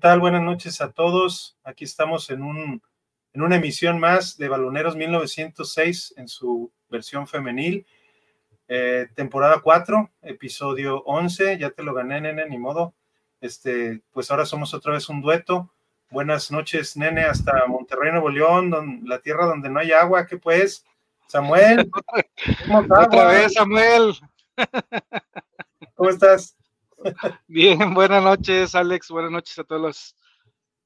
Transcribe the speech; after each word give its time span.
tal? 0.00 0.18
Buenas 0.18 0.42
noches 0.42 0.80
a 0.80 0.92
todos. 0.92 1.58
Aquí 1.62 1.84
estamos 1.84 2.30
en, 2.30 2.42
un, 2.42 2.82
en 3.34 3.42
una 3.42 3.56
emisión 3.56 4.00
más 4.00 4.38
de 4.38 4.48
Baloneros 4.48 4.96
1906 4.96 6.14
en 6.16 6.26
su 6.26 6.72
versión 6.88 7.28
femenil. 7.28 7.86
Eh, 8.66 9.08
temporada 9.14 9.60
4, 9.62 10.10
episodio 10.22 11.02
11. 11.04 11.58
Ya 11.58 11.70
te 11.70 11.82
lo 11.82 11.92
gané, 11.92 12.20
nene, 12.20 12.48
ni 12.48 12.56
modo. 12.56 12.94
Este, 13.42 14.00
pues 14.10 14.30
ahora 14.30 14.46
somos 14.46 14.72
otra 14.72 14.94
vez 14.94 15.08
un 15.10 15.20
dueto. 15.20 15.70
Buenas 16.10 16.50
noches, 16.50 16.96
nene, 16.96 17.24
hasta 17.24 17.66
Monterrey, 17.66 18.10
Nuevo 18.10 18.30
León, 18.30 19.02
la 19.04 19.18
tierra 19.20 19.46
donde 19.46 19.68
no 19.68 19.80
hay 19.80 19.92
agua. 19.92 20.26
¿Qué 20.26 20.38
pues? 20.38 20.84
Samuel. 21.26 21.90
Otra 22.74 23.26
vez, 23.26 23.52
Samuel. 23.52 24.14
¿Cómo 25.94 26.08
estás? 26.08 26.56
Bien, 27.46 27.94
buenas 27.94 28.22
noches, 28.22 28.74
Alex. 28.74 29.08
Buenas 29.10 29.30
noches 29.30 29.58
a 29.58 29.64
todos 29.64 30.14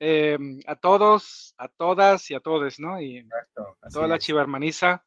eh, 0.01 0.37
a 0.67 0.77
todos, 0.77 1.55
a 1.57 1.69
todas 1.69 2.31
y 2.31 2.35
a 2.35 2.41
todos, 2.41 2.79
¿no? 2.81 3.01
Y 3.01 3.27
a 3.83 3.89
toda 3.89 4.07
la 4.07 4.19
chivarmaniza. 4.19 5.05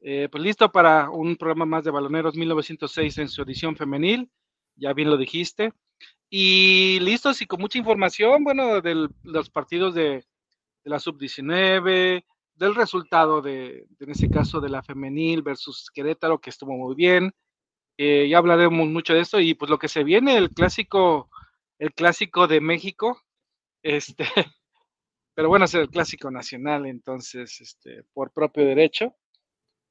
Eh, 0.00 0.28
pues 0.30 0.42
listo 0.42 0.70
para 0.72 1.10
un 1.10 1.36
programa 1.36 1.66
más 1.66 1.84
de 1.84 1.90
Baloneros 1.90 2.34
1906 2.34 3.18
en 3.18 3.28
su 3.28 3.42
edición 3.42 3.76
femenil. 3.76 4.30
Ya 4.76 4.92
bien 4.92 5.10
lo 5.10 5.16
dijiste. 5.16 5.72
Y 6.28 6.98
listos 7.00 7.40
y 7.42 7.46
con 7.46 7.60
mucha 7.60 7.78
información, 7.78 8.44
bueno, 8.44 8.80
de 8.80 9.08
los 9.22 9.50
partidos 9.50 9.94
de, 9.94 10.24
la 10.84 10.98
sub-19, 10.98 12.24
del 12.54 12.74
resultado 12.74 13.42
de, 13.42 13.86
en 13.98 14.10
este 14.10 14.28
caso, 14.28 14.60
de 14.60 14.68
la 14.68 14.82
femenil 14.82 15.42
versus 15.42 15.90
Querétaro, 15.92 16.40
que 16.40 16.50
estuvo 16.50 16.72
muy 16.72 16.94
bien. 16.94 17.32
Eh, 18.02 18.30
ya 18.30 18.38
hablaremos 18.38 18.88
mucho 18.88 19.12
de 19.12 19.20
esto 19.20 19.40
y 19.40 19.52
pues 19.52 19.68
lo 19.70 19.78
que 19.78 19.86
se 19.86 20.04
viene, 20.04 20.38
el 20.38 20.48
clásico, 20.48 21.28
el 21.78 21.92
clásico 21.92 22.46
de 22.46 22.58
México, 22.62 23.20
este, 23.82 24.24
pero 25.34 25.50
bueno, 25.50 25.66
es 25.66 25.74
el 25.74 25.90
clásico 25.90 26.30
nacional, 26.30 26.86
entonces, 26.86 27.60
este, 27.60 28.04
por 28.14 28.32
propio 28.32 28.64
derecho. 28.64 29.14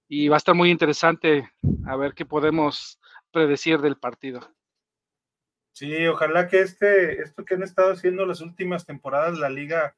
Y 0.07 0.27
va 0.27 0.37
a 0.37 0.39
estar 0.39 0.55
muy 0.55 0.71
interesante 0.71 1.51
a 1.85 1.95
ver 1.97 2.15
qué 2.15 2.25
podemos 2.25 2.99
predecir 3.31 3.79
del 3.79 3.99
partido. 3.99 4.39
Sí, 5.73 6.07
ojalá 6.07 6.47
que 6.47 6.61
este, 6.61 7.21
esto 7.21 7.45
que 7.45 7.53
han 7.53 7.61
estado 7.61 7.91
haciendo 7.91 8.25
las 8.25 8.41
últimas 8.41 8.87
temporadas, 8.87 9.37
la 9.37 9.51
Liga 9.51 9.95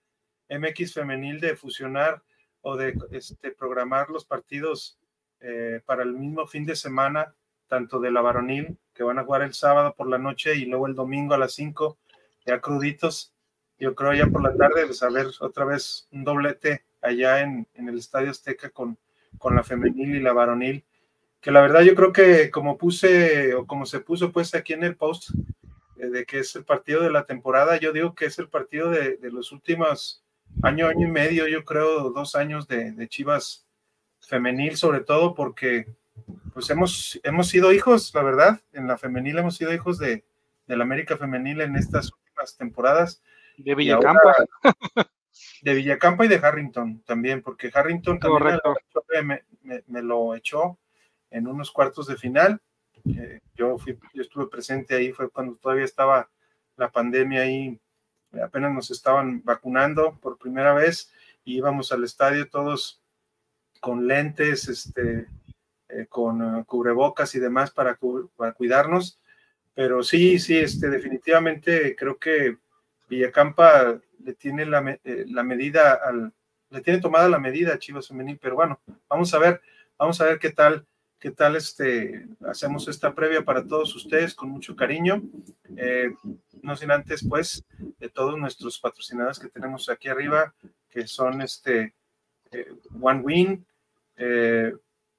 MX 0.49 0.95
Femenil, 0.95 1.39
de 1.39 1.55
fusionar 1.55 2.21
o 2.59 2.75
de 2.75 2.93
este, 3.11 3.51
programar 3.51 4.09
los 4.09 4.25
partidos 4.25 4.99
eh, 5.39 5.79
para 5.85 6.03
el 6.03 6.11
mismo 6.11 6.45
fin 6.45 6.65
de 6.65 6.75
semana, 6.75 7.33
tanto 7.71 8.01
de 8.01 8.11
la 8.11 8.19
varonil, 8.19 8.77
que 8.93 9.01
van 9.01 9.17
a 9.17 9.23
jugar 9.23 9.43
el 9.43 9.53
sábado 9.53 9.95
por 9.95 10.09
la 10.09 10.17
noche 10.17 10.57
y 10.57 10.65
luego 10.65 10.87
el 10.87 10.93
domingo 10.93 11.35
a 11.35 11.37
las 11.37 11.53
5, 11.53 11.97
ya 12.45 12.59
cruditos. 12.59 13.33
Yo 13.79 13.95
creo 13.95 14.13
ya 14.13 14.27
por 14.27 14.43
la 14.43 14.53
tarde, 14.57 14.85
pues 14.85 15.01
a 15.03 15.09
ver 15.09 15.27
otra 15.39 15.63
vez 15.63 16.05
un 16.11 16.25
doblete 16.25 16.83
allá 17.01 17.39
en, 17.39 17.65
el 17.75 17.97
Estadio 17.97 18.29
Azteca 18.29 18.71
con, 18.71 18.97
con 19.37 19.55
la 19.55 19.63
femenil 19.63 20.17
y 20.17 20.19
la 20.19 20.33
varonil. 20.33 20.83
Que 21.39 21.49
la 21.49 21.61
verdad 21.61 21.79
yo 21.83 21.95
creo 21.95 22.11
que 22.11 22.51
como 22.51 22.77
puse 22.77 23.55
o 23.55 23.65
como 23.65 23.85
se 23.85 24.01
puso 24.01 24.33
pues 24.33 24.53
aquí 24.53 24.73
en 24.73 24.83
el 24.83 24.97
post 24.97 25.29
eh, 25.95 26.07
de 26.07 26.25
que 26.25 26.39
es 26.39 26.53
el 26.57 26.65
partido 26.65 27.01
de 27.01 27.09
la 27.09 27.25
temporada, 27.25 27.77
yo 27.77 27.93
digo 27.93 28.15
que 28.15 28.25
es 28.25 28.37
el 28.37 28.49
partido 28.49 28.89
de, 28.89 29.17
los 29.31 29.53
últimos 29.53 30.25
año, 30.61 30.87
año 30.87 31.07
y 31.07 31.11
medio, 31.11 31.47
yo 31.47 31.63
creo 31.63 32.09
dos 32.09 32.35
años 32.35 32.67
de 32.67 33.07
Chivas 33.07 33.65
femenil, 34.19 34.75
sobre 34.75 34.99
todo 34.99 35.33
porque 35.33 35.87
pues 36.53 36.69
hemos, 36.69 37.19
hemos 37.23 37.47
sido 37.47 37.71
hijos, 37.71 38.11
la 38.13 38.23
verdad, 38.23 38.61
en 38.73 38.87
la 38.87 38.97
femenil 38.97 39.37
hemos 39.37 39.55
sido 39.55 39.73
hijos 39.73 39.97
de, 39.97 40.25
la 40.67 40.83
América 40.83 41.17
femenil 41.17 41.61
en 41.61 41.75
estas 41.75 42.11
últimas 42.13 42.55
temporadas. 42.55 43.21
De 43.57 43.75
Villacampa. 43.75 44.35
de 45.61 45.73
Villacampa 45.73 46.25
y 46.25 46.29
de 46.29 46.37
Harrington 46.37 47.01
también, 47.01 47.41
porque 47.41 47.71
Harrington 47.73 48.19
también 48.19 48.59
me, 49.87 50.01
lo 50.01 50.33
echó 50.35 50.79
en 51.29 51.47
unos 51.47 51.71
cuartos 51.71 52.07
de 52.07 52.15
final. 52.15 52.61
Eh, 53.05 53.41
yo, 53.55 53.77
fui, 53.77 53.97
yo 54.13 54.21
estuve 54.21 54.47
presente 54.47 54.95
ahí, 54.95 55.11
fue 55.11 55.29
cuando 55.29 55.55
todavía 55.55 55.85
estaba 55.85 56.29
la 56.77 56.89
pandemia 56.89 57.41
ahí, 57.41 57.79
apenas 58.43 58.71
nos 58.71 58.91
estaban 58.91 59.43
vacunando 59.43 60.17
por 60.21 60.37
primera 60.37 60.73
vez 60.73 61.11
y 61.43 61.57
íbamos 61.57 61.91
al 61.91 62.03
estadio 62.03 62.49
todos 62.49 63.01
con 63.79 64.07
lentes, 64.07 64.69
este, 64.69 65.27
eh, 65.93 66.05
con 66.07 66.41
eh, 66.41 66.63
cubrebocas 66.65 67.35
y 67.35 67.39
demás 67.39 67.71
para, 67.71 67.97
cuidarnos. 68.55 69.19
Pero 69.73 70.03
sí, 70.03 70.39
sí, 70.39 70.57
este, 70.57 70.89
definitivamente 70.89 71.95
creo 71.95 72.17
que 72.17 72.57
Villacampa 73.09 73.99
le 74.23 74.33
tiene 74.33 74.65
la, 74.65 74.99
eh, 75.03 75.25
medida 75.43 75.93
al, 75.93 76.33
le 76.69 76.81
tiene 76.81 76.99
tomada 76.99 77.27
la 77.29 77.39
medida 77.39 77.73
a 77.73 77.79
Chivas 77.79 78.07
Femenil, 78.07 78.39
pero 78.41 78.55
bueno, 78.55 78.79
vamos 79.09 79.33
a 79.33 79.39
ver, 79.39 79.61
vamos 79.97 80.21
a 80.21 80.25
ver 80.25 80.39
qué 80.39 80.51
tal, 80.51 80.85
qué 81.19 81.31
tal 81.31 81.55
este, 81.55 82.27
hacemos 82.47 82.87
esta 82.87 83.13
previa 83.13 83.43
para 83.43 83.65
todos 83.65 83.95
ustedes 83.95 84.33
con 84.33 84.49
mucho 84.49 84.75
cariño. 84.75 85.21
no 86.61 86.75
sin 86.75 86.91
antes, 86.91 87.25
pues, 87.27 87.65
de 87.99 88.09
todos 88.09 88.37
nuestros 88.37 88.79
patrocinadores 88.79 89.39
que 89.39 89.49
tenemos 89.49 89.89
aquí 89.89 90.07
arriba, 90.07 90.53
que 90.89 91.07
son 91.07 91.41
este 91.41 91.93
One 93.01 93.21
Win, 93.21 93.65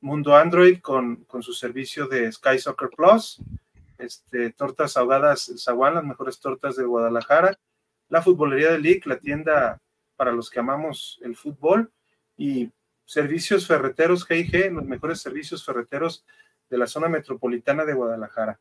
Mundo 0.03 0.35
Android 0.35 0.81
con, 0.81 1.27
su 1.41 1.53
servicio 1.53 2.09
de 2.09 2.31
Sky 2.31 2.59
Soccer 2.59 2.91
Plus, 2.91 3.41
este, 3.99 4.51
tortas 4.51 4.97
ahogadas 4.97 5.53
Zaguán, 5.59 5.95
las 5.95 6.05
mejores 6.05 6.41
tortas 6.41 6.75
de 6.75 6.85
Guadalajara, 6.85 7.57
la 8.09 8.21
futbolería 8.21 8.73
de 8.73 8.81
League, 8.81 9.03
la 9.05 9.19
tienda 9.19 9.81
para 10.17 10.33
los 10.33 10.51
que 10.51 10.59
amamos 10.59 11.21
el 11.23 11.37
fútbol, 11.37 11.93
y 12.37 12.69
servicios 13.05 13.67
ferreteros 13.69 14.27
GIG, 14.27 14.73
los 14.73 14.85
mejores 14.85 15.21
servicios 15.21 15.65
ferreteros 15.65 16.25
de 16.69 16.79
la 16.79 16.89
zona 16.89 17.09
metropolitana 17.09 17.85
de 17.85 17.95
Guadalajara. 17.95 18.59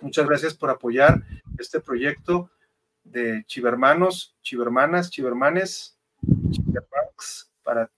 Muchas 0.00 0.26
gracias 0.26 0.54
por 0.54 0.70
apoyar 0.70 1.22
este 1.58 1.78
proyecto 1.78 2.50
de 3.04 3.44
chivermanos, 3.46 4.34
chivermanas, 4.42 5.10
chivermanes, 5.10 5.96
chivermax, 6.50 7.52
para 7.62 7.88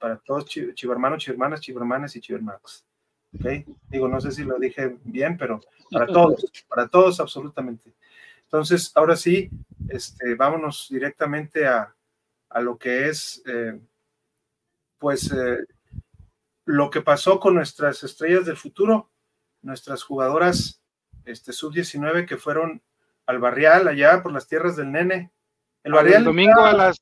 para 0.00 0.16
todos 0.18 0.46
chivermanos, 0.46 1.22
chivermanas, 1.22 1.60
chivermanes 1.60 2.16
y 2.16 2.20
chivermanos. 2.20 2.84
¿Ok? 3.34 3.46
Digo, 3.88 4.08
no 4.08 4.20
sé 4.20 4.32
si 4.32 4.44
lo 4.44 4.58
dije 4.58 4.96
bien, 5.04 5.36
pero 5.36 5.60
para 5.90 6.06
todos, 6.06 6.44
para 6.68 6.88
todos 6.88 7.20
absolutamente. 7.20 7.92
Entonces, 8.44 8.92
ahora 8.94 9.16
sí, 9.16 9.50
este, 9.88 10.34
vámonos 10.34 10.86
directamente 10.90 11.66
a, 11.66 11.94
a 12.50 12.60
lo 12.60 12.78
que 12.78 13.08
es, 13.08 13.42
eh, 13.46 13.78
pues, 14.98 15.32
eh, 15.32 15.66
lo 16.64 16.90
que 16.90 17.00
pasó 17.00 17.38
con 17.40 17.54
nuestras 17.54 18.02
estrellas 18.02 18.46
del 18.46 18.56
futuro, 18.56 19.10
nuestras 19.62 20.02
jugadoras 20.02 20.80
este, 21.24 21.52
sub-19 21.52 22.26
que 22.26 22.36
fueron 22.36 22.82
al 23.26 23.38
barrial 23.38 23.88
allá 23.88 24.22
por 24.22 24.32
las 24.32 24.46
tierras 24.46 24.76
del 24.76 24.92
nene. 24.92 25.32
El 25.82 25.92
barrial. 25.92 26.18
El 26.18 26.24
domingo 26.24 26.60
a 26.60 26.72
las 26.72 27.00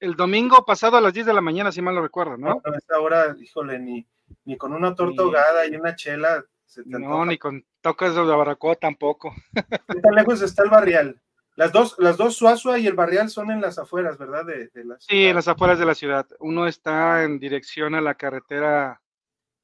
el 0.00 0.14
domingo 0.14 0.64
pasado 0.64 0.96
a 0.96 1.00
las 1.00 1.12
10 1.12 1.26
de 1.26 1.34
la 1.34 1.40
mañana, 1.40 1.72
si 1.72 1.82
mal 1.82 1.94
lo 1.94 2.02
recuerdo, 2.02 2.36
¿no? 2.36 2.60
a 2.64 2.76
esta 2.76 3.00
hora, 3.00 3.34
híjole, 3.40 3.78
ni, 3.78 4.06
ni 4.44 4.56
con 4.56 4.72
una 4.72 4.94
torta 4.94 5.22
ahogada 5.22 5.66
y 5.66 5.76
una 5.76 5.94
chela. 5.94 6.44
no, 6.84 7.24
ni 7.24 7.38
con 7.38 7.64
tocas 7.80 8.14
de 8.14 8.24
la 8.24 8.36
baracoa 8.36 8.76
tampoco. 8.76 9.34
¿Qué 9.88 10.00
tan 10.00 10.14
lejos 10.14 10.42
está 10.42 10.64
el 10.64 10.70
barrial? 10.70 11.20
Las 11.56 11.72
dos, 11.72 11.96
las 11.98 12.18
dos 12.18 12.36
Suazua 12.36 12.78
y 12.78 12.86
el 12.86 12.92
barrial 12.92 13.30
son 13.30 13.50
en 13.50 13.62
las 13.62 13.78
afueras, 13.78 14.18
¿verdad? 14.18 14.44
De, 14.44 14.70
sí, 14.98 15.24
en 15.24 15.34
las 15.34 15.48
afueras 15.48 15.78
de 15.78 15.86
la 15.86 15.94
ciudad. 15.94 16.26
Uno 16.38 16.66
está 16.66 17.24
en 17.24 17.38
dirección 17.38 17.94
a 17.94 18.02
la 18.02 18.14
carretera 18.14 19.00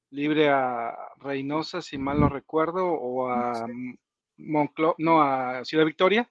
libre 0.08 0.48
a 0.48 0.96
Reynosa, 1.18 1.82
si 1.82 1.98
mal 1.98 2.18
no 2.18 2.30
recuerdo, 2.30 2.86
o 2.86 3.28
a 3.28 3.66
Monclo, 4.38 4.94
no, 4.98 5.22
a 5.22 5.64
Ciudad 5.66 5.84
Victoria. 5.84 6.30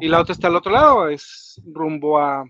Y 0.00 0.08
la 0.08 0.20
otra 0.20 0.32
está 0.32 0.48
al 0.48 0.56
otro 0.56 0.72
lado, 0.72 1.08
es 1.08 1.60
rumbo 1.66 2.18
a 2.18 2.44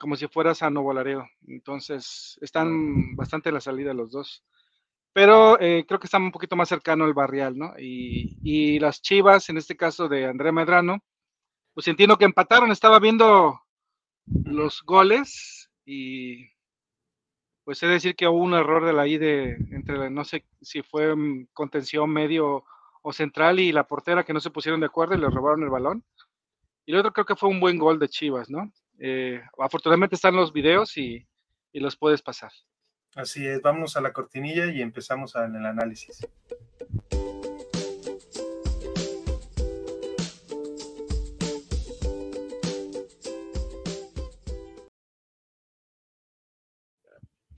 como 0.00 0.16
si 0.16 0.26
fueras 0.28 0.62
a 0.62 0.70
Nuevo 0.70 0.94
Laredo. 0.94 1.28
Entonces, 1.46 2.38
están 2.40 3.14
bastante 3.14 3.50
a 3.50 3.52
la 3.52 3.60
salida 3.60 3.92
los 3.92 4.10
dos. 4.10 4.42
Pero 5.12 5.60
eh, 5.60 5.84
creo 5.86 6.00
que 6.00 6.06
están 6.06 6.22
un 6.22 6.32
poquito 6.32 6.56
más 6.56 6.68
cercano 6.70 7.04
al 7.04 7.12
barrial, 7.14 7.58
¿no? 7.58 7.74
Y, 7.78 8.78
las 8.80 9.02
chivas, 9.02 9.50
en 9.50 9.58
este 9.58 9.76
caso 9.76 10.08
de 10.08 10.26
André 10.26 10.52
Medrano, 10.52 11.04
pues 11.74 11.86
entiendo 11.88 12.16
que 12.16 12.24
empataron, 12.24 12.70
estaba 12.72 12.98
viendo 12.98 13.60
los 14.44 14.82
goles 14.82 15.70
y 15.84 16.48
pues 17.64 17.82
he 17.82 17.86
de 17.86 17.94
decir 17.94 18.16
que 18.16 18.26
hubo 18.26 18.38
un 18.38 18.54
error 18.54 18.86
de 18.86 18.92
la 18.92 19.06
I 19.06 19.18
de 19.18 19.56
entre 19.72 20.10
no 20.10 20.24
sé 20.24 20.46
si 20.60 20.82
fue 20.82 21.14
contención 21.52 22.10
medio 22.10 22.64
o 23.02 23.12
central 23.12 23.60
y 23.60 23.72
la 23.72 23.86
portera 23.86 24.24
que 24.24 24.32
no 24.32 24.40
se 24.40 24.50
pusieron 24.50 24.80
de 24.80 24.86
acuerdo 24.86 25.14
y 25.14 25.18
le 25.18 25.28
robaron 25.28 25.62
el 25.62 25.70
balón. 25.70 26.04
Y 26.86 26.92
el 26.92 26.98
otro 26.98 27.12
creo 27.12 27.26
que 27.26 27.36
fue 27.36 27.48
un 27.48 27.60
buen 27.60 27.78
gol 27.78 27.98
de 27.98 28.08
Chivas, 28.08 28.50
¿no? 28.50 28.72
Eh, 29.02 29.40
afortunadamente 29.58 30.14
están 30.14 30.36
los 30.36 30.52
videos 30.52 30.96
y, 30.98 31.26
los 31.72 31.96
puedes 31.96 32.20
pasar. 32.20 32.52
Así 33.14 33.46
es, 33.46 33.62
vámonos 33.62 33.96
a 33.96 34.02
la 34.02 34.12
cortinilla 34.12 34.66
y 34.66 34.82
empezamos 34.82 35.34
en 35.36 35.56
el 35.56 35.64
análisis. 35.64 36.20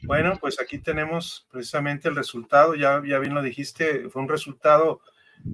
Bueno, 0.05 0.37
pues 0.41 0.61
aquí 0.61 0.79
tenemos 0.79 1.47
precisamente 1.51 2.09
el 2.09 2.17
resultado, 2.17 2.75
ya, 2.75 3.03
ya 3.05 3.19
bien 3.19 3.35
lo 3.35 3.43
dijiste, 3.43 4.09
fue 4.11 4.23
un 4.23 4.29
resultado 4.29 5.01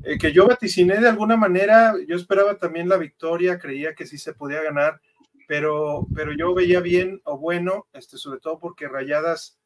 eh, 0.04 0.18
que 0.18 0.32
yo 0.32 0.46
vaticiné 0.46 1.00
de 1.00 1.08
alguna 1.08 1.36
manera, 1.36 1.94
yo 2.06 2.16
esperaba 2.16 2.58
también 2.58 2.88
la 2.88 2.96
victoria, 2.96 3.58
creía 3.58 3.94
que 3.94 4.06
sí 4.06 4.18
se 4.18 4.34
podía 4.34 4.62
ganar, 4.62 5.00
pero, 5.48 6.06
pero 6.14 6.32
yo 6.34 6.52
veía 6.52 6.80
bien 6.80 7.22
o 7.24 7.38
bueno, 7.38 7.86
este, 7.94 8.18
sobre 8.18 8.38
todo 8.38 8.58
porque 8.58 8.86
Rayadas 8.86 9.58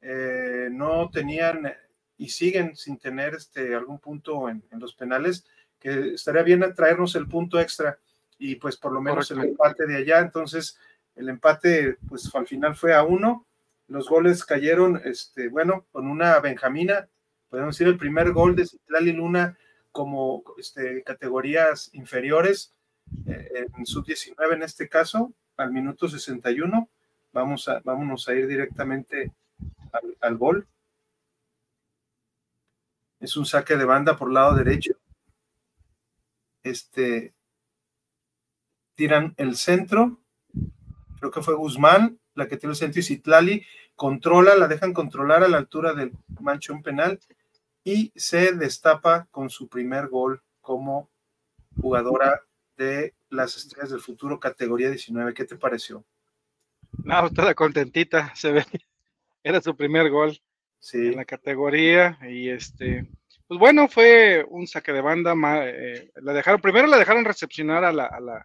eh, 0.00 0.70
no 0.72 1.10
tenían 1.10 1.70
y 2.16 2.30
siguen 2.30 2.74
sin 2.74 2.96
tener 2.98 3.34
este, 3.34 3.74
algún 3.74 3.98
punto 3.98 4.48
en, 4.48 4.64
los 4.70 4.94
penales, 4.94 5.44
que 5.78 6.14
estaría 6.14 6.42
bien 6.42 6.64
traernos 6.74 7.14
el 7.14 7.28
punto 7.28 7.60
extra 7.60 7.98
y 8.38 8.54
pues 8.54 8.78
por 8.78 8.90
lo 8.90 9.02
menos 9.02 9.30
el 9.30 9.40
empate 9.40 9.86
de 9.86 9.96
allá, 9.96 10.20
entonces 10.20 10.78
el 11.14 11.28
empate 11.28 11.98
pues 12.08 12.34
al 12.34 12.46
final 12.46 12.74
fue 12.74 12.94
a 12.94 13.02
uno, 13.02 13.46
los 13.86 14.08
goles 14.08 14.46
cayeron, 14.46 14.98
este, 15.04 15.48
bueno, 15.48 15.84
con 15.92 16.08
una 16.08 16.40
Benjamina, 16.40 17.06
podemos 17.50 17.76
decir 17.76 17.86
el 17.86 17.98
primer 17.98 18.32
gol 18.32 18.56
de 18.56 18.66
Citlali 18.66 19.12
Luna 19.12 19.58
como 19.92 20.42
este, 20.56 21.02
categorías 21.02 21.90
inferiores, 21.92 22.72
eh, 22.72 22.77
en 23.26 23.86
sub-19 23.86 24.54
en 24.54 24.62
este 24.62 24.88
caso, 24.88 25.32
al 25.56 25.72
minuto 25.72 26.08
61. 26.08 26.88
Vamos 27.32 27.68
a, 27.68 27.80
vámonos 27.84 28.28
a 28.28 28.34
ir 28.34 28.46
directamente 28.46 29.32
al, 30.20 30.36
gol. 30.36 30.66
Es 33.20 33.36
un 33.36 33.46
saque 33.46 33.76
de 33.76 33.84
banda 33.84 34.16
por 34.16 34.32
lado 34.32 34.54
derecho. 34.54 34.94
Este 36.62 37.34
tiran 38.94 39.34
el 39.36 39.56
centro. 39.56 40.20
Creo 41.18 41.30
que 41.30 41.42
fue 41.42 41.54
Guzmán 41.54 42.18
la 42.34 42.46
que 42.46 42.56
tiró 42.56 42.70
el 42.70 42.76
centro 42.76 43.00
y 43.00 43.02
Citlali 43.02 43.66
controla, 43.96 44.54
la 44.54 44.68
dejan 44.68 44.94
controlar 44.94 45.42
a 45.42 45.48
la 45.48 45.56
altura 45.56 45.92
del 45.92 46.12
manchón 46.40 46.82
penal 46.82 47.18
y 47.82 48.12
se 48.14 48.52
destapa 48.52 49.26
con 49.32 49.50
su 49.50 49.68
primer 49.68 50.08
gol 50.08 50.42
como 50.60 51.10
jugadora 51.80 52.42
de 52.78 53.14
las 53.28 53.56
Estrellas 53.56 53.90
del 53.90 54.00
Futuro, 54.00 54.40
categoría 54.40 54.88
19. 54.88 55.34
¿Qué 55.34 55.44
te 55.44 55.56
pareció? 55.56 56.04
No, 57.04 57.28
toda 57.30 57.54
contentita, 57.54 58.32
se 58.34 58.52
ve. 58.52 58.64
Era 59.42 59.60
su 59.60 59.76
primer 59.76 60.08
gol 60.10 60.40
en 60.92 61.16
la 61.16 61.24
categoría 61.24 62.18
y 62.22 62.48
este, 62.50 63.08
pues 63.46 63.58
bueno, 63.58 63.88
fue 63.88 64.44
un 64.48 64.66
saque 64.66 64.92
de 64.92 65.00
banda. 65.00 65.34
Eh, 65.66 66.10
la 66.22 66.32
dejaron, 66.32 66.60
primero 66.60 66.86
la 66.86 66.98
dejaron 66.98 67.24
recepcionar 67.24 67.84
a 67.84 67.92
la, 67.92 68.44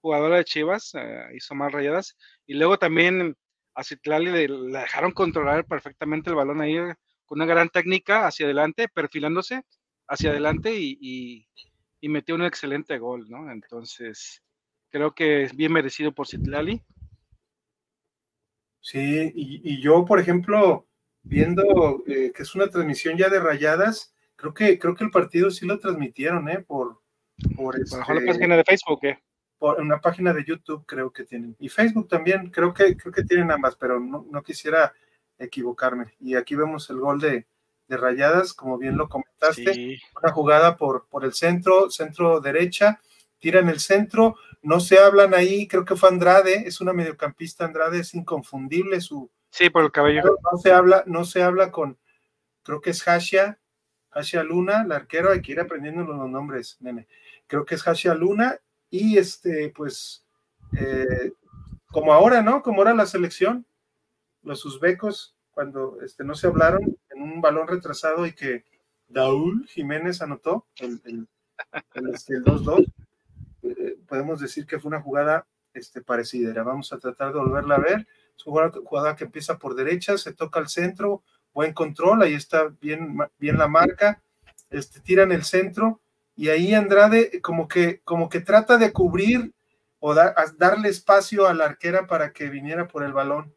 jugadora 0.00 0.36
de 0.36 0.44
Chivas, 0.44 0.92
eh, 0.94 1.26
hizo 1.36 1.54
más 1.54 1.70
rayadas, 1.70 2.16
y 2.44 2.54
luego 2.54 2.76
también 2.76 3.36
a 3.74 3.84
Citlali 3.84 4.48
la 4.48 4.80
dejaron 4.80 5.12
controlar 5.12 5.64
perfectamente 5.64 6.28
el 6.28 6.34
balón 6.34 6.60
ahí 6.60 6.76
con 7.24 7.38
una 7.38 7.46
gran 7.46 7.68
técnica 7.68 8.26
hacia 8.26 8.46
adelante, 8.46 8.88
perfilándose 8.88 9.62
hacia 10.08 10.30
adelante 10.30 10.74
y, 10.74 10.98
y 11.00 11.46
metió 12.08 12.34
un 12.34 12.42
excelente 12.42 12.98
gol, 12.98 13.28
¿no? 13.28 13.50
Entonces, 13.50 14.42
creo 14.90 15.14
que 15.14 15.44
es 15.44 15.56
bien 15.56 15.72
merecido 15.72 16.12
por 16.12 16.26
Citlali. 16.26 16.82
Sí, 18.80 19.32
y, 19.34 19.80
yo, 19.80 20.04
por 20.04 20.18
ejemplo, 20.18 20.88
viendo 21.22 22.02
eh, 22.06 22.32
que 22.34 22.42
es 22.42 22.54
una 22.54 22.68
transmisión 22.68 23.16
ya 23.16 23.28
de 23.28 23.38
rayadas, 23.38 24.12
creo 24.34 24.52
que, 24.52 24.78
creo 24.78 24.96
que 24.96 25.04
el 25.04 25.10
partido 25.10 25.50
sí 25.50 25.64
lo 25.66 25.78
transmitieron, 25.78 26.48
¿eh? 26.48 26.58
Por, 26.60 27.00
por, 27.56 27.80
este, 27.80 27.96
la 27.96 28.04
página 28.26 28.56
de 28.56 28.64
Facebook, 28.64 29.04
¿eh? 29.04 29.22
Por 29.56 29.80
una 29.80 30.00
página 30.00 30.32
de 30.32 30.44
YouTube 30.44 30.84
creo 30.84 31.12
que 31.12 31.24
tienen. 31.24 31.54
Y 31.60 31.68
Facebook 31.68 32.08
también, 32.08 32.50
creo 32.50 32.74
que, 32.74 32.96
creo 32.96 33.12
que 33.12 33.22
tienen 33.22 33.52
ambas, 33.52 33.76
pero 33.76 34.00
no, 34.00 34.26
no 34.28 34.42
quisiera 34.42 34.92
equivocarme. 35.38 36.14
Y 36.18 36.34
aquí 36.34 36.56
vemos 36.56 36.90
el 36.90 36.98
gol 36.98 37.20
de, 37.20 37.46
de 37.88 37.96
Rayadas, 37.96 38.54
como 38.54 38.78
bien 38.78 38.96
lo 38.96 39.08
comentaste, 39.08 40.00
una 40.20 40.32
jugada 40.32 40.76
por, 40.76 41.06
por 41.08 41.24
el 41.24 41.32
centro, 41.32 41.90
centro 41.90 42.40
derecha, 42.40 43.00
tiran 43.38 43.68
el 43.68 43.80
centro, 43.80 44.36
no 44.62 44.80
se 44.80 44.98
hablan 44.98 45.34
ahí, 45.34 45.66
creo 45.66 45.84
que 45.84 45.96
fue 45.96 46.08
Andrade, 46.08 46.66
es 46.66 46.80
una 46.80 46.92
mediocampista 46.92 47.64
Andrade, 47.64 48.00
es 48.00 48.14
inconfundible 48.14 49.00
su... 49.00 49.30
Sí, 49.50 49.68
por 49.68 49.84
el 49.84 49.92
cabello. 49.92 50.22
No 50.50 50.58
se 50.58 50.72
habla, 50.72 51.02
no 51.06 51.24
se 51.24 51.42
habla 51.42 51.70
con, 51.70 51.98
creo 52.62 52.80
que 52.80 52.90
es 52.90 53.02
Hashia, 53.02 53.58
Hashia 54.10 54.42
Luna, 54.42 54.84
la 54.84 54.96
arquero, 54.96 55.30
hay 55.30 55.42
que 55.42 55.52
ir 55.52 55.60
aprendiendo 55.60 56.04
los 56.04 56.28
nombres, 56.28 56.76
nene. 56.80 57.08
Creo 57.46 57.64
que 57.64 57.74
es 57.74 57.82
Hashia 57.82 58.14
Luna, 58.14 58.58
y 58.90 59.18
este, 59.18 59.72
pues, 59.74 60.24
eh, 60.78 61.32
como 61.86 62.12
ahora, 62.12 62.42
¿no? 62.42 62.62
Como 62.62 62.82
era 62.82 62.94
la 62.94 63.06
selección, 63.06 63.66
los 64.42 64.64
uzbecos, 64.64 65.36
cuando 65.50 65.98
este, 66.02 66.24
no 66.24 66.34
se 66.34 66.46
hablaron 66.46 66.82
en 66.82 66.98
un 67.22 67.40
balón 67.40 67.68
retrasado 67.68 68.26
y 68.26 68.32
que 68.32 68.64
Daúl 69.08 69.66
Jiménez 69.68 70.22
anotó 70.22 70.66
el, 70.78 71.00
el, 71.04 71.28
el, 71.94 72.44
2-2, 72.44 72.86
este, 73.62 73.88
eh, 73.88 73.98
podemos 74.06 74.40
decir 74.40 74.66
que 74.66 74.78
fue 74.78 74.88
una 74.88 75.00
jugada 75.00 75.46
este, 75.74 76.02
parecida. 76.02 76.62
Vamos 76.62 76.92
a 76.92 76.98
tratar 76.98 77.32
de 77.32 77.38
volverla 77.38 77.76
a 77.76 77.80
ver. 77.80 78.06
Es 78.36 78.46
una 78.46 78.70
jugada 78.70 79.16
que 79.16 79.24
empieza 79.24 79.58
por 79.58 79.74
derecha, 79.74 80.18
se 80.18 80.32
toca 80.32 80.58
al 80.58 80.68
centro, 80.68 81.22
buen 81.52 81.72
control, 81.72 82.22
ahí 82.22 82.34
está 82.34 82.68
bien, 82.80 83.18
bien 83.38 83.58
la 83.58 83.68
marca, 83.68 84.22
este, 84.70 85.00
tiran 85.00 85.32
el 85.32 85.44
centro 85.44 86.00
y 86.34 86.48
ahí 86.48 86.74
Andrade 86.74 87.40
como 87.42 87.68
que, 87.68 88.00
como 88.04 88.28
que 88.28 88.40
trata 88.40 88.78
de 88.78 88.92
cubrir 88.92 89.52
o 90.00 90.14
darle 90.14 90.88
espacio 90.88 91.46
a 91.46 91.54
la 91.54 91.66
arquera 91.66 92.06
para 92.06 92.32
que 92.32 92.48
viniera 92.48 92.88
por 92.88 93.04
el 93.04 93.12
balón 93.12 93.54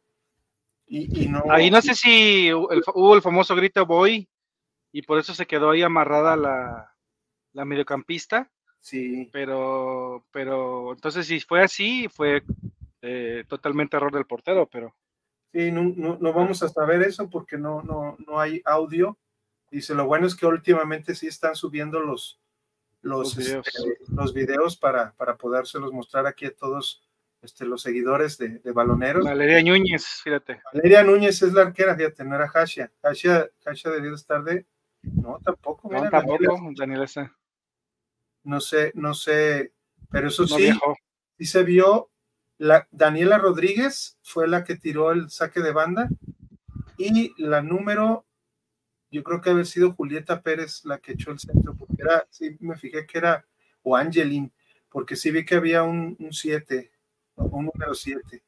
ahí 1.50 1.72
no 1.72 1.82
sé 1.82 1.96
si 1.96 2.54
hubo 2.54 3.16
el 3.16 3.22
famoso 3.22 3.56
grito 3.56 3.86
voy 3.86 4.30
y 4.92 5.02
por 5.02 5.20
eso 5.20 5.34
se 5.34 5.46
quedó 5.46 5.72
ahí 5.72 5.82
amarrada 5.82 6.38
la, 6.38 7.66
mediocampista. 7.66 8.50
Sí. 8.80 9.30
Pero, 9.34 10.26
pero 10.32 10.94
entonces 10.94 11.28
si 11.28 11.42
fue 11.42 11.62
así, 11.62 12.08
fue 12.08 12.44
eh, 13.02 13.44
totalmente 13.48 13.98
error 13.98 14.14
del 14.14 14.26
portero, 14.26 14.70
pero. 14.72 14.96
Sí, 15.52 15.72
no, 15.72 15.84
no, 15.84 16.34
vamos 16.34 16.64
a 16.64 16.70
saber 16.70 17.02
eso 17.02 17.30
porque 17.30 17.58
no, 17.58 17.82
no, 17.82 18.16
no 18.26 18.40
hay 18.40 18.62
audio. 18.64 19.18
Dice, 19.70 19.96
lo 19.96 20.06
bueno 20.06 20.28
es 20.28 20.36
que 20.36 20.46
últimamente 20.46 21.14
sí 21.14 21.28
están 21.28 21.56
subiendo 21.56 22.00
los, 22.00 22.40
los, 23.02 23.36
videos, 23.36 23.68
este, 23.68 23.98
los 24.08 24.34
videos 24.34 24.78
para, 24.78 25.12
para 25.14 25.36
podérselos 25.36 25.92
mostrar 25.92 26.26
aquí 26.26 26.46
a 26.46 26.56
todos 26.56 27.06
este, 27.42 27.66
los 27.66 27.82
seguidores 27.82 28.38
de, 28.38 28.60
de, 28.60 28.72
Baloneros. 28.72 29.24
Valeria 29.24 29.62
Núñez, 29.62 30.22
fíjate. 30.24 30.62
Valeria 30.74 31.04
Núñez 31.04 31.42
es 31.42 31.54
la 31.54 31.62
arquera, 31.62 31.96
fíjate, 31.96 32.24
no 32.24 32.36
era 32.36 32.52
Hasha. 32.52 32.92
Hasha, 33.04 33.48
Hasha 33.66 33.90
debió 33.92 34.16
estar 34.16 34.44
de. 34.44 34.66
No, 35.04 35.40
tampoco. 35.44 35.92
No, 35.92 36.10
tampoco, 36.10 36.72
Daniela 36.76 37.06
No 38.44 38.60
sé, 38.60 38.92
no 38.96 39.14
sé, 39.14 39.74
pero 40.10 40.30
eso 40.30 40.48
sí, 40.48 40.72
sí 41.38 41.46
se 41.46 41.64
vio. 41.64 42.10
La, 42.58 42.88
Daniela 42.90 43.38
Rodríguez 43.38 44.18
fue 44.24 44.48
la 44.48 44.64
que 44.64 44.76
tiró 44.76 45.12
el 45.12 45.30
saque 45.30 45.60
de 45.60 45.74
banda 45.74 46.10
y 46.98 47.34
la 47.42 47.62
número, 47.62 48.26
yo 49.12 49.24
creo 49.24 49.42
que 49.42 49.50
había 49.50 49.66
sido 49.66 49.94
Julieta 49.94 50.42
Pérez 50.42 50.86
la 50.86 51.00
que 51.00 51.12
echó 51.12 51.32
el 51.32 51.40
centro, 51.40 51.76
porque 51.76 52.02
era, 52.02 52.26
sí 52.30 52.56
me 52.62 52.78
fijé 52.78 53.06
que 53.06 53.18
era, 53.18 53.46
o 53.84 53.96
Angelin, 53.96 54.52
porque 54.90 55.16
sí 55.18 55.32
vi 55.32 55.46
que 55.46 55.56
había 55.56 55.84
un 55.84 56.18
7 56.32 56.92
un 57.36 57.66
número 57.66 57.94
7. 57.94 58.42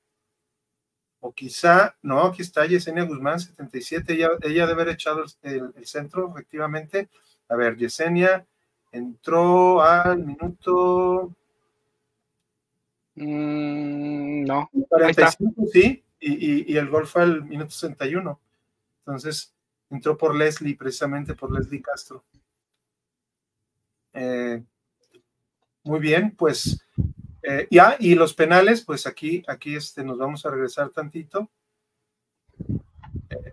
O 1.19 1.33
quizá, 1.33 1.95
no, 2.01 2.21
aquí 2.21 2.41
está 2.41 2.65
Yesenia 2.65 3.03
Guzmán, 3.03 3.39
77, 3.39 4.13
ella, 4.13 4.29
ella 4.43 4.67
debe 4.67 4.81
haber 4.81 4.93
echado 4.93 5.25
el, 5.41 5.85
centro, 5.85 6.29
efectivamente. 6.31 7.09
A 7.49 7.55
ver, 7.55 7.75
Yesenia 7.77 8.45
entró 8.91 9.81
al 9.81 10.23
minuto... 10.23 11.33
Mm, 13.15 14.43
no. 14.45 14.69
45, 14.89 15.63
sí, 15.73 16.03
y, 16.19 16.71
y, 16.71 16.77
el 16.77 16.87
gol 16.87 17.07
fue 17.07 17.23
al 17.23 17.43
minuto 17.43 17.71
61. 17.71 18.39
Entonces, 18.99 19.53
entró 19.89 20.17
por 20.17 20.35
Leslie, 20.35 20.75
precisamente 20.75 21.33
por 21.33 21.51
Leslie 21.51 21.81
Castro. 21.81 22.23
Eh, 24.13 24.63
muy 25.83 25.99
bien, 25.99 26.35
pues 26.35 26.83
eh, 27.43 27.67
ya, 27.69 27.95
y 27.99 28.15
los 28.15 28.33
penales, 28.33 28.83
pues 28.83 29.07
aquí, 29.07 29.43
aquí 29.47 29.75
este, 29.75 30.03
nos 30.03 30.17
vamos 30.17 30.45
a 30.45 30.51
regresar 30.51 30.89
tantito. 30.89 31.49
Eh, 33.29 33.51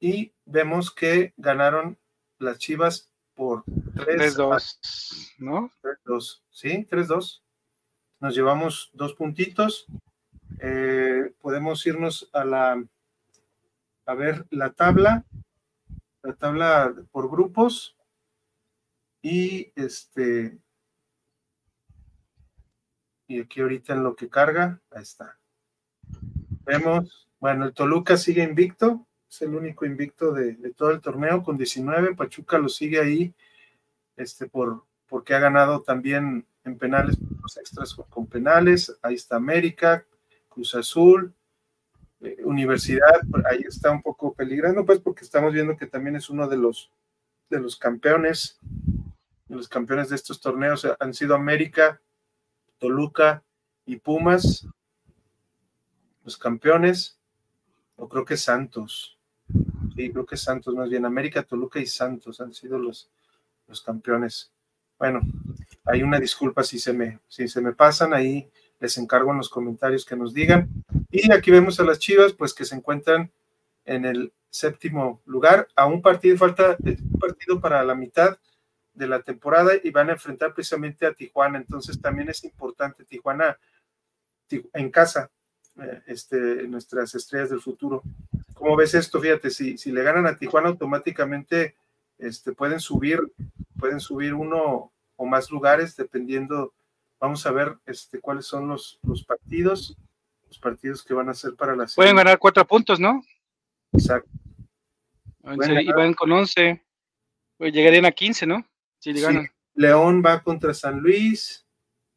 y 0.00 0.32
vemos 0.44 0.92
que 0.92 1.34
ganaron 1.36 1.98
las 2.38 2.58
Chivas 2.58 3.10
por 3.34 3.64
3-2, 3.64 5.34
¿no? 5.38 5.70
3-2, 5.82 6.42
sí, 6.50 6.86
3-2. 6.90 7.42
Nos 8.20 8.34
llevamos 8.34 8.90
dos 8.92 9.14
puntitos. 9.14 9.86
Eh, 10.60 11.32
podemos 11.40 11.86
irnos 11.86 12.28
a 12.32 12.44
la, 12.44 12.84
a 14.06 14.14
ver 14.14 14.46
la 14.50 14.72
tabla, 14.72 15.24
la 16.22 16.32
tabla 16.34 16.94
por 17.12 17.30
grupos. 17.30 17.96
Y 19.22 19.72
este, 19.76 20.58
y 23.28 23.40
aquí 23.40 23.60
ahorita 23.60 23.92
en 23.92 24.02
lo 24.02 24.16
que 24.16 24.28
carga, 24.28 24.80
ahí 24.90 25.02
está. 25.02 25.38
Vemos, 26.64 27.28
bueno, 27.38 27.66
el 27.66 27.74
Toluca 27.74 28.16
sigue 28.16 28.42
invicto, 28.42 29.06
es 29.30 29.42
el 29.42 29.54
único 29.54 29.84
invicto 29.84 30.32
de, 30.32 30.54
todo 30.74 30.90
el 30.90 31.00
torneo 31.00 31.42
con 31.42 31.58
19. 31.58 32.14
Pachuca 32.16 32.58
lo 32.58 32.70
sigue 32.70 32.98
ahí 32.98 33.34
este, 34.16 34.46
por, 34.46 34.84
porque 35.06 35.34
ha 35.34 35.38
ganado 35.38 35.82
también 35.82 36.46
en 36.64 36.78
penales, 36.78 37.18
los 37.42 37.56
extras 37.58 37.94
con 37.94 38.26
penales. 38.26 38.98
Ahí 39.02 39.14
está 39.14 39.36
América, 39.36 40.06
Cruz 40.48 40.74
Azul, 40.74 41.34
eh, 42.20 42.38
Universidad, 42.44 43.20
ahí 43.50 43.62
está 43.68 43.90
un 43.90 44.02
poco 44.02 44.32
peligrando, 44.32 44.86
pues 44.86 45.00
porque 45.00 45.24
estamos 45.24 45.52
viendo 45.52 45.76
que 45.76 45.86
también 45.86 46.16
es 46.16 46.30
uno 46.30 46.48
de 46.48 46.56
los, 46.56 46.90
de 47.50 47.60
los 47.60 47.76
campeones, 47.76 48.58
de 49.46 49.54
los 49.54 49.68
campeones 49.68 50.08
de 50.08 50.16
estos 50.16 50.40
torneos 50.40 50.86
han 50.98 51.12
sido 51.12 51.34
América, 51.34 52.00
Toluca 52.78 53.42
y 53.84 53.96
Pumas, 53.96 54.66
los 56.24 56.36
campeones, 56.36 57.18
o 57.96 58.08
creo 58.08 58.24
que 58.24 58.36
Santos, 58.36 59.18
sí, 59.96 60.10
creo 60.10 60.26
que 60.26 60.36
Santos 60.36 60.74
más 60.74 60.88
bien, 60.88 61.04
América, 61.04 61.42
Toluca 61.42 61.80
y 61.80 61.86
Santos 61.86 62.40
han 62.40 62.52
sido 62.52 62.78
los, 62.78 63.10
los 63.66 63.82
campeones. 63.82 64.52
Bueno, 64.98 65.20
hay 65.84 66.02
una 66.02 66.18
disculpa 66.18 66.62
si 66.62 66.78
se 66.78 66.92
me, 66.92 67.20
si 67.28 67.48
se 67.48 67.60
me 67.60 67.72
pasan, 67.72 68.12
ahí 68.12 68.48
les 68.80 68.96
encargo 68.98 69.32
en 69.32 69.38
los 69.38 69.48
comentarios 69.48 70.04
que 70.04 70.16
nos 70.16 70.32
digan. 70.32 70.68
Y 71.10 71.32
aquí 71.32 71.50
vemos 71.50 71.80
a 71.80 71.84
las 71.84 71.98
Chivas, 71.98 72.32
pues 72.32 72.54
que 72.54 72.64
se 72.64 72.74
encuentran 72.74 73.30
en 73.84 74.04
el 74.04 74.32
séptimo 74.50 75.20
lugar, 75.24 75.68
a 75.76 75.86
un 75.86 76.02
partido, 76.02 76.36
falta 76.36 76.76
un 76.78 77.18
partido 77.18 77.60
para 77.60 77.82
la 77.84 77.94
mitad 77.94 78.38
de 78.98 79.08
la 79.08 79.22
temporada 79.22 79.72
y 79.82 79.90
van 79.90 80.10
a 80.10 80.12
enfrentar 80.12 80.52
precisamente 80.52 81.06
a 81.06 81.14
Tijuana. 81.14 81.58
Entonces 81.58 82.00
también 82.00 82.28
es 82.28 82.44
importante 82.44 83.04
Tijuana 83.04 83.58
en 84.72 84.90
casa, 84.90 85.30
eh, 85.80 86.02
este, 86.06 86.36
nuestras 86.68 87.14
estrellas 87.14 87.50
del 87.50 87.60
futuro. 87.60 88.02
¿Cómo 88.54 88.76
ves 88.76 88.94
esto? 88.94 89.20
Fíjate, 89.20 89.50
si, 89.50 89.78
si 89.78 89.92
le 89.92 90.02
ganan 90.02 90.26
a 90.26 90.36
Tijuana 90.36 90.68
automáticamente 90.68 91.76
este, 92.18 92.52
pueden 92.52 92.80
subir, 92.80 93.20
pueden 93.78 94.00
subir 94.00 94.34
uno 94.34 94.92
o 95.16 95.26
más 95.26 95.50
lugares 95.50 95.96
dependiendo. 95.96 96.74
Vamos 97.20 97.46
a 97.46 97.52
ver 97.52 97.76
este, 97.86 98.20
cuáles 98.20 98.46
son 98.46 98.68
los, 98.68 98.98
los 99.02 99.24
partidos, 99.24 99.96
los 100.48 100.58
partidos 100.58 101.04
que 101.04 101.14
van 101.14 101.28
a 101.28 101.34
ser 101.34 101.54
para 101.54 101.76
la 101.76 101.86
Pueden 101.94 102.16
ganar 102.16 102.38
cuatro 102.38 102.66
puntos, 102.66 102.98
¿no? 102.98 103.22
Exacto. 103.92 104.30
Y 105.42 105.92
van 105.92 106.14
con 106.14 106.30
once. 106.32 106.82
Pues 107.56 107.72
llegarían 107.72 108.04
a 108.04 108.12
quince, 108.12 108.46
¿no? 108.46 108.64
León 109.74 110.22
va 110.24 110.42
contra 110.42 110.74
San 110.74 111.00
Luis, 111.00 111.64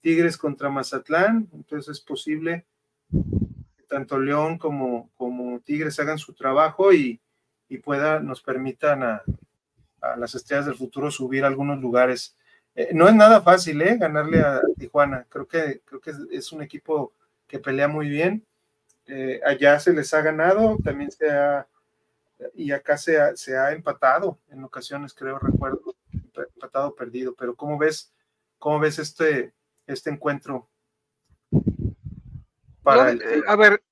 Tigres 0.02 0.38
contra 0.38 0.70
Mazatlán, 0.70 1.48
entonces 1.54 1.98
es 1.98 2.02
posible 2.02 2.66
que 3.12 3.84
tanto 3.88 4.20
León 4.20 4.58
como, 4.58 5.12
como 5.16 5.60
Tigres 5.60 6.00
hagan 6.00 6.18
su 6.18 6.34
trabajo 6.34 6.92
y, 6.94 7.22
pueda, 7.84 8.20
nos 8.20 8.42
permitan 8.42 9.04
a, 9.04 9.24
las 10.18 10.36
estrellas 10.36 10.66
del 10.66 10.76
futuro 10.76 11.10
subir 11.12 11.44
a 11.44 11.48
algunos 11.48 11.80
lugares. 11.80 12.36
Eh, 12.76 12.90
no 12.94 13.08
es 13.08 13.14
nada 13.14 13.42
fácil, 13.42 13.82
¿eh? 13.82 13.98
Ganarle 13.98 14.40
a 14.40 14.62
Tijuana. 14.78 15.26
Creo 15.30 15.48
que, 15.48 15.82
creo 15.86 16.02
que 16.02 16.12
es, 16.32 16.52
un 16.52 16.64
equipo 16.64 17.14
que 17.48 17.60
pelea 17.60 17.88
muy 17.88 18.10
bien. 18.10 18.44
Eh, 19.06 19.40
allá 19.46 19.80
se 19.80 19.94
les 19.94 20.14
ha 20.14 20.22
ganado, 20.22 20.78
también 20.84 21.12
se 21.12 21.30
ha, 21.30 21.68
y 22.56 22.72
acá 22.72 22.98
se 22.98 23.22
ha, 23.22 23.36
se 23.36 23.56
ha 23.56 23.72
empatado 23.72 24.40
en 24.50 24.64
ocasiones, 24.64 25.14
creo, 25.14 25.38
recuerdo 25.38 25.91
empatado 26.72 26.96
perdido, 26.96 27.36
pero 27.36 27.56
¿cómo 27.56 27.78
ves, 27.78 28.14
cómo 28.58 28.80
ves 28.80 29.00
este, 29.00 29.54
este 29.86 30.10
encuentro? 30.10 30.70
Para 32.82 33.12
eh, 33.12 33.44
A 33.48 33.56
ver, 33.56 33.84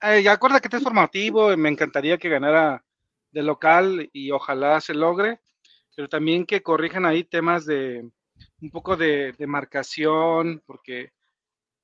eh, 0.00 0.28
acuerda 0.28 0.60
que 0.60 0.68
este 0.68 0.78
es 0.78 0.82
formativo, 0.82 1.54
me 1.56 1.68
encantaría 1.68 2.18
que 2.18 2.30
ganara 2.30 2.84
de 3.30 3.42
local 3.42 4.08
y 4.12 4.30
ojalá 4.30 4.80
se 4.80 4.94
logre, 4.94 5.40
pero 5.94 6.08
también 6.08 6.46
que 6.46 6.62
corrijan 6.62 7.06
ahí 7.06 7.24
temas 7.24 7.66
de 7.66 8.10
un 8.60 8.70
poco 8.70 8.96
de, 8.96 9.34
marcación, 9.46 10.62
porque 10.66 11.12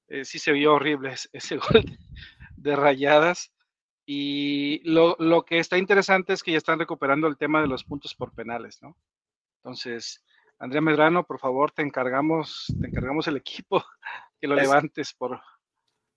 eh, 0.09 0.25
sí 0.25 0.39
se 0.39 0.53
vio 0.53 0.75
horrible 0.75 1.15
ese, 1.33 1.57
gol 1.73 1.85
de 2.57 2.77
rayadas. 2.77 3.53
Y 4.07 4.81
lo, 4.91 5.17
lo, 5.19 5.45
que 5.45 5.59
está 5.59 5.77
interesante 5.77 6.33
es 6.33 6.43
que 6.43 6.53
ya 6.53 6.59
están 6.59 6.79
recuperando 6.79 7.27
el 7.27 7.37
tema 7.37 7.61
de 7.61 7.67
los 7.67 7.85
puntos 7.85 8.15
por 8.15 8.33
penales, 8.33 8.83
¿no? 8.83 8.97
Entonces, 9.59 10.25
Andrea 10.59 10.81
Medrano, 10.81 11.25
por 11.25 11.39
favor, 11.39 11.71
te 11.71 11.83
encargamos, 11.83 12.73
te 12.81 12.89
encargamos 12.89 13.29
el 13.29 13.37
equipo 13.37 13.85
que 14.41 14.49
lo 14.49 14.57
levantes 14.57 15.13
por. 15.13 15.41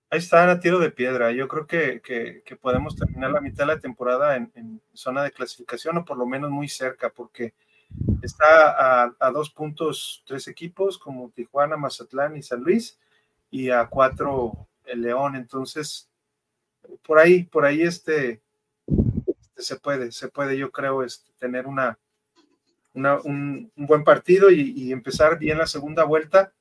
Ahí 0.09 0.19
está 0.19 0.49
a 0.49 0.59
tiro 0.59 0.79
de 0.79 0.91
piedra. 0.91 1.31
Yo 1.31 1.47
creo 1.47 1.67
que, 1.67 2.01
que, 2.01 2.55
podemos 2.57 2.95
terminar 2.97 3.31
la 3.31 3.39
mitad 3.39 3.65
de 3.65 3.75
la 3.75 3.79
temporada 3.79 4.35
en, 4.35 4.81
zona 4.93 5.23
de 5.23 5.31
clasificación 5.31 5.97
o 5.97 6.05
por 6.05 6.17
lo 6.17 6.25
menos 6.25 6.49
muy 6.49 6.67
cerca, 6.67 7.09
porque 7.09 7.53
está 8.21 9.03
a, 9.03 9.15
a, 9.19 9.31
dos 9.31 9.51
puntos 9.51 10.23
tres 10.25 10.49
equipos 10.49 10.97
como 10.97 11.31
Tijuana, 11.31 11.77
Mazatlán 11.77 12.35
y 12.35 12.43
San 12.43 12.61
Luis, 12.61 12.99
y 13.49 13.69
a 13.69 13.85
cuatro 13.87 14.67
el 14.85 15.01
León. 15.01 15.37
Entonces, 15.37 16.09
por 17.03 17.19
ahí, 17.19 17.43
por 17.43 17.63
ahí 17.63 17.81
este, 17.81 18.41
este 19.39 19.61
se 19.61 19.75
puede, 19.77 20.11
se 20.11 20.27
puede, 20.27 20.57
yo 20.57 20.71
creo, 20.71 21.03
este, 21.03 21.31
tener 21.37 21.67
una, 21.67 21.97
un, 22.93 23.71
buen 23.75 24.03
partido 24.03 24.51
y, 24.51 24.91
empezar 24.91 25.37
bien 25.37 25.57
la 25.57 25.67
segunda 25.67 26.03
vuelta 26.03 26.53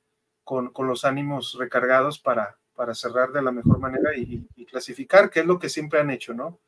con, 0.43 0.71
los 0.77 1.05
ánimos 1.05 1.57
recargados 1.57 2.19
para, 2.19 2.57
para, 2.75 2.93
cerrar 2.93 3.31
de 3.31 3.41
la 3.41 3.51
mejor 3.51 3.79
manera 3.79 4.15
y, 4.15 4.45
clasificar, 4.65 5.29
que 5.29 5.41
es 5.41 5.45
lo 5.45 5.59
que 5.59 5.69
siempre 5.69 5.99
han 5.99 6.11
hecho, 6.11 6.33
¿no? 6.33 6.59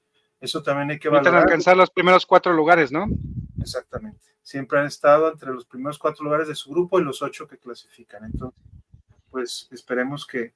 Eso 0.41 0.61
también 0.61 0.91
hay 0.91 0.99
que 0.99 1.07
valorar. 1.07 1.43
alcanzar 1.43 1.77
los 1.77 1.89
primeros 1.89 2.25
cuatro 2.25 2.51
lugares, 2.51 2.91
¿no? 2.91 3.07
Exactamente. 3.61 4.19
Siempre 4.41 4.77
han 4.77 4.87
estado 4.87 5.31
entre 5.31 5.51
los 5.51 5.65
primeros 5.65 5.97
cuatro 5.97 6.25
lugares 6.25 6.49
de 6.49 6.55
su 6.55 6.69
grupo 6.69 6.99
y 6.99 7.03
los 7.03 7.21
ocho 7.21 7.47
que 7.47 7.57
clasifican. 7.57 8.25
Entonces, 8.25 8.59
pues 9.29 9.69
esperemos 9.71 10.27
que, 10.27 10.53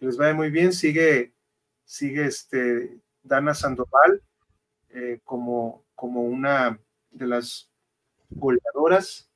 les 0.00 0.16
vaya 0.16 0.34
muy 0.34 0.50
bien. 0.50 0.72
Sigue, 0.72 1.32
sigue 1.84 2.26
este 2.26 2.98
Dana 3.22 3.54
Sandoval 3.54 4.22
eh, 4.90 5.20
como, 5.24 5.84
como 5.94 6.22
una 6.22 6.78
de 7.10 7.26
las 7.26 7.70
goleadoras. 8.30 9.30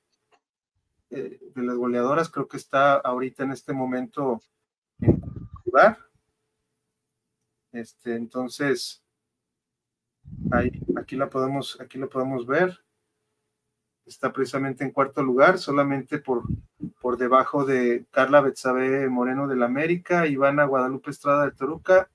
Eh, 1.11 1.39
de 1.55 1.63
las 1.63 1.77
goleadoras, 1.77 2.31
creo 2.31 2.49
que 2.49 2.57
está 2.57 2.95
ahorita 2.95 3.45
en 3.45 3.53
este 3.53 3.73
momento 3.73 4.41
en 5.01 5.21
lugar. 5.65 5.99
Este, 7.73 8.15
entonces, 8.17 9.03
ahí, 10.51 10.71
aquí 10.97 11.17
la 11.17 11.29
podemos, 11.29 11.79
aquí 11.81 11.99
la 11.99 12.07
podemos 12.07 12.47
ver. 12.47 12.83
Está 14.07 14.33
precisamente 14.33 14.85
en 14.85 14.91
cuarto 14.91 15.23
lugar, 15.23 15.59
solamente 15.59 16.19
por, 16.19 16.45
por 17.01 17.19
debajo 17.19 17.65
de 17.65 18.07
Carla 18.11 18.41
Betsabe 18.41 19.09
Moreno 19.09 19.47
del 19.47 19.63
América, 19.63 20.27
Ivana 20.27 20.65
Guadalupe 20.65 21.11
Estrada 21.11 21.45
de 21.45 21.53
Toruca 21.53 22.11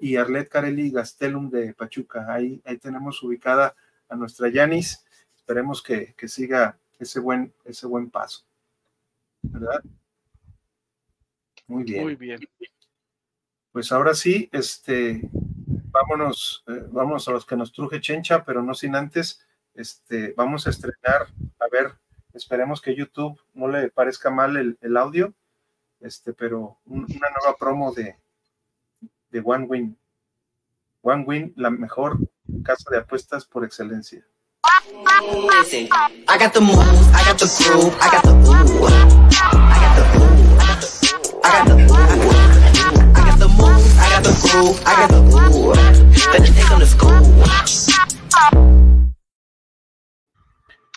y 0.00 0.16
Arlet 0.16 0.48
Carelli 0.48 0.90
Gastelum 0.90 1.48
de 1.48 1.74
Pachuca. 1.74 2.26
Ahí, 2.32 2.60
ahí 2.64 2.76
tenemos 2.78 3.22
ubicada 3.22 3.74
a 4.08 4.16
nuestra 4.16 4.48
Yanis 4.48 5.04
esperemos 5.50 5.82
que, 5.82 6.14
siga 6.28 6.78
ese 7.00 7.18
buen, 7.18 7.52
ese 7.64 7.84
buen 7.88 8.08
paso. 8.08 8.44
¿Verdad? 9.42 9.82
Muy 11.66 11.82
bien. 11.82 12.04
Muy 12.04 12.14
bien. 12.14 12.38
Pues 13.72 13.90
ahora 13.90 14.14
sí, 14.14 14.48
este, 14.52 15.20
vámonos, 15.90 16.62
eh, 16.68 16.84
vámonos 16.92 17.26
a 17.26 17.32
los 17.32 17.44
que 17.44 17.56
nos 17.56 17.72
truje 17.72 18.00
Chencha, 18.00 18.44
pero 18.44 18.62
no 18.62 18.74
sin 18.74 18.94
antes, 18.94 19.44
este, 19.74 20.34
vamos 20.36 20.68
a 20.68 20.70
estrenar, 20.70 21.26
a 21.58 21.66
ver, 21.68 21.94
esperemos 22.32 22.80
que 22.80 22.94
YouTube 22.94 23.40
no 23.52 23.66
le 23.66 23.90
parezca 23.90 24.30
mal 24.30 24.56
el, 24.56 24.96
audio, 24.96 25.34
este, 25.98 26.32
pero 26.32 26.78
una 26.84 27.06
nueva 27.08 27.56
promo 27.58 27.92
de, 27.92 28.16
de 29.30 29.42
One 29.44 29.66
Win. 29.66 29.98
One 31.02 31.24
Win, 31.26 31.52
la 31.56 31.70
mejor 31.70 32.18
casa 32.62 32.88
de 32.90 32.98
apuestas 32.98 33.44
por 33.46 33.64
excelencia. 33.64 34.24
Listen, 34.62 35.88
I 36.28 36.38
got 36.38 36.52
the 36.52 36.60
moves, 36.60 37.08
I 37.14 37.24
got 37.24 37.38
the 37.38 37.46
groove, 37.58 37.94
I 38.00 38.10
got 38.10 38.24
the 38.24 38.30
ooh. 38.30 38.86
I 38.86 39.78
got 39.80 39.94
the 39.96 40.04
ooh, 40.16 40.40
I 41.44 41.50
got 41.52 41.68
the 41.68 41.76
ooh. 41.76 42.00
I 43.14 43.20
got 43.24 43.38
the 43.38 43.48
moves, 43.48 43.98
I 43.98 44.08
got 44.10 44.22
the 44.24 44.32
groove, 44.40 44.82
I 44.86 44.92
got 44.96 45.10
the 45.10 45.20
ooh. 45.20 45.72
Let 46.32 46.40
me 46.42 46.48
take 46.48 46.70
on 46.70 46.80
the 46.80 46.86
school. 46.86 47.10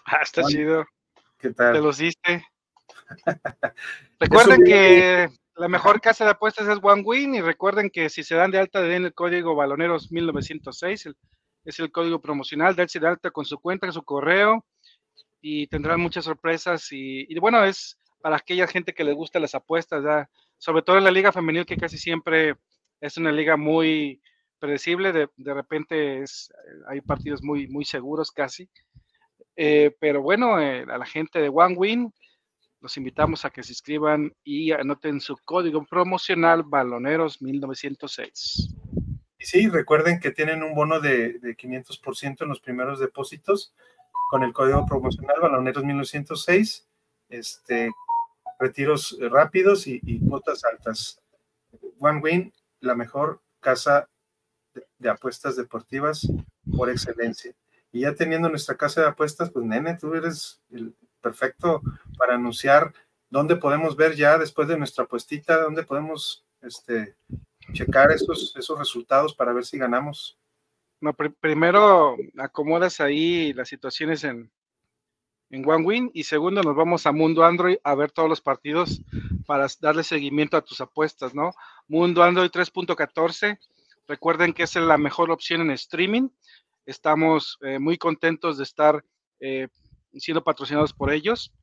Ah, 0.05 0.20
está 0.22 0.43
chido. 0.43 0.86
¿Qué 1.39 1.51
tal? 1.51 1.74
Te 1.74 1.79
los 1.79 1.98
diste. 1.98 2.46
Recuerden 4.20 4.63
que 4.63 5.29
la 5.55 5.67
mejor 5.67 6.01
casa 6.01 6.25
de 6.25 6.32
apuestas 6.32 6.67
es 6.67 6.79
One 6.82 7.03
Win 7.03 7.36
y 7.36 7.41
recuerden 7.41 7.89
que 7.89 8.10
si 8.10 8.24
se 8.24 8.36
dan 8.36 8.51
de 8.51 8.60
alta 8.60 8.82
den 8.82 9.05
el 9.05 9.13
código 9.13 9.55
Baloneros 9.55 10.12
1906, 10.12 11.05
el 11.08 11.15
es 11.65 11.79
el 11.79 11.91
código 11.91 12.20
promocional, 12.22 12.75
darse 12.75 13.00
de 13.00 13.08
alta 13.08 13.32
con 13.32 13.46
su 13.46 13.60
cuenta, 13.60 13.91
su 13.91 14.03
correo 14.03 14.65
y 15.41 15.67
tendrán 15.67 16.00
muchas 16.00 16.25
sorpresas 16.25 16.88
y, 16.91 17.27
bueno, 17.39 17.63
es 17.63 17.98
para 18.22 18.38
aquella 18.38 18.67
gente 18.67 18.93
que 18.93 19.03
le 19.03 19.13
gusta 19.13 19.39
las 19.39 19.55
apuestas, 19.55 20.27
sobre 20.58 20.82
todo 20.82 20.98
en 20.98 21.03
la 21.03 21.12
liga 21.12 21.32
femenil 21.32 21.65
que 21.65 21.77
casi 21.77 21.98
siempre 21.98 22.55
es 23.01 23.17
una 23.17 23.32
liga 23.32 23.58
muy 23.58 24.22
predecible, 24.60 25.12
de, 25.12 25.29
de 25.36 25.53
repente 25.53 26.22
es, 26.22 26.51
hay 26.88 27.01
partidos 27.01 27.43
muy, 27.43 27.67
muy 27.67 27.84
seguros 27.84 28.32
casi. 28.32 28.70
Eh, 29.55 29.96
pero 30.00 30.22
bueno, 30.22 30.60
eh, 30.60 30.86
a 30.89 30.98
la 30.98 31.05
gente 31.05 31.39
de 31.39 31.50
One 31.50 31.75
Win, 31.75 32.13
los 32.79 32.98
invitamos 32.98 33.46
a 33.46 33.50
que 33.50 33.63
se 33.63 33.72
inscriban 33.72 34.34
y 34.43 34.72
anoten 34.72 35.22
su 35.22 35.38
código 35.46 35.86
promocional 35.86 36.63
Baloneros 36.63 37.41
1906. 37.41 38.74
Y 39.44 39.46
sí, 39.46 39.68
recuerden 39.68 40.22
que 40.22 40.32
tienen 40.32 40.64
un 40.64 40.74
bono 40.74 41.02
de, 41.02 41.38
de 41.40 41.58
500% 41.58 42.44
en 42.44 42.48
los 42.48 42.62
primeros 42.62 43.02
depósitos 43.02 43.74
con 44.30 44.42
el 44.42 44.54
código 44.54 44.86
promocional 44.86 45.42
Baloneros 45.42 45.84
1906. 45.84 46.88
Este, 47.28 47.92
retiros 48.58 49.18
rápidos 49.20 49.86
y, 49.86 50.22
cuotas 50.30 50.64
altas. 50.64 51.22
One 52.00 52.22
Win, 52.22 52.54
la 52.80 52.96
mejor 52.96 53.42
casa 53.60 54.08
de 54.98 55.10
apuestas 55.10 55.58
deportivas 55.58 56.26
por 56.78 56.90
excelencia. 56.90 57.54
Y 57.92 58.02
ya 58.02 58.16
teniendo 58.16 58.48
nuestra 58.48 58.78
casa 58.78 59.02
de 59.02 59.08
apuestas, 59.08 59.52
pues 59.52 59.66
nene, 59.66 59.98
tú 59.98 60.14
eres 60.14 60.62
el 60.72 60.96
perfecto 61.20 61.82
para 62.18 62.36
anunciar 62.36 62.94
dónde 63.30 63.58
podemos 63.58 63.98
ver 63.98 64.16
ya 64.16 64.38
después 64.38 64.70
de 64.70 64.78
nuestra 64.78 65.04
apuestita, 65.04 65.60
dónde 65.60 65.84
podemos 65.84 66.46
este, 66.62 67.18
checar 67.74 68.12
esos, 68.12 68.56
esos 68.56 68.80
resultados 68.80 69.34
para 69.36 69.53
ver 69.53 69.65
si 69.65 69.77
ganamos. 69.77 70.38
No, 71.01 71.13
primero 71.13 72.15
acomodas 72.38 73.01
ahí 73.01 73.51
las 73.53 73.68
situaciones 73.68 74.24
en, 74.24 74.50
en 75.50 75.70
OneWin 75.70 76.12
y 76.13 76.24
segundo 76.24 76.63
nos 76.63 76.75
vamos 76.75 77.06
a 77.06 77.12
Mundo 77.12 77.44
Android 77.44 77.77
a 77.84 77.94
ver 77.96 78.12
todos 78.12 78.30
los 78.30 78.39
partidos 78.39 79.01
para 79.46 79.68
darle 79.82 80.03
seguimiento 80.03 80.56
a 80.56 80.62
tus 80.62 80.80
apuestas, 80.80 81.36
¿no? 81.36 81.53
Mundo 81.88 82.24
Android 82.24 82.50
3.14 82.50 83.60
Recuerden 84.08 84.53
que 84.53 84.63
es 84.63 84.75
la 84.75 84.98
mejor 84.98 85.32
opción 85.32 85.62
en 85.62 85.72
streaming. 85.72 86.30
Estamos 86.86 87.58
eh, 87.62 87.80
muy 87.80 87.98
contentos 87.98 88.58
de 88.58 88.63
estar 88.63 89.04
eh, 89.39 89.69
siendo 90.15 90.43
patrocinados 90.43 90.93
por 90.93 91.12
ellos. 91.12 91.54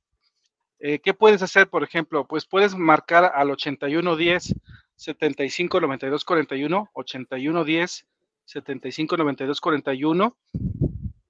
Eh, 0.78 0.98
¿Qué 1.00 1.12
puedes 1.12 1.42
hacer, 1.42 1.68
por 1.68 1.85
ejemplo? 1.85 2.26
Pues 2.26 2.46
puedes 2.46 2.74
marcar 2.74 3.30
al 3.35 3.50
8110 3.50 4.54
75 5.00 5.80
92 5.80 6.24
41, 6.24 6.90
8110 6.92 8.06
75 8.44 9.16
92 9.16 9.60
41 9.60 10.36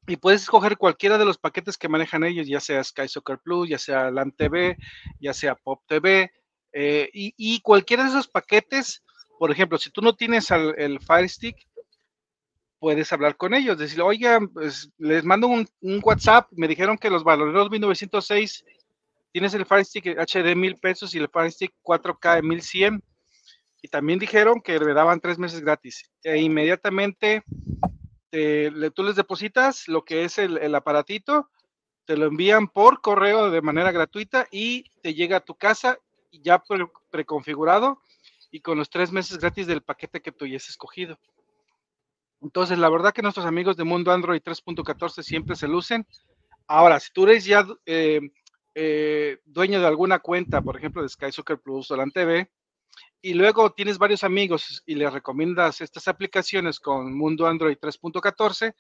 y 0.06 0.16
puedes 0.16 0.42
escoger 0.42 0.76
cualquiera 0.76 1.18
de 1.18 1.24
los 1.24 1.38
paquetes 1.38 1.78
que 1.78 1.88
manejan 1.88 2.24
ellos, 2.24 2.48
ya 2.48 2.61
sea 2.61 2.83
Sky 2.83 3.06
Soccer 3.06 3.38
Plus, 3.38 3.68
ya 3.68 3.78
sea 3.78 4.11
LAN 4.11 4.33
TV, 4.33 4.76
ya 5.20 5.33
sea 5.33 5.54
Pop 5.54 5.83
TV, 5.87 6.33
y, 6.72 7.35
y, 7.37 7.61
cualquiera 7.61 8.04
de 8.04 8.11
esos 8.11 8.26
paquetes 8.26 9.04
por 9.40 9.50
ejemplo, 9.50 9.78
si 9.78 9.88
tú 9.88 10.02
no 10.02 10.14
tienes 10.14 10.50
el 10.50 11.00
Fire 11.00 11.26
Stick, 11.26 11.56
puedes 12.78 13.11
hablar 13.11 13.38
con 13.38 13.54
ellos, 13.54 13.78
decirle, 13.78 14.04
oiga, 14.04 14.38
pues, 14.52 14.90
les 14.98 15.24
mando 15.24 15.46
un, 15.46 15.66
WhatsApp, 16.02 16.46
me 16.50 16.68
dijeron 16.68 16.98
que 16.98 17.09
los 17.09 17.24
Valoreros 17.24 17.70
1906 17.70 18.66
tienes 19.33 19.54
el 19.54 19.64
Fire 19.64 19.87
Stick 19.87 20.04
HD 20.09 20.54
1000 20.54 20.76
pesos 20.76 21.14
y 21.14 21.18
el 21.18 21.30
Fire 21.30 21.50
Stick 21.50 21.72
4K 21.83 22.42
1100. 22.42 23.02
Y 23.83 23.88
también 23.88 24.19
dijeron 24.19 24.61
que 24.61 24.79
me 24.79 24.93
daban 24.93 25.21
tres 25.21 25.38
meses 25.38 25.61
gratis. 25.61 26.11
E 26.23 26.38
inmediatamente 26.38 27.43
tú 28.31 29.03
les 29.03 29.16
depositas 29.16 29.88
lo 29.88 30.05
que 30.05 30.25
es 30.25 30.38
el, 30.38 30.75
aparatito, 30.75 31.51
te 32.05 32.16
lo 32.16 32.27
envían 32.27 32.69
por 32.69 33.01
correo 33.01 33.51
de 33.51 33.62
manera 33.62 33.93
gratuita 33.93 34.47
y 34.51 34.85
te 35.03 35.14
llega 35.14 35.38
a 35.38 35.45
tu 35.45 35.55
casa 35.55 35.99
ya 36.33 36.62
preconfigurado 37.11 38.01
y 38.51 38.61
con 38.61 38.79
los 38.79 38.90
tres 38.90 39.12
meses 39.12 39.38
gratis 39.38 39.66
del 39.66 39.83
paquete 39.83 40.21
que 40.21 40.33
tú 40.33 40.45
hayas 40.45 40.69
escogido. 40.69 41.19
Entonces, 42.40 42.79
la 42.79 42.88
verdad 42.88 43.12
que 43.12 43.23
nuestros 43.23 43.47
amigos 43.47 43.77
de 43.77 43.85
Mundo 43.85 44.12
Android 44.12 44.40
3.14 44.40 45.23
siempre 45.23 45.57
se 45.57 45.69
lucen. 45.69 46.07
Ahora, 46.66 46.99
si 46.99 47.12
tú 47.12 47.25
eres 47.25 47.45
ya 47.45 47.66
eh, 47.85 48.21
eh, 48.75 49.38
dueño 49.45 49.81
de 49.81 49.87
alguna 49.87 50.21
cuenta, 50.21 50.62
por 50.62 50.77
ejemplo, 50.77 51.03
de 51.03 51.09
Sky 51.09 51.33
Soccer 51.33 51.59
Plus 51.59 51.90
o 51.90 51.97
LAN 51.97 52.11
TV, 52.11 52.51
y 53.22 53.35
luego 53.35 53.72
tienes 53.72 53.98
varios 53.98 54.24
amigos 54.24 54.83
y 54.87 54.94
les 54.94 55.12
recomiendas 55.12 55.81
estas 55.81 56.09
aplicaciones 56.09 56.81
con 56.81 57.14
Mundo 57.16 57.46
Android 57.46 57.76
3.14, 57.76 58.74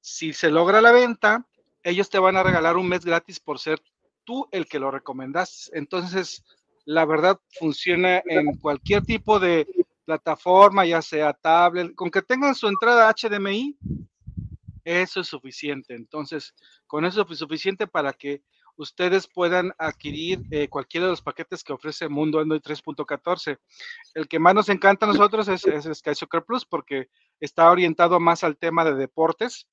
si 0.00 0.32
se 0.32 0.50
logra 0.50 0.80
la 0.80 0.92
venta, 0.92 1.46
ellos 1.82 2.08
te 2.08 2.18
van 2.18 2.36
a 2.36 2.42
regalar 2.42 2.76
un 2.76 2.88
mes 2.88 3.04
gratis 3.04 3.40
por 3.40 3.58
ser 3.58 3.80
tú 4.24 4.48
el 4.52 4.66
que 4.66 4.78
lo 4.78 4.90
recomendas. 4.90 5.70
Entonces, 5.74 6.44
la 6.84 7.04
verdad 7.04 7.40
funciona 7.58 8.22
en 8.26 8.56
cualquier 8.58 9.02
tipo 9.02 9.40
de 9.40 9.66
plataforma, 10.04 10.86
ya 10.86 11.02
sea 11.02 11.32
tablet, 11.32 11.94
con 11.94 12.10
que 12.10 12.22
tengan 12.22 12.54
su 12.54 12.68
entrada 12.68 13.12
HDMI, 13.12 13.76
eso 14.84 15.20
es 15.20 15.26
suficiente. 15.26 15.94
Entonces, 15.94 16.54
con 16.86 17.04
eso 17.04 17.26
es 17.28 17.38
suficiente 17.38 17.86
para 17.86 18.12
que 18.12 18.42
ustedes 18.78 19.26
puedan 19.26 19.72
adquirir 19.76 20.42
eh, 20.50 20.68
cualquiera 20.68 21.06
de 21.06 21.10
los 21.10 21.22
paquetes 21.22 21.62
que 21.64 21.72
ofrece 21.72 22.08
Mundo 22.08 22.38
Android 22.38 22.62
3.14. 22.62 23.58
El 24.14 24.28
que 24.28 24.38
más 24.38 24.54
nos 24.54 24.68
encanta 24.68 25.04
a 25.04 25.08
nosotros 25.08 25.48
es, 25.48 25.66
es, 25.66 25.98
Sky 25.98 26.14
Soccer 26.14 26.44
Plus 26.44 26.64
porque 26.64 27.08
está 27.40 27.70
orientado 27.70 28.20
más 28.20 28.44
al 28.44 28.56
tema 28.56 28.84
de 28.84 28.94
deportes. 28.94 29.66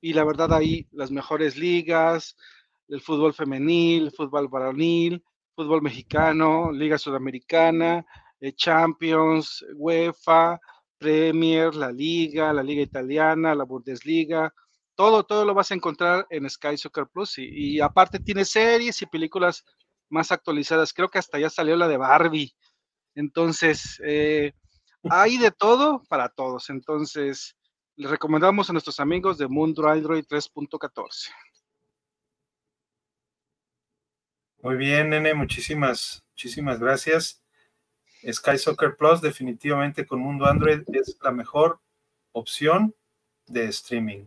Y 0.00 0.14
la 0.14 0.24
verdad 0.24 0.52
ahí 0.52 0.88
las 0.90 1.10
mejores 1.10 1.56
ligas, 1.56 2.36
el 2.88 3.00
fútbol 3.00 3.34
femenil, 3.34 4.04
el 4.04 4.12
fútbol 4.12 4.48
varonil, 4.48 5.22
fútbol 5.54 5.82
mexicano, 5.82 6.72
Liga 6.72 6.96
Sudamericana, 6.96 8.06
eh, 8.40 8.52
Champions, 8.52 9.64
UEFA, 9.74 10.58
Premier, 10.98 11.74
la 11.74 11.92
Liga, 11.92 12.52
la 12.52 12.62
Liga 12.62 12.82
Italiana, 12.82 13.54
la 13.54 13.64
Bundesliga, 13.64 14.52
todo, 14.96 15.24
todo 15.24 15.44
lo 15.44 15.54
vas 15.54 15.70
a 15.70 15.74
encontrar 15.74 16.26
en 16.30 16.48
Sky 16.48 16.76
Soccer 16.76 17.06
Plus 17.06 17.38
y, 17.38 17.80
aparte 17.80 18.18
tiene 18.18 18.44
series 18.44 19.00
y 19.02 19.06
películas 19.06 19.64
más 20.08 20.32
actualizadas. 20.32 20.92
Creo 20.92 21.08
que 21.08 21.18
hasta 21.18 21.38
ya 21.38 21.50
salió 21.50 21.76
la 21.76 21.86
de 21.86 21.98
Barbie. 21.98 22.54
Entonces, 23.14 24.00
eh, 24.04 24.52
hay 25.10 25.38
de 25.38 25.50
todo 25.50 26.02
para 26.08 26.28
todos. 26.30 26.70
Entonces, 26.70 27.56
les 27.96 28.10
recomendamos 28.10 28.68
a 28.68 28.72
nuestros 28.72 28.98
amigos 28.98 29.38
de 29.38 29.48
Mundo 29.48 29.88
Android 29.88 30.24
3.14. 30.24 31.30
Muy 34.62 34.76
bien, 34.76 35.10
nene, 35.10 35.34
muchísimas, 35.34 36.24
muchísimas 36.32 36.80
gracias. 36.80 37.42
Sky 38.32 38.58
Soccer 38.58 38.96
Plus 38.96 39.20
definitivamente 39.20 40.06
con 40.06 40.20
Mundo 40.20 40.46
Android 40.46 40.82
es 40.92 41.16
la 41.22 41.30
mejor 41.30 41.80
opción 42.32 42.94
de 43.46 43.66
streaming. 43.66 44.24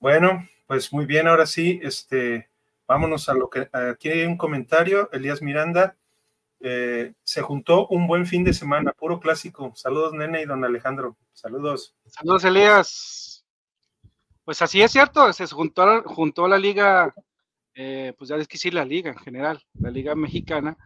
Bueno, 0.00 0.48
pues 0.66 0.92
muy 0.92 1.06
bien, 1.06 1.26
ahora 1.26 1.46
sí, 1.46 1.80
este, 1.82 2.48
vámonos 2.86 3.28
a 3.28 3.34
lo 3.34 3.50
que 3.50 3.68
aquí 3.72 4.08
hay 4.08 4.24
un 4.24 4.36
comentario, 4.36 5.10
Elías 5.12 5.42
Miranda. 5.42 5.96
Eh, 6.60 7.12
se 7.22 7.42
juntó 7.42 7.86
un 7.88 8.06
buen 8.06 8.26
fin 8.26 8.44
de 8.44 8.52
semana, 8.52 8.92
puro 8.92 9.20
clásico. 9.20 9.72
Saludos, 9.74 10.12
nene 10.12 10.42
y 10.42 10.44
don 10.44 10.64
Alejandro. 10.64 11.16
Saludos. 11.32 11.94
Saludos, 12.06 12.44
Elías. 12.44 13.44
Pues 14.44 14.62
así 14.62 14.80
es 14.80 14.90
cierto, 14.92 15.32
se 15.32 15.46
juntó, 15.46 16.02
juntó 16.04 16.48
la 16.48 16.58
liga, 16.58 17.14
eh, 17.74 18.14
pues 18.16 18.30
ya 18.30 18.36
es 18.36 18.48
que 18.48 18.56
sí, 18.56 18.70
la 18.70 18.84
liga 18.84 19.10
en 19.10 19.18
general, 19.18 19.62
la 19.74 19.90
liga 19.90 20.14
mexicana, 20.14 20.76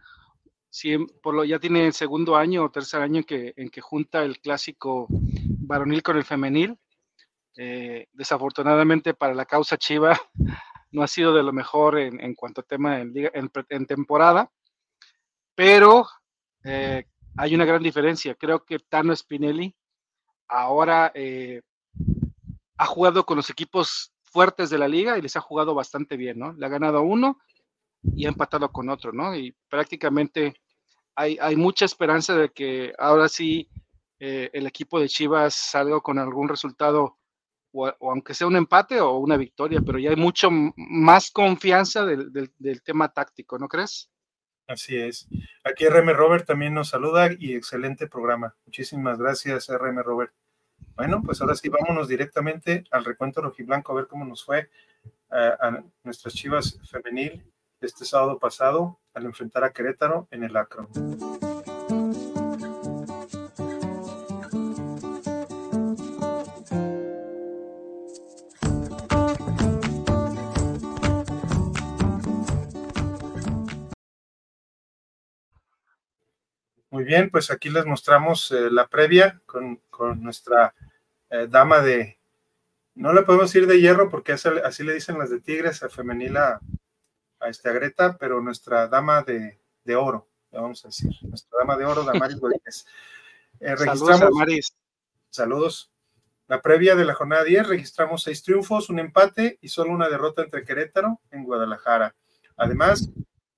sí, 0.69 0.97
por 1.21 1.33
lo, 1.33 1.45
ya 1.45 1.59
tiene 1.59 1.85
el 1.87 1.93
segundo 1.93 2.35
año 2.35 2.65
o 2.65 2.71
tercer 2.71 3.01
año 3.01 3.23
que, 3.23 3.53
en 3.55 3.69
que 3.69 3.79
junta 3.79 4.23
el 4.23 4.39
clásico 4.39 5.07
varonil 5.09 6.03
con 6.03 6.17
el 6.17 6.25
femenil. 6.25 6.77
Eh, 7.55 8.07
desafortunadamente 8.13 9.13
para 9.13 9.35
la 9.35 9.45
causa 9.45 9.77
Chiva 9.77 10.19
no 10.91 11.03
ha 11.03 11.07
sido 11.07 11.35
de 11.35 11.43
lo 11.43 11.53
mejor 11.53 11.99
en, 11.99 12.33
cuanto 12.33 12.61
a 12.61 12.63
tema 12.63 12.99
en, 12.99 13.85
temporada, 13.87 14.51
pero 15.55 16.07
eh, 16.63 17.05
hay 17.37 17.55
una 17.55 17.65
gran 17.65 17.81
diferencia. 17.81 18.35
Creo 18.35 18.63
que 18.63 18.79
Tano 18.79 19.15
Spinelli 19.15 19.75
ahora 20.47 21.11
eh, 21.15 21.61
ha 22.77 22.85
jugado 22.85 23.25
con 23.25 23.37
los 23.37 23.49
equipos 23.49 24.13
fuertes 24.23 24.69
de 24.69 24.77
la 24.77 24.87
liga 24.87 25.17
y 25.17 25.21
les 25.21 25.35
ha 25.35 25.41
jugado 25.41 25.73
bastante 25.73 26.17
bien, 26.17 26.39
¿no? 26.39 26.53
Le 26.53 26.65
ha 26.65 26.69
ganado 26.69 26.99
a 26.99 27.01
uno 27.01 27.39
y 28.03 28.25
ha 28.25 28.29
empatado 28.29 28.71
con 28.71 28.89
otro, 28.89 29.13
¿no? 29.13 29.35
Y 29.35 29.55
prácticamente 29.69 30.55
hay, 31.15 31.37
hay 31.39 31.55
mucha 31.55 31.85
esperanza 31.85 32.35
de 32.35 32.49
que 32.49 32.93
ahora 32.97 33.29
sí 33.29 33.69
el 34.19 34.65
equipo 34.65 35.01
de 35.01 35.09
Chivas 35.09 35.53
salga 35.53 35.99
con 35.99 36.17
algún 36.17 36.47
resultado 36.47 37.17
o, 37.73 38.09
aunque 38.09 38.33
sea 38.33 38.47
un 38.47 38.55
empate 38.55 38.99
o 38.99 39.17
una 39.17 39.37
victoria, 39.37 39.81
pero 39.85 39.99
ya 39.99 40.11
hay 40.11 40.15
mucho 40.15 40.49
más 40.51 41.31
confianza 41.31 42.05
del, 42.05 42.81
tema 42.83 43.11
táctico, 43.11 43.57
¿no 43.57 43.67
crees? 43.67 44.09
Así 44.67 44.95
es. 44.95 45.27
Aquí 45.63 45.85
RM 45.87 46.13
Robert 46.13 46.45
también 46.45 46.73
nos 46.73 46.89
saluda 46.89 47.29
y 47.37 47.55
excelente 47.55 48.07
programa. 48.07 48.55
Muchísimas 48.65 49.19
gracias, 49.19 49.67
RM 49.67 50.01
Robert. 50.03 50.33
Bueno, 50.95 51.21
pues 51.23 51.41
ahora 51.41 51.55
sí, 51.55 51.69
vámonos 51.69 52.07
directamente 52.07 52.85
al 52.91 53.03
recuento 53.03 53.41
rojiblanco 53.41 53.91
a 53.91 53.95
ver 53.95 54.07
cómo 54.07 54.25
nos 54.25 54.45
fue 54.45 54.69
a 55.29 55.83
nuestras 56.03 56.35
chivas 56.35 56.79
femenil 56.89 57.43
este 57.81 58.05
sábado 58.05 58.39
pasado 58.39 58.99
al 59.13 59.25
enfrentar 59.25 59.63
a 59.63 59.71
Querétaro 59.71 60.27
en 60.31 60.43
el 60.43 60.55
Acro. 60.55 60.87
Muy 76.93 77.05
bien, 77.05 77.31
pues 77.31 77.49
aquí 77.49 77.71
les 77.71 77.87
mostramos 77.87 78.51
eh, 78.51 78.69
la 78.69 78.85
previa 78.85 79.41
con, 79.47 79.81
nuestra 80.17 80.75
eh, 81.31 81.47
dama 81.49 81.79
de, 81.81 82.19
no 82.93 83.13
le 83.13 83.23
podemos 83.23 83.51
decir 83.51 83.67
de 83.67 83.81
hierro 83.81 84.11
porque 84.11 84.33
así, 84.33 84.83
le 84.83 84.93
dicen 84.93 85.17
las 85.17 85.31
de 85.31 85.41
Tigres, 85.41 85.81
a 85.81 85.89
femenil 85.89 86.37
a, 86.37 86.61
este, 87.47 87.73
Greta, 87.73 88.15
pero 88.19 88.41
nuestra 88.41 88.87
dama 88.87 89.23
de, 89.23 89.57
oro, 89.95 90.27
vamos 90.51 90.85
a 90.85 90.89
decir, 90.89 91.09
nuestra 91.23 91.57
dama 91.57 91.77
de 91.77 91.85
oro, 91.85 92.03
Damaris 92.03 92.39
Godínez. 92.39 92.85
Eh, 93.59 93.75
saludos, 93.75 94.19
Damaris. 94.19 94.75
Saludos. 95.31 95.91
La 96.45 96.61
previa 96.61 96.93
de 96.95 97.05
la 97.05 97.15
jornada 97.15 97.43
10, 97.43 97.69
registramos 97.69 98.21
seis 98.21 98.43
triunfos, 98.43 98.91
un 98.91 98.99
empate 98.99 99.57
y 99.61 99.69
solo 99.69 99.91
una 99.91 100.09
derrota 100.09 100.43
entre 100.43 100.63
Querétaro 100.63 101.19
en 101.31 101.43
Guadalajara. 101.43 102.13
Además, 102.55 103.09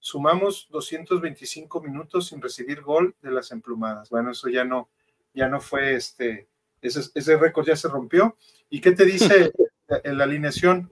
sumamos 0.06 0.68
225 0.70 1.82
minutos 1.82 2.28
sin 2.28 2.40
recibir 2.40 2.84
gol 2.84 3.16
de 3.24 3.32
las 3.32 3.52
emplumadas. 3.52 4.08
Bueno, 4.12 4.30
eso 4.30 4.50
ya 4.50 4.64
no, 4.64 4.88
ya 5.34 5.50
no 5.50 5.60
fue 5.60 5.96
este, 5.96 6.48
ese, 6.80 7.10
ese 7.16 7.38
récord 7.38 7.66
ya 7.66 7.76
se 7.76 7.88
rompió. 7.88 8.38
¿Y 8.70 8.82
qué 8.82 8.92
te 8.92 9.04
dice 9.04 9.52
en 10.04 10.18
la 10.20 10.26
alineación? 10.26 10.92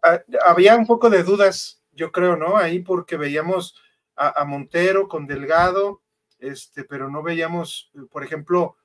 Ah, 0.00 0.22
había 0.46 0.76
un 0.76 0.86
poco 0.86 1.10
de 1.10 1.24
dudas, 1.24 1.82
yo 1.90 2.12
creo, 2.12 2.36
¿no? 2.36 2.56
Ahí 2.56 2.78
porque 2.78 3.16
veíamos 3.16 3.74
a, 4.14 4.44
Montero 4.44 5.08
con 5.08 5.26
Delgado, 5.26 6.00
este, 6.38 6.84
pero 6.84 7.10
no 7.10 7.24
veíamos, 7.24 7.90
por 8.12 8.22
ejemplo, 8.22 8.76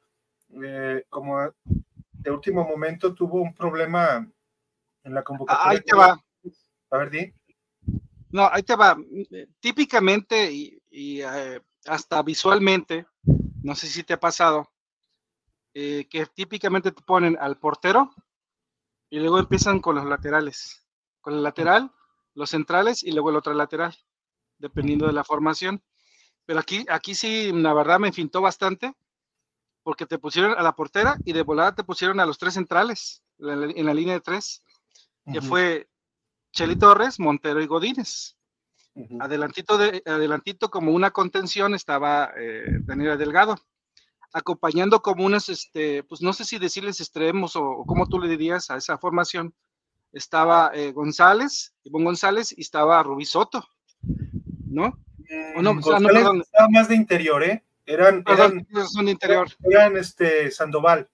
eh, 0.60 1.06
como 1.08 1.54
de 2.14 2.32
último 2.32 2.68
momento 2.68 3.14
tuvo 3.14 3.40
un 3.40 3.54
problema 3.54 4.28
en 5.04 5.14
la 5.14 5.24
convocatoria. 5.24 5.70
Ahí 5.70 5.82
te 5.82 5.96
va. 5.96 6.20
A 6.90 6.98
ver, 6.98 7.12
di. 7.12 7.34
No, 8.32 8.50
ahí 8.52 8.64
te 8.64 8.76
va. 8.76 8.98
Típicamente 9.60 10.52
y, 10.52 10.82
eh, 11.22 11.60
hasta 11.86 12.22
visualmente, 12.22 13.06
no 13.64 13.76
sé 13.76 13.88
si 13.88 14.04
te 14.04 14.14
ha 14.14 14.20
pasado, 14.20 14.72
eh, 15.74 16.08
que 16.10 16.26
típicamente 16.26 16.92
te 16.92 17.02
ponen 17.02 17.38
al 17.40 17.58
portero 17.58 18.14
y 19.10 19.20
luego 19.20 19.40
empiezan 19.40 19.80
con 19.80 19.96
los 19.96 20.06
laterales. 20.06 20.86
Con 21.22 21.36
el 21.36 21.44
lateral, 21.44 21.92
los 22.34 22.50
centrales 22.50 23.04
y 23.04 23.12
luego 23.12 23.30
el 23.30 23.36
otro 23.36 23.54
lateral, 23.54 23.96
dependiendo 24.58 25.08
de 25.08 25.14
la 25.14 25.24
formación. 25.24 25.84
Pero 26.46 26.60
aquí, 26.60 26.86
aquí 26.90 27.16
sí, 27.16 27.52
la 27.54 27.74
verdad 27.74 28.00
me 28.00 28.12
fintó 28.12 28.42
bastante, 28.42 28.94
porque 29.84 30.06
te 30.06 30.20
pusieron 30.20 30.58
a 30.58 30.64
la 30.64 30.76
portera 30.76 31.18
y 31.26 31.34
de 31.34 31.44
volada 31.44 31.76
te 31.76 31.84
pusieron 31.84 32.20
a 32.20 32.26
los 32.26 32.38
tres 32.38 32.54
centrales 32.54 33.24
en 33.40 33.86
la, 33.86 33.94
línea 33.94 34.14
de 34.14 34.22
tres, 34.22 34.64
que 35.32 35.42
fue 35.42 35.91
Cheli 36.52 36.76
Torres, 36.76 37.20
Montero 37.20 37.62
y 37.62 37.68
Godínez. 37.68 38.38
adelantito, 39.20 39.78
de, 39.78 40.04
adelantito 40.06 40.70
como 40.70 40.92
una 40.92 41.12
contención 41.12 41.74
estaba 41.74 42.32
eh, 42.38 42.80
Daniela 42.82 43.16
Delgado, 43.16 43.56
acompañando 44.34 45.02
como 45.02 45.26
unos, 45.26 45.50
este, 45.50 46.04
pues 46.04 46.22
no 46.22 46.34
sé 46.34 46.46
si 46.46 46.60
decirles 46.60 47.00
extremos 47.00 47.56
o, 47.56 47.64
o 47.64 47.86
cómo 47.86 48.08
tú 48.08 48.20
le 48.20 48.28
dirías 48.28 48.70
a 48.70 48.78
esa 48.78 48.98
formación. 48.98 49.54
Estaba 50.14 50.72
eh, 50.74 50.92
González, 50.92 51.74
Ivonne 51.84 52.06
González 52.06 52.54
y 52.58 52.62
estaba 52.62 53.02
Rubí 53.02 53.24
Soto, 53.24 53.66
¿no? 54.68 55.00
o 55.56 55.62
no, 55.62 55.80
Estaba 55.80 56.70
más 56.70 56.90
de 56.90 56.96
interior, 56.96 57.44
¿eh? 57.44 57.64
Eran, 57.86 58.24
eran, 58.28 58.68
son 58.88 59.06
de 59.06 59.12
interior. 59.12 59.48
eran 59.70 59.98
este 59.98 60.52
Sandoval. 60.52 61.10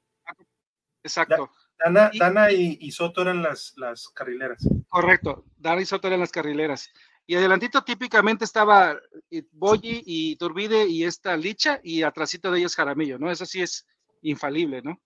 Exacto. 1.04 1.50
Dana, 1.79 2.51
y, 2.51 2.91
Soto 2.91 3.21
eran 3.21 3.41
las, 3.41 3.73
las 3.77 4.09
carrileras. 4.09 4.67
Correcto, 4.89 5.45
Dana 5.57 5.81
y 5.81 5.85
Soto 5.85 6.07
eran 6.07 6.19
las 6.19 6.31
carrileras. 6.31 6.91
Y 7.25 7.35
adelantito 7.35 7.83
típicamente 7.83 8.45
estaba 8.45 8.97
eh, 9.29 9.43
Boyi 9.51 10.01
y 10.05 10.35
Turbide 10.37 10.87
y 10.87 11.03
esta 11.03 11.35
Licha 11.35 11.79
y 11.83 12.01
atrásito 12.01 12.51
de 12.51 12.59
ellos 12.59 12.75
Jaramillo, 12.75 13.19
¿no? 13.19 13.29
Eso 13.29 13.45
sí 13.45 13.61
es 13.61 13.85
infalible, 14.21 14.81
¿no? 14.81 14.99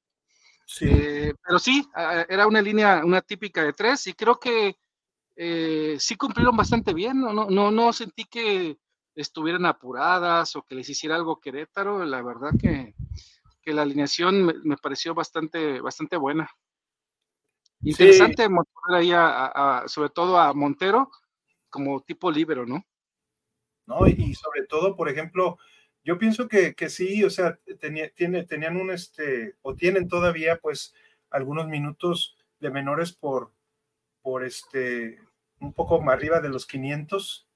Sí. 0.65 0.85
Eh, 0.87 1.33
pero 1.43 1.59
sí, 1.59 1.85
era 2.29 2.47
una 2.47 2.61
línea, 2.61 3.01
una 3.03 3.21
típica 3.21 3.63
de 3.63 3.73
tres 3.73 4.07
y 4.07 4.13
creo 4.13 4.39
que 4.39 4.77
eh, 5.35 5.97
sí 5.99 6.15
cumplieron 6.15 6.55
bastante 6.55 6.93
bien, 6.93 7.19
no, 7.19 7.33
no, 7.33 7.49
no, 7.49 7.71
no 7.71 7.91
sentí 7.91 8.25
que 8.25 8.77
estuvieran 9.15 9.65
apuradas 9.65 10.55
o 10.55 10.61
que 10.63 10.75
les 10.75 10.87
hiciera 10.87 11.15
algo 11.15 11.41
Querétaro, 11.41 12.05
la 12.05 12.21
verdad 12.21 12.51
que 12.59 12.93
que 13.61 13.73
la 13.73 13.83
alineación 13.83 14.45
me, 14.63 14.77
pareció 14.77 15.13
bastante, 15.13 15.79
bastante 15.81 16.17
buena. 16.17 16.49
Interesante 17.83 18.47
ahí 18.89 19.11
sobre 19.87 20.09
todo 20.09 20.37
a 20.37 20.53
Montero 20.53 21.09
como 21.69 22.01
tipo 22.01 22.31
libero, 22.31 22.65
¿no? 22.65 22.85
No, 23.87 24.07
y 24.07 24.33
sobre 24.35 24.65
todo, 24.67 24.95
por 24.95 25.09
ejemplo, 25.09 25.57
yo 26.03 26.17
pienso 26.17 26.47
que, 26.47 26.75
sí, 26.89 27.23
o 27.23 27.29
sea, 27.29 27.59
tenía, 27.79 28.09
tiene, 28.09 28.43
tenían 28.43 28.77
un, 28.77 28.91
este, 28.91 29.55
o 29.61 29.75
tienen 29.75 30.07
todavía, 30.07 30.57
pues, 30.57 30.93
algunos 31.29 31.67
minutos 31.67 32.37
de 32.59 32.71
menores 32.71 33.13
por, 33.13 33.51
por 34.21 34.43
este, 34.43 35.19
un 35.59 35.73
poco 35.73 36.01
más 36.01 36.15
arriba 36.15 36.39
de 36.41 36.49
los 36.49 36.65
500, 36.65 37.47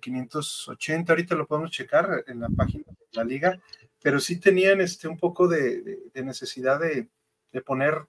580, 0.00 1.12
eh, 1.12 1.14
ahorita 1.14 1.34
lo 1.34 1.46
podemos 1.46 1.70
checar 1.70 2.24
en 2.26 2.40
la 2.40 2.48
página 2.48 2.84
de 2.88 3.06
la 3.12 3.24
liga, 3.24 3.60
pero 4.02 4.20
sí 4.20 4.38
tenían 4.38 4.80
este, 4.80 5.08
un 5.08 5.16
poco 5.16 5.48
de, 5.48 6.10
necesidad 6.14 6.80
de, 6.80 7.08
poner 7.64 8.06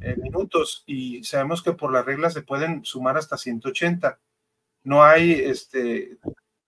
eh, 0.00 0.16
minutos 0.16 0.82
y 0.86 1.22
sabemos 1.24 1.62
que 1.62 1.72
por 1.72 1.92
las 1.92 2.04
reglas 2.04 2.34
se 2.34 2.42
pueden 2.42 2.84
sumar 2.84 3.16
hasta 3.16 3.36
180. 3.36 4.18
No 4.84 5.04
hay 5.04 5.32
este 5.32 6.18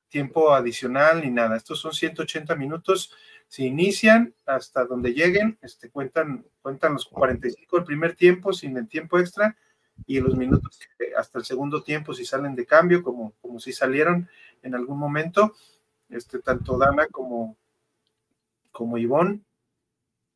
tiempo 0.08 0.52
adicional 0.52 1.22
ni 1.22 1.30
nada. 1.30 1.56
Estos 1.56 1.80
son 1.80 1.92
180 1.92 2.54
minutos. 2.56 3.12
Se 3.48 3.64
inician 3.64 4.34
hasta 4.46 4.84
donde 4.84 5.12
lleguen, 5.12 5.58
este, 5.62 5.90
cuentan, 5.90 6.44
cuentan 6.62 6.92
los 6.92 7.06
45 7.06 7.76
del 7.76 7.84
primer 7.84 8.14
tiempo 8.14 8.52
sin 8.52 8.76
el 8.76 8.88
tiempo 8.88 9.18
extra 9.18 9.56
y 10.06 10.20
los 10.20 10.36
minutos 10.36 10.78
hasta 11.16 11.38
el 11.38 11.44
segundo 11.44 11.82
tiempo 11.82 12.14
si 12.14 12.24
salen 12.24 12.54
de 12.54 12.66
cambio, 12.66 13.02
como, 13.02 13.34
como 13.40 13.60
si 13.60 13.72
salieron 13.72 14.28
en 14.62 14.74
algún 14.74 14.98
momento, 14.98 15.54
este, 16.08 16.40
tanto 16.40 16.78
Dana 16.78 17.06
como, 17.08 17.56
como 18.70 18.98
Ivonne, 18.98 19.40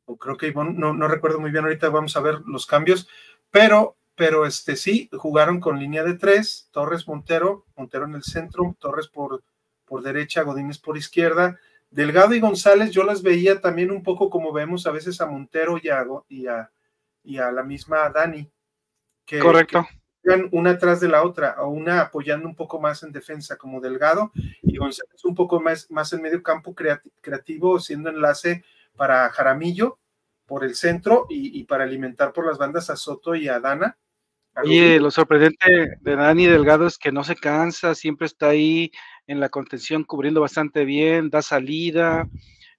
o 0.05 0.17
creo 0.17 0.37
que 0.37 0.47
Ivonne, 0.47 0.73
no, 0.73 0.93
no 0.93 1.07
recuerdo 1.07 1.39
muy 1.39 1.51
bien, 1.51 1.63
ahorita 1.63 1.89
vamos 1.89 2.15
a 2.15 2.21
ver 2.21 2.39
los 2.45 2.65
cambios, 2.65 3.07
pero, 3.51 3.97
pero 4.15 4.45
este 4.45 4.75
sí, 4.75 5.09
jugaron 5.13 5.59
con 5.59 5.79
línea 5.79 6.03
de 6.03 6.15
tres, 6.15 6.69
Torres 6.71 7.07
Montero, 7.07 7.65
Montero 7.75 8.05
en 8.05 8.15
el 8.15 8.23
centro, 8.23 8.75
Torres 8.79 9.07
por, 9.07 9.43
por 9.85 10.01
derecha, 10.01 10.43
Godínez 10.43 10.79
por 10.79 10.97
izquierda, 10.97 11.59
Delgado 11.89 12.33
y 12.33 12.39
González, 12.39 12.91
yo 12.91 13.03
las 13.03 13.21
veía 13.21 13.61
también 13.61 13.91
un 13.91 14.03
poco 14.03 14.29
como 14.29 14.51
vemos 14.51 14.85
a 14.87 14.91
veces 14.91 15.21
a 15.21 15.25
Montero 15.25 15.79
y 15.81 15.89
a, 15.89 16.05
y 16.27 16.47
a, 16.47 16.71
y 17.23 17.37
a 17.37 17.51
la 17.51 17.63
misma 17.63 18.09
Dani. 18.09 18.49
Que, 19.25 19.39
Correcto 19.39 19.85
una 20.51 20.71
atrás 20.71 20.99
de 20.99 21.07
la 21.07 21.23
otra, 21.23 21.55
o 21.59 21.69
una 21.69 22.01
apoyando 22.01 22.47
un 22.47 22.55
poco 22.55 22.79
más 22.79 23.03
en 23.03 23.11
defensa 23.11 23.57
como 23.57 23.79
Delgado 23.79 24.31
y 24.63 24.77
González 24.77 25.23
un 25.23 25.35
poco 25.35 25.59
más, 25.59 25.89
más 25.91 26.11
en 26.13 26.21
medio 26.21 26.41
campo 26.41 26.73
creativo, 27.21 27.79
siendo 27.79 28.09
enlace 28.09 28.63
para 28.95 29.29
Jaramillo 29.29 29.99
por 30.45 30.63
el 30.63 30.75
centro 30.75 31.25
y, 31.29 31.63
para 31.63 31.83
alimentar 31.83 32.31
por 32.31 32.45
las 32.45 32.57
bandas 32.57 32.89
a 32.89 32.95
Soto 32.95 33.35
y 33.35 33.47
a 33.47 33.59
Dana. 33.59 33.97
Oye, 34.63 34.99
lo 34.99 35.11
sorprendente 35.11 35.97
de 35.99 36.15
Dani 36.15 36.45
Delgado 36.45 36.87
es 36.87 36.97
que 36.97 37.11
no 37.11 37.23
se 37.23 37.35
cansa, 37.35 37.93
siempre 37.93 38.27
está 38.27 38.49
ahí 38.49 38.91
en 39.27 39.39
la 39.39 39.49
contención 39.49 40.03
cubriendo 40.03 40.39
bastante 40.39 40.85
bien, 40.85 41.29
da 41.29 41.41
salida, 41.41 42.29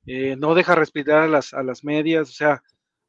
eh, 0.07 0.37
no 0.39 0.55
deja 0.55 0.75
respirar 0.75 1.23
a 1.23 1.29
las, 1.29 1.53
a 1.53 1.63
las 1.63 1.85
medias, 1.85 2.31
o 2.31 2.33
sea, 2.33 2.63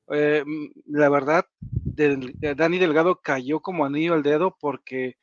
eh, 0.10 0.44
mm, 0.46 0.66
la 0.88 1.10
verdad, 1.10 1.46
Dani 1.62 2.78
Delgado 2.78 3.22
cayó 3.22 3.62
como 3.62 3.86
anillo 3.86 4.14
al 4.16 4.24
dedo 4.24 4.58
porque 4.60 5.16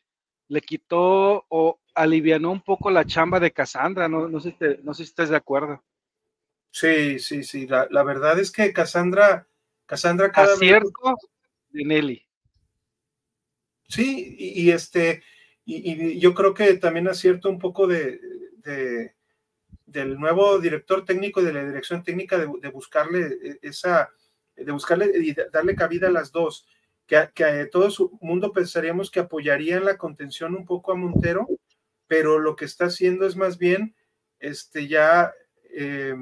le 0.49 0.61
quitó 0.61 1.45
o 1.49 1.81
alivianó 1.95 2.51
un 2.51 2.63
poco 2.63 2.91
la 2.91 3.05
chamba 3.05 3.41
de 3.41 3.53
Cassandra, 3.53 4.09
no, 4.09 4.29
no, 4.29 4.41
sé, 4.41 4.57
si 4.59 4.83
no 4.83 4.95
sé 4.95 5.05
si 5.05 5.11
estás 5.11 5.29
de 5.29 5.37
acuerdo. 5.37 5.83
Sí, 6.75 7.21
sí, 7.21 7.45
sí, 7.45 7.69
la, 7.69 8.03
verdad 8.03 8.41
es 8.41 8.51
que 8.51 8.73
Cassandra, 8.73 9.47
Cassandra 9.87 10.33
cada 10.33 10.55
Acierto 10.55 11.15
de 11.71 11.85
Nelly. 11.85 12.27
Sí, 13.89 14.35
y, 14.37 14.73
este, 14.73 15.23
y, 15.65 16.19
yo 16.19 16.35
creo 16.35 16.53
que 16.53 16.75
también 16.75 17.07
acierto 17.07 17.49
un 17.49 17.61
poco 17.61 17.87
de, 17.87 18.21
del 19.87 20.19
nuevo 20.19 20.59
director 20.59 21.05
técnico 21.05 21.45
de 21.45 21.53
la 21.53 21.65
dirección 21.65 22.03
técnica 22.03 22.39
de, 22.39 22.47
buscarle 22.71 23.61
esa, 23.63 24.11
de 24.57 24.73
buscarle 24.73 25.13
y 25.15 25.33
darle 25.53 25.77
cabida 25.77 26.09
a 26.09 26.13
las 26.13 26.33
dos, 26.33 26.67
que, 27.07 27.31
que 27.37 27.67
todo 27.67 27.89
su 27.93 28.19
mundo 28.21 28.51
pensaríamos 28.53 29.13
que 29.13 29.21
apoyaría 29.21 29.77
en 29.77 29.85
la 29.85 29.97
contención 29.97 30.57
un 30.57 30.65
poco 30.65 30.91
a 30.91 30.97
Montero, 30.97 31.47
pero 32.09 32.41
lo 32.41 32.57
que 32.57 32.65
está 32.65 32.87
haciendo 32.87 33.29
es 33.29 33.37
más 33.37 33.59
bien, 33.59 33.95
este, 34.41 34.89
ya, 34.89 35.33
eh, 35.71 36.17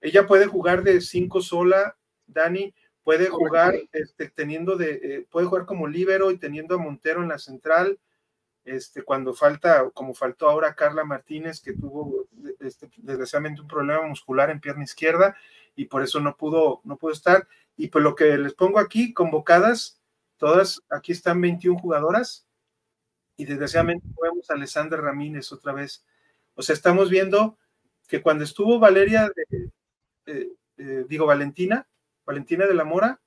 ella 0.00 0.26
puede 0.26 0.46
jugar 0.46 0.82
de 0.82 1.00
cinco 1.00 1.42
sola, 1.42 1.96
Dani, 2.26 2.74
puede 3.02 3.28
jugar 3.28 3.74
este, 3.92 4.28
teniendo 4.30 4.76
de, 4.76 5.00
eh, 5.02 5.26
puede 5.30 5.46
jugar 5.46 5.66
como 5.66 5.86
líbero 5.86 6.30
y 6.30 6.38
teniendo 6.38 6.74
a 6.74 6.78
Montero 6.78 7.22
en 7.22 7.28
la 7.28 7.38
central, 7.38 7.98
este, 8.64 9.02
cuando 9.02 9.34
falta, 9.34 9.90
como 9.90 10.14
faltó 10.14 10.48
ahora 10.48 10.74
Carla 10.74 11.04
Martínez, 11.04 11.60
que 11.60 11.72
tuvo 11.72 12.28
este, 12.60 12.88
desgraciadamente 12.98 13.62
un 13.62 13.68
problema 13.68 14.06
muscular 14.06 14.50
en 14.50 14.60
pierna 14.60 14.84
izquierda 14.84 15.36
y 15.74 15.86
por 15.86 16.02
eso 16.02 16.20
no 16.20 16.36
pudo, 16.36 16.80
no 16.84 16.96
pudo 16.96 17.12
estar. 17.12 17.48
Y 17.76 17.88
pues 17.88 18.04
lo 18.04 18.14
que 18.14 18.36
les 18.36 18.54
pongo 18.54 18.78
aquí, 18.78 19.12
convocadas, 19.12 20.00
todas, 20.36 20.82
aquí 20.90 21.12
están 21.12 21.40
21 21.40 21.78
jugadoras 21.78 22.46
y 23.36 23.46
desgraciadamente 23.46 24.06
vemos 24.22 24.50
a 24.50 24.54
Alessandra 24.54 25.00
Ramírez 25.00 25.50
otra 25.52 25.72
vez. 25.72 26.04
O 26.54 26.62
sea, 26.62 26.74
estamos 26.74 27.08
viendo 27.08 27.56
que 28.06 28.20
cuando 28.20 28.44
estuvo 28.44 28.78
Valeria, 28.78 29.30
eh, 30.26 30.52
eh, 30.76 31.04
digo 31.08 31.26
Valentina, 31.26 31.86
Valentina 32.24 32.66
de 32.66 32.74
la 32.74 32.84
Mora, 32.84 33.20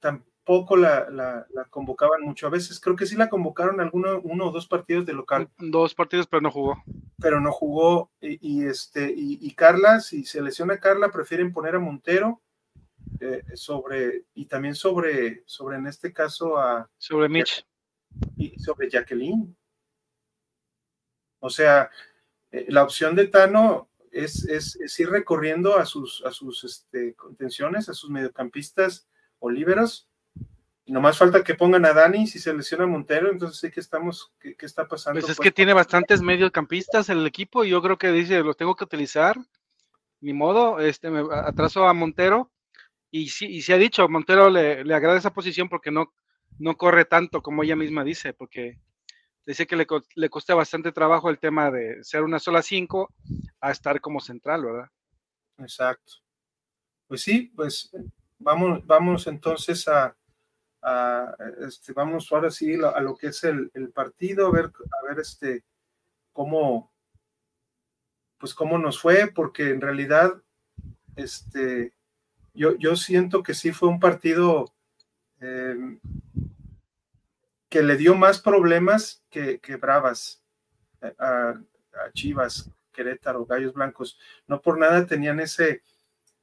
tampoco 0.00 0.76
la, 0.76 1.46
convocaban 1.70 2.22
mucho. 2.22 2.46
A 2.46 2.50
veces 2.50 2.80
creo 2.80 2.96
que 2.96 3.06
sí 3.06 3.16
la 3.16 3.28
convocaron 3.28 3.80
alguno, 3.80 4.20
uno 4.22 4.46
o 4.46 4.50
dos 4.50 4.66
partidos 4.66 5.04
de 5.04 5.12
local. 5.12 5.50
Dos 5.58 5.94
partidos, 5.94 6.26
pero 6.26 6.40
no 6.40 6.50
jugó. 6.50 6.82
Pero 7.20 7.40
no 7.40 7.52
jugó. 7.52 8.10
Y, 8.20 8.64
este, 8.64 9.12
y, 9.14 9.50
Carla, 9.54 10.00
si 10.00 10.24
se 10.24 10.40
lesiona 10.40 10.78
Carla, 10.78 11.10
prefieren 11.10 11.52
poner 11.52 11.74
a 11.74 11.80
Montero 11.80 12.40
eh, 13.20 13.42
sobre, 13.54 14.24
y 14.34 14.46
también 14.46 14.74
sobre, 14.74 15.42
sobre 15.46 15.76
en 15.76 15.86
este 15.86 16.12
caso 16.12 16.58
a. 16.58 16.88
Sobre 16.96 17.28
Mitch. 17.28 17.66
Y 18.36 18.58
sobre 18.58 18.88
Jacqueline. 18.88 19.54
O 21.40 21.50
sea, 21.50 21.90
la 22.50 22.82
opción 22.82 23.14
de 23.14 23.28
Tano 23.28 23.88
es, 24.24 24.44
es, 24.46 25.00
ir 25.00 25.10
recorriendo 25.10 25.78
a 25.78 25.86
sus, 25.86 26.24
a 26.24 26.32
sus 26.32 26.64
este, 26.64 27.14
contenciones, 27.14 27.88
a 27.88 27.94
sus 27.94 28.10
mediocampistas 28.10 29.08
o 29.38 29.50
líberos. 29.50 30.08
Y 30.84 30.92
nomás 30.92 31.18
falta 31.18 31.44
que 31.44 31.54
pongan 31.54 31.84
a 31.84 31.92
Dani 31.92 32.26
si 32.26 32.38
se 32.38 32.54
lesiona 32.54 32.86
Montero, 32.86 33.30
entonces 33.30 33.60
sé 33.60 33.70
que 33.70 33.80
estamos, 33.80 34.32
¿qué, 34.40 34.56
está 34.60 34.88
pasando? 34.88 35.20
Pues 35.20 35.30
es 35.30 35.38
que 35.38 35.52
tiene 35.52 35.74
bastantes 35.74 36.22
mediocampistas 36.22 37.10
el 37.10 37.26
equipo 37.26 37.64
y 37.64 37.70
yo 37.70 37.82
creo 37.82 37.98
que 37.98 38.10
dice, 38.10 38.42
los 38.42 38.56
tengo 38.56 38.74
que 38.74 38.84
utilizar, 38.84 39.36
ni 40.20 40.32
modo, 40.32 40.80
este, 40.80 41.10
me 41.10 41.22
atraso 41.30 41.86
a 41.86 41.92
Montero 41.92 42.50
y 43.10 43.28
sí, 43.28 43.46
y 43.46 43.62
se 43.62 43.74
ha 43.74 43.78
dicho, 43.78 44.08
Montero 44.08 44.48
le, 44.48 44.82
le 44.82 44.94
agrada 44.94 45.18
esa 45.18 45.34
posición 45.34 45.68
porque 45.68 45.90
no, 45.90 46.12
no 46.58 46.76
corre 46.76 47.04
tanto 47.04 47.42
como 47.42 47.62
ella 47.62 47.76
misma 47.76 48.02
dice, 48.02 48.32
porque 48.32 48.78
dice 49.48 49.66
que 49.66 49.76
le, 49.76 49.86
le 50.14 50.28
cuesta 50.28 50.54
bastante 50.54 50.92
trabajo 50.92 51.30
el 51.30 51.38
tema 51.38 51.70
de 51.70 52.04
ser 52.04 52.22
una 52.22 52.38
sola 52.38 52.60
cinco 52.60 53.14
a 53.62 53.70
estar 53.70 53.98
como 53.98 54.20
central, 54.20 54.62
¿verdad? 54.62 54.90
Exacto. 55.56 56.12
Pues 57.06 57.22
sí, 57.22 57.50
pues 57.56 57.90
vamos, 58.38 58.86
vamos 58.86 59.26
entonces 59.26 59.88
a, 59.88 60.14
este, 61.66 61.94
vamos 61.94 62.30
ahora 62.30 62.50
sí 62.50 62.74
a 62.74 63.00
lo 63.00 63.16
que 63.16 63.28
es 63.28 63.42
el, 63.42 63.70
partido, 63.94 64.48
a 64.48 64.50
ver, 64.50 64.66
a 64.66 65.08
ver 65.08 65.18
este, 65.18 65.64
cómo, 66.34 66.92
pues 68.36 68.52
cómo 68.52 68.76
nos 68.76 69.00
fue, 69.00 69.32
porque 69.34 69.70
en 69.70 69.80
realidad, 69.80 70.42
este, 71.16 71.94
yo, 72.52 72.76
yo 72.76 72.96
siento 72.96 73.42
que 73.42 73.54
sí 73.54 73.72
fue 73.72 73.88
un 73.88 73.98
partido 73.98 74.74
em, 75.40 75.98
que 77.68 77.82
le 77.82 77.96
dio 77.96 78.14
más 78.14 78.40
problemas 78.40 79.22
que, 79.30 79.60
Bravas 79.80 80.42
eh, 81.02 81.14
a, 81.18 81.54
Chivas, 82.14 82.70
Querétaro, 82.92 83.44
Gallos 83.44 83.74
Blancos. 83.74 84.18
No 84.46 84.60
por 84.60 84.78
nada 84.78 85.06
tenían 85.06 85.40
ese, 85.40 85.82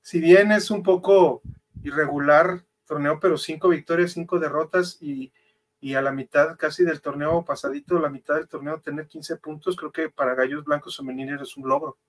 si 0.01 0.19
bien 0.19 0.51
es 0.51 0.69
un 0.69 0.83
poco 0.83 1.41
irregular 1.83 2.63
torneo, 2.85 3.19
pero 3.19 3.38
cinco 3.38 3.69
victorias, 3.69 4.11
cinco 4.11 4.39
derrotas 4.39 4.97
y, 5.01 5.31
a 5.95 6.01
la 6.01 6.11
mitad 6.11 6.57
casi 6.57 6.83
del 6.83 6.99
torneo 6.99 7.45
pasadito, 7.45 7.99
la 7.99 8.09
mitad 8.09 8.33
del 8.33 8.47
torneo 8.47 8.81
tener 8.81 9.05
15 9.05 9.38
puntos, 9.38 9.75
creo 9.75 9.91
que 9.91 10.09
para 10.09 10.33
Gallos 10.33 10.63
Blancos 10.63 10.97
Femeniles 10.97 11.39
es 11.41 11.57
un 11.57 11.69
logro. 11.69 11.99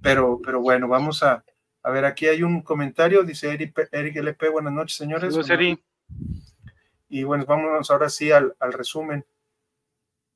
Pero, 0.00 0.40
pero 0.40 0.60
bueno, 0.60 0.86
vamos 0.86 1.24
a, 1.24 1.44
a 1.82 1.90
ver, 1.90 2.04
aquí 2.04 2.28
hay 2.28 2.44
un 2.44 2.62
comentario, 2.62 3.24
dice 3.24 3.52
Eric, 3.52 3.88
Eric 3.90 4.16
LP, 4.16 4.50
buenas 4.50 4.72
noches, 4.72 4.96
señores. 4.96 5.34
Y 7.12 7.24
bueno, 7.24 7.44
vámonos 7.44 7.90
ahora 7.90 8.08
sí 8.08 8.32
al, 8.32 8.54
resumen. 8.58 9.26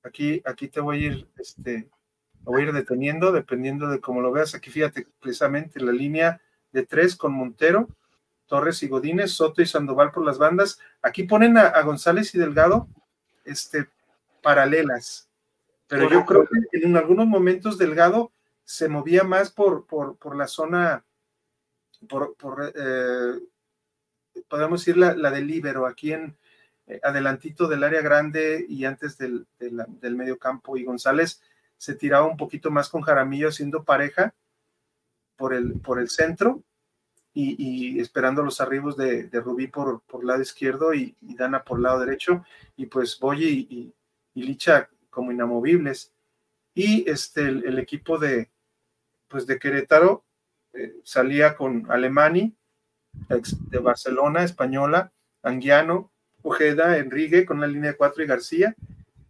Aquí, 0.02 0.42
aquí 0.44 0.68
te 0.68 0.82
voy 0.82 0.96
a 1.04 1.06
ir, 1.06 1.26
este, 1.38 1.88
voy 2.40 2.60
a 2.60 2.64
ir 2.66 2.72
deteniendo, 2.74 3.32
dependiendo 3.32 3.88
de 3.88 3.98
cómo 3.98 4.20
lo 4.20 4.30
veas. 4.30 4.54
Aquí 4.54 4.70
fíjate, 4.70 5.06
precisamente 5.18 5.80
la 5.80 5.92
línea 5.92 6.38
de 6.72 6.84
tres 6.84 7.16
con 7.16 7.32
Montero, 7.32 7.88
Torres 8.44 8.82
y 8.82 8.88
Godínez, 8.88 9.30
Soto 9.30 9.62
y 9.62 9.66
Sandoval 9.66 10.12
por 10.12 10.26
las 10.26 10.36
bandas. 10.36 10.78
Aquí 11.00 11.22
ponen 11.22 11.56
a, 11.56 11.80
González 11.80 12.34
y 12.34 12.38
Delgado, 12.38 12.88
este, 13.46 13.88
paralelas. 14.42 15.30
Pero 15.86 16.10
yo 16.10 16.26
creo 16.26 16.46
que 16.46 16.60
en 16.76 16.94
algunos 16.98 17.26
momentos 17.26 17.78
Delgado 17.78 18.32
se 18.64 18.90
movía 18.90 19.24
más 19.24 19.50
por, 19.50 19.86
por, 19.86 20.36
la 20.36 20.46
zona, 20.46 21.06
por, 22.06 22.36
eh, 22.74 23.40
podemos 24.46 24.82
decir 24.82 24.98
la, 24.98 25.14
la 25.14 25.30
del 25.30 25.46
Libero, 25.46 25.86
aquí 25.86 26.12
en, 26.12 26.36
eh, 26.86 27.00
adelantito 27.02 27.66
del 27.66 27.82
área 27.82 28.00
grande 28.00 28.64
y 28.68 28.84
antes 28.84 29.18
del, 29.18 29.46
medio 30.00 30.38
campo 30.38 30.76
y 30.76 30.84
González 30.84 31.42
se 31.76 31.94
tiraba 31.94 32.26
un 32.26 32.36
poquito 32.36 32.70
más 32.70 32.88
con 32.88 33.02
Jaramillo 33.02 33.48
haciendo 33.48 33.84
pareja 33.84 34.34
por 35.36 35.52
el, 35.52 35.80
por 35.80 35.98
el 35.98 36.08
centro 36.08 36.62
y, 37.38 38.00
esperando 38.00 38.42
los 38.42 38.60
arribos 38.62 38.96
de, 38.96 39.28
Rubí 39.32 39.66
por, 39.66 40.00
por 40.02 40.24
lado 40.24 40.40
izquierdo 40.40 40.94
y, 40.94 41.14
Dana 41.20 41.64
por 41.64 41.80
lado 41.80 42.00
derecho. 42.00 42.44
Y 42.76 42.86
pues 42.86 43.18
Boye 43.18 43.50
y, 43.50 43.92
Licha 44.34 44.88
como 45.10 45.32
inamovibles. 45.32 46.12
Y 46.74 47.08
este 47.10 47.42
el, 47.42 47.78
equipo 47.78 48.18
de 48.18 48.50
pues 49.28 49.46
de 49.46 49.58
Querétaro 49.58 50.24
eh, 50.72 50.94
salía 51.04 51.56
con 51.56 51.90
Alemani 51.90 52.54
de 53.70 53.78
Barcelona 53.78 54.44
española 54.44 55.12
Anguiano 55.42 56.12
Ojeda, 56.46 56.98
Enrique 56.98 57.44
con 57.44 57.60
la 57.60 57.66
línea 57.66 57.96
4 57.96 58.22
y 58.22 58.26
García, 58.26 58.76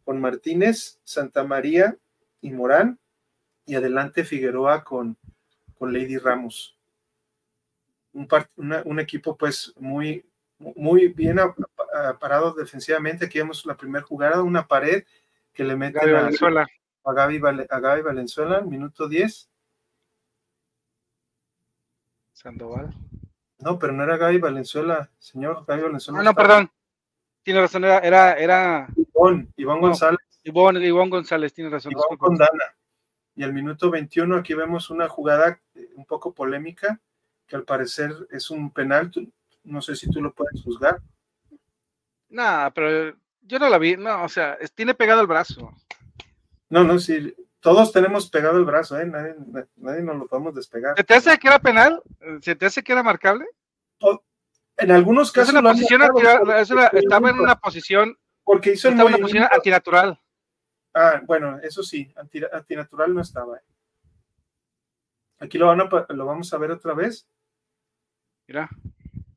con 0.04 0.20
Martínez, 0.20 1.00
Santa 1.02 1.44
María 1.44 1.96
y 2.42 2.50
Morán, 2.50 2.98
y 3.64 3.74
adelante 3.74 4.22
Figueroa 4.22 4.84
con, 4.84 5.16
con 5.78 5.94
Lady 5.94 6.18
Ramos. 6.18 6.76
Un, 8.12 9.00
equipo 9.00 9.36
pues 9.36 9.72
muy, 9.78 10.26
muy 10.58 11.08
bien 11.08 11.38
parado 12.20 12.52
defensivamente. 12.52 13.24
Aquí 13.26 13.38
vemos 13.38 13.64
la 13.64 13.76
primera 13.76 14.04
jugada, 14.04 14.42
una 14.42 14.66
pared 14.66 15.04
que 15.54 15.64
le 15.64 15.74
mete 15.74 15.98
a, 15.98 16.12
Valenzuela. 16.12 16.66
a, 17.04 17.12
Gaby, 17.14 17.40
a 17.70 17.80
Gaby 17.80 18.02
Valenzuela, 18.02 18.60
minuto 18.60 19.08
10. 19.08 19.48
Sandoval. 22.34 22.94
No, 23.58 23.78
pero 23.78 23.94
no 23.94 24.04
era 24.04 24.18
Gaby 24.18 24.38
Valenzuela, 24.38 25.10
señor 25.18 25.64
Gaby 25.66 25.82
Valenzuela. 25.82 26.20
Ah, 26.20 26.22
no, 26.22 26.34
perdón. 26.34 26.70
Tiene 27.46 27.60
razón, 27.60 27.84
era, 27.84 28.00
era, 28.00 28.32
era... 28.32 28.88
Ivón, 28.96 29.52
Ivón 29.56 29.80
González. 29.80 30.18
Ivón, 30.42 30.82
Ivón 30.82 31.08
González, 31.08 31.54
tiene 31.54 31.70
razón. 31.70 31.92
Ivón 31.92 32.16
con 32.18 32.36
Dana. 32.36 32.74
Y 33.36 33.44
al 33.44 33.52
minuto 33.52 33.88
21 33.88 34.34
aquí 34.34 34.52
vemos 34.52 34.90
una 34.90 35.08
jugada 35.08 35.60
eh, 35.76 35.88
un 35.94 36.04
poco 36.06 36.34
polémica, 36.34 37.00
que 37.46 37.54
al 37.54 37.62
parecer 37.62 38.10
es 38.32 38.50
un 38.50 38.72
penal. 38.72 39.12
No 39.62 39.80
sé 39.80 39.94
si 39.94 40.10
tú 40.10 40.20
lo 40.20 40.32
puedes 40.34 40.60
juzgar. 40.60 41.00
Nada, 42.30 42.72
pero 42.72 43.16
yo 43.42 43.58
no 43.60 43.68
la 43.68 43.78
vi. 43.78 43.96
No, 43.96 44.24
o 44.24 44.28
sea, 44.28 44.58
tiene 44.74 44.94
pegado 44.94 45.20
el 45.20 45.28
brazo. 45.28 45.72
No, 46.68 46.82
no, 46.82 46.98
sí. 46.98 47.32
Todos 47.60 47.92
tenemos 47.92 48.28
pegado 48.28 48.58
el 48.58 48.64
brazo, 48.64 48.98
¿eh? 48.98 49.06
Nadie, 49.06 49.36
nadie 49.76 50.02
nos 50.02 50.16
lo 50.16 50.26
podemos 50.26 50.52
despegar. 50.52 50.96
¿Se 50.96 51.04
te 51.04 51.14
hace 51.14 51.38
que 51.38 51.46
era 51.46 51.60
penal? 51.60 52.02
¿Se 52.40 52.56
te 52.56 52.66
hace 52.66 52.82
que 52.82 52.90
era 52.90 53.04
marcable? 53.04 53.46
En 54.78 54.90
algunos 54.90 55.32
casos. 55.32 55.54
estaba 56.92 57.30
en 57.30 57.40
una 57.40 57.56
posición. 57.56 58.16
Porque 58.44 58.72
hizo 58.72 58.88
una 58.90 59.04
posición 59.04 59.48
antinatural. 59.50 60.20
Ah, 60.94 61.20
bueno, 61.26 61.58
eso 61.62 61.82
sí, 61.82 62.10
antinatural 62.52 63.12
no 63.12 63.20
estaba. 63.20 63.56
¿eh? 63.56 63.62
Aquí 65.38 65.58
lo, 65.58 65.66
van 65.66 65.78
lo 66.08 66.26
vamos 66.26 66.52
a 66.52 66.58
ver 66.58 66.70
otra 66.70 66.94
vez. 66.94 67.28
Mira. 68.46 68.68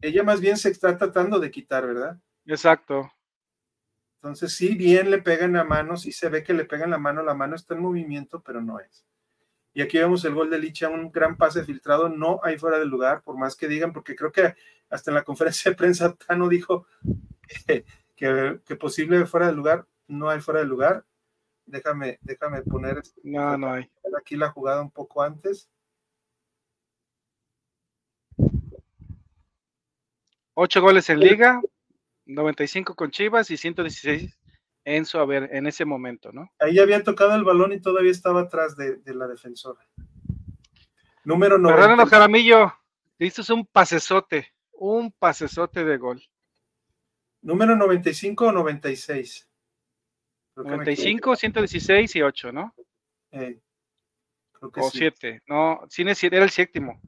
Ella 0.01 0.23
más 0.23 0.39
bien 0.39 0.57
se 0.57 0.69
está 0.69 0.97
tratando 0.97 1.39
de 1.39 1.51
quitar, 1.51 1.85
¿verdad? 1.85 2.17
Exacto. 2.45 3.11
Entonces, 4.21 4.53
sí, 4.53 4.75
bien 4.75 5.11
le 5.11 5.21
pegan 5.21 5.53
la 5.53 5.63
mano, 5.63 5.97
sí 5.97 6.11
se 6.11 6.29
ve 6.29 6.43
que 6.43 6.53
le 6.53 6.65
pegan 6.65 6.91
la 6.91 6.97
mano, 6.97 7.23
la 7.23 7.33
mano 7.33 7.55
está 7.55 7.73
en 7.73 7.81
movimiento, 7.81 8.41
pero 8.41 8.61
no 8.61 8.79
es. 8.79 9.05
Y 9.79 9.81
aquí 9.81 9.97
vemos 9.97 10.25
el 10.25 10.33
gol 10.33 10.49
de 10.49 10.59
Licha, 10.59 10.89
un 10.89 11.09
gran 11.09 11.37
pase 11.37 11.63
filtrado, 11.63 12.09
no 12.09 12.41
hay 12.43 12.57
fuera 12.57 12.77
de 12.79 12.85
lugar, 12.85 13.21
por 13.21 13.37
más 13.37 13.55
que 13.55 13.69
digan, 13.69 13.93
porque 13.93 14.13
creo 14.13 14.29
que 14.29 14.53
hasta 14.89 15.09
en 15.09 15.15
la 15.15 15.23
conferencia 15.23 15.71
de 15.71 15.77
prensa 15.77 16.13
Tano 16.27 16.49
dijo 16.49 16.85
que, 18.17 18.59
que, 18.65 18.75
posible 18.75 19.25
fuera 19.25 19.47
de 19.47 19.53
lugar, 19.53 19.87
no 20.05 20.29
hay 20.29 20.41
fuera 20.41 20.59
de 20.59 20.65
lugar. 20.65 21.05
Déjame, 21.65 22.19
déjame 22.23 22.61
poner 22.63 22.97
este, 22.97 23.21
no, 23.23 23.57
no 23.57 23.71
hay. 23.71 23.89
aquí 24.19 24.35
la 24.35 24.49
jugada 24.49 24.81
un 24.81 24.91
poco 24.91 25.23
antes. 25.23 25.69
Ocho 30.55 30.81
goles 30.81 31.09
en 31.09 31.21
liga, 31.21 31.61
95 32.25 32.95
con 32.95 33.11
Chivas 33.11 33.49
y 33.49 33.55
116 33.55 34.38
en 34.85 35.05
su 35.05 35.19
haber 35.19 35.49
en 35.53 35.67
ese 35.67 35.85
momento, 35.85 36.31
¿no? 36.31 36.51
Ahí 36.59 36.79
había 36.79 37.03
tocado 37.03 37.35
el 37.35 37.43
balón 37.43 37.73
y 37.73 37.81
todavía 37.81 38.11
estaba 38.11 38.41
atrás 38.41 38.75
de, 38.75 38.99
la 39.05 39.27
defensora. 39.27 39.79
Número 41.23 41.57
9. 41.57 41.77
Fernando 41.77 42.05
Jaramillo, 42.05 42.73
es 43.17 43.49
un 43.49 43.65
pasesote, 43.65 44.53
un 44.73 45.11
pasesote 45.11 45.83
de 45.83 45.97
gol. 45.97 46.21
Número 47.41 47.75
95 47.75 48.47
o 48.47 48.51
96. 48.51 49.47
95, 50.55 51.35
116 51.35 52.15
y 52.15 52.21
8, 52.21 52.51
¿no? 52.51 52.75
Eh, 53.31 53.59
creo 54.53 54.71
que 54.71 54.81
o 54.81 54.89
7. 54.89 55.43
No, 55.47 55.87
era 55.97 56.43
el 56.43 56.49
séptimo 56.49 56.99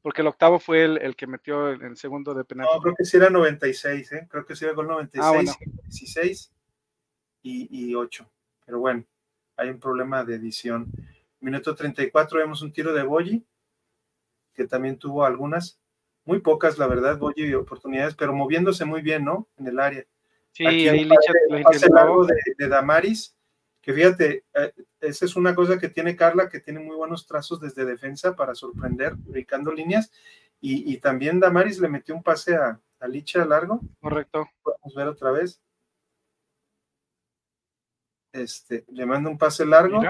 porque 0.00 0.22
el 0.22 0.28
octavo 0.28 0.60
fue 0.60 0.84
el, 0.84 1.16
que 1.16 1.26
metió 1.26 1.68
el, 1.68 1.82
el, 1.82 1.96
segundo 1.96 2.32
de 2.32 2.44
penal. 2.44 2.68
No, 2.72 2.80
creo 2.80 2.94
que 2.94 3.04
sí 3.04 3.16
era 3.16 3.30
96, 3.30 4.12
¿eh? 4.12 4.28
creo 4.30 4.46
que 4.46 4.54
sí 4.54 4.64
era 4.64 4.72
gol 4.72 4.86
96, 4.86 5.58
16 5.84 6.52
y, 7.48 7.90
y 7.90 7.94
8. 7.94 8.28
Pero 8.66 8.80
bueno, 8.80 9.04
hay 9.56 9.70
un 9.70 9.80
problema 9.80 10.24
de 10.24 10.36
edición. 10.36 10.90
Minuto 11.40 11.74
34 11.74 12.38
vemos 12.40 12.62
un 12.62 12.72
tiro 12.72 12.92
de 12.92 13.02
Boyi, 13.02 13.44
que 14.54 14.66
también 14.66 14.98
tuvo 14.98 15.24
algunas, 15.24 15.80
muy 16.24 16.40
pocas, 16.40 16.78
la 16.78 16.86
verdad, 16.86 17.18
Boyi 17.18 17.54
oportunidades, 17.54 18.14
pero 18.14 18.32
moviéndose 18.32 18.84
muy 18.84 19.02
bien, 19.02 19.24
¿no? 19.24 19.48
En 19.56 19.66
el 19.66 19.78
área. 19.78 20.04
Sí, 20.52 20.66
Aquí 20.66 20.88
ahí 20.88 21.04
Licha 21.04 21.32
lo 21.88 21.94
largo 21.94 22.26
de, 22.26 22.34
de 22.56 22.68
Damaris, 22.68 23.36
que 23.80 23.92
fíjate, 23.92 24.44
eh, 24.54 24.72
esa 25.00 25.24
es 25.24 25.36
una 25.36 25.54
cosa 25.54 25.78
que 25.78 25.88
tiene 25.88 26.16
Carla, 26.16 26.48
que 26.48 26.60
tiene 26.60 26.80
muy 26.80 26.96
buenos 26.96 27.26
trazos 27.26 27.60
desde 27.60 27.84
defensa 27.84 28.34
para 28.34 28.54
sorprender, 28.54 29.14
ubicando 29.26 29.72
líneas, 29.72 30.10
y, 30.60 30.96
también 30.98 31.38
Damaris 31.38 31.78
le 31.78 31.88
metió 31.88 32.16
un 32.16 32.22
pase 32.22 32.56
a, 32.56 32.80
Licha 33.06 33.44
largo. 33.44 33.80
Correcto. 34.00 34.48
Podemos 34.60 34.94
ver 34.96 35.06
otra 35.06 35.30
vez. 35.30 35.62
Este, 38.32 38.84
le 38.92 39.06
manda 39.06 39.30
un 39.30 39.38
pase 39.38 39.64
largo 39.64 40.00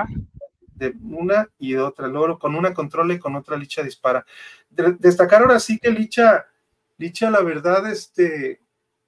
de 0.75 0.95
una 1.03 1.49
y 1.59 1.73
de 1.73 1.81
otra, 1.81 2.09
luego 2.09 2.39
con 2.39 2.55
una 2.55 2.73
controla 2.73 3.15
y 3.15 3.19
con 3.19 3.35
otra 3.37 3.57
Licha 3.57 3.83
dispara. 3.83 4.25
destacar 4.71 5.43
ahora 5.43 5.61
sí 5.61 5.79
que 5.79 5.91
Licha, 5.91 6.47
Licha, 6.99 7.31
la 7.31 7.43
verdad, 7.43 7.91
este, 7.91 8.61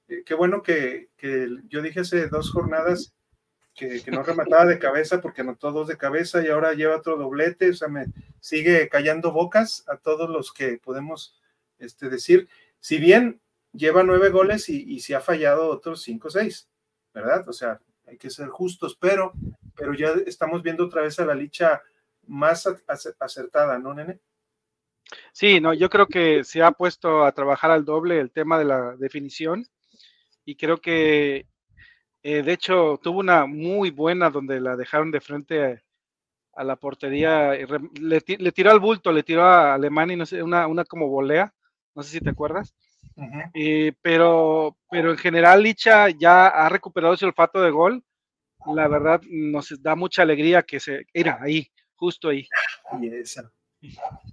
eh, 0.09 0.23
qué 0.25 0.35
bueno 0.35 0.62
que, 0.62 1.11
que 1.16 1.49
yo 1.68 1.83
dije 1.83 2.01
hace 2.01 2.29
dos 2.29 2.51
jornadas 2.51 3.14
que, 3.75 4.03
no 4.11 4.23
remataba 4.23 4.66
de 4.66 4.79
cabeza 4.79 5.20
porque 5.20 5.40
anotó 5.40 5.73
dos 5.73 5.88
de 5.88 5.96
cabeza 5.96 6.42
y 6.44 6.49
ahora 6.49 6.75
lleva 6.75 6.96
otro 6.96 7.16
doblete, 7.16 7.70
o 7.70 7.75
sea, 7.75 7.88
me 7.88 8.07
sigue 8.40 8.88
callando 8.88 9.33
bocas 9.33 9.85
a 9.88 9.96
todos 9.96 10.29
los 10.29 10.53
que 10.53 10.79
podemos 10.79 11.40
este, 11.79 12.11
decir, 12.11 12.49
si 12.81 12.99
bien 12.99 13.40
lleva 13.73 14.03
nueve 14.03 14.31
goles 14.31 14.68
y, 14.68 14.83
y 14.83 15.01
si 15.01 15.14
ha 15.14 15.20
fallado 15.20 15.68
otros 15.70 16.03
cinco 16.03 16.29
o 16.29 16.31
seis, 16.31 16.68
¿verdad? 17.14 17.49
O 17.49 17.53
sea, 17.53 17.81
hay 18.11 18.18
que 18.18 18.31
ser 18.31 18.49
justos, 18.49 18.96
pero, 19.01 19.33
pero 19.75 19.94
ya 19.94 20.12
estamos 20.27 20.62
viendo 20.62 20.85
otra 20.85 21.03
vez 21.03 21.18
a 21.18 21.25
la 21.25 21.35
licha 21.35 21.81
más 22.27 22.68
acertada, 23.18 23.79
¿no, 23.79 23.94
nene? 23.94 24.20
Sí, 25.33 25.61
no, 25.61 25.73
yo 25.75 25.88
creo 25.88 26.07
que 26.07 26.44
se 26.44 26.62
ha 26.62 26.70
puesto 26.73 27.25
a 27.25 27.33
trabajar 27.33 27.70
al 27.70 27.85
doble 27.85 28.20
el 28.20 28.31
tema 28.31 28.59
de 28.59 28.64
la 28.64 28.96
definición 28.96 29.66
y 30.44 30.57
creo 30.57 30.81
que 30.81 31.46
eh, 32.23 32.42
de 32.42 32.53
hecho, 32.53 33.01
tuvo 33.03 33.20
una 33.20 33.46
muy 33.46 33.90
buena 33.90 34.31
donde 34.31 34.61
la 34.61 34.77
dejaron 34.77 35.11
de 35.11 35.20
frente 35.20 35.83
a, 36.55 36.64
la 36.64 36.77
portería. 36.77 37.53
Le, 37.99 38.20
tiró 38.53 38.70
al 38.70 38.81
bulto, 38.81 39.12
le 39.12 39.23
tiró 39.23 39.42
a 39.44 39.75
Alemania, 39.75 40.16
no 40.16 40.27
sé, 40.27 40.42
una, 40.42 40.66
una 40.66 40.85
como 40.85 41.09
volea. 41.09 41.55
No 41.94 42.03
sé 42.03 42.11
si 42.11 42.20
te 42.20 42.31
acuerdas. 42.31 42.75
Eh, 43.54 43.92
pero, 44.00 44.76
pero 44.90 45.10
en 45.10 45.18
general, 45.18 45.62
Licha 45.62 46.08
ya 46.10 46.48
ha 46.48 46.68
recuperado 46.68 47.16
su 47.16 47.26
olfato 47.26 47.60
de 47.60 47.70
gol. 47.70 48.04
La 48.74 48.88
verdad, 48.88 49.20
nos 49.30 49.74
da 49.82 49.94
mucha 49.94 50.22
alegría 50.22 50.62
que 50.62 50.80
se. 50.80 51.06
Era 51.12 51.38
ahí, 51.40 51.70
justo 51.94 52.28
ahí. 52.28 52.46
Y 53.00 53.08
esa. 53.14 53.50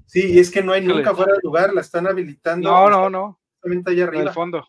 Sí, 0.06 0.38
es 0.40 0.52
que 0.52 0.62
no 0.62 0.74
hay 0.74 0.82
nunca 0.82 1.16
fuera 1.16 1.34
de 1.34 1.40
lugar, 1.44 1.74
la 1.74 1.82
están 1.82 2.08
habilitando. 2.08 2.70
No, 2.70 2.90
no, 2.90 3.10
no. 3.10 3.40
Allá 3.86 4.04
arriba. 4.04 4.22
En 4.22 4.28
el 4.28 4.34
fondo 4.34 4.68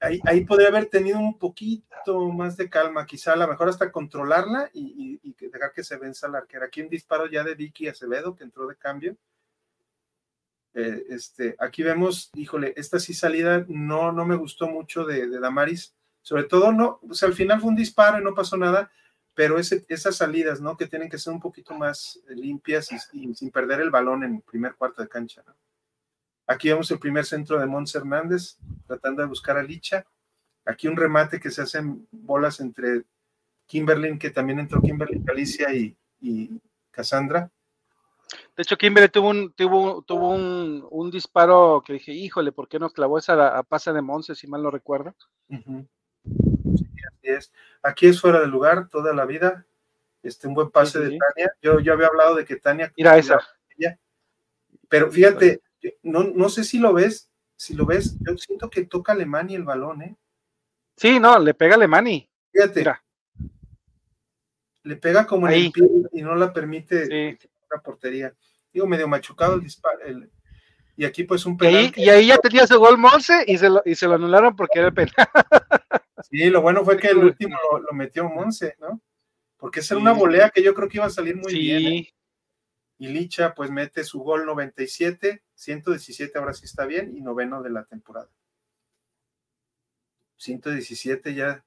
ahí, 0.00 0.44
podría 0.44 0.68
haber 0.68 0.86
tenido 0.86 1.18
un 1.18 1.38
poquito 1.38 2.28
más 2.30 2.56
de 2.56 2.70
calma, 2.70 3.06
quizá 3.06 3.32
a 3.32 3.36
lo 3.36 3.48
mejor 3.48 3.68
hasta 3.68 3.90
controlarla 3.90 4.70
y, 4.72 5.18
dejar 5.38 5.72
que 5.72 5.84
se 5.84 5.96
venza 5.96 6.28
la 6.28 6.38
arquera. 6.38 6.66
Aquí 6.66 6.82
un 6.82 6.88
disparo 6.88 7.26
ya 7.26 7.42
de 7.42 7.54
Vicky 7.54 7.88
Acevedo, 7.88 8.36
que 8.36 8.44
entró 8.44 8.66
de 8.66 8.76
cambio. 8.76 9.16
Eh, 10.74 11.06
este, 11.08 11.56
aquí 11.58 11.82
vemos, 11.82 12.30
híjole, 12.34 12.74
esta 12.76 12.98
sí 12.98 13.14
salida 13.14 13.64
no, 13.68 14.12
no 14.12 14.24
me 14.24 14.36
gustó 14.36 14.68
mucho 14.68 15.04
de, 15.04 15.28
Damaris, 15.40 15.94
sobre 16.22 16.44
todo 16.44 16.72
no, 16.72 17.00
o 17.08 17.14
sea, 17.14 17.28
al 17.28 17.34
final 17.34 17.60
fue 17.60 17.70
un 17.70 17.76
disparo 17.76 18.20
y 18.20 18.24
no 18.24 18.34
pasó 18.34 18.56
nada, 18.56 18.90
pero 19.34 19.56
esas 19.58 20.16
salidas, 20.16 20.60
¿no? 20.60 20.76
Que 20.76 20.86
tienen 20.88 21.08
que 21.08 21.18
ser 21.18 21.32
un 21.32 21.40
poquito 21.40 21.72
más 21.74 22.20
limpias 22.28 22.90
y, 23.12 23.34
sin 23.34 23.50
perder 23.50 23.80
el 23.80 23.90
balón 23.90 24.24
en 24.24 24.36
el 24.36 24.42
primer 24.42 24.74
cuarto 24.74 25.00
de 25.00 25.08
cancha, 25.08 25.42
¿no? 25.46 25.54
Aquí 26.46 26.68
vemos 26.68 26.90
el 26.90 26.98
primer 26.98 27.24
centro 27.24 27.58
de 27.58 27.66
Mons 27.66 27.94
Hernández, 27.94 28.56
tratando 28.86 29.22
de 29.22 29.28
buscar 29.28 29.58
a 29.58 29.62
Licha. 29.62 30.06
Aquí 30.64 30.88
un 30.88 30.96
remate 30.96 31.38
que 31.38 31.50
se 31.50 31.62
hacen 31.62 32.08
bolas 32.10 32.60
entre 32.60 33.04
Kimberly, 33.66 34.18
que 34.18 34.30
también 34.30 34.58
entró 34.58 34.80
Kimberly 34.80 35.20
Galicia 35.22 35.72
y, 35.74 35.96
y 36.20 36.60
Cassandra. 36.90 37.50
De 38.58 38.62
hecho, 38.62 38.76
Kimberly 38.76 39.08
tuvo 39.08 39.28
un, 39.28 39.52
tuvo, 39.52 40.02
tuvo 40.02 40.30
un, 40.30 41.10
disparo 41.12 41.80
que 41.86 41.92
dije, 41.92 42.10
híjole, 42.10 42.50
¿por 42.50 42.66
qué 42.66 42.80
no 42.80 42.90
clavó 42.90 43.16
esa 43.16 43.56
a, 43.56 43.62
pasa 43.62 43.92
de 43.92 44.02
Monse, 44.02 44.34
si 44.34 44.48
mal 44.48 44.64
no 44.64 44.72
recuerdo? 44.72 45.14
así 45.48 45.68
es. 47.22 47.52
Aquí 47.84 48.08
es 48.08 48.20
fuera 48.20 48.40
de 48.40 48.48
lugar 48.48 48.88
toda 48.88 49.14
la 49.14 49.26
vida. 49.26 49.64
Este, 50.24 50.48
un 50.48 50.54
buen 50.54 50.70
pase 50.72 50.98
de 50.98 51.16
Tania. 51.16 51.52
Yo, 51.62 51.78
yo 51.78 51.92
había 51.92 52.08
hablado 52.08 52.34
de 52.34 52.44
que 52.44 52.56
Tania. 52.56 52.92
Mira 52.96 53.16
esa. 53.16 53.38
Pero 54.88 55.12
fíjate, 55.12 55.62
no, 56.02 56.24
no 56.24 56.48
sé 56.48 56.64
si 56.64 56.80
lo 56.80 56.92
ves, 56.92 57.30
si 57.54 57.74
lo 57.74 57.86
ves, 57.86 58.16
yo 58.22 58.36
siento 58.36 58.68
que 58.70 58.86
toca 58.86 59.12
Alemani 59.12 59.54
el 59.54 59.62
balón, 59.62 60.02
¿eh? 60.02 60.16
Sí, 60.96 61.20
no, 61.20 61.38
le 61.38 61.54
pega 61.54 61.76
Alemani. 61.76 62.28
Fíjate. 62.50 62.84
Le 64.82 64.96
pega 64.96 65.28
como 65.28 65.46
en 65.46 65.54
el 65.54 65.70
pie 65.70 65.88
y 66.10 66.22
no 66.22 66.34
la 66.34 66.52
permite 66.52 67.38
la 67.70 67.80
portería. 67.80 68.34
Digo, 68.72 68.86
medio 68.86 69.08
machucado 69.08 69.54
el 69.54 69.62
disparo. 69.62 69.98
y 70.96 71.04
aquí 71.04 71.24
pues 71.24 71.46
un 71.46 71.56
penal. 71.56 71.92
Y 71.96 72.08
ahí, 72.08 72.26
ya 72.26 72.38
tenía 72.38 72.66
su 72.66 72.78
gol 72.78 72.98
Monse 72.98 73.44
y 73.46 73.58
se, 73.58 73.68
lo, 73.68 73.82
y 73.84 73.94
se 73.94 74.06
lo 74.06 74.14
anularon 74.14 74.54
porque 74.56 74.80
era 74.80 74.90
penal. 74.90 75.14
Sí, 76.30 76.50
lo 76.50 76.60
bueno 76.60 76.84
fue 76.84 76.96
que 76.98 77.08
el 77.08 77.18
último 77.18 77.56
lo, 77.80 77.92
metió 77.92 78.28
Monse, 78.28 78.76
¿no? 78.80 79.00
Porque 79.56 79.80
esa 79.80 79.94
era 79.94 80.00
una 80.00 80.12
volea 80.12 80.50
que 80.50 80.62
yo 80.62 80.74
creo 80.74 80.88
que 80.88 80.98
iba 80.98 81.06
a 81.06 81.10
salir 81.10 81.36
muy 81.36 81.52
bien. 81.52 81.92
¿eh? 81.92 82.14
Y 82.98 83.08
Licha 83.08 83.54
pues 83.54 83.70
mete 83.70 84.04
su 84.04 84.20
gol 84.20 84.44
97, 84.44 85.42
117 85.54 86.38
ahora 86.38 86.52
sí 86.52 86.64
está 86.64 86.84
bien 86.84 87.16
y 87.16 87.20
noveno 87.20 87.62
de 87.62 87.70
la 87.70 87.84
temporada. 87.84 88.30
117 90.36 91.34
ya. 91.34 91.64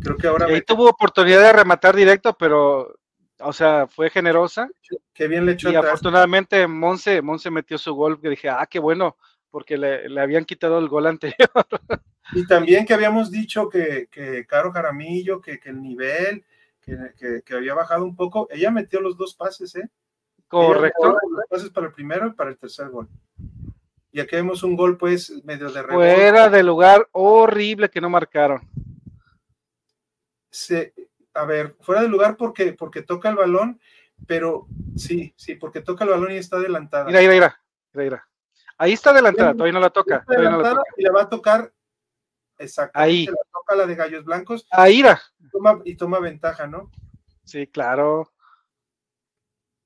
Creo 0.00 0.16
que 0.16 0.28
ahora... 0.28 0.56
Y 0.56 0.62
tuvo 0.62 0.88
oportunidad 0.88 1.42
de 1.42 1.52
rematar 1.52 1.96
directo, 1.96 2.36
pero, 2.36 2.99
o 3.42 3.52
sea, 3.52 3.86
fue 3.86 4.10
generosa. 4.10 4.68
Qué 5.12 5.28
bien 5.28 5.46
le 5.46 5.52
echó. 5.52 5.70
Y 5.70 5.74
afortunadamente 5.74 6.66
Monse, 6.66 7.22
Monse 7.22 7.50
metió 7.50 7.78
su 7.78 7.94
gol, 7.94 8.20
que 8.20 8.30
dije, 8.30 8.48
ah, 8.48 8.66
qué 8.68 8.78
bueno, 8.78 9.16
porque 9.50 9.76
le, 9.76 10.20
habían 10.20 10.44
quitado 10.44 10.78
el 10.78 10.88
gol 10.88 11.06
anterior. 11.08 11.50
Y 12.32 12.46
también 12.46 12.86
que 12.86 12.94
habíamos 12.94 13.30
dicho 13.30 13.68
que, 13.68 14.08
que 14.10 14.46
Caro 14.46 14.72
Jaramillo, 14.72 15.40
que, 15.40 15.60
el 15.64 15.82
nivel, 15.82 16.44
que, 16.80 17.42
que, 17.44 17.54
había 17.54 17.74
bajado 17.74 18.04
un 18.04 18.14
poco, 18.14 18.48
ella 18.50 18.70
metió 18.70 19.00
los 19.00 19.16
dos 19.16 19.34
pases, 19.34 19.74
¿eh? 19.76 19.88
Correcto. 20.48 21.16
Pases 21.48 21.70
para 21.70 21.88
el 21.88 21.92
primero 21.92 22.26
y 22.26 22.32
para 22.32 22.50
el 22.50 22.58
tercer 22.58 22.88
gol. 22.88 23.08
Y 24.12 24.20
aquí 24.20 24.34
vemos 24.34 24.62
un 24.64 24.76
gol, 24.76 24.96
pues, 24.96 25.32
medio 25.44 25.70
de 25.70 25.82
rebote. 25.82 26.14
Fuera 26.14 26.48
de 26.48 26.62
lugar 26.62 27.08
horrible 27.12 27.88
que 27.88 28.00
no 28.00 28.10
marcaron. 28.10 28.60
Se, 30.50 30.92
a 31.34 31.44
ver, 31.44 31.76
fuera 31.80 32.02
de 32.02 32.08
lugar 32.08 32.36
porque, 32.36 32.72
porque 32.72 33.02
toca 33.02 33.28
el 33.28 33.36
balón, 33.36 33.80
pero 34.26 34.66
sí, 34.96 35.34
sí, 35.36 35.54
porque 35.54 35.80
toca 35.80 36.04
el 36.04 36.10
balón 36.10 36.32
y 36.32 36.36
está 36.36 36.56
adelantada. 36.56 37.06
Mira, 37.06 37.20
mira, 37.20 37.32
mira, 37.32 37.60
mira, 37.94 38.28
Ahí 38.78 38.92
está 38.92 39.10
adelantada, 39.10 39.52
todavía 39.52 39.74
no 39.74 39.80
la 39.80 39.90
toca. 39.90 40.24
Y 40.96 41.02
la 41.02 41.12
va 41.12 41.22
a 41.22 41.28
tocar 41.28 41.72
exactamente 42.56 43.12
ahí. 43.12 43.26
la 43.26 43.36
toca 43.52 43.74
la 43.74 43.86
de 43.86 43.94
Gallos 43.94 44.24
Blancos. 44.24 44.66
Ahí 44.70 45.02
va. 45.02 45.20
y 45.84 45.96
toma 45.96 46.18
ventaja, 46.18 46.66
¿no? 46.66 46.90
Sí, 47.44 47.66
claro. 47.66 48.32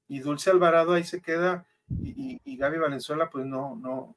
Y 0.06 0.20
Dulce 0.20 0.50
Alvarado 0.50 0.92
ahí 0.92 1.04
se 1.04 1.20
queda, 1.20 1.66
y, 1.88 2.40
y, 2.44 2.56
Gaby 2.56 2.78
Valenzuela, 2.78 3.30
pues 3.30 3.46
no, 3.46 3.74
no. 3.76 4.16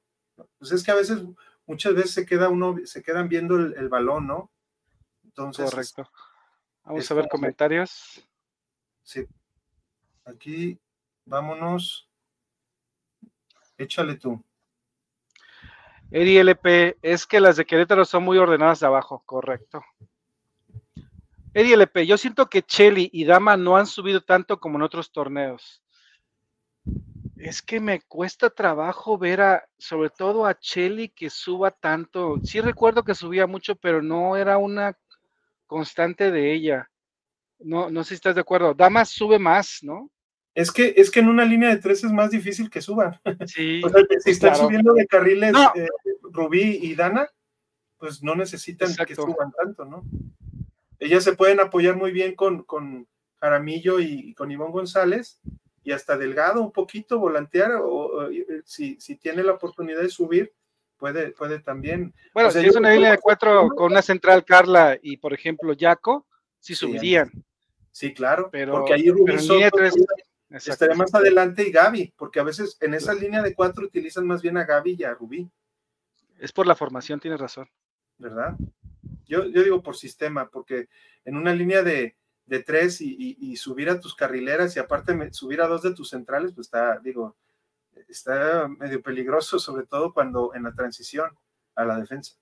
Pues 0.59 0.71
es 0.71 0.83
que 0.83 0.91
a 0.91 0.95
veces, 0.95 1.23
muchas 1.65 1.95
veces 1.95 2.11
se 2.11 2.25
queda 2.25 2.49
uno, 2.49 2.75
se 2.85 3.01
quedan 3.01 3.29
viendo 3.29 3.55
el, 3.55 3.89
balón, 3.89 4.27
¿no? 4.27 4.51
Entonces. 5.23 5.69
Correcto. 5.69 6.09
Vamos 6.87 7.11
a 7.11 7.15
ver 7.15 7.27
comentarios. 7.27 8.25
Sí. 9.03 9.25
Aquí, 10.23 10.79
vámonos. 11.25 12.09
Échale 13.77 14.15
tú. 14.15 14.41
Eri 16.09 16.37
LP, 16.37 16.97
es 17.01 17.27
que 17.27 17.41
las 17.41 17.57
de 17.57 17.65
Querétaro 17.65 18.05
son 18.05 18.23
muy 18.23 18.37
ordenadas 18.37 18.79
de 18.79 18.87
abajo, 18.87 19.21
correcto. 19.25 19.83
Eddie 21.53 21.73
LP, 21.73 22.07
yo 22.07 22.17
siento 22.17 22.45
que 22.45 22.61
Chelly 22.61 23.09
y 23.11 23.25
Dama 23.25 23.57
no 23.57 23.75
han 23.75 23.85
subido 23.85 24.21
tanto 24.21 24.57
como 24.61 24.77
en 24.77 24.83
otros 24.83 25.11
torneos. 25.11 25.83
Es 27.35 27.61
que 27.61 27.81
me 27.81 27.99
cuesta 27.99 28.49
trabajo 28.49 29.17
ver 29.17 29.41
a, 29.41 29.67
sobre 29.77 30.09
todo 30.09 30.45
a 30.45 30.57
Chelly 30.57 31.09
que 31.09 31.29
suba 31.29 31.71
tanto. 31.71 32.37
Sí 32.43 32.61
recuerdo 32.61 33.03
que 33.03 33.13
subía 33.13 33.45
mucho, 33.45 33.75
pero 33.75 34.01
no 34.01 34.37
era 34.37 34.57
una 34.57 34.97
constante 35.67 36.31
de 36.31 36.53
ella. 36.53 36.89
No, 37.59 37.89
no 37.89 38.03
sé 38.03 38.09
si 38.09 38.15
estás 38.15 38.35
de 38.35 38.41
acuerdo. 38.41 38.73
Dama 38.73 39.05
sube 39.05 39.39
más, 39.39 39.79
¿no? 39.81 40.09
Es 40.55 40.71
que, 40.71 40.95
es 40.97 41.11
que 41.11 41.19
en 41.19 41.27
una 41.27 41.45
línea 41.45 41.69
de 41.69 41.77
tres 41.77 42.03
es 42.03 42.11
más 42.11 42.31
difícil 42.31 42.69
que 42.69 42.81
suban. 42.81 43.19
Sí. 43.47 43.81
si 44.23 44.31
están 44.31 44.55
subiendo 44.55 44.93
de 44.93 45.05
carriles 45.05 45.53
eh, 45.75 45.87
Rubí 46.23 46.79
y 46.81 46.95
Dana, 46.95 47.29
pues 47.99 48.23
no 48.23 48.35
necesitan 48.35 48.89
que 49.05 49.15
suban 49.15 49.51
tanto, 49.51 49.85
¿no? 49.85 50.03
ellas 50.99 51.23
se 51.23 51.35
pueden 51.35 51.59
apoyar 51.59 51.95
muy 51.95 52.11
bien 52.11 52.35
con, 52.35 52.63
con 52.63 53.07
Jaramillo 53.39 53.99
y, 53.99 54.33
con 54.33 54.51
Ivonne 54.51 54.71
González 54.71 55.39
y 55.83 55.91
hasta 55.91 56.17
Delgado 56.17 56.61
un 56.61 56.71
poquito 56.71 57.19
volantear 57.19 57.73
o, 57.81 58.29
eh, 58.29 58.61
si, 58.65 58.99
si, 58.99 59.15
tiene 59.15 59.43
la 59.43 59.53
oportunidad 59.53 60.01
de 60.01 60.09
subir 60.09 60.53
puede, 60.97 61.31
puede 61.31 61.59
también. 61.59 62.13
Bueno, 62.33 62.51
si 62.51 62.65
es 62.65 62.75
una 62.75 62.91
línea 62.91 63.11
de 63.11 63.17
cuatro 63.17 63.69
con 63.69 63.91
una 63.91 64.01
central 64.01 64.43
Carla 64.43 64.97
y 65.01 65.17
por 65.17 65.33
ejemplo 65.33 65.73
Jaco, 65.77 66.25
sí 66.59 66.75
subirían. 66.75 67.31
Sí, 67.91 68.13
claro, 68.13 68.49
pero, 68.51 68.73
porque 68.73 68.93
ahí 68.93 69.09
Rubí 69.09 69.33
estaría 70.49 70.95
más 70.95 71.13
adelante 71.13 71.67
y 71.67 71.71
Gaby, 71.71 72.13
porque 72.15 72.39
a 72.39 72.43
veces 72.43 72.77
en 72.81 72.93
esa 72.93 73.13
línea 73.13 73.41
de 73.41 73.53
cuatro 73.53 73.85
utilizan 73.85 74.25
más 74.25 74.41
bien 74.41 74.57
a 74.57 74.65
Gaby 74.65 74.95
y 74.99 75.03
a 75.03 75.13
Rubí. 75.13 75.49
Es 76.37 76.51
por 76.51 76.67
la 76.67 76.75
formación, 76.75 77.19
tienes 77.19 77.39
razón. 77.39 77.67
¿Verdad? 78.17 78.55
Yo, 79.25 79.43
digo 79.43 79.81
por 79.81 79.97
sistema, 79.97 80.49
porque 80.49 80.89
en 81.25 81.35
una 81.35 81.53
línea 81.53 81.83
de, 81.83 82.15
tres 82.65 83.01
y, 83.01 83.55
subir 83.57 83.89
a 83.89 83.99
tus 83.99 84.15
carrileras 84.15 84.75
y 84.75 84.79
aparte 84.79 85.33
subir 85.33 85.61
a 85.61 85.67
dos 85.67 85.81
de 85.81 85.93
tus 85.93 86.09
centrales, 86.09 86.53
pues 86.53 86.67
está, 86.67 86.99
digo, 86.99 87.35
está 88.07 88.67
medio 88.67 89.01
peligroso, 89.01 89.59
sobre 89.59 89.85
todo 89.85 90.13
cuando 90.13 90.53
en 90.55 90.63
la 90.63 90.73
transición 90.73 91.37
a 91.75 91.85
la 91.85 91.97
defensa. 91.97 92.35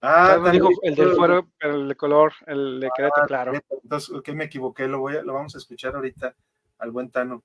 Ah, 0.00 0.38
dijo 0.52 0.68
el 0.82 0.94
del 0.94 1.16
fuero, 1.16 1.50
el 1.58 1.88
de 1.88 1.96
color, 1.96 2.32
el 2.46 2.78
de 2.78 2.88
Querétaro, 2.94 3.24
ah, 3.24 3.26
claro. 3.26 3.52
Entonces, 3.82 4.22
que 4.22 4.32
me 4.32 4.44
equivoqué, 4.44 4.86
lo, 4.86 5.00
voy 5.00 5.16
a, 5.16 5.22
lo 5.22 5.34
vamos 5.34 5.56
a 5.56 5.58
escuchar 5.58 5.96
ahorita 5.96 6.36
al 6.78 6.92
buen 6.92 7.10
Tano, 7.10 7.44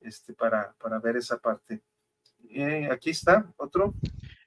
este, 0.00 0.34
para, 0.34 0.74
para 0.80 0.98
ver 0.98 1.16
esa 1.16 1.38
parte. 1.38 1.80
Eh, 2.50 2.88
aquí 2.90 3.10
está, 3.10 3.52
otro. 3.56 3.94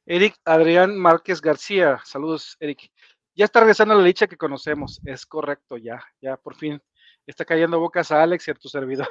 Eric 0.05 0.35
Adrián 0.43 0.97
Márquez 0.97 1.39
García, 1.39 2.01
saludos, 2.03 2.57
Eric. 2.59 2.91
Ya 3.35 3.45
está 3.45 3.61
regresando 3.61 3.95
la 3.95 4.03
licha 4.03 4.27
que 4.27 4.37
conocemos, 4.37 4.99
es 5.05 5.25
correcto, 5.25 5.77
ya, 5.77 6.03
ya 6.21 6.35
por 6.35 6.55
fin 6.55 6.81
está 7.27 7.45
cayendo 7.45 7.79
bocas 7.79 8.11
a 8.11 8.21
Alex 8.21 8.47
y 8.47 8.51
a 8.51 8.55
tu 8.55 8.69
servidor, 8.69 9.07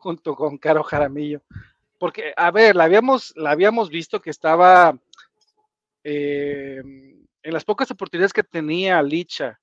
junto 0.00 0.34
con 0.34 0.58
Caro 0.58 0.82
Jaramillo. 0.82 1.42
Porque, 1.98 2.32
a 2.36 2.50
ver, 2.50 2.74
la 2.76 2.84
habíamos, 2.84 3.32
la 3.36 3.50
habíamos 3.50 3.90
visto 3.90 4.20
que 4.20 4.30
estaba 4.30 4.98
eh, 6.02 6.82
en 7.42 7.52
las 7.52 7.64
pocas 7.64 7.90
oportunidades 7.90 8.32
que 8.32 8.42
tenía 8.42 9.02
Licha, 9.02 9.60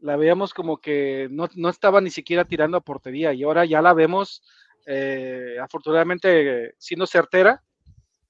la 0.00 0.16
veíamos 0.16 0.52
como 0.52 0.78
que 0.78 1.28
no, 1.30 1.68
estaba 1.68 2.00
ni 2.00 2.10
siquiera 2.10 2.44
tirando 2.44 2.76
a 2.76 2.80
portería 2.80 3.32
y 3.32 3.44
ahora 3.44 3.64
ya 3.64 3.82
la 3.82 3.92
vemos 3.92 4.42
eh, 4.86 5.56
afortunadamente 5.62 6.74
siendo 6.78 7.06
certera, 7.06 7.62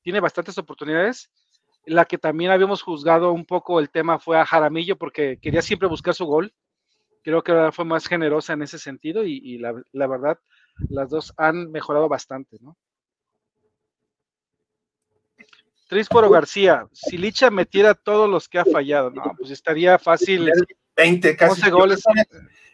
tiene 0.02 0.20
bastantes 0.20 0.58
oportunidades 0.58 1.30
la 1.86 2.04
que 2.04 2.18
también 2.18 2.50
habíamos 2.50 2.82
juzgado 2.82 3.32
un 3.32 3.44
poco 3.44 3.80
el 3.80 3.90
tema 3.90 4.18
fue 4.18 4.38
a 4.38 4.46
Jaramillo 4.46 4.96
porque 4.96 5.38
quería 5.40 5.62
siempre 5.62 5.88
buscar 5.88 6.14
su 6.14 6.26
gol. 6.26 6.52
Creo 7.22 7.42
que 7.42 7.70
fue 7.72 7.84
más 7.84 8.06
generosa 8.06 8.54
en 8.54 8.62
ese 8.62 8.78
sentido 8.78 9.24
y, 9.24 9.58
la, 9.58 10.06
verdad, 10.06 10.38
las 10.88 11.10
dos 11.10 11.34
han 11.36 11.70
mejorado 11.70 12.08
bastante, 12.08 12.58
¿no? 12.60 12.76
Trísporo 15.88 16.30
García, 16.30 16.86
si 16.92 17.18
Licha 17.18 17.50
metiera 17.50 17.94
todos 17.94 18.30
los 18.30 18.48
que 18.48 18.60
ha 18.60 18.64
fallado, 18.64 19.10
no, 19.10 19.34
pues 19.36 19.50
estaría 19.50 19.98
fácil. 19.98 20.48
20, 20.96 21.36
casi. 21.36 21.68
goles. 21.68 22.04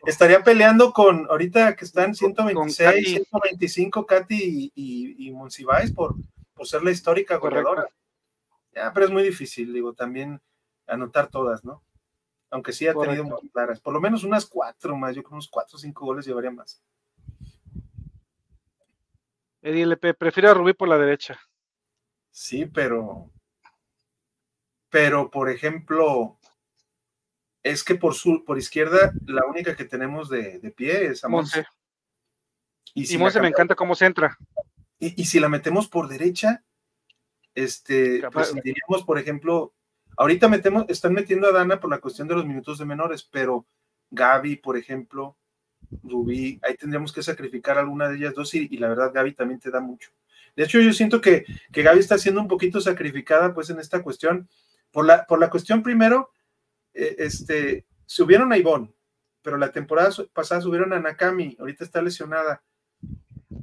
Estaría, 0.05 0.45
peleando 0.45 0.93
con, 0.93 1.27
ahorita 1.31 1.75
que 1.77 1.87
están 1.87 2.15
126, 2.15 3.27
125 3.31 4.07
Katy 4.07 4.71
y, 4.75 5.29
y, 5.29 5.93
por, 5.95 6.15
por 6.55 6.67
ser 6.67 6.85
la 6.85 6.91
histórica 6.91 7.37
goleadora. 7.37 7.89
Ya, 8.75 8.93
pero 8.93 9.07
es 9.07 9.13
muy 9.13 9.23
difícil, 9.23 9.73
digo, 9.73 9.95
también 9.95 10.43
anotar 10.87 11.29
todas, 11.29 11.65
¿no? 11.65 11.83
Aunque 12.51 12.73
sí 12.73 12.87
ha 12.87 12.95
tenido 12.95 13.25
muy 13.25 13.49
claras. 13.49 13.81
Por 13.81 13.95
lo 13.95 14.01
menos 14.01 14.25
unas 14.25 14.45
cuatro 14.45 14.95
más, 14.95 15.17
yo 15.17 15.23
creo 15.23 15.33
unos 15.33 15.49
cuatro 15.49 15.77
o 15.77 15.81
cinco 15.81 16.05
goles 16.05 16.27
llevaría 16.27 16.51
más. 16.51 16.83
Eddie 19.67 19.83
LP, 19.83 20.15
prefiero 20.15 20.51
a 20.53 20.55
Rubí 20.55 20.75
por 20.75 20.87
la 20.87 20.97
derecha. 20.97 21.41
Sí, 22.31 22.67
pero. 22.67 23.33
Pero, 24.89 25.29
por 25.29 25.51
ejemplo, 25.51 26.39
es 27.65 27.83
que 27.83 27.97
por 27.97 28.15
sur, 28.15 28.45
por 28.45 28.59
izquierda, 28.59 29.13
la 29.27 29.45
única 29.45 29.75
que 29.75 29.85
tenemos 29.85 30.29
de, 30.29 30.73
pie 30.77 31.07
es 31.07 31.25
a 31.25 31.29
Monse. 31.29 31.67
Y, 32.95 33.07
si 33.07 33.19
Monse 33.19 33.41
me 33.41 33.49
encanta 33.49 33.75
cómo 33.75 33.97
se 33.97 34.07
entra. 34.07 34.39
Y, 35.01 35.21
y, 35.21 35.25
si 35.25 35.41
la 35.41 35.49
metemos 35.49 35.89
por 35.89 36.07
derecha, 36.07 36.65
este, 37.53 38.23
pues 38.31 38.55
diríamos, 38.63 39.05
por 39.05 39.19
ejemplo, 39.19 39.75
ahorita 40.17 40.49
metemos, 40.49 40.85
están 40.89 41.13
metiendo 41.13 41.49
a 41.49 41.53
Dana 41.53 41.81
por 41.81 41.91
la 41.91 41.99
cuestión 41.99 42.29
de 42.29 42.37
los 42.37 42.47
minutos 42.47 42.79
de 42.79 42.85
menores, 42.85 43.25
pero 43.25 43.67
Gaby, 44.11 44.57
por 44.57 44.77
ejemplo, 44.77 45.37
Rubí, 46.03 46.61
ahí 46.63 46.77
tendríamos 46.77 47.13
que 47.13 47.23
sacrificar 47.23 47.79
alguna 47.79 48.09
de 48.09 48.17
ellas 48.17 48.35
dos 48.35 48.55
y, 48.55 48.69
la 48.77 48.89
verdad 48.89 49.13
Gaby 49.13 49.33
también 49.33 49.61
te 49.61 49.71
da 49.71 49.81
mucho. 49.81 50.11
De 50.55 50.65
hecho, 50.65 50.81
yo 50.81 50.93
siento 50.93 51.21
que, 51.21 51.45
que 51.73 51.83
Gaby 51.83 52.01
está 52.01 52.19
siendo 52.19 52.41
un 52.41 52.49
poquito 52.49 52.81
sacrificada 52.81 53.53
pues 53.53 53.71
en 53.71 53.79
esta 53.79 54.03
cuestión. 54.03 54.49
Por 54.91 55.05
la, 55.05 55.27
por 55.27 55.39
la 55.39 55.51
cuestión 55.51 55.83
primero, 55.83 56.31
eh, 56.95 57.17
este, 57.19 57.85
subieron 58.07 58.53
a 58.53 58.59
Ivonne, 58.59 58.93
pero 59.43 59.59
la 59.59 59.71
temporada 59.71 60.11
pasada 60.33 60.63
subieron 60.63 60.93
a 60.93 61.01
Nakami, 61.01 61.57
ahorita 61.61 61.85
está 61.85 62.01
lesionada. 62.01 62.63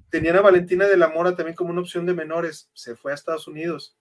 Tenían 0.09 0.37
a 0.37 0.41
Valentina 0.41 0.85
de 0.85 0.97
la 0.97 1.09
Mora 1.09 1.35
también 1.35 1.55
como 1.55 1.71
una 1.71 1.81
opción 1.81 2.05
de 2.05 2.13
menores, 2.13 2.69
se 2.73 2.95
fue 2.95 3.11
a 3.11 3.15
Estados 3.15 3.47
Unidos. 3.47 3.97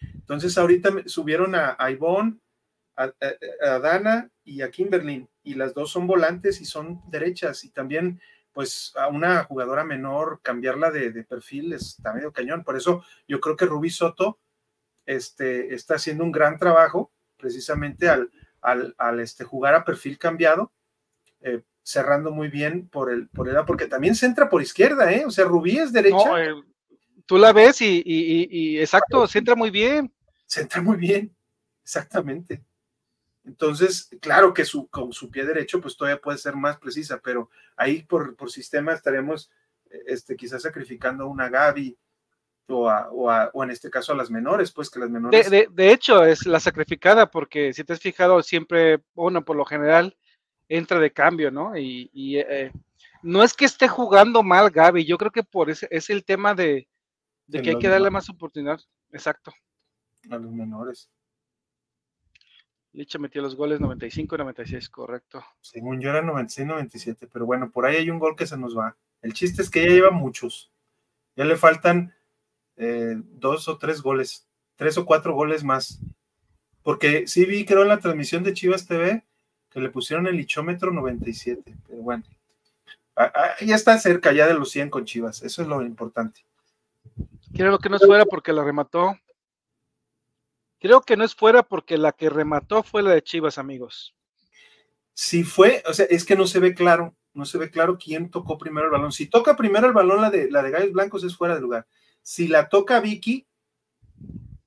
Entonces 0.00 0.58
ahorita 0.58 0.90
subieron 1.06 1.54
a, 1.54 1.76
Ivonne, 1.90 2.38
a, 2.96 3.10
Dana 3.78 4.30
y 4.44 4.62
a 4.62 4.70
Kimberly, 4.70 5.26
y 5.50 5.54
las 5.54 5.74
dos 5.74 5.90
son 5.90 6.06
volantes 6.06 6.60
y 6.60 6.64
son 6.64 7.00
derechas, 7.10 7.64
y 7.64 7.70
también 7.70 8.20
pues 8.52 8.92
a 8.96 9.08
una 9.08 9.44
jugadora 9.44 9.84
menor 9.84 10.40
cambiarla 10.42 10.90
de, 10.90 11.10
perfil 11.24 11.72
está 11.72 12.12
medio 12.12 12.32
cañón. 12.32 12.64
Por 12.64 12.76
eso 12.76 13.04
yo 13.28 13.40
creo 13.40 13.56
que 13.56 13.66
Rubí 13.66 13.88
Soto 13.88 14.40
este, 15.06 15.74
está 15.74 15.94
haciendo 15.94 16.24
un 16.24 16.32
gran 16.32 16.58
trabajo 16.58 17.12
precisamente 17.36 18.08
al, 18.08 18.30
al, 18.60 19.20
este, 19.20 19.44
jugar 19.44 19.74
a 19.74 19.84
perfil 19.84 20.18
cambiado. 20.18 20.72
Eh, 21.40 21.62
cerrando 21.88 22.32
muy 22.32 22.48
bien 22.48 22.86
por 22.88 23.10
el, 23.10 23.28
por 23.28 23.48
el 23.48 23.56
porque 23.64 23.86
también 23.86 24.14
se 24.14 24.26
entra 24.26 24.50
por 24.50 24.60
izquierda, 24.60 25.10
¿eh? 25.10 25.24
O 25.24 25.30
sea, 25.30 25.46
Rubí 25.46 25.78
es 25.78 25.90
derecha. 25.90 26.44
Eh, 26.44 26.52
tú 27.24 27.38
la 27.38 27.52
ves 27.52 27.80
y, 27.80 28.02
y, 28.04 28.78
exacto, 28.78 29.26
se 29.26 29.38
entra 29.38 29.54
muy 29.54 29.70
bien. 29.70 30.12
Se 30.44 30.60
entra 30.60 30.82
muy 30.82 30.98
bien, 30.98 31.34
exactamente. 31.82 32.62
Entonces, 33.48 34.10
claro 34.20 34.52
que 34.52 34.66
su, 34.66 34.88
con 34.88 35.10
su 35.12 35.30
pie 35.30 35.46
derecho, 35.46 35.80
pues 35.80 35.96
todavía 35.96 36.20
puede 36.20 36.36
ser 36.36 36.54
más 36.54 36.76
precisa, 36.76 37.18
pero 37.24 37.48
ahí 37.76 38.02
por, 38.02 38.36
por 38.36 38.50
sistema 38.50 38.92
estaríamos 38.92 39.50
este, 40.06 40.36
quizás 40.36 40.62
sacrificando 40.62 41.24
a 41.24 41.28
una 41.28 41.48
Gaby 41.48 41.96
o, 42.68 42.90
a, 42.90 43.08
o, 43.10 43.30
a, 43.30 43.50
o, 43.54 43.64
en 43.64 43.70
este 43.70 43.88
caso 43.88 44.12
a 44.12 44.16
las 44.16 44.30
menores, 44.30 44.70
pues 44.70 44.90
que 44.90 45.00
las 45.00 45.08
menores. 45.08 45.50
De, 45.50 45.66
de, 45.70 45.92
hecho, 45.92 46.26
es 46.26 46.46
la 46.46 46.60
sacrificada, 46.60 47.30
porque 47.30 47.72
si 47.72 47.84
te 47.84 47.94
has 47.94 48.00
fijado, 48.00 48.42
siempre, 48.42 49.00
bueno, 49.14 49.42
por 49.42 49.56
lo 49.56 49.64
general, 49.64 50.14
entra 50.68 51.00
de 51.00 51.10
cambio, 51.10 51.50
¿no? 51.50 51.74
Y, 51.74 52.36
eh, 52.36 52.70
no 53.22 53.42
es 53.42 53.54
que 53.54 53.64
esté 53.64 53.88
jugando 53.88 54.42
mal 54.42 54.70
Gaby, 54.70 55.06
yo 55.06 55.16
creo 55.16 55.32
que 55.32 55.42
por 55.42 55.70
ese 55.70 55.88
es 55.90 56.10
el 56.10 56.22
tema 56.22 56.54
de, 56.54 56.86
que 57.50 57.70
hay 57.70 57.78
que 57.78 57.88
darle 57.88 58.10
más 58.10 58.28
oportunidad. 58.28 58.78
Exacto. 59.10 59.54
A 60.30 60.36
los 60.36 60.52
menores. 60.52 61.10
Licha 62.92 63.18
metió 63.18 63.42
los 63.42 63.54
goles 63.54 63.80
95 63.80 64.38
96, 64.38 64.88
correcto. 64.88 65.44
Según 65.60 66.00
yo 66.00 66.10
era 66.10 66.22
96-97, 66.22 67.28
pero 67.32 67.46
bueno, 67.46 67.70
por 67.70 67.86
ahí 67.86 67.96
hay 67.96 68.10
un 68.10 68.18
gol 68.18 68.34
que 68.34 68.46
se 68.46 68.56
nos 68.56 68.76
va. 68.76 68.96
El 69.22 69.34
chiste 69.34 69.62
es 69.62 69.70
que 69.70 69.82
ya 69.82 69.90
lleva 69.90 70.10
muchos. 70.10 70.70
Ya 71.36 71.44
le 71.44 71.56
faltan 71.56 72.14
eh, 72.76 73.14
dos 73.16 73.68
o 73.68 73.78
tres 73.78 74.00
goles, 74.00 74.46
tres 74.76 74.96
o 74.98 75.04
cuatro 75.04 75.34
goles 75.34 75.64
más. 75.64 76.00
Porque 76.82 77.26
sí 77.26 77.44
vi, 77.44 77.64
creo, 77.64 77.82
en 77.82 77.88
la 77.88 78.00
transmisión 78.00 78.42
de 78.42 78.54
Chivas 78.54 78.86
TV 78.86 79.22
que 79.70 79.80
le 79.80 79.90
pusieron 79.90 80.26
el 80.26 80.36
lichómetro 80.36 80.90
97, 80.92 81.76
pero 81.86 82.02
bueno. 82.02 82.24
ya 83.60 83.74
está 83.74 83.98
cerca 83.98 84.32
ya 84.32 84.46
de 84.46 84.54
los 84.54 84.70
100 84.70 84.90
con 84.90 85.04
Chivas, 85.04 85.42
eso 85.42 85.62
es 85.62 85.68
lo 85.68 85.82
importante. 85.82 86.44
Creo 87.54 87.78
que 87.78 87.88
no 87.88 87.98
fuera 87.98 88.24
porque 88.24 88.52
la 88.52 88.64
remató. 88.64 89.16
Creo 90.80 91.00
que 91.00 91.16
no 91.16 91.24
es 91.24 91.34
fuera 91.34 91.62
porque 91.62 91.98
la 91.98 92.12
que 92.12 92.30
remató 92.30 92.82
fue 92.82 93.02
la 93.02 93.10
de 93.10 93.22
Chivas, 93.22 93.58
amigos. 93.58 94.14
Si 95.12 95.42
fue, 95.42 95.82
o 95.86 95.92
sea, 95.92 96.06
es 96.08 96.24
que 96.24 96.36
no 96.36 96.46
se 96.46 96.60
ve 96.60 96.74
claro, 96.74 97.16
no 97.34 97.44
se 97.44 97.58
ve 97.58 97.70
claro 97.70 97.98
quién 97.98 98.30
tocó 98.30 98.56
primero 98.58 98.86
el 98.86 98.92
balón. 98.92 99.10
Si 99.10 99.26
toca 99.26 99.56
primero 99.56 99.86
el 99.86 99.92
balón 99.92 100.20
la 100.20 100.30
de, 100.30 100.50
la 100.50 100.62
de 100.62 100.70
Gallos 100.70 100.92
Blancos 100.92 101.24
es 101.24 101.36
fuera 101.36 101.56
de 101.56 101.60
lugar. 101.60 101.86
Si 102.22 102.46
la 102.46 102.68
toca 102.68 103.00
Vicky, 103.00 103.48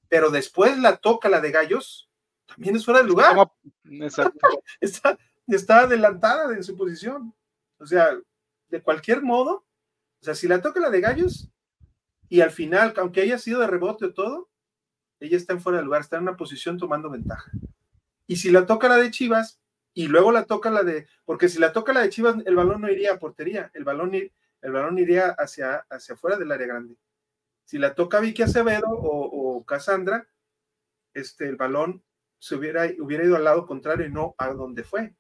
pero 0.10 0.30
después 0.30 0.78
la 0.78 0.98
toca 0.98 1.30
la 1.30 1.40
de 1.40 1.52
Gallos, 1.52 2.10
también 2.46 2.76
es 2.76 2.84
fuera 2.84 3.02
de 3.02 3.08
lugar. 3.08 3.50
Exacto. 3.90 4.40
está, 4.82 5.18
está 5.48 5.80
adelantada 5.82 6.54
en 6.54 6.64
su 6.64 6.76
posición. 6.76 7.34
O 7.80 7.86
sea, 7.86 8.20
de 8.68 8.82
cualquier 8.82 9.22
modo, 9.22 9.66
o 10.22 10.24
sea, 10.24 10.36
si 10.36 10.50
la 10.50 10.62
toca 10.62 10.82
la 10.82 10.90
de 10.90 11.00
Gallos 11.02 11.50
y 12.28 12.42
al 12.42 12.52
final, 12.52 12.94
aunque 12.98 13.22
haya 13.22 13.38
sido 13.38 13.62
de 13.62 13.68
rebote 13.68 14.06
o 14.06 14.14
todo, 14.14 14.51
ella 15.22 15.38
está 15.38 15.54
en 15.54 15.62
fuera 15.62 15.78
de 15.78 15.86
lugar, 15.86 16.02
está 16.02 16.18
en 16.18 16.24
una 16.24 16.36
posición 16.36 16.78
tomando 16.78 17.10
ventaja. 17.10 17.50
Y 18.28 18.38
si 18.38 18.52
la 18.52 18.66
toca 18.66 18.90
la 18.90 18.98
de 18.98 19.12
Chivas 19.12 19.62
y 19.94 20.08
luego 20.08 20.32
la 20.32 20.46
toca 20.46 20.72
la 20.72 20.84
de, 20.84 21.08
porque 21.26 21.48
si 21.48 21.60
la 21.60 21.72
toca 21.72 21.94
la 21.94 22.02
de 22.02 22.10
Chivas, 22.10 22.36
el 22.46 22.56
balón 22.56 22.82
no 22.82 22.90
iría 22.90 23.14
a 23.14 23.20
portería, 23.20 23.72
el 23.74 23.84
balón, 23.84 24.14
el 24.14 24.72
balón 24.72 24.98
iría 24.98 25.30
hacia, 25.38 25.86
hacia 25.90 26.16
afuera 26.16 26.38
del 26.38 26.52
área 26.52 26.68
grande. 26.68 26.96
Si 27.66 27.78
la 27.78 27.94
toca 27.94 28.20
Vicky 28.20 28.42
Acevedo 28.42 28.90
o, 28.90 29.58
o 29.58 29.66
Cassandra, 29.66 30.28
este, 31.14 31.48
el 31.48 31.56
balón 31.56 32.04
se 32.40 32.56
hubiera, 32.56 32.90
hubiera 33.00 33.24
ido 33.24 33.36
al 33.36 33.44
lado 33.44 33.68
contrario 33.68 34.08
y 34.08 34.12
no 34.12 34.34
a 34.40 34.50
donde 34.50 34.84
fue. 34.84 35.14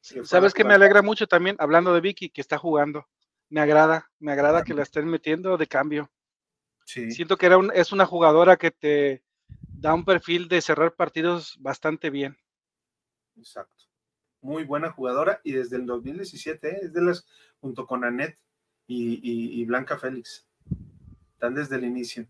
Sabes 0.00 0.52
que 0.52 0.64
me 0.64 0.74
alegra 0.74 1.00
mucho 1.00 1.26
también, 1.26 1.56
hablando 1.58 1.94
de 1.94 2.00
Vicky, 2.00 2.28
que 2.28 2.42
está 2.42 2.58
jugando. 2.58 3.08
Me 3.48 3.60
agrada, 3.60 4.10
me 4.18 4.32
agrada 4.32 4.62
que 4.62 4.74
la 4.74 4.82
estén 4.82 5.06
metiendo 5.06 5.56
de 5.56 5.66
cambio. 5.66 6.10
Sí. 6.84 7.10
Siento 7.10 7.36
que 7.36 7.46
era 7.46 7.58
es 7.74 7.92
una 7.92 8.04
jugadora 8.04 8.56
que 8.56 8.70
te, 8.70 9.22
da 9.80 9.94
un 9.94 10.04
perfil 10.04 10.48
de 10.48 10.60
cerrar 10.60 10.94
partidos 10.94 11.56
bastante 11.60 12.10
bien. 12.10 12.36
Exacto. 13.36 13.84
Muy 14.40 14.64
buena 14.64 14.90
jugadora 14.90 15.40
y 15.44 15.52
desde 15.52 15.76
el 15.76 15.86
2017 15.86 16.68
¿eh? 16.68 16.78
es 16.82 16.92
de 16.92 17.02
las, 17.02 17.26
junto 17.60 17.86
con 17.86 18.04
Anet 18.04 18.38
y, 18.86 19.64
Blanca 19.66 19.98
Félix. 19.98 20.46
Están 21.32 21.54
desde 21.54 21.76
el 21.76 21.84
inicio. 21.84 22.26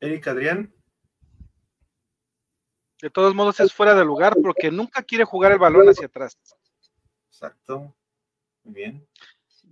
Erika 0.00 0.32
Adrián. 0.32 0.74
De 3.00 3.10
todos 3.10 3.34
modos 3.34 3.60
es 3.60 3.72
fuera 3.72 3.94
de 3.94 4.04
lugar 4.04 4.34
porque 4.42 4.70
nunca 4.70 5.02
quiere 5.02 5.24
jugar 5.24 5.52
el 5.52 5.58
balón 5.58 5.88
hacia 5.88 6.06
atrás. 6.06 6.36
Exacto. 7.30 7.94
Muy 8.64 8.74
bien. 8.74 9.08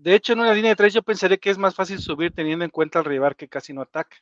De 0.00 0.14
hecho, 0.14 0.32
en 0.32 0.40
una 0.40 0.54
línea 0.54 0.70
de 0.70 0.76
tres 0.76 0.94
yo 0.94 1.02
pensaría 1.02 1.38
que 1.38 1.50
es 1.50 1.58
más 1.58 1.74
fácil 1.74 1.98
subir 1.98 2.32
teniendo 2.32 2.64
en 2.64 2.70
cuenta 2.70 3.00
al 3.00 3.04
rival 3.04 3.34
que 3.34 3.48
casi 3.48 3.72
no 3.72 3.82
ataca. 3.82 4.16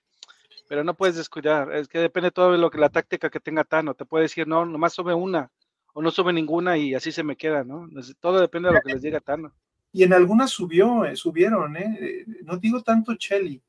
Pero 0.69 0.83
no 0.83 0.95
puedes 0.95 1.17
descuidar, 1.17 1.73
es 1.75 1.87
que 1.87 1.99
depende 1.99 2.31
todo 2.31 2.53
de 2.53 2.59
lo 2.59 2.71
que 2.71 2.79
la 2.79 2.89
táctica 2.89 3.31
que 3.31 3.41
tenga 3.41 3.63
Tano. 3.63 3.95
Te 3.95 4.07
puede 4.07 4.23
decir, 4.23 4.49
no, 4.49 4.65
nomás 4.65 4.95
sube 4.95 5.15
una, 5.15 5.51
o 5.93 6.03
no 6.03 6.11
sube 6.11 6.33
ninguna 6.33 6.77
y 6.79 6.95
así 6.95 7.13
se 7.13 7.23
me 7.23 7.37
queda, 7.37 7.63
¿no? 7.63 7.89
Todo 8.21 8.41
depende 8.41 8.71
de 8.71 8.75
lo 8.77 8.81
que 8.81 8.95
les 8.95 9.03
diga 9.03 9.21
Tano. 9.21 9.53
Y 9.93 10.03
en 10.03 10.13
algunas 10.13 10.51
subió, 10.51 11.05
eh, 11.05 11.15
subieron, 11.15 11.77
¿eh? 11.77 12.25
No 12.43 12.57
digo 12.57 12.83
tanto 12.83 13.15
Chelly, 13.15 13.63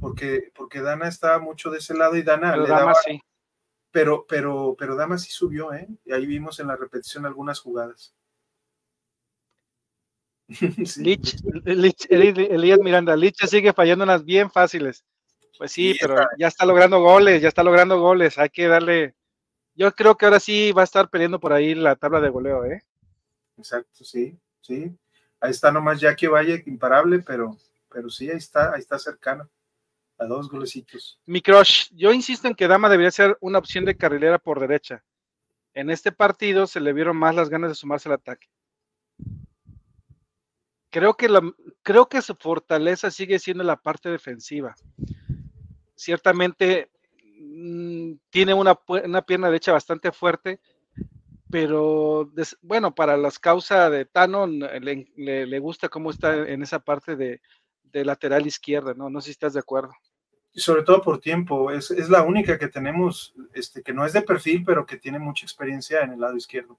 porque, 0.00 0.50
porque 0.54 0.80
Dana 0.80 1.08
estaba 1.08 1.38
mucho 1.38 1.70
de 1.70 1.78
ese 1.78 1.94
lado 1.94 2.16
y 2.16 2.22
Dana 2.22 2.52
pero 2.52 2.62
le 2.64 2.68
daba, 2.70 2.94
sí. 2.94 3.20
Pero, 3.90 4.26
pero, 4.28 4.74
pero 4.78 4.96
Dama 4.96 5.18
sí 5.18 5.30
subió, 5.30 5.72
¿eh? 5.72 5.86
Y 6.04 6.12
ahí 6.12 6.26
vimos 6.26 6.58
en 6.58 6.66
la 6.66 6.76
repetición 6.76 7.26
algunas 7.26 7.60
jugadas. 7.60 8.14
Lich, 10.98 12.06
Elías 12.10 12.78
Miranda, 12.80 13.16
Lich 13.16 13.36
sigue 13.46 13.72
fallando 13.72 14.04
unas 14.04 14.24
bien 14.24 14.50
fáciles. 14.50 15.04
Pues 15.56 15.72
sí, 15.72 15.96
pero 16.00 16.16
ya 16.38 16.48
está 16.48 16.66
logrando 16.66 17.00
goles, 17.00 17.40
ya 17.40 17.48
está 17.48 17.62
logrando 17.62 18.00
goles, 18.00 18.38
hay 18.38 18.50
que 18.50 18.66
darle. 18.66 19.14
Yo 19.74 19.92
creo 19.92 20.16
que 20.16 20.26
ahora 20.26 20.40
sí 20.40 20.72
va 20.72 20.82
a 20.82 20.84
estar 20.84 21.08
peleando 21.08 21.40
por 21.40 21.52
ahí 21.52 21.74
la 21.74 21.96
tabla 21.96 22.20
de 22.20 22.28
goleo, 22.28 22.64
¿eh? 22.64 22.82
Exacto, 23.56 24.04
sí, 24.04 24.36
sí. 24.60 24.92
Ahí 25.40 25.50
está 25.50 25.70
nomás 25.70 26.00
Jackie 26.00 26.26
Valle, 26.26 26.62
imparable, 26.66 27.20
pero, 27.20 27.56
pero 27.88 28.10
sí, 28.10 28.28
ahí 28.28 28.36
está, 28.36 28.72
ahí 28.74 28.80
está 28.80 28.98
cercano. 28.98 29.48
A 30.18 30.26
dos 30.26 30.48
golecitos. 30.48 31.18
Mi 31.26 31.40
crush, 31.40 31.88
yo 31.92 32.12
insisto 32.12 32.46
en 32.46 32.54
que 32.54 32.68
Dama 32.68 32.88
debería 32.88 33.10
ser 33.10 33.36
una 33.40 33.58
opción 33.58 33.84
de 33.84 33.96
carrilera 33.96 34.38
por 34.38 34.60
derecha. 34.60 35.04
En 35.72 35.90
este 35.90 36.12
partido 36.12 36.68
se 36.68 36.78
le 36.78 36.92
vieron 36.92 37.16
más 37.16 37.34
las 37.34 37.48
ganas 37.48 37.70
de 37.70 37.74
sumarse 37.74 38.08
al 38.08 38.14
ataque 38.14 38.48
creo 40.94 41.14
que, 41.14 41.28
la, 41.28 41.42
creo 41.82 42.08
que 42.08 42.22
su 42.22 42.36
fortaleza 42.36 43.10
sigue 43.10 43.40
siendo 43.40 43.64
la 43.64 43.74
parte 43.74 44.10
defensiva. 44.10 44.76
Ciertamente 45.96 46.88
mm, 47.40 48.12
tiene 48.30 48.54
una, 48.54 48.76
pierna 49.26 49.48
derecha 49.48 49.72
bastante 49.72 50.12
fuerte, 50.12 50.60
pero 51.50 52.30
bueno, 52.62 52.94
para 52.94 53.16
las 53.16 53.40
causas 53.40 53.90
de 53.90 54.04
Tano 54.04 54.46
le, 54.46 55.58
gusta 55.58 55.88
cómo 55.88 56.12
está 56.12 56.48
en 56.48 56.62
esa 56.62 56.78
parte 56.78 57.16
de, 57.16 57.40
lateral 57.92 58.46
izquierda, 58.46 58.94
¿no? 58.94 59.10
No 59.10 59.20
sé 59.20 59.26
si 59.26 59.30
estás 59.32 59.54
de 59.54 59.60
acuerdo. 59.60 59.94
Sobre 60.54 60.84
todo 60.84 61.02
por 61.02 61.18
tiempo, 61.18 61.72
es, 61.72 61.90
es, 61.90 62.08
la 62.08 62.22
única 62.22 62.56
que 62.56 62.68
tenemos, 62.68 63.34
este, 63.52 63.82
que 63.82 63.92
no 63.92 64.06
es 64.06 64.12
de 64.12 64.22
perfil, 64.22 64.62
pero 64.64 64.86
que 64.86 64.96
tiene 64.96 65.18
mucha 65.18 65.44
experiencia 65.44 66.02
en 66.02 66.12
el 66.12 66.20
lado 66.20 66.36
izquierdo 66.36 66.78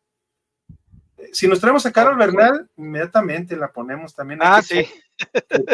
si 1.34 1.48
nos 1.48 1.60
traemos 1.60 1.86
a 1.86 1.92
Carol 1.92 2.18
Bernal, 2.18 2.70
inmediatamente 2.78 3.56
la 3.56 3.72
ponemos 3.72 4.14
también. 4.14 4.40
Ah, 4.42 4.62
sí. 4.62 4.88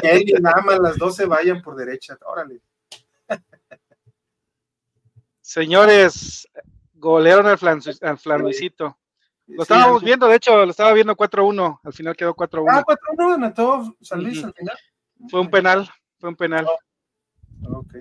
Que 0.02 0.12
él 0.12 0.30
y 0.30 0.34
Nama, 0.34 0.78
las 0.78 0.98
dos 0.98 1.16
se 1.16 1.26
vayan 1.26 1.62
por 1.62 1.76
derecha. 1.76 2.18
Órale. 2.26 2.62
Señores, 5.42 6.48
golearon 6.94 7.48
al, 7.48 7.58
flan, 7.58 7.82
al 8.02 8.18
flanuicito. 8.18 8.98
Lo 9.48 9.64
estábamos 9.64 10.02
viendo, 10.04 10.28
de 10.28 10.36
hecho, 10.36 10.66
lo 10.66 10.72
estaba 10.72 10.94
viendo 10.94 11.16
4-1. 11.16 11.80
Al 11.84 11.94
final 11.94 12.16
quedó 12.16 12.36
4-1. 12.36 12.66
Ah, 12.70 12.84
4-1 12.84 13.34
anotó 13.34 13.96
San 14.02 14.24
Luis 14.24 14.44
al 14.44 14.54
final. 14.54 14.78
Fue 15.30 15.42
un 15.42 15.50
penal, 15.50 15.90
fue 16.20 16.30
un 16.30 16.36
penal. 16.36 16.66
Oh, 16.66 17.80
ok. 17.80 17.96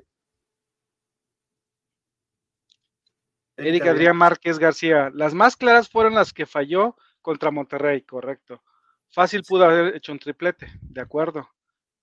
Erika 3.56 3.90
Adrián 3.90 4.16
Márquez 4.16 4.58
García. 4.58 5.10
Las 5.12 5.34
más 5.34 5.56
claras 5.56 5.88
fueron 5.88 6.14
las 6.14 6.32
que 6.32 6.46
falló 6.46 6.96
contra 7.20 7.50
Monterrey, 7.50 8.02
correcto. 8.02 8.62
Fácil 9.10 9.42
pudo 9.42 9.64
haber 9.64 9.96
hecho 9.96 10.12
un 10.12 10.18
triplete, 10.18 10.68
de 10.80 11.00
acuerdo. 11.00 11.48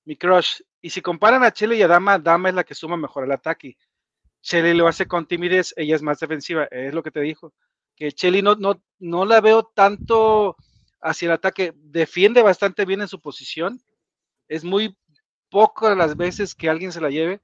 Mi 0.05 0.15
crush. 0.17 0.61
Y 0.81 0.89
si 0.89 1.01
comparan 1.01 1.43
a 1.43 1.51
Chile 1.51 1.75
y 1.75 1.81
a 1.81 1.87
Dama, 1.87 2.19
Dama 2.19 2.49
es 2.49 2.55
la 2.55 2.63
que 2.63 2.75
suma 2.75 2.97
mejor 2.97 3.23
el 3.23 3.31
ataque. 3.31 3.77
Chile 4.41 4.73
lo 4.73 4.87
hace 4.87 5.07
con 5.07 5.27
timidez, 5.27 5.73
ella 5.77 5.95
es 5.95 6.01
más 6.01 6.19
defensiva, 6.19 6.65
es 6.65 6.93
lo 6.93 7.03
que 7.03 7.11
te 7.11 7.21
dijo. 7.21 7.53
Que 7.95 8.11
Chile 8.11 8.41
no, 8.41 8.55
no, 8.55 8.81
no 8.99 9.25
la 9.25 9.41
veo 9.41 9.63
tanto 9.63 10.55
hacia 11.01 11.27
el 11.27 11.31
ataque, 11.33 11.73
defiende 11.75 12.41
bastante 12.41 12.85
bien 12.85 13.01
en 13.01 13.07
su 13.07 13.19
posición. 13.19 13.81
Es 14.47 14.63
muy 14.63 14.95
poco 15.49 15.93
las 15.95 16.15
veces 16.15 16.55
que 16.55 16.69
alguien 16.69 16.91
se 16.91 17.01
la 17.01 17.09
lleve. 17.09 17.41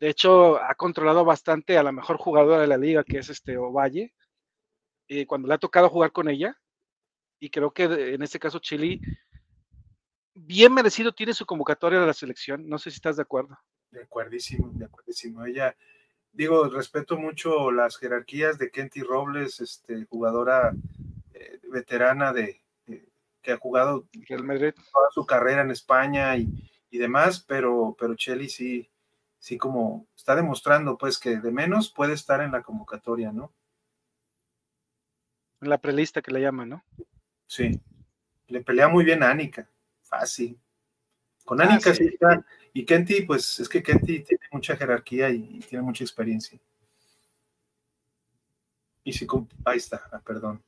De 0.00 0.08
hecho, 0.08 0.62
ha 0.62 0.74
controlado 0.74 1.24
bastante 1.24 1.76
a 1.76 1.82
la 1.82 1.92
mejor 1.92 2.16
jugadora 2.16 2.60
de 2.60 2.66
la 2.66 2.78
liga, 2.78 3.04
que 3.04 3.18
es 3.18 3.28
este 3.28 3.58
Ovalle. 3.58 4.14
Y 5.06 5.26
cuando 5.26 5.48
le 5.48 5.54
ha 5.54 5.58
tocado 5.58 5.88
jugar 5.88 6.12
con 6.12 6.28
ella, 6.28 6.56
y 7.40 7.50
creo 7.50 7.72
que 7.72 8.14
en 8.14 8.22
este 8.22 8.38
caso 8.38 8.58
Chile 8.58 9.00
bien 10.34 10.72
merecido 10.72 11.12
tiene 11.12 11.34
su 11.34 11.46
convocatoria 11.46 12.00
de 12.00 12.06
la 12.06 12.12
selección. 12.12 12.68
No 12.68 12.78
sé 12.78 12.90
si 12.90 12.96
estás 12.96 13.16
de 13.16 13.22
acuerdo. 13.22 13.58
De 13.90 14.02
acuerdísimo, 14.02 14.70
de 14.74 14.84
acuerdísimo. 14.84 15.44
Ella, 15.44 15.76
digo, 16.32 16.68
respeto 16.68 17.16
mucho 17.16 17.72
las 17.72 17.96
jerarquías 17.96 18.58
de 18.58 18.70
Kenty 18.70 19.00
Robles, 19.02 19.60
este, 19.60 20.04
jugadora 20.04 20.72
eh, 21.34 21.58
veterana 21.70 22.32
de, 22.32 22.62
que 23.42 23.52
ha 23.52 23.56
jugado 23.56 24.06
toda 24.12 25.10
su 25.12 25.26
carrera 25.26 25.62
en 25.62 25.70
España 25.70 26.36
y, 26.36 26.68
demás, 26.90 27.44
pero, 27.46 27.96
pero 27.98 28.14
Cheli 28.14 28.48
sí, 28.48 28.90
sí 29.38 29.56
como 29.56 30.06
está 30.16 30.36
demostrando 30.36 30.98
pues 30.98 31.18
que 31.18 31.38
de 31.38 31.52
menos 31.52 31.90
puede 31.90 32.12
estar 32.12 32.42
en 32.42 32.52
la 32.52 32.62
convocatoria, 32.62 33.32
¿no? 33.32 33.54
En 35.60 35.70
la 35.70 35.78
prelista 35.78 36.20
que 36.20 36.32
le 36.32 36.40
llaman, 36.40 36.68
¿no? 36.68 36.84
Sí. 37.50 37.80
Le 38.46 38.60
pelea 38.62 38.86
muy 38.86 39.04
bien 39.04 39.24
a 39.24 39.30
Anika. 39.30 39.68
Fácil. 40.04 40.56
Con 41.44 41.60
Anika 41.60 41.92
sí. 41.92 42.04
está. 42.04 42.46
Y 42.72 42.84
Kenty, 42.84 43.22
pues 43.22 43.58
es 43.58 43.68
que 43.68 43.82
Kenty 43.82 44.20
tiene 44.20 44.44
mucha 44.52 44.76
jerarquía 44.76 45.30
y, 45.30 45.58
tiene 45.68 45.82
mucha 45.82 46.04
experiencia. 46.04 46.60
Y 49.02 49.12
si, 49.12 49.26
ahí 49.64 49.78
está, 49.78 50.00
ah, 50.12 50.20
perdón. 50.24 50.62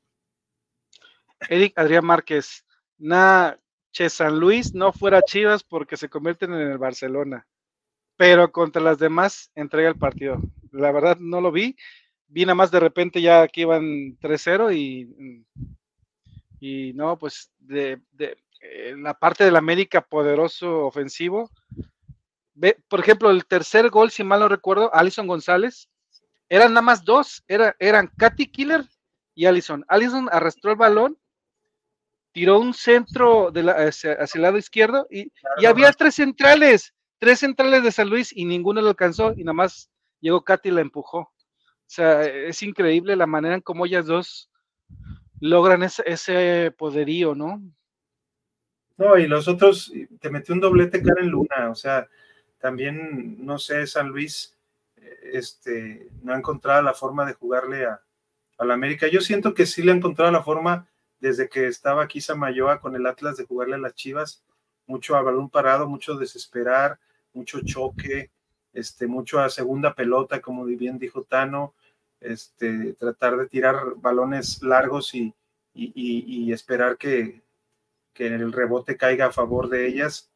Eric 1.49 1.79
Adrián 1.79 2.05
Márquez, 2.05 2.67
na, 2.99 3.57
Che 3.93 4.11
San 4.11 4.41
Luis 4.41 4.75
no 4.75 4.93
fuera 4.93 5.23
Chivas 5.23 5.63
porque 5.63 5.97
se 5.97 6.09
convierten 6.09 6.53
en 6.53 6.73
el 6.73 6.79
Barcelona, 6.79 7.47
pero 8.17 8.51
contra 8.51 8.83
las 8.83 8.99
demás 8.99 9.53
entrega 9.55 9.89
el 9.89 9.99
partido. 9.99 10.41
La 10.73 10.91
verdad 10.91 11.19
no 11.21 11.41
lo 11.41 11.53
vi, 11.53 11.77
vi 12.27 12.45
nada 12.45 12.57
más 12.57 12.73
de 12.73 12.81
repente 12.81 13.23
ya 13.23 13.47
que 13.47 13.61
iban 13.61 14.19
3-0 14.19 14.75
y, 14.75 15.45
y 16.63 16.93
no, 16.93 17.19
pues 17.19 17.51
de, 17.59 18.01
de, 18.13 18.37
eh, 18.61 18.95
la 18.97 19.15
parte 19.15 19.43
del 19.43 19.57
América 19.57 20.01
poderoso 20.01 20.87
ofensivo. 20.87 21.51
Ve, 22.55 22.81
por 22.89 23.01
ejemplo, 23.01 23.31
el 23.31 23.47
tercer 23.47 23.91
gol, 23.91 24.13
si 24.13 24.23
mal 24.23 24.39
no 24.39 24.49
recuerdo, 24.49 24.95
Alison 24.95 25.27
González, 25.27 25.89
eran 26.49 26.73
nada 26.73 26.83
más 26.83 27.05
dos, 27.05 27.43
era, 27.49 27.75
eran 27.81 28.07
Katy 28.17 28.47
Killer 28.47 28.85
y 29.35 29.47
Alison. 29.47 29.85
Alison 29.89 30.29
arrastró 30.31 30.71
el 30.71 30.77
balón, 30.77 31.19
tiró 32.31 32.61
un 32.61 32.75
centro 32.75 33.51
de 33.51 33.65
la, 33.65 33.73
hacia, 33.73 34.13
hacia, 34.13 34.39
el 34.39 34.43
lado 34.43 34.57
izquierdo 34.57 35.09
y, 35.11 35.31
claro, 35.31 35.57
y 35.63 35.67
había 35.67 35.89
no. 35.89 35.95
tres 35.95 36.15
centrales, 36.15 36.95
tres 37.19 37.41
centrales 37.41 37.83
de 37.83 37.91
San 37.91 38.09
Luis 38.09 38.33
y 38.33 38.45
ninguno 38.45 38.81
lo 38.81 38.91
alcanzó 38.91 39.33
y 39.33 39.43
nada 39.43 39.55
más 39.55 39.91
llegó 40.21 40.45
Katy 40.45 40.69
y 40.69 40.73
la 40.73 40.81
empujó. 40.83 41.19
O 41.19 41.33
sea, 41.87 42.23
es 42.23 42.63
increíble 42.63 43.17
la 43.17 43.27
manera 43.27 43.57
en 43.57 43.63
cómo 43.63 43.85
ellas 43.85 44.07
dos 44.07 44.49
logran 45.43 45.83
ese, 45.83 46.05
ese 46.07 46.71
poderío, 46.71 47.35
¿no? 47.35 47.61
No, 48.97 49.19
y 49.19 49.27
los 49.27 49.49
otros, 49.49 49.93
te 50.21 50.31
metió 50.31 50.55
un 50.55 50.61
doblete 50.61 51.03
cara 51.03 51.21
en 51.21 51.31
Luna, 51.31 51.69
o 51.71 51.75
sea, 51.75 52.09
también, 52.59 53.45
no 53.45 53.59
sé, 53.59 53.89
San 53.89 54.09
Luis 54.09 54.57
este, 55.33 56.09
no 56.23 56.33
ha 56.33 56.37
encontrado 56.39 56.81
la 56.83 56.95
forma 56.95 57.27
de 57.27 57.33
jugarle 57.33 57.87
a, 57.87 58.01
a 58.59 58.65
la 58.65 58.75
América. 58.75 59.09
Yo 59.09 59.21
siento 59.21 59.53
que 59.53 59.67
sí 59.67 59.83
le 59.83 59.91
ha 59.91 59.97
encontrado 59.97 60.31
la 60.31 60.45
forma 60.45 60.87
desde 61.19 61.49
que 61.49 61.67
estaba 61.67 62.05
aquí 62.05 62.21
Samayoa 62.21 62.81
con 62.81 62.95
el 62.95 63.07
Atlas 63.07 63.37
de 63.37 63.45
jugarle 63.45 63.75
a 63.75 63.79
las 63.79 63.95
Chivas, 63.95 64.45
mucho 64.87 65.17
a 65.17 65.23
balón 65.23 65.51
parado, 65.51 65.89
mucho 65.89 66.15
desesperar, 66.15 67.01
mucho 67.33 67.61
choque, 67.65 68.31
este, 68.73 69.09
mucho 69.09 69.41
a 69.41 69.51
segunda 69.51 69.95
pelota, 69.95 70.41
como 70.41 70.65
bien 70.65 70.99
dijo 70.99 71.25
Tano, 71.25 71.75
este, 72.23 72.95
tratar 72.95 73.37
de 73.37 73.49
tirar 73.49 73.95
balones 73.97 74.63
largos 74.63 75.15
y, 75.15 75.35
y, 75.75 75.93
y, 75.95 76.45
y 76.45 76.53
esperar 76.53 76.97
que, 76.97 77.43
que 78.13 78.27
el 78.27 78.53
rebote 78.53 78.97
caiga 78.97 79.27
a 79.27 79.33
favor 79.33 79.69
de 79.69 79.87
ellas. 79.87 80.31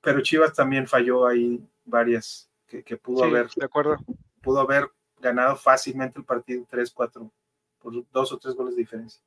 Pero 0.00 0.22
Chivas 0.22 0.54
también 0.54 0.86
falló 0.86 1.26
ahí 1.26 1.60
varias 1.84 2.48
que, 2.66 2.82
que 2.82 2.96
pudo 2.96 3.24
sí, 3.24 3.30
haber. 3.30 3.48
De 3.50 3.64
acuerdo. 3.64 3.96
Pudo 4.42 4.60
haber 4.60 4.90
ganado 5.20 5.56
fácilmente 5.56 6.18
el 6.18 6.24
partido 6.24 6.64
3-4 6.70 7.30
por 7.80 8.10
dos 8.10 8.32
o 8.32 8.38
tres 8.38 8.54
goles 8.54 8.76
de 8.76 8.82
diferencia. 8.82 9.20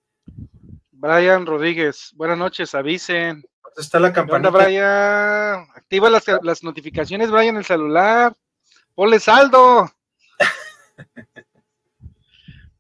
Brian 0.92 1.46
Rodríguez, 1.46 2.14
buenas 2.16 2.38
noches, 2.38 2.76
avisen. 2.76 3.44
Está 3.76 4.00
la 4.00 4.14
campanita. 4.14 4.50
Brian? 4.50 5.68
Activa 5.76 6.10
las, 6.10 6.24
las 6.44 6.64
notificaciones, 6.64 7.32
Brian, 7.32 7.58
el 7.58 7.66
celular. 7.66 8.36
Ponle 8.94 9.20
saldo. 9.20 9.90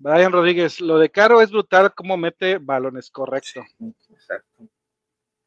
Brian 0.01 0.31
Rodríguez, 0.31 0.81
lo 0.81 0.97
de 0.97 1.11
Caro 1.11 1.41
es 1.41 1.51
brutal 1.51 1.93
cómo 1.93 2.17
mete 2.17 2.57
balones, 2.57 3.11
correcto. 3.11 3.61
Sí, 3.77 3.93
exacto. 4.09 4.67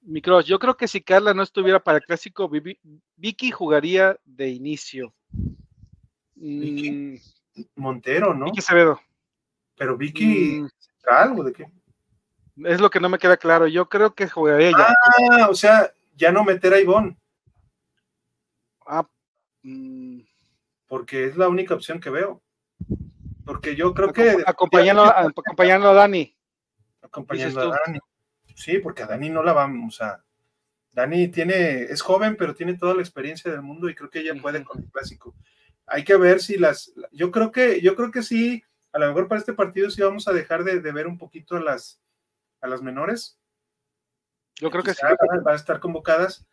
Micros, 0.03 0.47
yo 0.47 0.61
creo 0.61 0.77
que 0.77 0.87
si 0.87 1.01
Carla 1.01 1.35
no 1.35 1.43
estuviera 1.43 1.83
para 1.83 1.99
el 1.99 2.05
clásico, 2.05 2.49
Vicky 3.17 3.51
jugaría 3.51 4.17
de 4.25 4.51
inicio. 4.51 5.13
Vicky 6.37 6.91
mm. 7.57 7.63
Montero, 7.75 8.33
¿no? 8.33 8.45
Vicky 8.45 8.61
Acevedo. 8.61 9.01
Pero 9.77 9.97
Vicky, 9.97 10.61
mm. 10.61 10.69
¿algo 11.09 11.43
de 11.43 11.53
qué? 11.53 11.67
Es 12.65 12.81
lo 12.81 12.91
que 12.91 13.01
no 13.01 13.09
me 13.09 13.19
queda 13.19 13.37
claro. 13.37 13.67
Yo 13.67 13.89
creo 13.89 14.15
que 14.15 14.29
jugaría 14.29 14.69
ella. 14.69 14.95
Ah, 15.33 15.49
o 15.51 15.55
sea, 15.55 15.93
ya 16.15 16.31
no 16.31 16.45
meter 16.45 16.75
a 16.75 16.81
Ivonne. 16.81 17.17
Ah. 18.87 19.05
Mm. 19.63 20.21
Porque 20.87 21.25
es 21.25 21.37
la 21.37 21.49
única 21.49 21.75
opción 21.75 21.99
que 21.99 22.11
veo. 22.11 22.44
Porque 23.45 23.77
yo 23.77 23.93
creo 23.95 24.13
que. 24.13 24.43
Acompañando, 24.47 25.05
a, 25.05 25.23
acompañando 25.23 25.91
a 25.91 25.95
Dani. 25.95 26.35
Acompañando 27.03 27.61
a 27.61 27.79
Dani. 27.85 27.99
Sí, 28.55 28.79
porque 28.79 29.03
a 29.03 29.07
Dani 29.07 29.31
no 29.31 29.43
la 29.43 29.53
vamos 29.53 30.01
a. 30.01 30.25
Dani 30.93 31.29
tiene, 31.29 31.83
es 31.83 32.01
joven, 32.03 32.37
pero 32.37 32.55
tiene 32.55 32.79
toda 32.79 32.95
la 32.95 33.01
experiencia 33.01 33.51
del 33.51 33.63
mundo 33.63 33.89
y 33.89 33.95
creo 33.95 34.11
que 34.11 34.21
ella 34.21 34.35
puede 34.41 34.65
con 34.65 34.81
el 34.81 34.91
clásico. 34.91 35.35
Hay 35.87 36.05
que 36.05 36.17
ver 36.17 36.41
si 36.41 36.57
las. 36.57 36.93
Yo 37.13 37.31
creo 37.31 37.51
que, 37.51 37.81
yo 37.81 37.97
creo 37.97 38.11
que 38.11 38.23
sí, 38.23 38.63
a 38.93 38.99
lo 38.99 39.09
mejor 39.09 39.29
para 39.29 39.41
este 39.41 39.53
partido 39.53 39.91
sí 39.91 40.03
vamos 40.03 40.29
a 40.29 40.33
dejar 40.33 40.65
de, 40.65 40.81
de 40.81 40.93
ver 40.93 41.07
un 41.07 41.19
poquito 41.19 41.57
a 41.57 41.61
las, 41.61 42.01
a 42.61 42.69
las 42.69 42.81
menores. 42.81 43.39
Yo 44.57 44.71
creo 44.71 44.85
que 44.85 44.95
sí. 44.95 45.01
Van 45.03 45.49
a 45.49 45.57
estar 45.57 45.81
convocadas, 45.81 46.47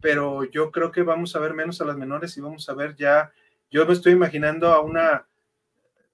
pero 0.00 0.44
yo 0.44 0.72
creo 0.72 0.90
que 0.90 1.02
vamos 1.02 1.36
a 1.36 1.38
ver 1.38 1.54
menos 1.54 1.80
a 1.80 1.84
las 1.84 1.96
menores 1.96 2.36
y 2.36 2.40
vamos 2.40 2.68
a 2.68 2.74
ver 2.74 2.96
ya. 2.96 3.30
Yo 3.70 3.86
me 3.86 3.92
estoy 3.92 4.12
imaginando 4.12 4.72
a 4.72 4.80
una 4.80 5.26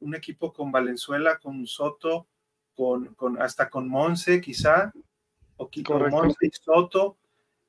un 0.01 0.15
equipo 0.15 0.53
con 0.53 0.71
Valenzuela, 0.71 1.39
con 1.39 1.67
Soto, 1.67 2.27
con, 2.75 3.15
con 3.15 3.41
hasta 3.41 3.69
con 3.69 3.89
Monse 3.89 4.41
quizá, 4.41 4.93
o 5.57 5.69
con 5.85 6.11
Monse 6.11 6.47
y 6.47 6.51
Soto, 6.51 7.19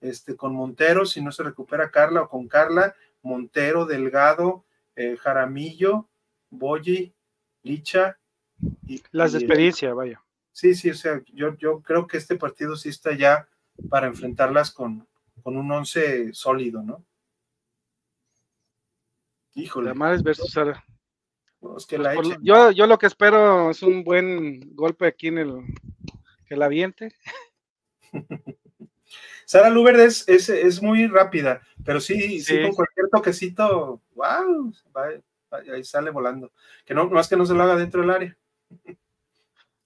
este, 0.01 0.35
con 0.35 0.53
Montero, 0.53 1.05
si 1.05 1.21
no 1.21 1.31
se 1.31 1.43
recupera 1.43 1.91
Carla, 1.91 2.23
o 2.23 2.29
con 2.29 2.47
Carla, 2.47 2.95
Montero, 3.21 3.85
Delgado, 3.85 4.65
eh, 4.95 5.17
Jaramillo, 5.17 6.09
Boyi, 6.49 7.13
Licha. 7.63 8.17
Y, 8.85 9.01
Las 9.11 9.33
de 9.33 9.39
experiencia, 9.39 9.93
vaya. 9.93 10.21
Sí, 10.51 10.75
sí, 10.75 10.89
o 10.89 10.95
sea, 10.95 11.21
yo, 11.33 11.55
yo 11.57 11.81
creo 11.81 12.07
que 12.07 12.17
este 12.17 12.35
partido 12.35 12.75
sí 12.75 12.89
está 12.89 13.15
ya 13.15 13.47
para 13.89 14.07
enfrentarlas 14.07 14.71
con, 14.71 15.07
con 15.41 15.57
un 15.57 15.71
once 15.71 16.33
sólido, 16.33 16.83
¿no? 16.83 17.05
Híjole. 19.53 19.89
Damares 19.89 20.21
versus 20.23 20.51
Sara. 20.51 20.83
Pues 21.59 21.85
que 21.85 21.97
la 21.97 22.13
pues 22.13 22.29
yo, 22.41 22.71
yo 22.71 22.87
lo 22.87 22.97
que 22.97 23.07
espero 23.07 23.69
es 23.69 23.83
un 23.83 24.03
buen 24.03 24.75
golpe 24.75 25.07
aquí 25.07 25.27
en 25.27 25.37
el 25.39 25.63
que 26.45 26.55
la 26.55 26.65
aviente. 26.65 27.13
Sara 29.45 29.69
Luber 29.69 29.95
es, 29.95 30.27
es, 30.29 30.49
es, 30.49 30.81
muy 30.81 31.07
rápida, 31.07 31.61
pero 31.83 31.99
sí, 31.99 32.21
sí, 32.21 32.41
sí, 32.41 32.61
con 32.61 32.73
cualquier 32.73 33.09
toquecito, 33.11 33.99
wow, 34.13 34.71
va, 34.95 35.07
va, 35.51 35.57
ahí 35.73 35.83
sale 35.83 36.11
volando. 36.11 36.51
Que 36.85 36.93
no, 36.93 37.05
no 37.05 37.19
es 37.19 37.27
que 37.27 37.35
no 37.35 37.45
se 37.47 37.55
lo 37.55 37.63
haga 37.63 37.75
dentro 37.75 38.01
del 38.01 38.11
área. 38.11 38.37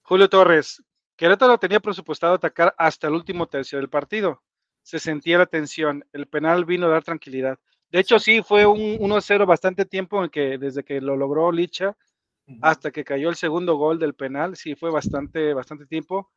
Julio 0.02 0.28
Torres, 0.28 0.82
Querétaro 1.16 1.58
tenía 1.58 1.80
presupuestado 1.80 2.34
atacar 2.34 2.74
hasta 2.76 3.06
el 3.06 3.14
último 3.14 3.46
tercio 3.46 3.78
del 3.78 3.88
partido. 3.88 4.42
Se 4.82 4.98
sentía 4.98 5.38
la 5.38 5.46
tensión, 5.46 6.04
el 6.12 6.26
penal 6.26 6.66
vino 6.66 6.86
a 6.86 6.90
dar 6.90 7.04
tranquilidad. 7.04 7.58
De 7.94 8.00
hecho, 8.00 8.18
sí, 8.18 8.42
fue 8.42 8.66
un 8.66 8.98
1-0 8.98 9.46
bastante 9.46 9.84
tiempo 9.84 10.24
en 10.24 10.28
que 10.28 10.58
desde 10.58 10.82
que 10.82 11.00
lo 11.00 11.16
logró 11.16 11.52
Licha 11.52 11.96
hasta 12.60 12.90
que 12.90 13.04
cayó 13.04 13.28
el 13.28 13.36
segundo 13.36 13.76
gol 13.76 14.00
del 14.00 14.14
penal, 14.14 14.56
sí 14.56 14.74
fue 14.74 14.90
bastante, 14.90 15.54
bastante 15.54 15.86
tiempo. 15.86 16.32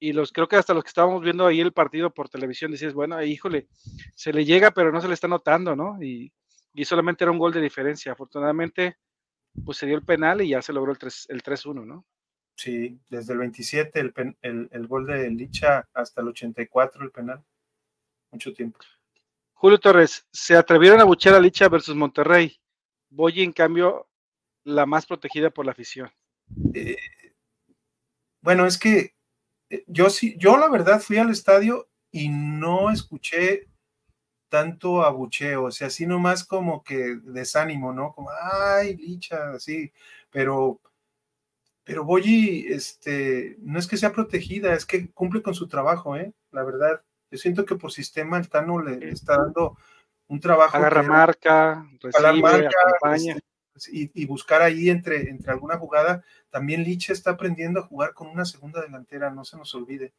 Y 0.00 0.14
los 0.14 0.32
creo 0.32 0.48
que 0.48 0.56
hasta 0.56 0.72
los 0.72 0.82
que 0.82 0.88
estábamos 0.88 1.22
viendo 1.22 1.44
ahí 1.44 1.60
el 1.60 1.74
partido 1.74 2.08
por 2.08 2.30
televisión 2.30 2.70
decías, 2.70 2.94
bueno, 2.94 3.22
híjole, 3.22 3.68
se 4.14 4.32
le 4.32 4.46
llega, 4.46 4.70
pero 4.70 4.92
no 4.92 5.00
se 5.02 5.08
le 5.08 5.12
está 5.12 5.28
notando, 5.28 5.76
¿no? 5.76 6.02
Y, 6.02 6.32
y 6.72 6.86
solamente 6.86 7.22
era 7.22 7.32
un 7.32 7.38
gol 7.38 7.52
de 7.52 7.60
diferencia. 7.60 8.12
Afortunadamente, 8.12 8.96
pues 9.62 9.76
se 9.76 9.84
dio 9.84 9.96
el 9.96 10.06
penal 10.06 10.40
y 10.40 10.48
ya 10.48 10.62
se 10.62 10.72
logró 10.72 10.90
el 10.90 10.98
3-1, 10.98 11.26
el 11.28 11.42
3 11.42 11.66
¿no? 11.66 12.06
Sí, 12.56 12.98
desde 13.10 13.34
el 13.34 13.40
27 13.40 14.00
el, 14.00 14.14
pen, 14.14 14.38
el, 14.40 14.70
el 14.72 14.86
gol 14.86 15.04
de 15.04 15.28
Licha 15.28 15.86
hasta 15.92 16.22
el 16.22 16.28
84 16.28 17.04
el 17.04 17.10
penal. 17.10 17.44
Mucho 18.30 18.54
tiempo. 18.54 18.78
Julio 19.64 19.80
Torres, 19.80 20.26
se 20.30 20.54
atrevieron 20.56 21.00
a 21.00 21.04
buchar 21.04 21.32
a 21.32 21.40
Licha 21.40 21.70
versus 21.70 21.96
Monterrey. 21.96 22.60
Boyi, 23.08 23.42
en 23.42 23.52
cambio, 23.52 24.06
la 24.62 24.84
más 24.84 25.06
protegida 25.06 25.48
por 25.48 25.64
la 25.64 25.72
afición. 25.72 26.12
Eh, 26.74 26.98
bueno, 28.42 28.66
es 28.66 28.76
que 28.76 29.14
yo 29.86 30.10
sí, 30.10 30.36
yo 30.36 30.58
la 30.58 30.68
verdad 30.68 31.00
fui 31.00 31.16
al 31.16 31.30
estadio 31.30 31.88
y 32.10 32.28
no 32.28 32.90
escuché 32.90 33.70
tanto 34.50 35.02
abucheo, 35.02 35.64
o 35.64 35.70
sea, 35.70 35.86
así 35.86 36.06
nomás 36.06 36.44
como 36.44 36.84
que 36.84 37.16
desánimo, 37.22 37.90
¿no? 37.94 38.12
Como, 38.12 38.28
ay, 38.38 38.96
Licha, 38.96 39.52
así, 39.52 39.90
pero, 40.28 40.78
pero 41.84 42.04
Boyi, 42.04 42.66
este, 42.68 43.56
no 43.60 43.78
es 43.78 43.86
que 43.86 43.96
sea 43.96 44.12
protegida, 44.12 44.74
es 44.74 44.84
que 44.84 45.10
cumple 45.12 45.40
con 45.40 45.54
su 45.54 45.68
trabajo, 45.68 46.16
¿eh? 46.16 46.34
La 46.50 46.64
verdad. 46.64 47.02
Yo 47.30 47.38
siento 47.38 47.64
que 47.64 47.76
por 47.76 47.92
sistema 47.92 48.38
el 48.38 48.48
Tano 48.48 48.80
le, 48.80 48.96
le 48.96 49.10
está 49.10 49.36
dando 49.36 49.76
un 50.28 50.40
trabajo. 50.40 50.76
Agarra 50.76 51.02
que, 51.02 51.08
marca, 51.08 51.88
recibe, 52.00 52.42
marca, 52.42 52.68
acompaña. 52.86 53.36
Este, 53.74 53.90
y, 53.92 54.10
y, 54.14 54.26
buscar 54.26 54.62
ahí 54.62 54.88
entre, 54.88 55.28
entre 55.30 55.50
alguna 55.50 55.78
jugada. 55.78 56.22
También 56.50 56.84
Liche 56.84 57.12
está 57.12 57.32
aprendiendo 57.32 57.80
a 57.80 57.86
jugar 57.86 58.14
con 58.14 58.28
una 58.28 58.44
segunda 58.44 58.80
delantera, 58.80 59.30
no 59.30 59.44
se 59.44 59.56
nos 59.56 59.74
olvide. 59.74 60.12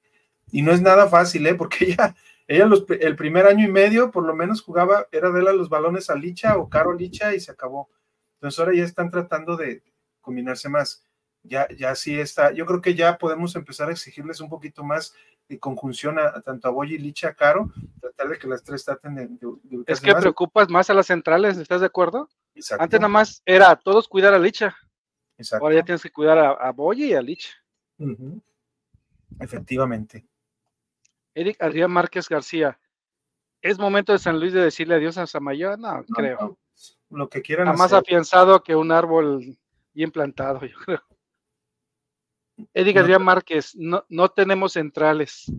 Y 0.52 0.62
no 0.62 0.72
es 0.72 0.82
nada 0.82 1.08
fácil, 1.08 1.48
¿eh? 1.48 1.56
Porque 1.56 1.86
ella, 1.98 2.16
ella 2.48 2.70
el 3.00 3.16
primer 3.16 3.48
año 3.48 3.66
y 3.68 3.72
medio 3.72 4.12
por 4.12 4.26
lo 4.26 4.36
menos 4.36 4.62
jugaba, 4.62 5.08
era 5.12 5.32
de 5.32 5.42
los 5.42 5.70
balones 5.70 6.10
a 6.10 6.16
Licha 6.16 6.58
o 6.58 6.70
Caro 6.70 6.94
Licha 6.94 7.34
y 7.34 7.40
se 7.40 7.52
acabó. 7.52 7.90
Entonces 8.36 8.60
ahora 8.60 8.76
ya 8.76 8.84
están 8.84 9.10
tratando 9.10 9.56
de 9.56 9.82
combinarse 10.22 10.70
más. 10.70 11.04
Ya, 11.44 11.68
ya 11.78 11.94
sí 11.96 12.20
está, 12.20 12.52
yo 12.52 12.66
creo 12.66 12.82
que 12.82 12.96
ya 12.96 13.18
podemos 13.20 13.56
empezar 13.56 13.90
a 13.90 13.92
exigirles 13.92 14.40
un 14.42 14.50
poquito 14.50 14.84
más 14.84 15.14
de 15.48 15.60
conjunción 15.60 16.18
a, 16.20 16.42
tanto 16.42 16.68
a 16.68 16.72
Boy 16.72 16.96
y 16.96 16.98
Licha, 16.98 17.30
a 17.30 17.34
Caro, 17.34 17.72
tratar 18.00 18.30
de 18.30 18.38
que 18.38 18.48
las 18.48 18.64
tres 18.64 18.84
traten 18.84 19.16
de, 19.16 19.30
Es 19.88 20.02
que 20.02 20.14
preocupas 20.16 20.70
más 20.70 20.90
a 20.90 20.94
las 20.94 21.08
centrales, 21.08 21.58
¿estás 21.58 21.82
de 21.82 21.88
acuerdo? 21.88 22.30
Antes 22.80 23.00
nada 23.00 23.10
más 23.10 23.42
era 23.46 23.76
todos 23.76 24.08
cuidar 24.08 24.34
a 24.34 24.40
Licha. 24.40 24.76
Ahora 25.60 25.76
ya 25.76 25.84
tienes 25.84 26.02
que 26.02 26.12
cuidar 26.12 26.38
a, 26.38 26.52
a 26.52 26.74
y 26.96 27.14
a 27.14 27.22
Licha. 27.22 27.50
Efectivamente. 29.40 30.26
Eric 31.34 31.62
Adrián 31.62 31.92
Márquez 31.92 32.30
García. 32.30 32.80
¿Es 33.62 33.78
momento 33.78 34.14
de 34.14 34.20
San 34.20 34.40
Luis 34.40 34.54
de 34.54 34.62
decirle 34.62 34.96
adiós 34.96 35.18
a 35.18 35.28
Samayoa? 35.28 35.76
No, 35.76 36.04
creo. 36.06 36.58
lo 37.10 37.30
que 37.30 37.42
quieran. 37.42 37.68
Está 37.68 37.78
más 37.78 37.94
afianzado 37.94 38.64
que 38.64 38.76
un 38.76 38.92
árbol 38.92 39.58
bien 39.94 40.12
plantado, 40.12 40.62
yo 40.66 40.78
creo. 40.86 41.02
Eric 42.74 42.98
Adrián 42.98 43.24
Márquez, 43.24 43.76
no, 43.76 44.06
no 44.10 44.30
tenemos 44.30 44.74
centrales. 44.74 45.52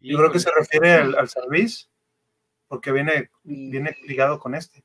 Yo 0.00 0.18
creo 0.18 0.30
que 0.30 0.38
se 0.38 0.50
refiere 0.50 0.92
al, 0.94 1.16
al 1.16 1.28
porque 2.68 2.92
viene, 2.92 3.30
mm. 3.44 3.70
viene 3.70 3.96
ligado 4.06 4.38
con 4.38 4.54
este. 4.54 4.84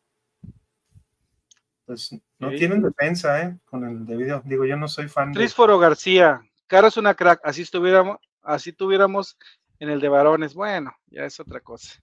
Pues 1.85 2.15
no 2.37 2.49
tienen 2.51 2.83
defensa, 2.83 3.41
¿eh? 3.41 3.57
Con 3.65 3.83
el 3.83 4.05
de 4.05 4.15
video. 4.15 4.41
Digo, 4.45 4.63
yo 4.63 4.77
no 4.77 4.87
soy 4.87 5.07
fan. 5.07 5.31
Trísforo 5.31 5.79
García, 5.79 6.41
Caro 6.67 6.87
es 6.87 6.97
una 6.97 7.15
crack, 7.15 7.41
así 7.43 7.63
estuviéramos, 7.63 8.17
así 8.43 8.71
tuviéramos 8.71 9.39
en 9.79 9.89
el 9.89 9.99
de 9.99 10.07
varones. 10.07 10.53
Bueno, 10.53 10.95
ya 11.07 11.25
es 11.25 11.39
otra 11.39 11.59
cosa. 11.61 11.99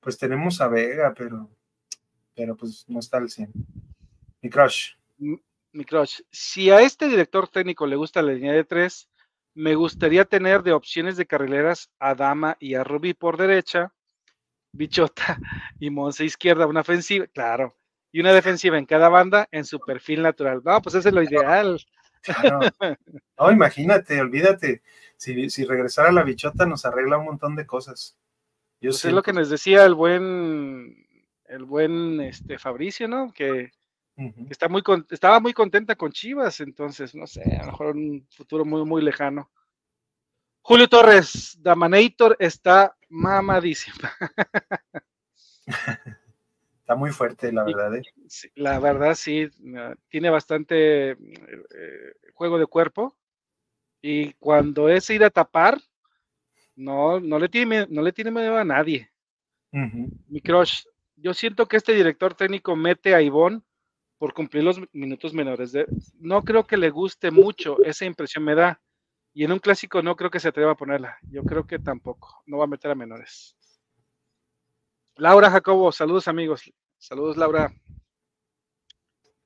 Pues 0.00 0.16
tenemos 0.16 0.60
a 0.62 0.68
Vega, 0.68 1.12
pero, 1.14 1.50
pero 2.34 2.56
pues 2.56 2.86
no 2.88 2.98
está 2.98 3.18
al 3.18 3.28
100. 3.28 3.52
Mi 4.40 4.48
crush. 4.48 4.94
Mi 5.78 5.84
crush. 5.84 6.22
Si 6.32 6.72
a 6.72 6.80
este 6.80 7.06
director 7.06 7.46
técnico 7.46 7.86
le 7.86 7.94
gusta 7.94 8.20
la 8.20 8.32
línea 8.32 8.52
de 8.52 8.64
tres, 8.64 9.08
me 9.54 9.76
gustaría 9.76 10.24
tener 10.24 10.64
de 10.64 10.72
opciones 10.72 11.16
de 11.16 11.24
carrileras 11.24 11.88
a 12.00 12.16
Dama 12.16 12.56
y 12.58 12.74
a 12.74 12.82
Ruby 12.82 13.14
por 13.14 13.36
derecha, 13.36 13.94
Bichota 14.72 15.38
y 15.78 15.90
Monse 15.90 16.24
izquierda, 16.24 16.66
una 16.66 16.80
ofensiva, 16.80 17.28
claro, 17.28 17.76
y 18.10 18.18
una 18.18 18.32
defensiva 18.32 18.76
en 18.76 18.86
cada 18.86 19.08
banda 19.08 19.46
en 19.52 19.64
su 19.64 19.78
perfil 19.78 20.22
natural. 20.22 20.62
No, 20.64 20.82
pues 20.82 20.96
eso 20.96 21.10
es 21.10 21.14
lo 21.14 21.22
ideal. 21.22 21.80
No, 23.38 23.52
imagínate, 23.52 24.20
olvídate. 24.20 24.82
Si, 25.16 25.48
si 25.48 25.64
regresara 25.64 26.10
la 26.10 26.24
bichota 26.24 26.66
nos 26.66 26.84
arregla 26.84 27.18
un 27.18 27.26
montón 27.26 27.54
de 27.54 27.64
cosas. 27.64 28.18
Yo 28.80 28.90
pues 28.90 29.04
es 29.04 29.12
lo 29.12 29.22
que 29.22 29.32
nos 29.32 29.48
decía 29.48 29.84
el 29.84 29.94
buen, 29.94 31.06
el 31.44 31.64
buen 31.64 32.20
este 32.20 32.58
Fabricio, 32.58 33.06
¿no? 33.06 33.32
Que, 33.32 33.70
está 34.50 34.68
muy 34.68 34.82
estaba 35.10 35.40
muy 35.40 35.52
contenta 35.52 35.94
con 35.94 36.10
Chivas, 36.12 36.60
entonces, 36.60 37.14
no 37.14 37.26
sé, 37.26 37.42
a 37.42 37.64
lo 37.64 37.72
mejor 37.72 37.96
un 37.96 38.26
futuro 38.30 38.64
muy, 38.64 38.84
muy 38.84 39.02
lejano. 39.02 39.50
Julio 40.60 40.88
Torres, 40.88 41.56
Damanator 41.60 42.36
está 42.38 42.96
mamadísima. 43.08 44.12
Está 46.88 46.96
muy 46.96 47.10
fuerte, 47.10 47.52
la 47.52 47.64
verdad. 47.64 47.96
¿eh? 47.96 48.02
La 48.54 48.78
verdad, 48.78 49.14
sí. 49.14 49.46
Tiene 50.08 50.30
bastante 50.30 51.10
eh, 51.10 51.16
juego 52.32 52.58
de 52.58 52.64
cuerpo. 52.64 53.14
Y 54.00 54.32
cuando 54.34 54.88
es 54.88 55.10
ir 55.10 55.22
a 55.22 55.28
tapar, 55.28 55.78
no, 56.76 57.20
no, 57.20 57.38
le, 57.38 57.50
tiene, 57.50 57.86
no 57.90 58.00
le 58.00 58.12
tiene 58.12 58.30
miedo 58.30 58.56
a 58.56 58.64
nadie. 58.64 59.10
Mi 59.70 60.40
crush, 60.40 60.84
yo 61.16 61.34
siento 61.34 61.66
que 61.66 61.76
este 61.76 61.92
director 61.92 62.32
técnico 62.34 62.74
mete 62.74 63.14
a 63.14 63.20
Ivonne 63.20 63.60
por 64.18 64.34
cumplir 64.34 64.64
los 64.64 64.80
minutos 64.92 65.32
menores. 65.32 65.72
no 66.18 66.42
creo 66.42 66.66
que 66.66 66.76
le 66.76 66.90
guste 66.90 67.30
mucho, 67.30 67.82
esa 67.84 68.04
impresión 68.04 68.44
me 68.44 68.54
da. 68.54 68.80
Y 69.32 69.44
en 69.44 69.52
un 69.52 69.60
clásico 69.60 70.02
no 70.02 70.16
creo 70.16 70.30
que 70.30 70.40
se 70.40 70.48
atreva 70.48 70.72
a 70.72 70.76
ponerla. 70.76 71.16
Yo 71.30 71.44
creo 71.44 71.66
que 71.66 71.78
tampoco. 71.78 72.42
No 72.46 72.58
va 72.58 72.64
a 72.64 72.68
meter 72.68 72.90
a 72.90 72.96
menores. 72.96 73.56
Laura 75.14 75.50
Jacobo, 75.50 75.92
saludos 75.92 76.26
amigos. 76.26 76.72
Saludos 76.98 77.36
Laura. 77.36 77.72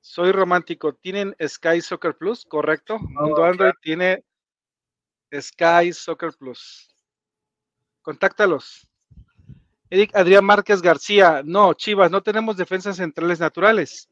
Soy 0.01 0.33
romántico. 0.33 0.95
¿Tienen 0.95 1.37
Sky 1.47 1.83
Soccer 1.83 2.17
Plus? 2.17 2.45
Correcto. 2.47 2.99
Mundo 2.99 3.45
Android 3.45 3.73
tiene 3.83 4.25
Sky 5.39 5.93
Soccer 5.93 6.33
Plus. 6.39 6.95
Contáctalos. 8.01 8.89
Eric 9.91 10.17
Adrián 10.17 10.45
Márquez 10.45 10.81
García. 10.81 11.43
No, 11.45 11.75
Chivas, 11.75 12.11
no 12.11 12.23
tenemos 12.23 12.57
defensas 12.57 12.97
centrales 12.97 13.41
naturales. 13.41 14.09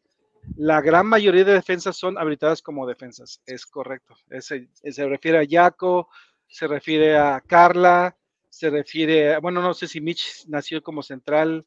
La 0.56 0.80
gran 0.80 1.06
mayoría 1.06 1.44
de 1.44 1.54
defensas 1.54 1.96
son 1.96 2.18
habilitadas 2.18 2.62
como 2.62 2.86
defensas. 2.86 3.42
Es 3.46 3.66
correcto. 3.66 4.14
se 4.40 5.08
refiere 5.08 5.38
a 5.38 5.44
Yaco, 5.44 6.08
se 6.46 6.66
refiere 6.66 7.16
a 7.16 7.40
Carla, 7.40 8.16
se 8.48 8.68
refiere, 8.68 9.38
bueno, 9.38 9.62
no 9.62 9.72
sé 9.72 9.86
si 9.86 10.00
Mitch 10.00 10.46
nació 10.48 10.82
como 10.82 11.02
central, 11.02 11.64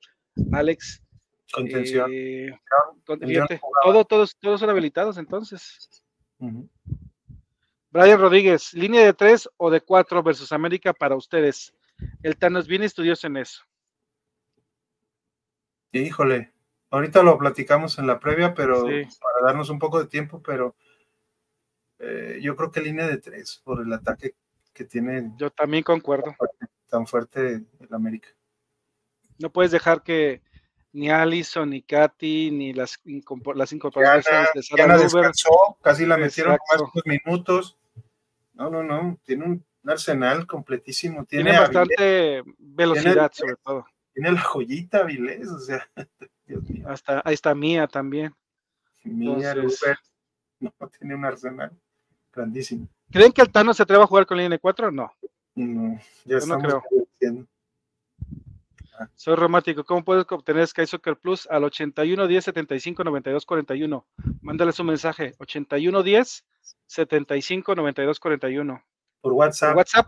Alex. 0.51 1.01
Contención. 1.51 2.11
Eh, 2.13 2.59
todo, 3.05 4.05
todos, 4.05 4.37
todos 4.39 4.59
son 4.59 4.69
habilitados 4.69 5.17
entonces. 5.17 6.03
Brian 7.89 8.19
Rodríguez, 8.19 8.73
línea 8.73 9.05
de 9.05 9.13
tres 9.13 9.47
o 9.57 9.69
de 9.69 9.81
cuatro 9.81 10.23
versus 10.23 10.51
América 10.51 10.93
para 10.93 11.15
ustedes. 11.15 11.73
El 12.21 12.37
Tano 12.37 12.59
es 12.59 12.67
bien 12.67 12.83
estudioso 12.83 13.27
en 13.27 13.37
eso. 13.37 13.63
Híjole, 15.91 16.52
ahorita 16.93 17.23
lo 17.23 17.37
platicamos 17.39 17.97
en 17.97 18.05
la 18.05 18.19
previa, 18.19 18.53
pero 18.53 18.83
para 18.83 19.47
darnos 19.47 19.69
un 19.69 19.79
poco 19.79 19.99
de 19.99 20.07
tiempo, 20.07 20.41
pero 20.43 20.75
eh, 21.97 22.39
yo 22.41 22.55
creo 22.55 22.71
que 22.71 22.81
línea 22.81 23.07
de 23.07 23.17
tres 23.17 23.61
por 23.63 23.81
el 23.81 23.91
ataque 23.91 24.35
que 24.73 24.85
tiene. 24.85 25.31
Yo 25.37 25.49
también 25.49 25.83
concuerdo 25.83 26.35
tan 26.87 27.07
fuerte 27.07 27.63
el 27.79 27.93
América. 27.93 28.29
No 29.39 29.51
puedes 29.51 29.71
dejar 29.71 30.03
que 30.03 30.43
ni 30.91 31.09
Allison, 31.09 31.71
ni 31.71 31.81
Katy, 31.81 32.51
ni 32.51 32.73
las, 32.73 33.01
las 33.55 33.73
incorporaciones 33.73 34.49
de 34.53 34.61
Sara 34.61 34.97
descansó, 34.97 35.77
casi 35.81 36.05
la 36.05 36.17
metieron 36.17 36.53
más 36.53 36.81
unos 36.81 37.05
minutos. 37.05 37.77
No, 38.53 38.69
no, 38.69 38.83
no, 38.83 39.17
tiene 39.23 39.45
un 39.45 39.65
arsenal 39.83 40.45
completísimo. 40.45 41.25
Tiene, 41.25 41.57
bastante 41.57 42.43
velocidad, 42.59 43.31
sobre 43.33 43.55
todo. 43.55 43.87
Tiene 44.13 44.31
la 44.31 44.41
joyita 44.41 45.01
Vilés, 45.01 45.49
o 45.49 45.59
sea. 45.59 45.89
Hasta, 46.85 47.21
ahí 47.25 47.33
está 47.33 47.55
Mía 47.55 47.87
también. 47.87 48.33
Mía, 49.03 49.55
no, 50.59 50.71
tiene 50.99 51.15
un 51.15 51.25
arsenal 51.25 51.71
grandísimo. 52.31 52.87
¿Creen 53.11 53.31
que 53.31 53.41
Altano 53.41 53.73
se 53.73 53.83
atreva 53.83 54.03
a 54.03 54.07
jugar 54.07 54.25
con 54.25 54.37
la 54.37 54.45
N4? 54.45 54.91
No. 54.93 55.11
No, 55.55 55.99
ya 56.25 56.39
no 56.47 56.59
creo. 56.59 56.83
Ah. 58.99 59.07
Soy 59.15 59.35
romántico. 59.35 59.83
¿Cómo 59.83 60.03
puedes 60.03 60.25
obtener 60.29 60.67
Sky 60.67 60.85
Soccer 60.85 61.17
Plus 61.17 61.47
al 61.49 61.63
81 61.63 62.27
10 62.27 62.45
75 62.45 63.03
92 63.03 63.45
41? 63.45 64.05
Mándale 64.41 64.71
su 64.71 64.83
mensaje. 64.83 65.33
81 65.39 66.03
10 66.03 66.45
75 66.87 67.75
92 67.75 68.19
41. 68.19 68.83
Por 69.21 69.33
WhatsApp. 69.33 69.69
Por 69.69 69.77
WhatsApp. 69.77 70.07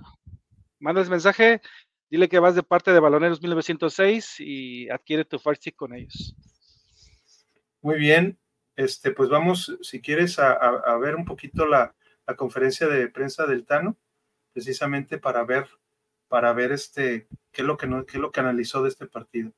Mándales 0.80 1.10
mensaje. 1.10 1.62
Dile 2.10 2.30
que 2.30 2.40
vas 2.40 2.56
de 2.56 2.64
parte 2.64 2.92
de 2.92 3.00
Baloneros 3.00 3.42
1906 3.42 4.40
y 4.40 4.90
adquiere 4.90 5.26
tu 5.26 5.40
Fire 5.40 5.58
con 5.76 5.94
ellos. 5.94 6.36
Muy 7.82 7.98
bien. 7.98 8.40
Este, 8.76 9.12
pues 9.12 9.30
vamos, 9.30 9.78
si 9.82 10.02
quieres, 10.02 10.38
a, 10.38 10.98
ver 10.98 11.16
un 11.16 11.26
poquito 11.26 11.66
la, 11.66 11.96
la 12.28 12.36
conferencia 12.36 12.88
de 12.88 13.08
prensa 13.08 13.46
del 13.46 13.66
Tano 13.66 13.98
precisamente 14.56 15.18
para 15.18 15.44
ver, 15.44 15.68
para 16.30 16.54
ver 16.54 16.72
este, 16.72 17.28
qué 17.52 17.62
es 17.62 17.68
lo 17.68 17.76
que 17.76 17.88
no, 17.88 18.06
qué 18.06 18.18
es 18.18 18.22
lo 18.22 18.32
que 18.32 18.40
analizó 18.40 18.82
de 18.82 18.90
este 18.90 19.06
partido. 19.06 19.52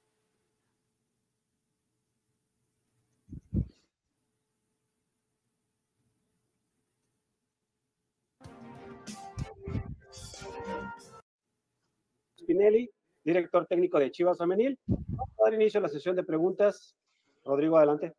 Spinelli, 12.48 12.89
director 13.26 13.66
técnico 13.68 14.00
de 14.00 14.10
Chivas 14.10 14.38
Femenil. 14.38 14.80
Vamos 14.86 15.36
a 15.38 15.43
dar 15.43 15.54
inicio 15.54 15.80
a 15.80 15.84
la 15.84 15.89
sesión 15.89 16.16
de 16.16 16.24
preguntas. 16.24 16.95
Rodrigo, 17.43 17.76
adelante. 17.78 18.14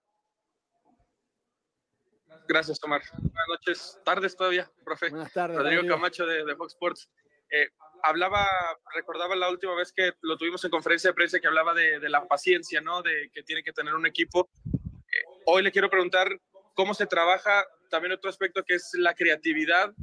Gracias, 2.47 2.79
Tomar. 2.79 3.01
Buenas 3.13 3.49
noches, 3.49 3.99
tardes 4.05 4.37
todavía, 4.37 4.71
profe. 4.85 5.09
Buenas 5.09 5.33
tardes. 5.33 5.57
Rodrigo 5.57 5.83
Camacho 5.89 6.27
de, 6.27 6.55
Fox 6.57 6.75
Sports. 6.75 7.09
Eh, 7.51 7.69
hablaba, 8.03 8.47
recordaba 8.95 9.35
la 9.35 9.49
última 9.49 9.75
vez 9.75 9.93
que 9.95 10.13
lo 10.21 10.37
tuvimos 10.37 10.63
en 10.65 10.71
conferencia 10.71 11.09
de 11.09 11.15
prensa 11.15 11.41
que 11.41 11.47
hablaba 11.47 11.73
de, 11.73 12.07
la 12.11 12.27
paciencia, 12.27 12.83
¿no? 12.83 13.01
De 13.01 13.31
que 13.33 13.43
tiene 13.43 13.63
que 13.63 13.73
tener 13.73 13.95
un 13.95 14.05
equipo. 14.05 14.51
Eh, 14.67 15.41
hoy 15.47 15.63
le 15.63 15.73
quiero 15.73 15.89
preguntar 15.89 16.39
cómo 16.75 16.93
se 16.93 17.07
trabaja 17.07 17.67
también 17.89 18.13
otro 18.13 18.29
aspecto 18.29 18.63
que 18.63 18.75
es 18.75 18.91
la 18.93 19.15
creatividad 19.15 19.95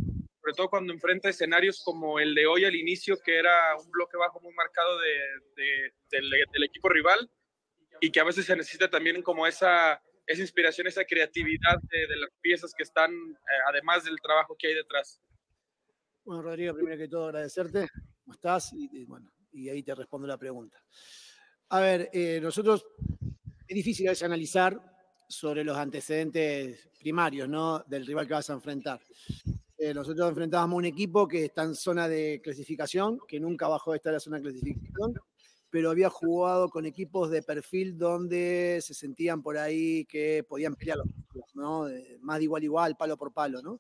sobre 0.46 0.58
todo 0.58 0.70
cuando 0.70 0.94
enfrenta 0.94 1.28
escenarios 1.28 1.82
como 1.84 2.20
el 2.20 2.36
de 2.36 2.46
hoy 2.46 2.66
al 2.66 2.76
inicio, 2.76 3.18
que 3.20 3.40
era 3.40 3.76
un 3.84 3.90
bloque 3.90 4.16
bajo 4.16 4.40
muy 4.42 4.54
marcado 4.54 5.00
de, 5.00 5.92
del, 6.12 6.64
equipo 6.64 6.88
rival 6.88 7.32
y 8.00 8.12
que 8.12 8.20
a 8.20 8.24
veces 8.24 8.46
se 8.46 8.56
necesita 8.56 8.88
también 8.88 9.24
como 9.24 9.48
esa, 9.48 10.00
esa 10.28 10.42
inspiración, 10.42 10.86
esa 10.86 11.04
creatividad 11.04 11.82
de, 11.90 12.16
las 12.16 12.30
piezas 12.42 12.76
que 12.78 12.84
están, 12.84 13.12
eh, 13.12 13.62
además 13.70 14.04
del 14.04 14.22
trabajo 14.22 14.56
que 14.56 14.68
hay 14.68 14.76
detrás. 14.76 15.20
Bueno, 16.24 16.44
Rodrigo, 16.44 16.76
primero 16.76 16.96
que 16.96 17.08
todo 17.08 17.26
agradecerte, 17.26 17.88
¿cómo 18.24 18.36
estás? 18.36 18.72
Y, 18.74 19.04
bueno, 19.06 19.32
y 19.52 19.70
ahí 19.70 19.82
te 19.82 19.96
respondo 19.96 20.28
la 20.28 20.38
pregunta. 20.38 20.80
A 21.70 21.80
ver, 21.80 22.12
eh, 22.14 22.40
nosotros, 22.40 22.86
es 23.68 23.76
difícil 23.76 24.08
a 24.08 24.12
veces 24.12 24.22
analizar 24.22 24.80
sobre 25.28 25.64
los 25.64 25.76
antecedentes 25.76 26.88
primarios 27.00 27.50
¿no? 27.50 27.80
del 27.88 28.06
rival 28.06 28.28
que 28.28 28.34
vas 28.36 28.52
a 28.52 28.54
enfrentar. 28.54 29.02
Eh, 29.86 29.94
nosotros 29.94 30.28
enfrentábamos 30.28 30.80
un 30.80 30.86
equipo 30.86 31.28
que 31.28 31.46
está 31.46 31.62
en 31.62 31.76
zona 31.76 32.08
de 32.08 32.42
clasificación, 32.44 33.20
que 33.28 33.40
nunca 33.40 33.68
bajó 33.68 33.92
de 33.92 33.98
estar 33.98 34.10
en 34.10 34.16
la 34.16 34.20
zona 34.20 34.38
de 34.38 34.42
clasificación, 34.42 35.14
pero 35.70 35.92
había 35.92 36.10
jugado 36.10 36.70
con 36.70 36.88
equipos 36.88 37.30
de 37.30 37.44
perfil 37.44 37.96
donde 37.96 38.80
se 38.82 38.96
sentían 38.96 39.44
por 39.44 39.60
ahí 39.60 40.04
que 40.06 40.44
podían 40.44 40.74
pelear, 40.74 40.98
¿no? 41.54 41.86
más 42.22 42.40
de 42.40 42.44
igual 42.46 42.64
a 42.64 42.66
igual, 42.66 42.98
palo 42.98 43.16
por 43.16 43.32
palo, 43.32 43.62
¿no? 43.62 43.80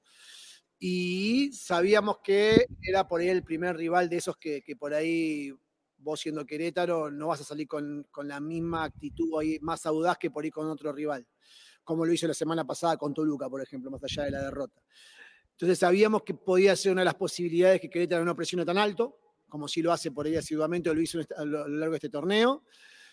Y 0.78 1.51
sabíamos 1.53 2.20
que 2.24 2.68
era 2.84 3.08
por 3.08 3.22
ahí 3.22 3.30
el 3.30 3.41
primer 3.41 3.76
rival 3.76 4.08
de 4.08 4.18
esos 4.18 4.38
que, 4.38 4.62
que 4.62 4.76
por 4.76 4.93
ahí 4.93 5.51
vos 5.97 6.20
siendo 6.20 6.45
Querétaro 6.45 7.10
no 7.10 7.30
vas 7.30 7.41
a 7.41 7.45
salir 7.45 7.68
con, 7.68 8.06
con, 8.12 8.28
la 8.28 8.39
misma 8.39 8.84
actitud 8.84 9.39
ahí, 9.39 9.58
más 9.60 9.88
audaz 9.88 10.20
que 10.20 10.30
por 10.30 10.43
ahí 10.43 10.51
con 10.51 10.70
otro 10.70 10.93
rival, 10.93 11.26
como 11.84 12.06
lo 12.06 12.14
hizo 12.14 12.28
la 12.28 12.36
semana 12.36 12.64
pasada 12.64 12.95
con 12.95 13.12
Toluca, 13.12 13.49
por 13.49 13.64
ejemplo, 13.64 13.89
más 13.89 14.03
allá 14.03 14.26
de 14.26 14.32
la 14.32 14.43
derrota. 14.43 14.84
Entonces 15.56 15.80
sabíamos 15.80 16.24
que 16.24 16.34
podía 16.34 16.76
ser 16.76 16.91
una 16.91 17.01
de 17.01 17.06
las 17.06 17.16
posibilidades 17.16 17.80
que 17.80 17.89
Querétaro 17.89 18.26
no 18.26 18.36
presione 18.36 18.66
tan 18.66 18.78
alto, 18.78 19.18
como 19.47 19.70
si 19.70 19.82
lo 19.82 19.93
hace 19.93 20.12
por 20.12 20.26
ahí 20.26 20.36
asiduamente 20.36 20.89
o 20.89 20.93
lo 20.93 21.01
hizo 21.01 21.20
a 21.38 21.45
lo 21.45 21.66
largo 21.68 21.91
de 21.91 21.97
este 21.97 22.10
torneo. 22.10 22.64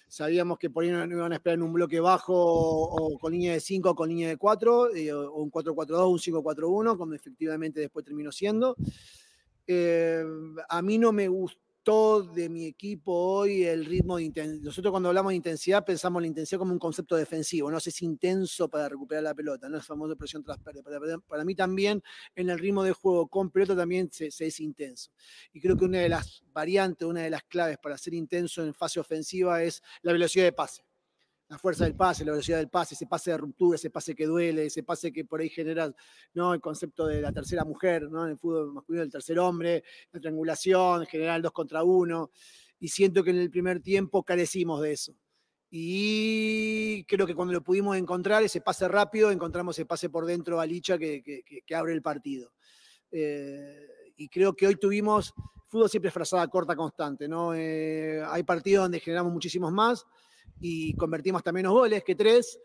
Sabíamos 0.08 0.58
que 0.58 0.68
por 0.68 0.82
ahí 0.82 0.90
no 0.90 1.04
iban 1.04 1.32
a 1.32 1.36
esperar 1.36 1.56
en 1.56 1.62
un 1.62 1.72
bloque 1.72 2.00
bajo 2.00 2.34
o 2.34 3.16
con 3.18 3.32
línea 3.32 3.52
de 3.52 3.60
5 3.60 3.90
o 3.90 3.94
con 3.94 4.08
línea 4.08 4.28
de 4.28 4.36
4, 4.36 4.94
eh, 4.94 5.12
o 5.12 5.34
un 5.36 5.50
4-4-2, 5.52 6.10
un 6.10 6.18
5-4-1, 6.18 6.98
como 6.98 7.14
efectivamente 7.14 7.80
después 7.80 8.04
terminó 8.04 8.32
siendo. 8.32 8.76
Eh, 9.66 10.24
a 10.68 10.82
mí 10.82 10.98
no 10.98 11.12
me 11.12 11.28
gustó 11.28 11.62
todo 11.82 12.22
de 12.22 12.48
mi 12.48 12.66
equipo 12.66 13.12
hoy 13.12 13.64
el 13.64 13.84
ritmo 13.84 14.16
de 14.16 14.24
intensidad. 14.24 14.62
Nosotros 14.62 14.90
cuando 14.90 15.08
hablamos 15.08 15.30
de 15.30 15.36
intensidad 15.36 15.84
pensamos 15.84 16.22
la 16.22 16.28
intensidad 16.28 16.58
como 16.58 16.72
un 16.72 16.78
concepto 16.78 17.16
defensivo, 17.16 17.70
no 17.70 17.78
es 17.78 18.02
intenso 18.02 18.68
para 18.68 18.88
recuperar 18.88 19.24
la 19.24 19.34
pelota, 19.34 19.68
no 19.68 19.78
es 19.78 19.84
famoso 19.84 20.16
presión 20.16 20.42
tras 20.42 20.58
Para, 20.58 20.82
para, 21.26 21.44
mí 21.44 21.54
también 21.54 22.02
en 22.34 22.50
el 22.50 22.58
ritmo 22.58 22.84
de 22.84 22.92
juego 22.92 23.26
con 23.28 23.50
pelota 23.50 23.76
también 23.76 24.10
se, 24.12 24.30
se, 24.30 24.46
es 24.46 24.60
intenso. 24.60 25.10
Y 25.52 25.60
creo 25.60 25.76
que 25.76 25.84
una 25.84 25.98
de 25.98 26.08
las 26.08 26.42
variantes, 26.52 27.06
una 27.06 27.22
de 27.22 27.30
las 27.30 27.42
claves 27.44 27.78
para 27.78 27.98
ser 27.98 28.14
intenso 28.14 28.62
en 28.64 28.74
fase 28.74 29.00
ofensiva 29.00 29.62
es 29.62 29.82
la 30.02 30.12
velocidad 30.12 30.44
de 30.44 30.52
pase 30.52 30.84
la 31.52 31.58
fuerza 31.58 31.84
del 31.84 31.94
pase, 31.94 32.24
la 32.24 32.32
velocidad 32.32 32.56
del 32.56 32.70
pase, 32.70 32.94
ese 32.94 33.06
pase 33.06 33.30
de 33.30 33.36
ruptura, 33.36 33.76
ese 33.76 33.90
pase 33.90 34.14
que 34.14 34.24
duele, 34.24 34.64
ese 34.64 34.82
pase 34.82 35.12
que 35.12 35.26
por 35.26 35.42
ahí 35.42 35.50
genera 35.50 35.94
¿no? 36.32 36.54
el 36.54 36.62
concepto 36.62 37.06
de 37.06 37.20
la 37.20 37.30
tercera 37.30 37.62
mujer, 37.62 38.10
¿no? 38.10 38.24
en 38.24 38.30
el 38.30 38.38
fútbol 38.38 38.72
masculino 38.72 39.02
del 39.02 39.12
tercer 39.12 39.38
hombre, 39.38 39.84
la 40.12 40.18
triangulación, 40.18 41.02
en 41.02 41.06
general 41.06 41.42
dos 41.42 41.52
contra 41.52 41.82
uno, 41.84 42.30
y 42.80 42.88
siento 42.88 43.22
que 43.22 43.30
en 43.30 43.36
el 43.36 43.50
primer 43.50 43.80
tiempo 43.80 44.22
carecimos 44.22 44.80
de 44.80 44.92
eso. 44.92 45.14
Y 45.68 47.04
creo 47.04 47.26
que 47.26 47.34
cuando 47.34 47.52
lo 47.52 47.62
pudimos 47.62 47.98
encontrar, 47.98 48.42
ese 48.42 48.62
pase 48.62 48.88
rápido, 48.88 49.30
encontramos 49.30 49.76
ese 49.76 49.84
pase 49.84 50.08
por 50.08 50.24
dentro 50.24 50.58
a 50.58 50.64
Licha 50.64 50.96
que, 50.96 51.22
que, 51.22 51.74
abre 51.74 51.92
el 51.92 52.00
partido. 52.00 52.50
Eh, 53.10 53.88
y 54.16 54.26
creo 54.30 54.54
que 54.54 54.66
hoy 54.66 54.76
tuvimos, 54.76 55.34
fútbol 55.68 55.90
siempre 55.90 56.08
es 56.08 56.14
frazada 56.14 56.48
corta 56.48 56.74
constante, 56.74 57.28
¿no? 57.28 57.52
Eh, 57.54 58.22
hay 58.26 58.42
partidos 58.42 58.84
donde 58.84 59.00
generamos 59.00 59.34
muchísimos 59.34 59.70
más, 59.70 60.06
y 60.60 60.94
convertimos 60.94 61.40
hasta 61.40 61.52
menos 61.52 61.72
goles 61.72 62.04
que 62.04 62.14
tres, 62.14 62.58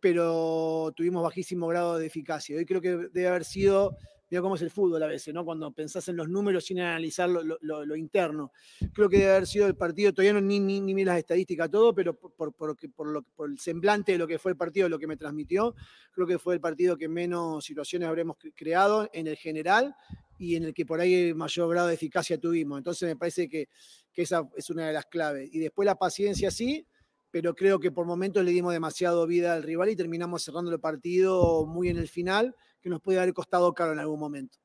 pero 0.00 0.92
tuvimos 0.96 1.22
bajísimo 1.22 1.66
grado 1.68 1.98
de 1.98 2.06
eficacia. 2.06 2.56
Hoy 2.56 2.66
creo 2.66 2.80
que 2.80 3.08
debe 3.12 3.28
haber 3.28 3.44
sido, 3.44 3.96
mira 4.30 4.42
cómo 4.42 4.56
es 4.56 4.62
el 4.62 4.70
fútbol 4.70 5.02
a 5.02 5.06
veces, 5.06 5.32
¿no? 5.32 5.44
Cuando 5.44 5.70
pensás 5.72 6.08
en 6.08 6.16
los 6.16 6.28
números 6.28 6.64
sin 6.64 6.80
analizar 6.80 7.28
lo, 7.28 7.96
interno. 7.96 8.50
Creo 8.92 9.08
que 9.08 9.18
debe 9.18 9.30
haber 9.30 9.46
sido 9.46 9.68
el 9.68 9.76
partido, 9.76 10.12
todavía 10.12 10.32
no 10.32 10.40
ni, 10.40 10.58
ni, 10.58 10.80
ni 10.80 11.04
las 11.04 11.18
estadísticas, 11.18 11.70
todo, 11.70 11.94
pero 11.94 12.18
por, 12.18 12.52
por, 12.52 12.76
por, 12.76 13.06
lo, 13.06 13.22
por 13.22 13.50
el 13.50 13.58
semblante 13.60 14.12
de 14.12 14.18
lo 14.18 14.26
que 14.26 14.40
fue 14.40 14.52
el 14.52 14.56
partido, 14.56 14.88
lo 14.88 14.98
que 14.98 15.06
me 15.06 15.16
transmitió, 15.16 15.74
creo 16.10 16.26
que 16.26 16.38
fue 16.38 16.54
el 16.54 16.60
partido 16.60 16.96
que 16.96 17.08
menos 17.08 17.64
situaciones 17.64 18.08
habremos 18.08 18.36
creado 18.56 19.08
en 19.12 19.28
el 19.28 19.36
general 19.36 19.94
y 20.36 20.56
en 20.56 20.64
el 20.64 20.74
que 20.74 20.84
por 20.84 21.00
ahí 21.00 21.32
mayor 21.32 21.70
grado 21.70 21.86
de 21.86 21.94
eficacia 21.94 22.38
tuvimos. 22.38 22.78
Entonces 22.78 23.08
me 23.08 23.14
parece 23.14 23.48
que, 23.48 23.68
que 24.12 24.22
esa 24.22 24.48
es 24.56 24.68
una 24.68 24.88
de 24.88 24.92
las 24.92 25.06
claves. 25.06 25.48
Y 25.52 25.60
después 25.60 25.86
la 25.86 25.94
paciencia 25.94 26.50
sí, 26.50 26.84
pero 27.32 27.54
creo 27.54 27.80
que 27.80 27.90
por 27.90 28.06
momentos 28.06 28.44
le 28.44 28.52
dimos 28.52 28.74
demasiado 28.74 29.26
vida 29.26 29.54
al 29.54 29.62
rival 29.62 29.88
y 29.88 29.96
terminamos 29.96 30.44
cerrando 30.44 30.70
el 30.70 30.78
partido 30.78 31.66
muy 31.66 31.88
en 31.88 31.96
el 31.96 32.06
final, 32.06 32.54
que 32.80 32.90
nos 32.90 33.00
puede 33.00 33.18
haber 33.18 33.32
costado 33.32 33.72
caro 33.72 33.92
en 33.92 33.98
algún 33.98 34.20
momento. 34.20 34.58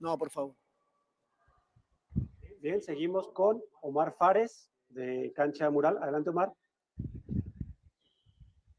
No, 0.00 0.18
por 0.18 0.30
favor. 0.30 0.56
Bien, 2.60 2.82
seguimos 2.82 3.28
con 3.28 3.62
Omar 3.80 4.16
Fares 4.18 4.68
de 4.88 5.32
Cancha 5.34 5.70
Mural. 5.70 5.96
Adelante, 6.02 6.30
Omar. 6.30 6.52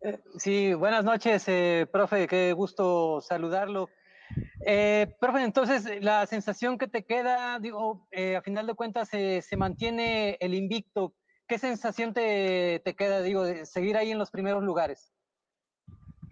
Eh, 0.02 0.20
sí, 0.38 0.74
buenas 0.74 1.06
noches, 1.06 1.48
eh, 1.48 1.88
profe, 1.92 2.28
qué 2.28 2.52
gusto 2.52 3.22
saludarlo. 3.22 3.88
Eh, 4.66 5.16
profe, 5.20 5.44
entonces 5.44 6.04
la 6.04 6.26
sensación 6.26 6.78
que 6.78 6.88
te 6.88 7.06
queda, 7.06 7.58
digo, 7.60 8.08
a 8.38 8.42
final 8.42 8.68
de 8.68 8.74
cuentas 8.74 9.10
se 9.10 9.58
mantiene 9.58 10.38
el 10.42 10.54
invicto 10.54 11.14
¿Qué 11.52 11.60
sensación 11.60 12.14
te, 12.14 12.82
queda, 12.98 13.22
digo, 13.22 13.44
de 13.44 13.66
seguir 13.66 13.98
ahí 13.98 14.10
en 14.12 14.18
los 14.18 14.32
primeros 14.32 14.64
lugares? 14.64 15.12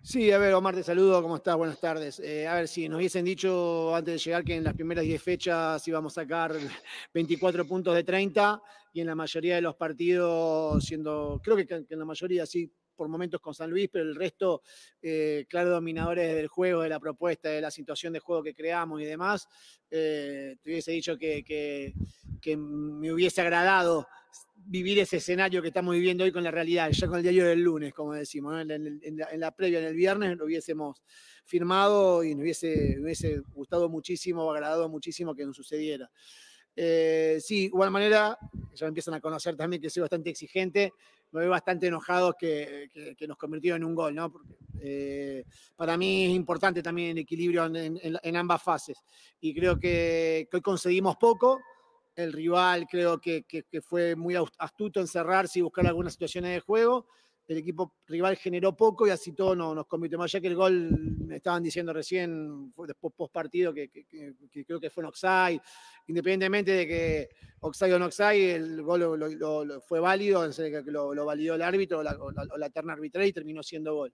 Sí, 0.02 0.32
a 0.32 0.38
ver, 0.38 0.54
Omar, 0.54 0.76
te 0.76 0.82
saludo, 0.82 1.22
¿cómo 1.22 1.36
estás? 1.36 1.58
Buenas 1.58 1.78
tardes. 1.78 2.22
Eh, 2.22 2.48
a 2.48 2.54
ver, 2.54 2.70
si 2.70 2.88
nos 2.88 3.00
hubiesen 3.00 3.26
dicho 3.26 3.94
antes 3.94 4.14
de 4.14 4.18
llegar 4.18 4.46
que 4.46 4.56
en 4.56 4.64
las 4.64 4.76
primeras 4.76 5.04
10 5.04 5.22
fechas 5.22 5.86
íbamos 5.86 6.18
a 6.18 6.22
sacar 6.22 6.54
24 7.14 7.68
puntos 7.68 7.96
de 7.96 8.06
30 8.06 8.62
y 8.94 9.02
en 9.02 9.08
la 9.08 9.16
mayoría 9.16 9.56
de 9.56 9.62
los 9.62 9.76
partidos, 9.76 10.82
siendo, 10.86 11.42
creo 11.44 11.58
que, 11.58 11.68
en 11.70 12.00
la 12.00 12.06
mayoría 12.06 12.46
sí, 12.46 12.72
por 12.96 13.10
momentos 13.10 13.42
con 13.42 13.54
San 13.54 13.70
Luis, 13.70 13.90
pero 13.92 14.06
el 14.06 14.16
resto, 14.16 14.62
eh, 15.02 15.46
claro, 15.50 15.72
dominadores 15.72 16.34
del 16.34 16.48
juego, 16.48 16.84
de 16.84 16.90
la 16.90 17.00
propuesta, 17.02 17.50
de 17.50 17.60
la 17.60 17.72
situación 17.72 18.14
de 18.14 18.20
juego 18.20 18.42
que 18.42 18.56
creamos 18.56 19.02
y 19.02 19.06
demás, 19.06 19.50
eh, 19.92 20.56
te 20.64 20.70
hubiese 20.70 20.94
dicho 20.94 21.18
que, 21.18 21.44
que 21.44 22.56
me 22.56 23.12
hubiese 23.12 23.42
agradado 23.42 24.08
vivir 24.70 25.00
ese 25.00 25.18
escenario 25.18 25.64
que 25.64 25.70
estamos 25.70 25.96
viviendo 25.96 26.24
hoy 26.24 26.32
con 26.32 26.44
la 26.44 26.52
realidad, 26.52 26.92
ya 26.92 27.08
con 27.08 27.18
el 27.18 27.24
diario 27.24 27.46
del 27.46 27.60
lunes, 27.60 27.92
como 27.92 28.14
decimos, 28.14 28.62
en, 28.62 29.40
la, 29.40 29.52
previa, 29.52 29.80
en 29.80 29.86
el 29.86 29.96
viernes, 29.96 30.38
lo 30.38 30.46
hubiésemos 30.46 31.02
firmado 31.44 32.24
y 32.24 32.36
nos 32.36 32.44
hubiese, 32.44 33.00
hubiese 33.02 33.40
gustado 33.52 33.90
muchísimo, 33.90 34.50
agradado 34.52 34.88
muchísimo 34.88 35.34
que 35.34 35.44
nos 35.44 35.56
sucediera. 35.56 36.12
Eh, 36.76 37.40
sí, 37.42 37.64
igual 37.64 37.90
manera, 37.90 38.38
ya 38.76 38.86
me 38.86 38.90
empiezan 38.90 39.16
a 39.16 39.20
conocer 39.20 39.56
también 39.56 39.82
que 39.82 39.90
soy 39.90 40.02
bastante 40.02 40.30
exigente, 40.30 40.94
me 41.32 41.42
veo 41.42 41.50
bastante 41.50 41.88
enojado 41.88 42.36
que, 42.40 42.90
nos 43.28 43.38
convirtieron 43.38 43.82
en 43.82 43.88
un 43.88 43.96
gol, 43.96 44.14
¿no? 44.14 44.32
Porque 44.32 44.54
eh, 44.82 45.46
para 45.76 45.98
mí 45.98 46.26
es 46.26 46.32
importante 46.32 46.84
también 46.84 47.10
el 47.10 47.18
equilibrio 47.18 47.66
en, 47.66 48.36
ambas 48.36 48.62
fases 48.62 49.00
y 49.42 49.52
creo 49.56 49.80
que, 49.80 50.48
que 50.50 50.58
hoy 50.58 50.62
conseguimos 50.62 51.16
poco, 51.18 51.60
el 52.20 52.34
rival 52.34 52.86
creo 52.86 53.20
que, 53.20 53.46
fue 53.82 54.16
muy 54.16 54.36
astuto 54.58 55.00
en 55.00 55.08
cerrarse 55.08 55.60
y 55.60 55.62
buscar 55.62 55.88
algunas 55.88 56.14
situaciones 56.14 56.52
de 56.52 56.60
juego. 56.60 57.08
El 57.48 57.58
equipo 57.58 57.96
rival 58.06 58.36
generó 58.36 58.76
poco 58.76 59.08
y 59.08 59.10
así 59.10 59.32
todo 59.32 59.56
nos, 59.56 59.74
nos 59.74 59.88
convirtió 59.88 60.20
más. 60.20 60.32
Ya 60.32 60.42
que 60.42 60.48
el 60.48 60.56
gol, 60.56 60.92
me 61.26 61.38
estaban 61.38 61.64
diciendo 61.64 61.94
recién, 61.94 62.74
después 62.86 63.14
post 63.16 63.34
partido, 63.34 63.74
que, 63.74 63.90
creo 64.68 64.80
que 64.80 64.90
fue 64.90 65.04
un 65.04 65.10
offside. 65.10 65.62
Independientemente 66.08 66.72
de 66.72 66.88
que 66.88 67.30
offside 67.62 67.94
o 67.94 68.00
no 68.00 68.10
el 68.32 68.82
gol 68.84 69.00
lo, 69.18 69.82
fue 69.82 70.00
válido, 70.00 70.48
lo, 70.86 71.14
lo 71.16 71.26
validó 71.26 71.56
el 71.56 71.62
árbitro 71.62 72.00
o 72.00 72.04
la, 72.04 72.70
terna 72.70 72.94
arbitral 72.94 73.26
y 73.26 73.34
terminó 73.34 73.64
siendo 73.64 73.96
gol. 73.96 74.14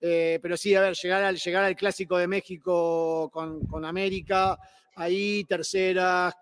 Eh, 0.00 0.38
pero 0.40 0.56
sí, 0.56 0.74
a 0.74 0.82
ver, 0.82 0.94
llegar 0.94 1.24
al, 1.24 1.36
llegar 1.36 1.64
al 1.64 1.74
clásico 1.74 2.18
de 2.18 2.28
México 2.28 3.30
con 3.32 3.84
América, 3.84 4.58
ahí 4.98 5.44
terceras, 5.44 6.34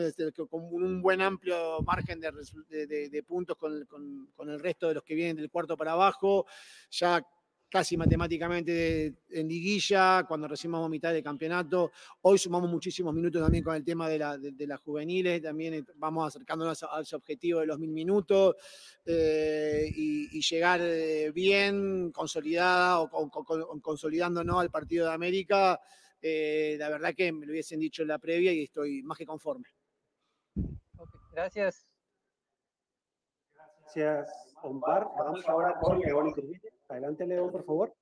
este, 0.00 0.32
con, 0.32 0.64
un 0.72 1.02
buen 1.02 1.20
amplio 1.20 1.82
margen 1.82 2.20
de, 2.20 3.24
puntos 3.26 3.56
con, 3.56 4.48
el 4.48 4.60
resto 4.60 4.88
de 4.88 4.94
los 4.94 5.02
que 5.04 5.14
vienen 5.14 5.36
del 5.36 5.50
cuarto 5.50 5.76
para 5.76 5.92
abajo, 5.92 6.46
ya 6.90 7.22
casi 7.70 7.98
matemáticamente 7.98 9.14
en 9.28 9.46
liguilla, 9.46 10.24
cuando 10.26 10.48
recibimos 10.48 10.88
mitad 10.88 11.12
de 11.12 11.22
campeonato. 11.22 11.92
Hoy 12.22 12.38
sumamos 12.38 12.70
muchísimos 12.70 13.12
minutos 13.12 13.42
también 13.42 13.62
con 13.62 13.76
el 13.76 13.84
tema 13.84 14.08
de, 14.08 14.18
la, 14.18 14.38
las 14.40 14.80
juveniles, 14.80 15.42
también 15.42 15.86
vamos 15.96 16.28
acercándonos 16.28 16.82
a, 16.84 17.02
ese 17.02 17.14
objetivo 17.14 17.60
de 17.60 17.66
los 17.66 17.78
mil 17.78 17.90
minutos 17.90 18.56
eh, 19.04 19.86
y, 19.94 20.40
llegar 20.40 20.80
eh, 20.82 21.30
bien, 21.30 22.10
consolidada 22.10 23.00
o 23.00 23.30
consolidándonos 23.82 24.60
al 24.60 24.70
partido 24.70 25.06
de 25.08 25.12
América 25.12 25.78
eh, 26.22 26.76
la 26.78 26.88
verdad 26.88 27.14
que 27.14 27.32
me 27.32 27.46
lo 27.46 27.52
hubiesen 27.52 27.80
dicho 27.80 28.02
en 28.02 28.08
la 28.08 28.18
previa 28.18 28.52
y 28.52 28.64
estoy 28.64 29.02
más 29.02 29.18
que 29.18 29.26
conforme. 29.26 29.68
gracias. 31.32 31.86
Gracias, 33.54 34.54
Omar. 34.62 35.08
Vamos 35.18 35.48
ahora 35.48 35.78
con 35.80 35.98
León 36.00 36.34
Adelante, 36.88 37.26
León, 37.26 37.50
por 37.50 37.64
favor. 37.64 37.94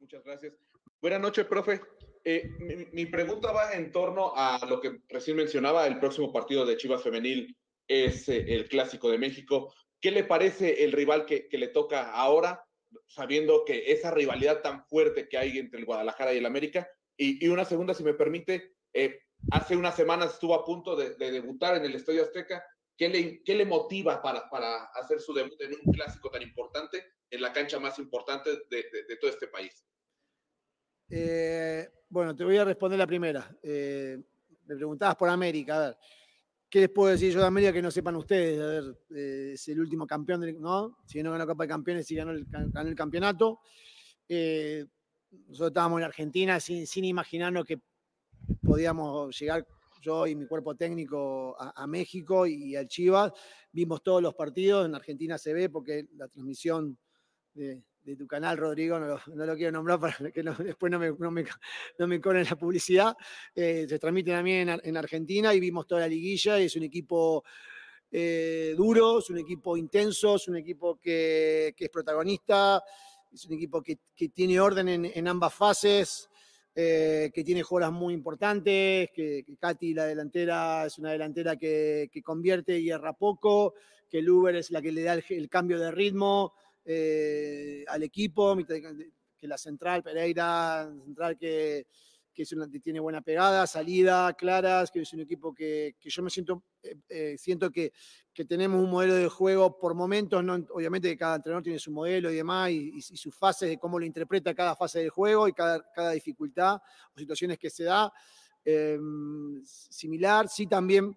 Muchas 0.00 0.24
gracias. 0.24 0.54
Buenas 1.00 1.20
noches, 1.20 1.44
profe. 1.46 1.80
Eh, 2.24 2.48
mi, 2.92 3.04
pregunta 3.04 3.52
va 3.52 3.72
en 3.72 3.92
torno 3.92 4.32
a 4.34 4.58
lo 4.66 4.80
que 4.80 5.02
recién 5.08 5.36
mencionaba, 5.36 5.86
el 5.86 5.98
próximo 5.98 6.32
partido 6.32 6.64
de 6.64 6.78
Chivas 6.78 7.02
Femenil 7.02 7.54
es 7.86 8.28
eh, 8.30 8.44
el 8.48 8.68
Clásico 8.68 9.10
de 9.10 9.18
México. 9.18 9.74
¿Qué 10.00 10.10
le 10.10 10.24
parece 10.24 10.84
el 10.84 10.92
rival 10.92 11.26
que, 11.26 11.46
le 11.50 11.68
toca 11.68 12.10
ahora, 12.12 12.64
sabiendo 13.06 13.64
que 13.64 13.92
esa 13.92 14.10
rivalidad 14.10 14.62
tan 14.62 14.84
fuerte 14.86 15.28
que 15.28 15.38
hay 15.38 15.58
entre 15.58 15.80
el 15.80 15.86
Guadalajara 15.86 16.32
y 16.32 16.38
el 16.38 16.46
América? 16.46 16.88
Y, 17.16 17.46
una 17.48 17.64
segunda, 17.64 17.94
si 17.94 18.02
me 18.02 18.14
permite, 18.14 18.74
eh, 18.92 19.20
hace 19.50 19.76
unas 19.76 19.94
semanas 19.94 20.34
estuvo 20.34 20.54
a 20.54 20.64
punto 20.64 20.96
de, 20.96 21.14
debutar 21.14 21.76
en 21.76 21.84
el 21.84 21.94
Estadio 21.94 22.22
Azteca. 22.22 22.64
¿Qué 22.96 23.08
le, 23.08 23.42
qué 23.42 23.54
le 23.54 23.66
motiva 23.66 24.22
para, 24.22 24.48
para, 24.48 24.84
hacer 24.94 25.20
su 25.20 25.32
debut 25.32 25.60
en 25.60 25.74
un 25.84 25.92
clásico 25.92 26.30
tan 26.30 26.42
importante, 26.42 27.04
en 27.28 27.42
la 27.42 27.52
cancha 27.52 27.80
más 27.80 27.98
importante 27.98 28.50
de 28.70 29.16
todo 29.20 29.30
este 29.30 29.48
país? 29.48 29.84
Eh, 31.10 31.88
bueno, 32.08 32.34
te 32.34 32.44
voy 32.44 32.56
a 32.56 32.64
responder 32.64 32.98
la 32.98 33.06
primera. 33.06 33.56
Eh, 33.62 34.18
me 34.66 34.76
preguntabas 34.76 35.16
por 35.16 35.28
América, 35.28 35.76
a 35.76 35.86
ver. 35.88 35.96
¿Qué 36.74 36.80
les 36.80 36.90
puedo 36.90 37.12
decir 37.12 37.32
yo 37.32 37.38
de 37.38 37.46
América 37.46 37.72
que 37.72 37.80
no 37.80 37.88
sepan 37.92 38.16
ustedes? 38.16 38.58
A 38.58 38.96
eh, 39.14 39.52
es 39.52 39.68
el 39.68 39.78
último 39.78 40.08
campeón, 40.08 40.60
¿no? 40.60 40.98
Si 41.06 41.22
no 41.22 41.30
ganó 41.30 41.46
Copa 41.46 41.62
de 41.62 41.68
Campeones, 41.68 42.04
si 42.04 42.16
ganó 42.16 42.32
el, 42.32 42.44
el 42.52 42.94
campeonato. 42.96 43.60
nosotros 44.28 45.68
estábamos 45.70 46.00
en 46.00 46.04
Argentina 46.04 46.58
sin, 46.58 46.84
sin 46.88 47.04
imaginarnos 47.04 47.64
que 47.64 47.80
podíamos 48.60 49.38
llegar 49.38 49.64
yo 50.02 50.26
y 50.26 50.34
mi 50.34 50.48
cuerpo 50.48 50.74
técnico 50.74 51.54
a, 51.56 51.86
México 51.86 52.44
y 52.44 52.74
al 52.74 52.88
Chivas. 52.88 53.30
Vimos 53.70 54.02
todos 54.02 54.20
los 54.20 54.34
partidos, 54.34 54.84
en 54.84 54.96
Argentina 54.96 55.38
se 55.38 55.54
ve 55.54 55.70
porque 55.70 56.08
la 56.16 56.26
transmisión 56.26 56.98
de, 57.52 57.84
de 58.04 58.16
tu 58.16 58.26
canal, 58.26 58.58
Rodrigo, 58.58 58.98
no 58.98 59.46
lo, 59.46 59.56
quiero 59.56 59.72
nombrar 59.72 59.98
para 59.98 60.30
que 60.30 60.42
después 60.42 60.92
no 60.92 60.98
me, 60.98 61.10
no 61.18 61.30
me, 61.30 61.44
no 61.98 62.06
me 62.06 62.20
corren 62.20 62.46
la 62.48 62.56
publicidad, 62.56 63.16
eh, 63.54 63.86
se 63.88 63.98
transmite 63.98 64.30
también 64.30 64.68
en, 64.82 64.96
Argentina 64.96 65.54
y 65.54 65.60
vimos 65.60 65.86
toda 65.86 66.02
la 66.02 66.08
liguilla 66.08 66.60
y 66.60 66.64
es 66.64 66.76
un 66.76 66.82
equipo 66.82 67.44
eh, 68.10 68.74
duro, 68.76 69.20
es 69.20 69.30
un 69.30 69.38
equipo 69.38 69.76
intenso, 69.76 70.36
es 70.36 70.48
un 70.48 70.56
equipo 70.56 71.00
que, 71.00 71.74
es 71.76 71.90
protagonista, 71.90 72.82
es 73.32 73.46
un 73.46 73.54
equipo 73.54 73.82
que, 73.82 73.98
tiene 74.34 74.60
orden 74.60 74.88
en, 74.88 75.28
ambas 75.28 75.54
fases. 75.54 76.28
Eh, 76.76 77.30
que 77.32 77.44
tiene 77.44 77.62
jugadas 77.62 77.92
muy 77.92 78.12
importantes, 78.14 79.08
que, 79.14 79.44
Katy, 79.60 79.94
la 79.94 80.06
delantera, 80.06 80.86
es 80.86 80.98
una 80.98 81.12
delantera 81.12 81.54
que, 81.54 82.10
convierte 82.24 82.76
y 82.80 82.90
erra 82.90 83.12
poco, 83.12 83.74
que 84.10 84.18
el 84.18 84.28
Uber 84.28 84.56
es 84.56 84.72
la 84.72 84.82
que 84.82 84.90
le 84.90 85.04
da 85.04 85.14
el 85.14 85.48
cambio 85.48 85.78
de 85.78 85.92
ritmo, 85.92 86.52
eh, 86.84 87.84
al 87.88 88.02
equipo, 88.02 88.56
que 88.56 89.48
la 89.48 89.58
central, 89.58 90.02
Pereira, 90.02 90.90
central 91.04 91.36
que, 91.36 91.86
que, 92.34 92.44
tiene 92.82 93.00
buena 93.00 93.22
pegada, 93.22 93.66
salida, 93.66 94.34
claras, 94.34 94.90
que 94.90 95.00
es 95.00 95.12
un 95.12 95.20
equipo 95.20 95.54
que, 95.54 95.96
yo 96.00 96.22
me 96.22 96.30
siento, 96.30 96.64
eh, 96.82 96.96
eh, 97.08 97.36
siento 97.38 97.70
que, 97.70 97.92
que, 98.34 98.44
tenemos 98.44 98.82
un 98.82 98.90
modelo 98.90 99.14
de 99.14 99.28
juego 99.28 99.78
por 99.78 99.94
momentos, 99.94 100.42
¿no? 100.44 100.54
obviamente 100.72 101.16
cada 101.16 101.36
entrenador 101.36 101.62
tiene 101.62 101.78
su 101.78 101.92
modelo 101.92 102.30
y 102.30 102.36
demás, 102.36 102.70
y, 102.70 103.00
sus 103.00 103.34
fases 103.34 103.68
de 103.68 103.78
cómo 103.78 103.98
lo 103.98 104.04
interpreta 104.04 104.54
cada 104.54 104.76
fase 104.76 104.98
del 104.98 105.10
juego 105.10 105.48
y 105.48 105.52
cada, 105.52 105.90
cada 105.92 106.10
dificultad 106.10 106.76
o 107.14 107.18
situaciones 107.18 107.58
que 107.58 107.70
se 107.70 107.84
da. 107.84 108.12
Em, 108.64 109.62
similar, 109.64 110.48
sí 110.48 110.66
también 110.66 111.16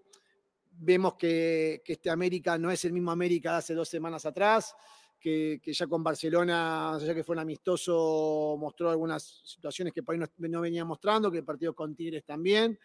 vemos 0.71 1.15
que, 1.15 1.81
que 1.83 1.93
este 1.93 2.09
América 2.09 2.57
no 2.57 2.69
es 2.69 2.85
el 2.85 2.93
mismo 2.93 3.09
América 3.09 3.53
de 3.53 3.57
hace 3.57 3.73
dos 3.73 3.89
semanas 3.89 4.25
atrás 4.25 4.75
que, 5.19 5.59
ya 5.65 5.87
con 5.87 6.03
Barcelona, 6.03 6.97
ya 7.01 7.13
que 7.13 7.23
fue 7.23 7.35
un 7.35 7.39
amistoso, 7.39 8.55
mostró 8.59 8.89
algunas 8.89 9.41
situaciones 9.43 9.93
que 9.93 10.03
por 10.03 10.15
ahí 10.15 10.21
no, 10.49 10.61
venía 10.61 10.85
mostrando, 10.85 11.31
que 11.31 11.39
el 11.39 11.43
partido 11.43 11.73
con 11.73 11.95
Tigres 11.95 12.23
también, 12.25 12.79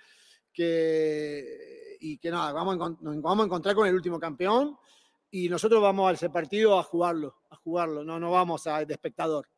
que, 0.53 1.97
y 2.01 2.19
que 2.19 2.31
nada, 2.31 2.53
vamos 2.53 2.77
nos 3.01 3.23
vamos 3.23 3.45
a 3.45 3.47
encontrar 3.47 3.75
con 3.75 3.87
el 3.87 3.95
último 3.95 4.19
campeón 4.19 4.77
y 5.31 5.49
nosotros 5.49 5.81
vamos 5.81 6.11
a 6.11 6.15
ese 6.15 6.31
partido 6.31 6.79
a 6.79 6.83
jugarlo, 6.83 7.37
a 7.51 7.57
jugarlo, 7.57 8.05
no, 8.05 8.19
no 8.19 8.31
vamos 8.31 8.67
a, 8.67 8.85
de 8.85 8.93
espectador 8.93 9.49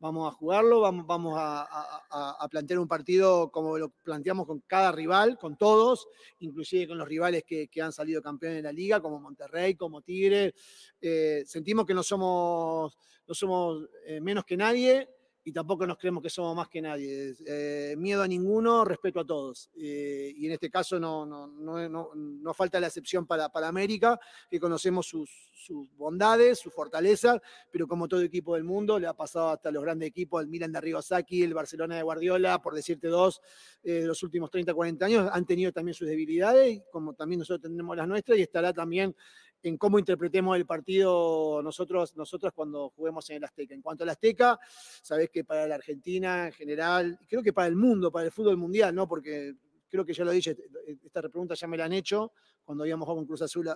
vamos 0.00 0.32
a 0.32 0.36
jugarlo, 0.36 0.80
vamos, 0.80 1.34
a, 1.36 2.48
plantear 2.50 2.80
un 2.80 2.88
partido 2.88 3.50
como 3.50 3.78
lo 3.78 3.90
planteamos 3.90 4.46
con 4.46 4.60
cada 4.66 4.90
rival, 4.90 5.38
con 5.38 5.56
todos, 5.56 6.08
inclusive 6.40 6.88
con 6.88 6.98
los 6.98 7.06
rivales 7.06 7.44
que, 7.44 7.68
han 7.80 7.92
salido 7.92 8.22
campeones 8.22 8.56
de 8.56 8.62
la 8.62 8.72
liga, 8.72 9.00
como 9.00 9.20
Monterrey, 9.20 9.74
como 9.74 10.02
Tigre. 10.02 10.54
Eh, 11.00 11.44
sentimos 11.46 11.86
que 11.86 11.94
no 11.94 12.02
somos, 12.02 12.96
no 13.26 13.34
somos 13.34 13.88
eh, 14.06 14.20
menos 14.20 14.44
que 14.44 14.56
nadie, 14.56 15.08
y 15.44 15.52
tampoco 15.52 15.86
nos 15.86 15.96
creemos 15.96 16.22
que 16.22 16.30
somos 16.30 16.54
más 16.54 16.68
que 16.68 16.82
nadie. 16.82 17.34
Eh, 17.46 17.94
miedo 17.96 18.22
a 18.22 18.28
ninguno, 18.28 18.84
respeto 18.84 19.20
a 19.20 19.24
todos. 19.24 19.70
Eh, 19.76 20.32
y 20.36 20.46
en 20.46 20.52
este 20.52 20.68
caso 20.68 21.00
no, 21.00 21.24
no, 21.24 21.48
no, 21.88 22.10
no, 22.14 22.54
falta 22.54 22.78
la 22.78 22.88
excepción 22.88 23.26
para, 23.26 23.48
para 23.48 23.68
América, 23.68 24.18
que 24.50 24.60
conocemos 24.60 25.06
sus, 25.06 25.30
sus, 25.54 25.88
bondades, 25.96 26.58
sus 26.58 26.72
fortalezas, 26.72 27.40
pero 27.70 27.86
como 27.86 28.06
todo 28.06 28.20
equipo 28.20 28.54
del 28.54 28.64
mundo, 28.64 28.98
le 28.98 29.06
ha 29.06 29.14
pasado 29.14 29.50
hasta 29.50 29.70
los 29.70 29.82
grandes 29.82 30.08
equipos, 30.08 30.42
el 30.42 30.48
Milan 30.48 30.72
de 30.72 31.02
Saki, 31.02 31.42
el 31.42 31.54
Barcelona 31.54 31.96
de 31.96 32.02
Guardiola, 32.02 32.60
por 32.60 32.74
decirte 32.74 33.08
dos, 33.08 33.40
eh, 33.82 34.02
los 34.04 34.22
últimos 34.22 34.50
30, 34.50 34.74
40 34.74 35.06
años, 35.06 35.30
han 35.32 35.46
tenido 35.46 35.72
también 35.72 35.94
sus 35.94 36.08
debilidades, 36.08 36.82
como 36.90 37.14
también 37.14 37.38
nosotros 37.38 37.70
tenemos 37.70 37.96
las 37.96 38.08
nuestras, 38.08 38.38
y 38.38 38.42
estará 38.42 38.72
también 38.72 39.14
en 39.62 39.76
cómo 39.76 39.98
interpretemos 39.98 40.56
el 40.56 40.66
partido 40.66 41.60
nosotros, 41.62 42.16
nosotros 42.16 42.52
cuando 42.54 42.90
juguemos 42.90 43.28
en 43.30 43.36
el 43.36 43.44
Azteca. 43.44 43.74
En 43.74 43.82
cuanto 43.82 44.04
al 44.04 44.10
Azteca, 44.10 44.58
sabés 45.02 45.30
que 45.30 45.44
para 45.44 45.66
la 45.66 45.74
Argentina 45.74 46.46
en 46.46 46.52
general, 46.52 47.18
creo 47.28 47.42
que 47.42 47.52
para 47.52 47.68
el 47.68 47.76
mundo, 47.76 48.10
para 48.10 48.26
el 48.26 48.32
fútbol 48.32 48.56
mundial, 48.56 48.94
¿no? 48.94 49.06
Porque 49.06 49.54
creo 49.88 50.04
que 50.04 50.14
ya 50.14 50.24
lo 50.24 50.30
dije, 50.30 50.56
esta 51.04 51.20
pregunta 51.22 51.54
ya 51.54 51.66
me 51.66 51.76
la 51.76 51.84
han 51.84 51.92
hecho 51.92 52.32
cuando 52.70 52.84
habíamos 52.84 53.04
jugado 53.04 53.16
con 53.16 53.26
Cruz 53.26 53.42
Azul 53.42 53.68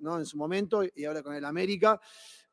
¿no? 0.00 0.18
en 0.18 0.24
su 0.24 0.38
momento 0.38 0.82
y 0.82 1.04
ahora 1.04 1.22
con 1.22 1.34
el 1.34 1.44
América, 1.44 2.00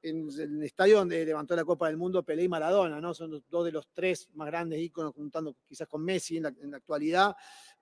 en 0.01 0.28
el 0.38 0.61
estadio 0.63 0.97
donde 0.97 1.24
levantó 1.24 1.55
la 1.55 1.63
Copa 1.63 1.88
del 1.88 1.95
Mundo 1.95 2.24
Pelé 2.24 2.43
y 2.43 2.49
Maradona, 2.49 2.99
¿no? 2.99 3.13
son 3.13 3.41
dos 3.49 3.63
de 3.63 3.72
los 3.72 3.88
tres 3.93 4.28
más 4.34 4.47
grandes 4.47 4.82
íconos, 4.82 5.13
juntando 5.15 5.55
quizás 5.65 5.88
con 5.88 6.03
Messi 6.03 6.36
en 6.36 6.72
la 6.72 6.76
actualidad. 6.76 7.34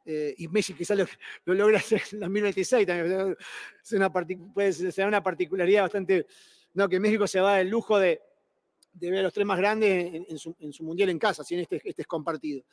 Eh, 0.05 0.35
y 0.37 0.47
Messi 0.49 0.75
quizás 0.75 0.99
lo, 0.99 1.53
logra 1.55 1.79
hacer 1.79 2.03
en 2.11 2.19
2026 2.19 2.85
también. 2.85 3.35
Es 3.83 3.91
una 3.93 4.11
puede 4.11 5.07
una 5.07 5.23
particularidad 5.23 5.81
bastante, 5.81 6.27
no, 6.75 6.87
que 6.87 6.99
México 6.99 7.25
se 7.25 7.39
va 7.39 7.55
del 7.55 7.69
lujo 7.69 7.97
de, 7.97 8.21
de 8.93 9.09
ver 9.09 9.21
a 9.21 9.23
los 9.23 9.33
tres 9.33 9.47
más 9.47 9.57
grandes 9.57 10.13
en, 10.29 10.37
su, 10.37 10.83
mundial 10.83 11.09
en 11.09 11.17
casa, 11.17 11.43
si 11.43 11.55
en 11.55 11.61
este, 11.61 11.81
este 11.83 12.03
es 12.03 12.07
compartido. 12.07 12.63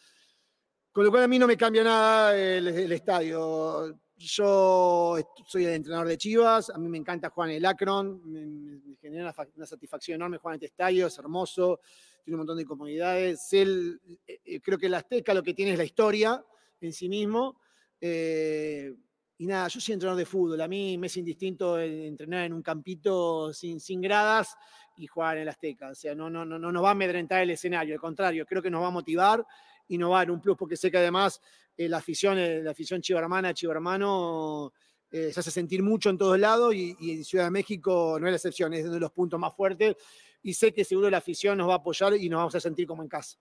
Con 0.97 1.05
lo 1.05 1.11
cual 1.11 1.25
a 1.25 1.29
mí 1.29 1.39
no 1.39 1.47
me 1.47 1.59
cambia 1.59 1.85
nada 1.85 2.35
el, 2.35 2.91
estadio. 2.91 3.99
Yo 4.19 5.19
soy 5.47 5.67
el 5.67 5.75
entrenador 5.75 6.09
de 6.09 6.17
Chivas, 6.17 6.71
a 6.71 6.79
mí 6.79 6.89
me 6.89 6.97
encanta 6.97 7.29
jugar 7.29 7.51
en 7.51 7.57
el 7.57 7.67
Akron, 7.67 8.23
me, 8.25 8.97
genera 8.99 9.35
una, 9.55 9.67
satisfacción 9.67 10.15
enorme 10.15 10.39
jugar 10.39 10.55
en 10.55 10.57
este 10.57 10.67
estadio, 10.67 11.07
es 11.07 11.19
hermoso, 11.19 11.81
tiene 12.25 12.37
un 12.37 12.39
montón 12.39 12.57
de 12.57 12.65
comodidades. 12.65 13.47
Eh, 13.53 13.99
eh, 14.27 14.61
creo 14.61 14.79
que 14.79 14.87
el 14.87 14.95
Azteca 14.95 15.35
lo 15.35 15.43
que 15.43 15.53
tiene 15.53 15.73
es 15.73 15.79
la 15.79 15.85
historia, 15.85 16.43
en 16.81 16.93
sí 16.95 17.11
mismo. 17.11 17.61
Eh, 18.01 18.91
y 19.39 19.47
nada, 19.47 19.69
yo 19.69 19.81
soy 19.81 19.93
entrenador 19.93 20.19
de 20.19 20.25
fútbol. 20.25 20.61
A 20.63 20.69
mí 20.69 20.97
me 20.97 21.09
es 21.09 21.17
indistinto 21.19 21.79
entrenar 21.79 22.47
en 22.47 22.55
un 22.55 22.63
campito 22.63 23.53
sin, 23.53 23.81
sin 23.81 24.01
gradas 24.01 24.57
y 24.97 25.07
jugar 25.07 25.37
en 25.37 25.43
el 25.43 25.49
Azteca. 25.51 25.91
O 25.91 25.95
sea, 25.95 26.15
no, 26.15 26.31
no, 26.31 26.47
no, 26.47 26.59
no 26.59 26.73
nos 26.73 26.83
va 26.83 26.89
a 26.89 26.93
amedrentar 26.93 27.43
el 27.43 27.51
escenario. 27.51 27.93
Al 27.95 28.01
contrario, 28.01 28.47
creo 28.47 28.63
que 28.63 28.71
nos 28.71 28.83
va 28.83 28.87
a 28.87 28.93
motivar 28.93 29.47
dar 29.89 30.31
un 30.31 30.41
plus 30.41 30.57
porque 30.57 30.77
sé 30.77 30.91
que 30.91 30.99
además 30.99 31.41
eh, 31.77 31.89
la 31.89 31.99
afición, 31.99 32.39
eh, 32.39 32.63
la 32.63 32.71
afición 32.73 33.01
chivarmana, 33.01 33.55
chivarmano, 33.55 34.73
se 35.09 35.41
hace 35.41 35.51
sentir 35.51 35.83
mucho 35.83 36.11
en 36.11 36.19
todos 36.19 36.39
lados 36.39 36.75
y, 36.75 36.95
y, 37.01 37.13
en 37.13 37.25
Ciudad 37.25 37.45
de 37.45 37.51
México 37.51 38.19
no 38.21 38.27
es 38.27 38.33
la 38.33 38.37
excepción, 38.37 38.75
es 38.75 38.85
uno 38.85 38.95
de 38.95 39.01
los 39.01 39.13
puntos 39.13 39.41
más 39.41 39.55
fuertes 39.57 39.97
y 40.43 40.53
sé 40.53 40.73
que 40.73 40.85
seguro 40.85 41.09
la 41.09 41.19
afición 41.19 41.57
nos 41.57 41.69
va 41.69 41.75
a 41.75 41.77
apoyar 41.79 42.15
y 42.15 42.29
nos 42.29 42.39
vamos 42.39 42.55
a 42.55 42.61
sentir 42.61 42.87
como 42.87 43.03
en 43.03 43.09
casa. 43.09 43.39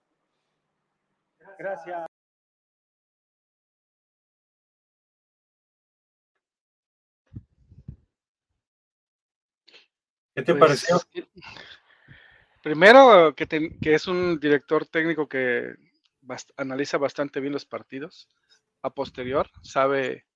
Gracias. 1.58 2.06
¿Qué 10.34 10.42
te 10.42 10.54
pues, 10.54 10.60
pareció? 10.60 11.00
Primero, 12.62 13.34
que, 13.34 13.46
que, 13.46 13.94
es 13.94 14.06
un 14.06 14.38
director 14.38 14.84
técnico 14.84 15.26
que 15.26 15.76
analiza 16.56 16.98
bastante 16.98 17.40
bien 17.40 17.52
los 17.52 17.66
partidos. 17.66 18.28
A 18.82 18.90
posterior, 18.90 19.50
sabe, 19.62 20.26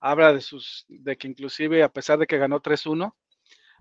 habla 0.00 0.32
de 0.32 0.40
sus, 0.40 0.84
de 0.88 1.16
que 1.16 1.28
inclusive 1.28 1.82
a 1.82 1.92
pesar 1.92 2.18
de 2.18 2.26
que 2.26 2.38
ganó 2.38 2.60
3-1, 2.60 3.14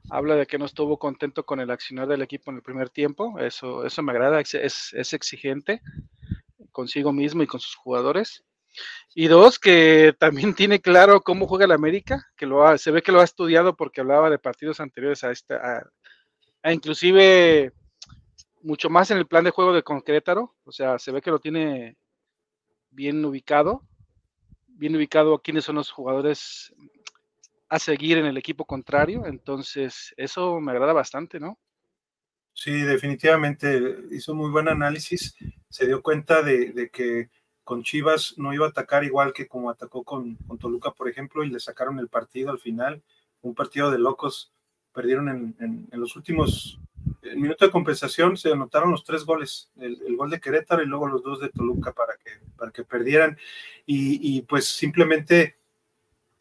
habla 0.10 0.36
de 0.36 0.46
que 0.46 0.58
no 0.58 0.66
estuvo 0.66 1.00
contento 1.00 1.46
con 1.46 1.60
el 1.60 1.72
accionar 1.72 2.08
del 2.08 2.22
equipo 2.22 2.52
en 2.52 2.58
el 2.58 2.64
primer 2.64 2.90
tiempo. 2.90 3.40
Eso, 3.40 3.86
eso 3.86 4.04
me 4.04 4.12
agrada, 4.12 4.42
es, 4.42 4.54
es 4.94 5.14
exigente. 5.14 5.82
consigo 6.72 7.12
mismo 7.12 7.44
y 7.44 7.48
con 7.48 7.60
sus 7.60 7.76
jugadores. 7.76 8.44
Y 9.14 9.28
dos, 9.28 9.60
que 9.60 10.16
también 10.18 10.54
tiene 10.56 10.80
claro 10.80 11.22
cómo 11.22 11.48
juega 11.48 11.66
el 11.66 11.72
América, 11.72 12.26
que 12.36 12.46
lo 12.46 12.78
se 12.78 12.92
ve 12.92 13.02
que 13.02 13.12
lo 13.12 13.22
ha 13.22 13.26
estudiado 13.26 13.76
porque 13.76 14.02
hablaba 14.02 14.30
de 14.30 14.40
partidos 14.40 14.80
anteriores 14.80 15.24
a 15.24 15.32
esta, 15.32 15.92
a, 16.64 16.72
inclusive 16.74 17.74
mucho 18.64 18.90
más 18.90 19.12
en 19.12 19.18
el 19.18 19.28
plan 19.28 19.44
de 19.44 19.52
juego 19.52 19.74
de 19.74 19.84
Concrétaro, 19.84 20.56
o 20.64 20.72
sea, 20.72 21.00
se 21.00 21.12
ve 21.12 21.22
que 21.22 21.32
lo 21.32 21.40
tiene 21.40 21.98
bien 22.90 23.24
ubicado, 23.24 23.84
bien 24.68 24.96
ubicado 24.96 25.40
quiénes 25.40 25.66
son 25.66 25.76
los 25.76 25.92
jugadores 25.92 26.74
a 27.70 27.80
seguir 27.80 28.18
en 28.18 28.26
el 28.26 28.38
equipo 28.38 28.66
contrario, 28.66 29.26
entonces 29.26 30.14
eso 30.18 30.60
me 30.60 30.72
agrada 30.72 30.94
bastante, 30.94 31.40
¿no? 31.40 31.58
Sí, 32.54 32.82
definitivamente 32.82 33.98
hizo 34.12 34.36
muy 34.36 34.52
buen 34.52 34.68
análisis, 34.68 35.36
se 35.70 35.88
dio 35.88 36.02
cuenta 36.02 36.44
de 36.44 36.90
que 36.92 37.30
con 37.64 37.84
Chivas 37.84 38.38
no 38.38 38.54
iba 38.54 38.66
a 38.66 38.70
atacar 38.70 39.04
igual 39.04 39.32
que 39.32 39.48
como 39.48 39.70
atacó 39.70 40.04
con, 40.04 40.38
Toluca, 40.60 40.92
por 40.92 41.08
ejemplo, 41.08 41.44
y 41.44 41.50
le 41.50 41.60
sacaron 41.60 42.00
el 42.00 42.10
partido 42.10 42.52
al 42.52 42.60
final. 42.60 43.02
Un 43.42 43.56
partido 43.56 43.92
de 43.92 43.98
locos. 43.98 44.52
Perdieron 44.94 45.56
en, 45.60 45.88
los 45.92 46.16
últimos 46.16 46.80
minutos 47.36 47.68
de 47.68 47.72
compensación, 47.72 48.36
se 48.38 48.52
anotaron 48.52 48.92
los 48.92 49.04
tres 49.04 49.24
goles, 49.24 49.72
el, 49.78 50.16
gol 50.18 50.30
de 50.30 50.40
Querétaro 50.40 50.84
y 50.84 50.86
luego 50.86 51.08
los 51.08 51.24
dos 51.24 51.40
de 51.40 51.50
Toluca 51.50 51.94
para 51.94 52.14
que, 52.18 52.32
para 52.58 52.72
que 52.72 52.84
perdieran. 52.84 53.38
Y, 53.86 54.42
pues 54.44 54.68
simplemente 54.68 55.58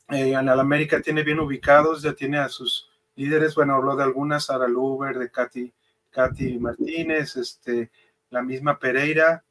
eh, 0.09 0.35
América 0.35 1.01
tiene 1.01 1.23
bien 1.23 1.41
ubicados, 1.41 2.03
ya 2.03 2.13
tiene 2.13 2.39
a 2.39 2.49
sus 2.49 2.91
líderes, 3.15 3.55
bueno, 3.55 3.75
habló 3.75 3.97
de 3.97 4.03
algunas, 4.03 4.47
Sara 4.47 4.67
Luber, 4.67 5.19
de 5.19 5.31
Katy, 5.31 5.73
Katy 6.11 6.59
Martínez, 6.59 7.37
este, 7.37 7.91
la 8.31 8.43
misma 8.43 8.79
Pereira, 8.79 9.45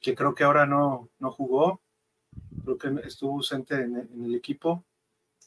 que 0.00 0.14
creo 0.14 0.34
que 0.34 0.44
ahora 0.44 0.66
no, 0.66 1.10
no 1.18 1.30
jugó, 1.30 1.80
creo 2.64 2.78
que 2.78 3.06
estuvo 3.06 3.36
ausente 3.36 3.76
en, 3.76 4.08
el 4.24 4.34
equipo 4.34 4.84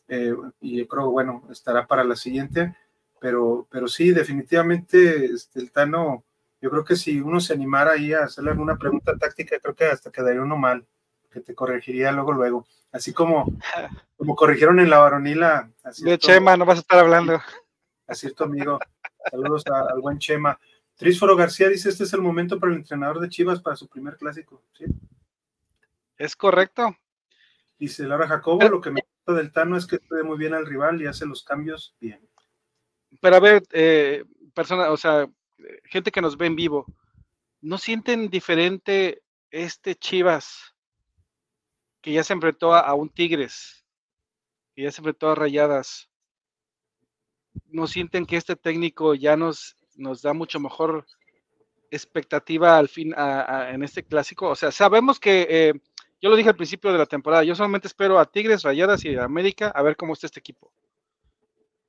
eh, 0.07 0.35
y 0.61 0.85
creo, 0.85 1.11
bueno, 1.11 1.43
estará 1.51 1.85
para 1.85 2.03
la 2.03 2.15
siguiente, 2.15 2.75
pero, 3.19 3.67
pero 3.69 3.87
sí, 3.87 4.11
definitivamente 4.11 5.25
este, 5.25 5.59
el 5.59 5.71
Tano, 5.71 6.23
yo 6.61 6.69
creo 6.69 6.83
que 6.83 6.95
si 6.95 7.19
uno 7.19 7.39
se 7.39 7.53
animara 7.53 7.91
ahí 7.91 8.13
a 8.13 8.23
hacerle 8.23 8.51
alguna 8.51 8.77
pregunta 8.77 9.17
táctica, 9.17 9.59
creo 9.59 9.75
que 9.75 9.85
hasta 9.85 10.11
quedaría 10.11 10.41
uno 10.41 10.57
mal, 10.57 10.85
que 11.31 11.41
te 11.41 11.55
corregiría 11.55 12.11
luego, 12.11 12.33
luego, 12.33 12.67
así 12.91 13.13
como, 13.13 13.45
como 14.17 14.35
corrigieron 14.35 14.79
en 14.79 14.89
la 14.89 14.99
varonila. 14.99 15.69
De 15.99 16.17
Chema, 16.17 16.57
no 16.57 16.65
vas 16.65 16.77
a 16.77 16.81
estar 16.81 16.99
hablando. 16.99 17.41
A 18.07 18.15
cierto 18.15 18.45
amigo, 18.45 18.79
saludos 19.29 19.63
al 19.67 19.99
buen 19.99 20.17
Chema. 20.19 20.59
Trísforo 20.95 21.35
García 21.35 21.69
dice, 21.69 21.89
este 21.89 22.05
es 22.05 22.13
el 22.13 22.21
momento 22.21 22.59
para 22.59 22.71
el 22.71 22.79
entrenador 22.79 23.19
de 23.19 23.29
Chivas 23.29 23.61
para 23.61 23.75
su 23.75 23.87
primer 23.87 24.17
clásico. 24.17 24.63
¿sí? 24.73 24.85
Es 26.17 26.35
correcto. 26.35 26.97
Dice 27.77 28.07
Laura 28.07 28.27
Jacobo, 28.27 28.67
lo 28.67 28.81
que 28.81 28.89
me 28.89 29.01
gusta 29.01 29.39
del 29.39 29.51
Tano 29.51 29.77
es 29.77 29.85
que 29.85 29.99
puede 29.99 30.23
muy 30.23 30.37
bien 30.37 30.55
al 30.55 30.65
rival 30.65 30.99
y 30.99 31.05
hace 31.05 31.27
los 31.27 31.43
cambios 31.43 31.95
bien. 31.99 32.26
Pero 33.21 33.35
a 33.35 33.39
ver, 33.39 33.63
eh, 33.71 34.23
personas, 34.53 34.89
o 34.89 34.97
sea, 34.97 35.27
gente 35.85 36.11
que 36.11 36.21
nos 36.21 36.37
ve 36.37 36.47
en 36.47 36.55
vivo, 36.55 36.85
¿no 37.61 37.77
sienten 37.77 38.29
diferente 38.29 39.23
este 39.51 39.95
Chivas 39.95 40.75
que 42.01 42.13
ya 42.13 42.23
se 42.23 42.33
enfrentó 42.33 42.73
a, 42.73 42.81
a 42.81 42.93
un 42.93 43.09
Tigres, 43.09 43.85
que 44.75 44.83
ya 44.83 44.91
se 44.91 45.01
enfrentó 45.01 45.29
a 45.29 45.35
Rayadas? 45.35 46.09
¿No 47.65 47.87
sienten 47.87 48.25
que 48.25 48.37
este 48.37 48.55
técnico 48.55 49.15
ya 49.15 49.35
nos 49.35 49.77
nos 49.97 50.21
da 50.21 50.33
mucho 50.33 50.59
mejor 50.59 51.05
expectativa 51.91 52.77
al 52.77 52.89
fin 52.89 53.13
en 53.17 53.83
este 53.83 54.03
clásico. 54.03 54.49
O 54.49 54.55
sea, 54.55 54.71
sabemos 54.71 55.19
que 55.19 55.47
eh, 55.49 55.73
yo 56.21 56.29
lo 56.29 56.35
dije 56.35 56.49
al 56.49 56.55
principio 56.55 56.91
de 56.91 56.97
la 56.97 57.05
temporada, 57.05 57.43
yo 57.43 57.55
solamente 57.55 57.87
espero 57.87 58.19
a 58.19 58.29
Tigres, 58.29 58.63
Rayadas 58.63 59.03
y 59.05 59.15
a 59.15 59.23
América 59.23 59.71
a 59.73 59.81
ver 59.81 59.95
cómo 59.95 60.13
está 60.13 60.27
este 60.27 60.39
equipo. 60.39 60.71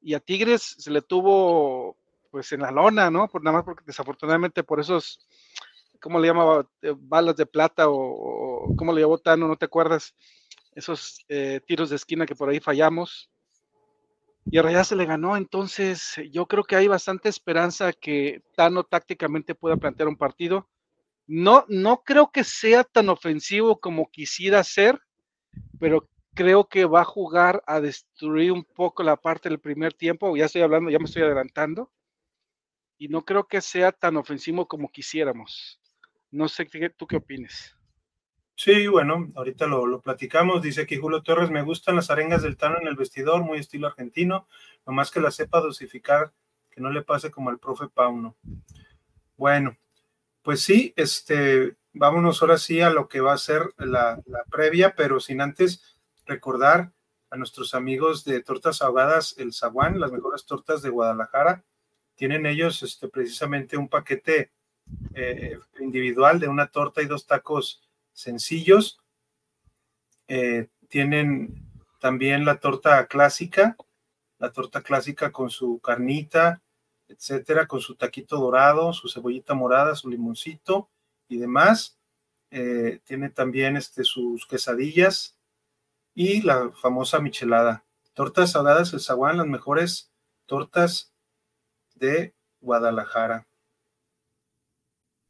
Y 0.00 0.14
a 0.14 0.20
Tigres 0.20 0.76
se 0.78 0.90
le 0.90 1.02
tuvo 1.02 1.96
pues 2.30 2.52
en 2.52 2.60
la 2.60 2.70
lona, 2.70 3.10
¿no? 3.10 3.28
Por 3.28 3.42
nada 3.42 3.58
más 3.58 3.64
porque 3.64 3.84
desafortunadamente 3.86 4.62
por 4.62 4.80
esos, 4.80 5.26
¿cómo 6.00 6.20
le 6.20 6.28
llamaba? 6.28 6.68
Eh, 6.82 6.94
balas 6.96 7.36
de 7.36 7.46
plata 7.46 7.88
o, 7.88 8.74
¿cómo 8.76 8.92
le 8.92 9.00
llamó 9.00 9.18
Tano? 9.18 9.48
¿No 9.48 9.56
te 9.56 9.64
acuerdas? 9.64 10.14
Esos 10.74 11.24
eh, 11.28 11.60
tiros 11.66 11.90
de 11.90 11.96
esquina 11.96 12.26
que 12.26 12.34
por 12.34 12.48
ahí 12.48 12.60
fallamos 12.60 13.30
y 14.50 14.56
a 14.56 14.62
Rayadas 14.62 14.88
se 14.88 14.96
le 14.96 15.04
ganó, 15.04 15.36
entonces 15.36 16.14
yo 16.30 16.46
creo 16.46 16.64
que 16.64 16.76
hay 16.76 16.88
bastante 16.88 17.28
esperanza 17.28 17.92
que 17.92 18.42
Tano 18.56 18.82
tácticamente 18.82 19.54
pueda 19.54 19.76
plantear 19.76 20.08
un 20.08 20.16
partido. 20.16 20.70
No, 21.26 21.66
no 21.68 22.02
creo 22.02 22.30
que 22.32 22.44
sea 22.44 22.82
tan 22.84 23.10
ofensivo 23.10 23.78
como 23.78 24.10
quisiera 24.10 24.64
ser, 24.64 24.98
pero 25.78 26.08
creo 26.38 26.68
que 26.68 26.84
va 26.84 27.00
a 27.00 27.04
jugar 27.04 27.64
a 27.66 27.80
destruir 27.80 28.52
un 28.52 28.62
poco 28.62 29.02
la 29.02 29.16
parte 29.16 29.48
del 29.48 29.58
primer 29.58 29.92
tiempo. 29.92 30.36
Ya 30.36 30.44
estoy 30.44 30.62
hablando, 30.62 30.88
ya 30.88 31.00
me 31.00 31.06
estoy 31.06 31.22
adelantando. 31.22 31.90
Y 32.96 33.08
no 33.08 33.24
creo 33.24 33.48
que 33.48 33.60
sea 33.60 33.90
tan 33.90 34.16
ofensivo 34.16 34.68
como 34.68 34.88
quisiéramos. 34.88 35.80
No 36.30 36.46
sé 36.46 36.64
tú 36.96 37.08
qué 37.08 37.16
opines. 37.16 37.76
Sí, 38.54 38.86
bueno, 38.86 39.32
ahorita 39.34 39.66
lo, 39.66 40.00
platicamos. 40.00 40.62
Dice 40.62 40.82
aquí 40.82 40.96
Julio 40.96 41.24
Torres, 41.24 41.50
me 41.50 41.62
gustan 41.62 41.96
las 41.96 42.08
arengas 42.08 42.44
del 42.44 42.56
Tano 42.56 42.78
en 42.80 42.86
el 42.86 42.94
vestidor, 42.94 43.42
muy 43.42 43.58
estilo 43.58 43.88
argentino, 43.88 44.46
nomás 44.86 45.10
que 45.10 45.18
la 45.18 45.32
sepa 45.32 45.60
dosificar, 45.60 46.32
que 46.70 46.80
no 46.80 46.92
le 46.92 47.02
pase 47.02 47.32
como 47.32 47.50
al 47.50 47.58
profe 47.58 47.88
Pauno. 47.88 48.36
Bueno, 49.36 49.76
pues 50.42 50.60
sí, 50.60 50.92
este, 50.94 51.76
vámonos 51.92 52.42
ahora 52.42 52.58
sí 52.58 52.80
a 52.80 52.90
lo 52.90 53.08
que 53.08 53.20
va 53.20 53.32
a 53.32 53.38
ser 53.38 53.74
la, 53.76 54.22
previa, 54.52 54.94
pero 54.94 55.18
sin 55.18 55.40
antes 55.40 55.97
recordar 56.28 56.92
a 57.30 57.36
nuestros 57.36 57.74
amigos 57.74 58.24
de 58.24 58.42
Tortas 58.42 58.82
Ahogadas 58.82 59.34
El 59.38 59.52
Zaguán, 59.52 59.98
las 59.98 60.12
mejores 60.12 60.44
tortas 60.44 60.82
de 60.82 60.90
Guadalajara. 60.90 61.64
Tienen 62.14 62.46
ellos 62.46 62.82
este, 62.82 63.08
precisamente 63.08 63.76
un 63.76 63.88
paquete 63.88 64.52
eh, 65.14 65.58
individual 65.80 66.38
de 66.38 66.48
una 66.48 66.68
torta 66.68 67.02
y 67.02 67.06
dos 67.06 67.26
tacos 67.26 67.82
sencillos. 68.12 69.00
Eh, 70.28 70.68
tienen 70.88 71.66
también 72.00 72.44
la 72.44 72.60
torta 72.60 73.06
clásica, 73.06 73.76
la 74.38 74.52
torta 74.52 74.82
clásica 74.82 75.32
con 75.32 75.50
su 75.50 75.80
carnita, 75.80 76.62
etcétera, 77.08 77.66
con 77.66 77.80
su 77.80 77.96
taquito 77.96 78.36
dorado, 78.36 78.92
su 78.92 79.08
cebollita 79.08 79.54
morada, 79.54 79.94
su 79.94 80.08
limoncito 80.08 80.90
y 81.28 81.38
demás. 81.38 81.98
Eh, 82.50 83.00
tiene 83.04 83.30
también 83.30 83.76
este, 83.76 84.04
sus 84.04 84.46
quesadillas 84.46 85.37
y 86.18 86.42
la 86.42 86.72
famosa 86.72 87.20
michelada. 87.20 87.84
Tortas 88.12 88.50
saladas 88.50 88.92
el 88.92 88.98
zaguán, 88.98 89.36
las 89.36 89.46
mejores 89.46 90.10
tortas 90.46 91.14
de 91.94 92.34
Guadalajara. 92.60 93.46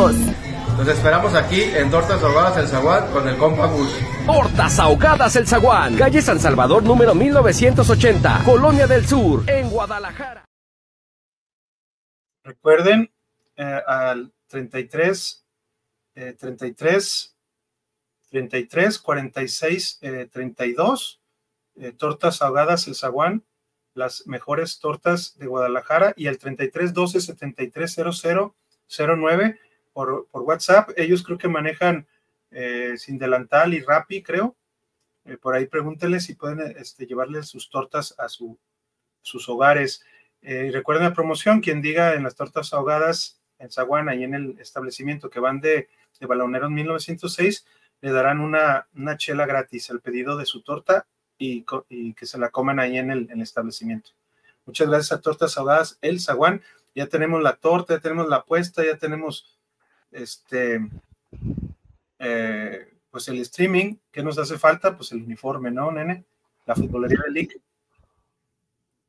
Nos 0.00 0.88
esperamos 0.88 1.34
aquí 1.34 1.60
en 1.60 1.90
Tortas 1.90 2.22
Ahogadas 2.22 2.56
El 2.56 2.68
Zaguán 2.68 3.12
con 3.12 3.28
el 3.28 3.36
compa 3.36 3.66
Gus. 3.66 3.90
Tortas 4.24 4.78
Ahogadas 4.78 5.36
El 5.36 5.46
Zaguán, 5.46 5.94
calle 5.94 6.22
San 6.22 6.40
Salvador 6.40 6.82
número 6.82 7.14
1980, 7.14 8.44
Colonia 8.46 8.86
del 8.86 9.06
Sur, 9.06 9.44
en 9.46 9.68
Guadalajara. 9.68 10.46
Recuerden 12.42 13.12
eh, 13.56 13.82
al 13.86 14.32
33, 14.46 15.44
33, 16.14 17.36
33, 18.30 18.98
46, 19.00 20.00
32, 20.32 21.20
Tortas 21.98 22.40
Ahogadas 22.40 22.88
El 22.88 22.94
Zaguán, 22.94 23.44
las 23.92 24.26
mejores 24.26 24.78
tortas 24.78 25.36
de 25.36 25.46
Guadalajara, 25.46 26.14
y 26.16 26.26
al 26.26 26.38
33 26.38 26.94
12 26.94 27.20
73 27.20 27.96
00 28.14 28.56
09 28.88 29.60
por, 29.92 30.26
WhatsApp. 30.32 30.90
Ellos 30.96 31.22
creo 31.22 31.38
que 31.38 31.48
manejan 31.48 32.06
eh, 32.50 32.94
sin 32.96 33.18
delantal 33.18 33.74
y 33.74 33.80
Rappi, 33.80 34.22
creo. 34.22 34.56
Eh, 35.24 35.36
por 35.36 35.54
ahí 35.54 35.66
pregúntenles 35.66 36.24
si 36.24 36.34
pueden 36.34 36.60
este, 36.76 37.06
llevarles 37.06 37.48
sus 37.48 37.70
tortas 37.70 38.14
a 38.18 38.28
su, 38.28 38.58
sus 39.22 39.48
hogares. 39.48 40.04
Eh, 40.42 40.66
y 40.68 40.70
recuerden 40.70 41.04
la 41.04 41.14
promoción, 41.14 41.60
quien 41.60 41.82
diga 41.82 42.14
en 42.14 42.22
las 42.22 42.34
tortas 42.34 42.72
ahogadas 42.72 43.40
en 43.58 43.70
Zaguán, 43.70 44.08
ahí 44.08 44.24
en 44.24 44.34
el 44.34 44.58
establecimiento 44.58 45.28
que 45.28 45.40
van 45.40 45.60
de, 45.60 45.88
de 46.18 46.26
Baloneros 46.26 46.70
1906, 46.70 47.66
le 48.00 48.12
darán 48.12 48.40
una, 48.40 48.88
una 48.94 49.16
chela 49.16 49.44
gratis 49.44 49.90
al 49.90 50.00
pedido 50.00 50.36
de 50.36 50.46
su 50.46 50.62
torta 50.62 51.06
y, 51.40 51.64
que 52.14 52.26
se 52.26 52.38
la 52.38 52.50
coman 52.50 52.78
ahí 52.78 52.98
en 52.98 53.10
el, 53.10 53.40
establecimiento. 53.40 54.10
Muchas 54.66 54.88
gracias 54.88 55.12
a 55.12 55.20
Tortas 55.20 55.56
Ahogadas 55.56 55.98
El 56.02 56.20
Zaguán. 56.20 56.62
Ya 56.94 57.06
tenemos 57.06 57.42
la 57.42 57.56
torta, 57.56 57.94
ya 57.94 58.00
tenemos 58.00 58.28
la 58.28 58.36
apuesta, 58.36 58.84
ya 58.84 58.98
tenemos 58.98 59.58
este, 60.10 60.80
eh, 62.18 62.94
pues 63.10 63.28
el 63.28 63.38
streaming. 63.40 63.96
¿Qué 64.10 64.22
nos 64.22 64.38
hace 64.38 64.58
falta? 64.58 64.96
Pues 64.96 65.12
el 65.12 65.22
uniforme, 65.22 65.70
¿no, 65.70 65.90
nene? 65.90 66.24
La 66.66 66.74
futbolería 66.74 67.20
de 67.26 67.32
League. 67.32 67.60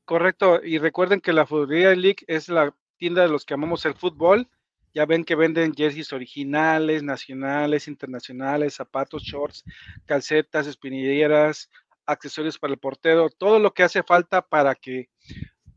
Correcto, 0.05 0.61
y 0.63 0.77
recuerden 0.77 1.21
que 1.21 1.33
la 1.33 1.45
futbolería 1.45 1.89
de 1.89 1.95
League 1.95 2.23
es 2.27 2.49
la 2.49 2.75
tienda 2.97 3.21
de 3.21 3.29
los 3.29 3.45
que 3.45 3.53
amamos 3.53 3.85
el 3.85 3.95
fútbol 3.95 4.47
ya 4.93 5.05
ven 5.05 5.23
que 5.23 5.35
venden 5.35 5.73
jerseys 5.73 6.11
originales, 6.13 7.03
nacionales, 7.03 7.87
internacionales, 7.87 8.75
zapatos, 8.75 9.23
shorts, 9.23 9.63
calcetas, 10.05 10.67
espinilleras, 10.67 11.69
accesorios 12.05 12.59
para 12.59 12.73
el 12.73 12.79
portero, 12.79 13.29
todo 13.29 13.59
lo 13.59 13.73
que 13.73 13.83
hace 13.83 14.03
falta 14.03 14.41
para 14.41 14.75
que 14.75 15.09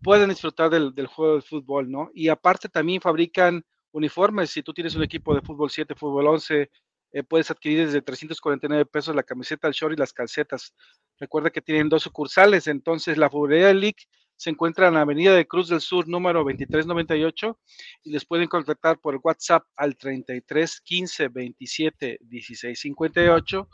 puedan 0.02 0.30
disfrutar 0.30 0.70
del, 0.70 1.06
juego 1.06 1.36
de 1.36 1.42
fútbol, 1.42 1.90
¿no? 1.90 2.10
Y 2.12 2.28
aparte 2.28 2.68
también 2.68 3.00
fabrican 3.00 3.64
uniformes. 3.94 4.50
Si 4.50 4.62
tú 4.62 4.74
tienes 4.74 4.94
un 4.94 5.02
equipo 5.02 5.34
de 5.34 5.40
fútbol 5.40 5.70
7, 5.70 5.94
fútbol 5.94 6.26
11, 6.26 6.70
eh, 7.12 7.22
puedes 7.22 7.50
adquirir 7.50 7.86
desde 7.86 8.02
349 8.02 8.84
pesos 8.86 9.14
la 9.14 9.22
camiseta, 9.22 9.68
el 9.68 9.74
short 9.74 9.94
y 9.94 9.96
las 9.96 10.12
calcetas. 10.12 10.74
Recuerda 11.18 11.50
que 11.50 11.62
tienen 11.62 11.88
dos 11.88 12.02
sucursales, 12.02 12.66
entonces 12.66 13.16
la 13.16 13.30
Futbolería 13.30 13.72
League 13.72 14.02
se 14.36 14.50
encuentra 14.50 14.88
en 14.88 14.94
la 14.94 15.02
Avenida 15.02 15.32
de 15.32 15.46
Cruz 15.46 15.68
del 15.68 15.80
Sur, 15.80 16.08
número 16.08 16.40
2398, 16.40 17.56
y 18.02 18.10
les 18.10 18.24
pueden 18.24 18.48
contactar 18.48 18.98
por 18.98 19.20
WhatsApp 19.22 19.64
al 19.76 19.96
33 19.96 20.80
15 20.80 21.28
27 21.28 22.18
16 22.20 22.80
58 22.80 23.68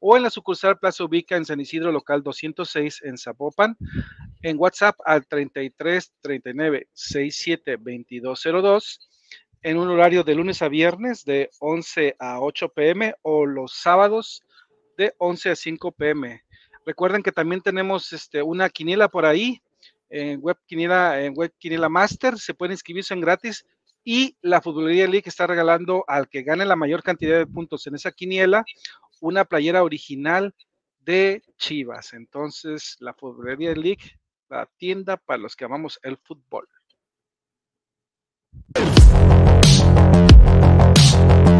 o 0.00 0.16
en 0.16 0.22
la 0.22 0.30
sucursal 0.30 0.78
Plaza 0.78 1.04
Ubica 1.04 1.36
en 1.36 1.44
San 1.44 1.60
Isidro, 1.60 1.92
local 1.92 2.22
206 2.22 3.02
en 3.02 3.18
Zapopan, 3.18 3.76
en 4.42 4.56
WhatsApp 4.58 4.96
al 5.04 5.26
33 5.26 6.14
39 6.22 6.88
67 6.92 7.76
2202 7.76 9.08
en 9.62 9.78
un 9.78 9.88
horario 9.88 10.24
de 10.24 10.34
lunes 10.34 10.62
a 10.62 10.68
viernes 10.68 11.24
de 11.24 11.50
11 11.60 12.16
a 12.18 12.40
8 12.40 12.68
pm 12.70 13.14
o 13.22 13.46
los 13.46 13.72
sábados 13.72 14.42
de 14.96 15.14
11 15.18 15.50
a 15.50 15.56
5 15.56 15.92
pm. 15.92 16.42
Recuerden 16.84 17.22
que 17.22 17.32
también 17.32 17.60
tenemos 17.60 18.12
este, 18.12 18.42
una 18.42 18.68
quiniela 18.68 19.08
por 19.08 19.26
ahí 19.26 19.62
en 20.10 20.40
Web 20.40 20.58
Quiniela, 20.66 21.22
en 21.22 21.34
Web 21.36 21.52
Quiniela 21.58 21.88
Master, 21.88 22.38
se 22.38 22.54
pueden 22.54 22.72
inscribirse 22.72 23.14
en 23.14 23.20
gratis 23.20 23.66
y 24.04 24.36
la 24.40 24.62
Futbolería 24.62 25.06
League 25.06 25.24
está 25.26 25.46
regalando 25.46 26.04
al 26.08 26.28
que 26.28 26.42
gane 26.42 26.64
la 26.64 26.76
mayor 26.76 27.02
cantidad 27.02 27.36
de 27.36 27.46
puntos 27.46 27.86
en 27.86 27.94
esa 27.94 28.12
quiniela 28.12 28.64
una 29.20 29.44
playera 29.44 29.82
original 29.82 30.54
de 31.00 31.42
Chivas. 31.56 32.14
Entonces, 32.14 32.96
la 33.00 33.12
Futbolería 33.12 33.74
League, 33.74 34.18
la 34.48 34.66
tienda 34.78 35.16
para 35.16 35.38
los 35.38 35.56
que 35.56 35.64
amamos 35.64 35.98
el 36.02 36.16
fútbol. 36.16 36.68
Thank 41.18 41.48
you. 41.48 41.57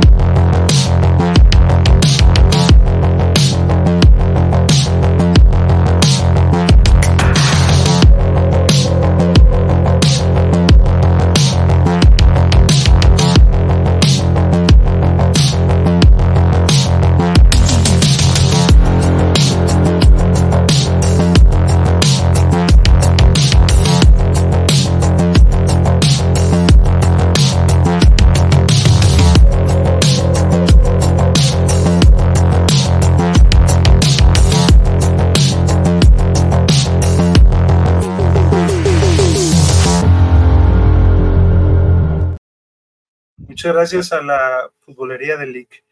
Muchas 43.69 43.93
gracias 43.93 44.13
a 44.15 44.23
la 44.23 44.71
futbolería 44.81 45.37
del 45.37 45.53
League. 45.53 45.85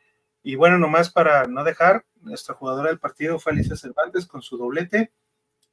Y 0.42 0.54
bueno, 0.54 0.78
nomás 0.78 1.10
para 1.10 1.44
no 1.44 1.62
dejar, 1.62 2.06
nuestra 2.22 2.54
jugadora 2.54 2.88
del 2.88 2.98
partido 2.98 3.38
fue 3.38 3.52
Alicia 3.52 3.76
Cervantes 3.76 4.24
con 4.24 4.40
su 4.40 4.56
doblete. 4.56 5.12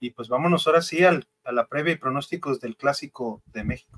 Y 0.01 0.09
pues 0.09 0.27
vámonos 0.27 0.67
ahora 0.67 0.81
sí 0.81 1.05
al, 1.05 1.25
a 1.45 1.53
la 1.53 1.65
previa 1.67 1.93
y 1.93 1.97
pronósticos 1.97 2.59
del 2.59 2.75
Clásico 2.75 3.41
de 3.53 3.63
México. 3.63 3.97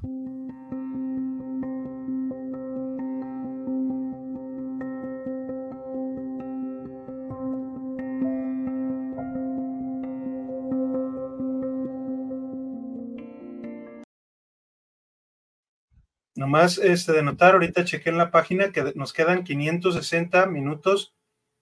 Nomás 16.35 16.77
este, 16.77 17.13
de 17.13 17.23
notar, 17.23 17.53
ahorita 17.53 17.85
chequé 17.85 18.09
en 18.09 18.17
la 18.17 18.29
página 18.29 18.71
que 18.73 18.91
nos 18.95 19.13
quedan 19.13 19.45
560 19.45 20.45
minutos 20.47 21.13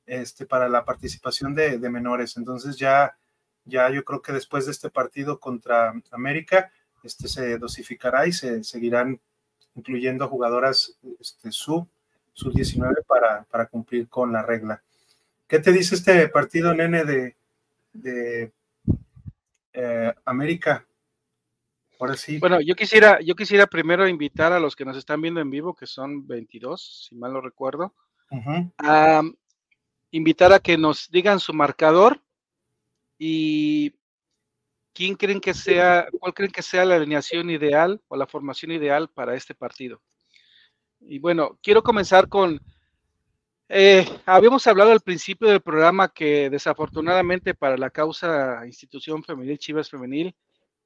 este, 0.07 0.47
para 0.47 0.67
la 0.67 0.83
participación 0.83 1.53
de, 1.53 1.77
menores. 1.89 2.37
Entonces 2.37 2.77
ya, 2.77 3.15
ya 3.65 3.89
yo 3.91 4.03
creo 4.03 4.23
que 4.23 4.33
después 4.33 4.65
de 4.65 4.71
este 4.71 4.89
partido 4.89 5.39
contra 5.39 5.93
América, 6.11 6.71
este, 7.03 7.27
se 7.27 7.59
dosificará 7.59 8.25
y 8.25 8.31
se 8.31 8.63
seguirán 8.63 9.19
incluyendo 9.75 10.27
jugadoras 10.27 10.97
este, 11.19 11.51
sub, 11.51 11.87
sub 12.33 12.53
19 12.53 13.03
para, 13.07 13.43
para 13.43 13.67
cumplir 13.67 14.07
con 14.07 14.33
la 14.33 14.41
regla. 14.41 14.81
¿Qué 15.47 15.59
te 15.59 15.71
dice 15.71 15.93
este 15.93 16.29
partido, 16.29 16.73
nene, 16.73 17.05
de, 17.05 17.35
de 17.93 18.51
eh, 19.73 20.13
América? 20.25 20.83
Bueno, 22.39 22.59
yo 22.61 22.75
quisiera, 22.75 23.19
yo 23.21 23.35
quisiera 23.35 23.67
primero 23.67 24.07
invitar 24.07 24.53
a 24.53 24.59
los 24.59 24.75
que 24.75 24.85
nos 24.85 24.97
están 24.97 25.21
viendo 25.21 25.39
en 25.39 25.49
vivo, 25.49 25.75
que 25.75 25.87
son 25.87 26.27
22, 26.27 27.07
si 27.09 27.15
mal 27.15 27.33
no 27.33 27.41
recuerdo, 27.41 27.93
a 28.77 29.21
invitar 30.11 30.53
a 30.53 30.59
que 30.59 30.77
nos 30.77 31.09
digan 31.09 31.39
su 31.39 31.53
marcador 31.53 32.21
y 33.17 33.93
quién 34.93 35.15
creen 35.15 35.41
que 35.41 35.53
sea, 35.53 36.07
cuál 36.19 36.33
creen 36.33 36.51
que 36.51 36.61
sea 36.61 36.85
la 36.85 36.95
alineación 36.95 37.49
ideal 37.49 38.01
o 38.07 38.15
la 38.15 38.27
formación 38.27 38.71
ideal 38.71 39.09
para 39.09 39.35
este 39.35 39.55
partido. 39.55 40.01
Y 40.99 41.19
bueno, 41.19 41.57
quiero 41.61 41.83
comenzar 41.83 42.29
con, 42.29 42.61
eh, 43.69 44.05
habíamos 44.25 44.65
hablado 44.67 44.91
al 44.91 45.01
principio 45.01 45.47
del 45.49 45.61
programa 45.61 46.09
que 46.09 46.49
desafortunadamente 46.49 47.53
para 47.53 47.77
la 47.77 47.89
causa 47.89 48.65
institución 48.65 49.23
femenil, 49.23 49.57
Chivas 49.57 49.89
Femenil, 49.89 50.35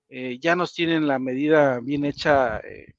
eh, 0.09 0.39
ya 0.39 0.55
nos 0.55 0.73
tienen 0.73 1.07
la 1.07 1.19
medida 1.19 1.79
bien 1.81 2.05
hecha 2.05 2.59
eh, 2.59 2.93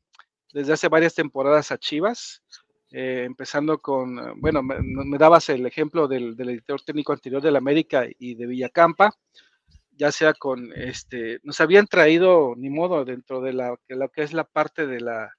desde 0.52 0.74
hace 0.74 0.88
varias 0.88 1.14
temporadas 1.14 1.72
a 1.72 1.78
Chivas, 1.78 2.42
eh, 2.90 3.24
empezando 3.26 3.78
con, 3.78 4.40
bueno, 4.40 4.62
me, 4.62 5.18
dabas 5.18 5.48
el 5.48 5.66
ejemplo 5.66 6.08
del, 6.08 6.34
editor 6.38 6.82
técnico 6.82 7.12
anterior 7.12 7.42
de 7.42 7.50
la 7.50 7.58
América 7.58 8.06
y 8.18 8.34
de 8.34 8.46
Villacampa, 8.46 9.12
ya 9.92 10.12
sea 10.12 10.32
con, 10.32 10.72
este, 10.74 11.40
nos 11.42 11.60
habían 11.60 11.86
traído, 11.86 12.54
ni 12.56 12.70
modo, 12.70 13.04
dentro 13.04 13.40
de 13.40 13.52
la, 13.52 13.76
lo 13.88 14.08
que 14.10 14.22
es 14.22 14.32
la 14.32 14.44
parte 14.44 14.86
de 14.86 15.00
la 15.00 15.34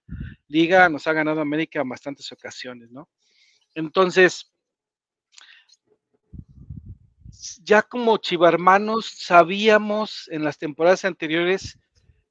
liga, 0.47 0.89
nos 0.89 1.07
ha 1.07 1.13
ganado 1.13 1.41
América 1.41 1.81
en 1.81 1.89
bastantes 1.89 2.31
ocasiones, 2.31 2.91
¿no? 2.91 3.09
Entonces, 3.73 4.51
ya 7.63 7.81
como 7.81 8.17
chivarmanos 8.17 9.05
sabíamos 9.05 10.27
en 10.29 10.43
las 10.43 10.57
temporadas 10.57 11.05
anteriores 11.05 11.79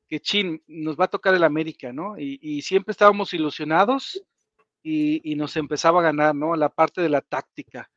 que 0.09 0.20
Chin 0.20 0.62
nos 0.66 0.97
va 0.97 1.05
a 1.05 1.10
tocar 1.10 1.35
el 1.35 1.44
América, 1.44 1.93
¿no? 1.93 2.18
Y, 2.18 2.62
siempre 2.62 2.93
estábamos 2.93 3.32
ilusionados 3.35 4.22
y, 4.82 5.35
nos 5.36 5.56
empezaba 5.56 6.01
a 6.01 6.05
ganar, 6.05 6.35
¿no? 6.35 6.56
La 6.56 6.68
parte 6.68 7.01
de 7.02 7.09
la 7.09 7.20
táctica. 7.20 7.90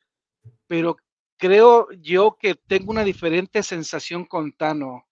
Pero 0.67 0.97
creo 1.37 1.87
yo 1.93 2.37
que 2.39 2.55
tengo 2.55 2.91
una 2.91 3.03
diferente 3.03 3.63
sensación 3.63 4.25
con 4.25 4.51
Tano. 4.53 5.07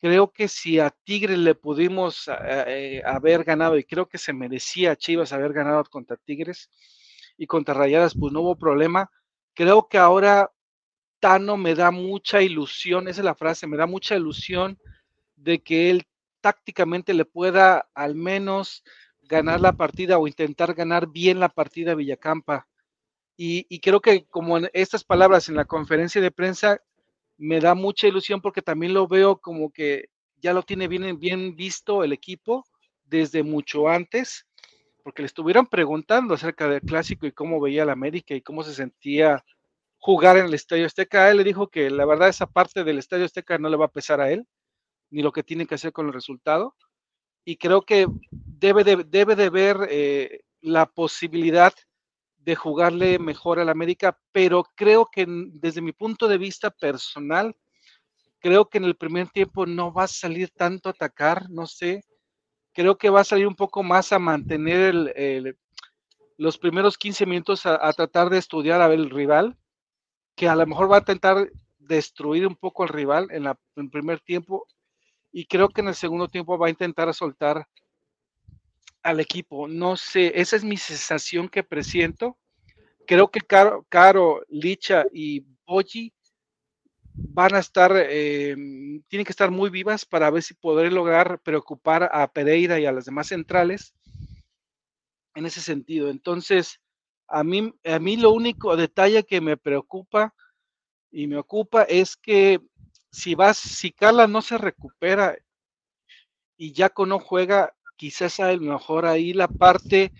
Creo 0.00 0.32
que 0.32 0.48
si 0.48 0.78
a 0.80 0.90
Tigres 0.90 1.38
le 1.38 1.54
pudimos 1.54 2.28
eh, 2.28 2.64
eh, 2.66 3.02
haber 3.06 3.44
ganado, 3.44 3.78
y 3.78 3.84
creo 3.84 4.08
que 4.08 4.18
se 4.18 4.32
merecía 4.32 4.96
Chivas 4.96 5.32
haber 5.32 5.52
ganado 5.52 5.84
contra 5.84 6.16
Tigres 6.16 6.70
y 7.38 7.46
contra 7.46 7.74
Rayadas, 7.74 8.14
pues 8.18 8.32
no 8.32 8.40
hubo 8.42 8.56
problema. 8.56 9.10
Creo 9.54 9.88
que 9.88 9.98
ahora 9.98 10.50
Tano 11.24 11.56
me 11.56 11.74
da 11.74 11.90
mucha 11.90 12.42
ilusión, 12.42 13.08
esa 13.08 13.22
es 13.22 13.24
la 13.24 13.34
frase, 13.34 13.66
me 13.66 13.78
da 13.78 13.86
mucha 13.86 14.14
ilusión 14.14 14.78
de 15.36 15.62
que 15.62 15.88
él 15.88 16.02
tácticamente 16.42 17.14
le 17.14 17.24
pueda 17.24 17.88
al 17.94 18.14
menos 18.14 18.84
ganar 19.22 19.58
la 19.62 19.72
partida 19.72 20.18
o 20.18 20.28
intentar 20.28 20.74
ganar 20.74 21.06
bien 21.06 21.40
la 21.40 21.48
partida 21.48 21.94
Villacampa. 21.94 22.68
Y, 23.38 23.64
y, 23.70 23.80
creo 23.80 24.02
que 24.02 24.26
como 24.26 24.58
en 24.58 24.68
estas 24.74 25.02
palabras 25.02 25.48
en 25.48 25.56
la 25.56 25.64
conferencia 25.64 26.20
de 26.20 26.30
prensa 26.30 26.82
me 27.38 27.58
da 27.58 27.74
mucha 27.74 28.06
ilusión 28.06 28.42
porque 28.42 28.60
también 28.60 28.92
lo 28.92 29.08
veo 29.08 29.38
como 29.38 29.72
que 29.72 30.10
ya 30.42 30.52
lo 30.52 30.62
tiene 30.62 30.88
bien, 30.88 31.18
bien 31.18 31.56
visto 31.56 32.04
el 32.04 32.12
equipo 32.12 32.66
desde 33.02 33.42
mucho 33.42 33.88
antes, 33.88 34.46
porque 35.02 35.22
le 35.22 35.26
estuvieron 35.26 35.68
preguntando 35.68 36.34
acerca 36.34 36.68
del 36.68 36.82
clásico 36.82 37.26
y 37.26 37.32
cómo 37.32 37.62
veía 37.62 37.86
la 37.86 37.92
América 37.92 38.34
y 38.34 38.42
cómo 38.42 38.62
se 38.62 38.74
sentía 38.74 39.42
jugar 40.04 40.36
en 40.36 40.44
el 40.44 40.52
Estadio 40.52 40.84
Azteca. 40.84 41.30
Él 41.30 41.38
le 41.38 41.44
dijo 41.44 41.68
que 41.68 41.88
la 41.88 42.04
verdad 42.04 42.28
esa 42.28 42.44
parte 42.44 42.84
del 42.84 42.98
Estadio 42.98 43.24
Azteca 43.24 43.56
no 43.56 43.70
le 43.70 43.78
va 43.78 43.86
a 43.86 43.90
pesar 43.90 44.20
a 44.20 44.30
él, 44.30 44.46
ni 45.08 45.22
lo 45.22 45.32
que 45.32 45.42
tiene 45.42 45.66
que 45.66 45.76
hacer 45.76 45.92
con 45.92 46.06
el 46.06 46.12
resultado. 46.12 46.76
Y 47.42 47.56
creo 47.56 47.80
que 47.80 48.06
debe 48.30 48.84
de, 48.84 49.04
debe 49.04 49.34
de 49.34 49.48
ver 49.48 49.78
eh, 49.88 50.42
la 50.60 50.84
posibilidad 50.84 51.72
de 52.36 52.54
jugarle 52.54 53.18
mejor 53.18 53.58
al 53.58 53.70
América, 53.70 54.18
pero 54.30 54.64
creo 54.74 55.08
que 55.10 55.24
desde 55.26 55.80
mi 55.80 55.92
punto 55.92 56.28
de 56.28 56.36
vista 56.36 56.70
personal, 56.70 57.56
creo 58.40 58.68
que 58.68 58.76
en 58.76 58.84
el 58.84 58.96
primer 58.96 59.30
tiempo 59.30 59.64
no 59.64 59.90
va 59.90 60.02
a 60.02 60.08
salir 60.08 60.50
tanto 60.50 60.90
a 60.90 60.92
atacar, 60.92 61.48
no 61.48 61.66
sé, 61.66 62.04
creo 62.74 62.98
que 62.98 63.08
va 63.08 63.22
a 63.22 63.24
salir 63.24 63.46
un 63.46 63.56
poco 63.56 63.82
más 63.82 64.12
a 64.12 64.18
mantener 64.18 65.14
los 66.36 66.58
primeros 66.58 66.98
15 66.98 67.24
minutos 67.24 67.64
a, 67.64 67.90
tratar 67.94 68.28
de 68.28 68.36
estudiar 68.36 68.82
a 68.82 68.88
ver 68.88 68.98
el 68.98 69.08
rival, 69.08 69.56
que 70.34 70.48
a 70.48 70.56
lo 70.56 70.66
mejor 70.66 70.90
va 70.90 70.96
a 70.96 71.00
intentar 71.00 71.50
destruir 71.78 72.46
un 72.46 72.56
poco 72.56 72.82
al 72.82 72.88
rival 72.88 73.28
en, 73.30 73.44
la, 73.44 73.58
en 73.76 73.90
primer 73.90 74.20
tiempo 74.20 74.66
y 75.32 75.46
creo 75.46 75.68
que 75.68 75.80
en 75.80 75.88
el 75.88 75.94
segundo 75.94 76.28
tiempo 76.28 76.58
va 76.58 76.68
a 76.68 76.70
intentar 76.70 77.12
soltar 77.12 77.66
al 79.02 79.20
equipo. 79.20 79.68
No 79.68 79.96
sé, 79.96 80.32
esa 80.40 80.56
es 80.56 80.64
mi 80.64 80.76
sensación 80.76 81.48
que 81.48 81.62
presiento. 81.62 82.38
Creo 83.06 83.28
que 83.30 83.40
Caro, 83.40 83.84
Caro 83.88 84.42
Licha 84.48 85.04
y 85.12 85.44
Boji 85.66 86.12
van 87.14 87.54
a 87.54 87.58
estar, 87.58 87.92
eh, 87.96 88.54
tienen 89.08 89.24
que 89.24 89.32
estar 89.32 89.50
muy 89.50 89.70
vivas 89.70 90.04
para 90.04 90.30
ver 90.30 90.42
si 90.42 90.54
podré 90.54 90.90
lograr 90.90 91.40
preocupar 91.40 92.08
a 92.12 92.26
Pereira 92.32 92.80
y 92.80 92.86
a 92.86 92.92
las 92.92 93.04
demás 93.04 93.28
centrales 93.28 93.94
en 95.34 95.46
ese 95.46 95.60
sentido. 95.60 96.10
Entonces, 96.10 96.80
a 97.28 97.44
mí, 97.44 97.72
a 97.84 97.98
mí 97.98 98.16
lo 98.16 98.30
único 98.30 98.76
detalle 98.76 99.24
que 99.24 99.40
me 99.40 99.56
preocupa 99.56 100.34
y 101.10 101.26
me 101.26 101.36
ocupa 101.36 101.82
es 101.84 102.16
que 102.16 102.60
si 103.10 103.34
vas, 103.34 103.56
si 103.56 103.92
Carla 103.92 104.26
no 104.26 104.42
se 104.42 104.58
recupera 104.58 105.36
y 106.56 106.74
Jaco 106.74 107.06
no 107.06 107.18
juega, 107.18 107.74
quizás 107.96 108.40
a 108.40 108.52
lo 108.52 108.60
mejor 108.60 109.06
ahí 109.06 109.32
la 109.32 109.48
parte 109.48 110.12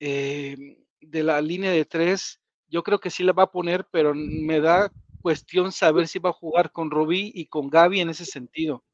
eh, 0.00 0.78
de 1.00 1.22
la 1.22 1.40
línea 1.40 1.70
de 1.70 1.84
tres, 1.84 2.40
yo 2.68 2.82
creo 2.82 2.98
que 2.98 3.10
sí 3.10 3.22
la 3.22 3.32
va 3.32 3.44
a 3.44 3.52
poner, 3.52 3.86
pero 3.90 4.14
me 4.14 4.60
da 4.60 4.90
cuestión 5.22 5.72
saber 5.72 6.06
si 6.08 6.18
va 6.18 6.30
a 6.30 6.34
jugar 6.34 6.70
con 6.70 6.90
Rubí 6.90 7.32
y 7.34 7.46
con 7.46 7.68
Gaby 7.68 8.00
en 8.00 8.10
ese 8.10 8.24
sentido. 8.24 8.84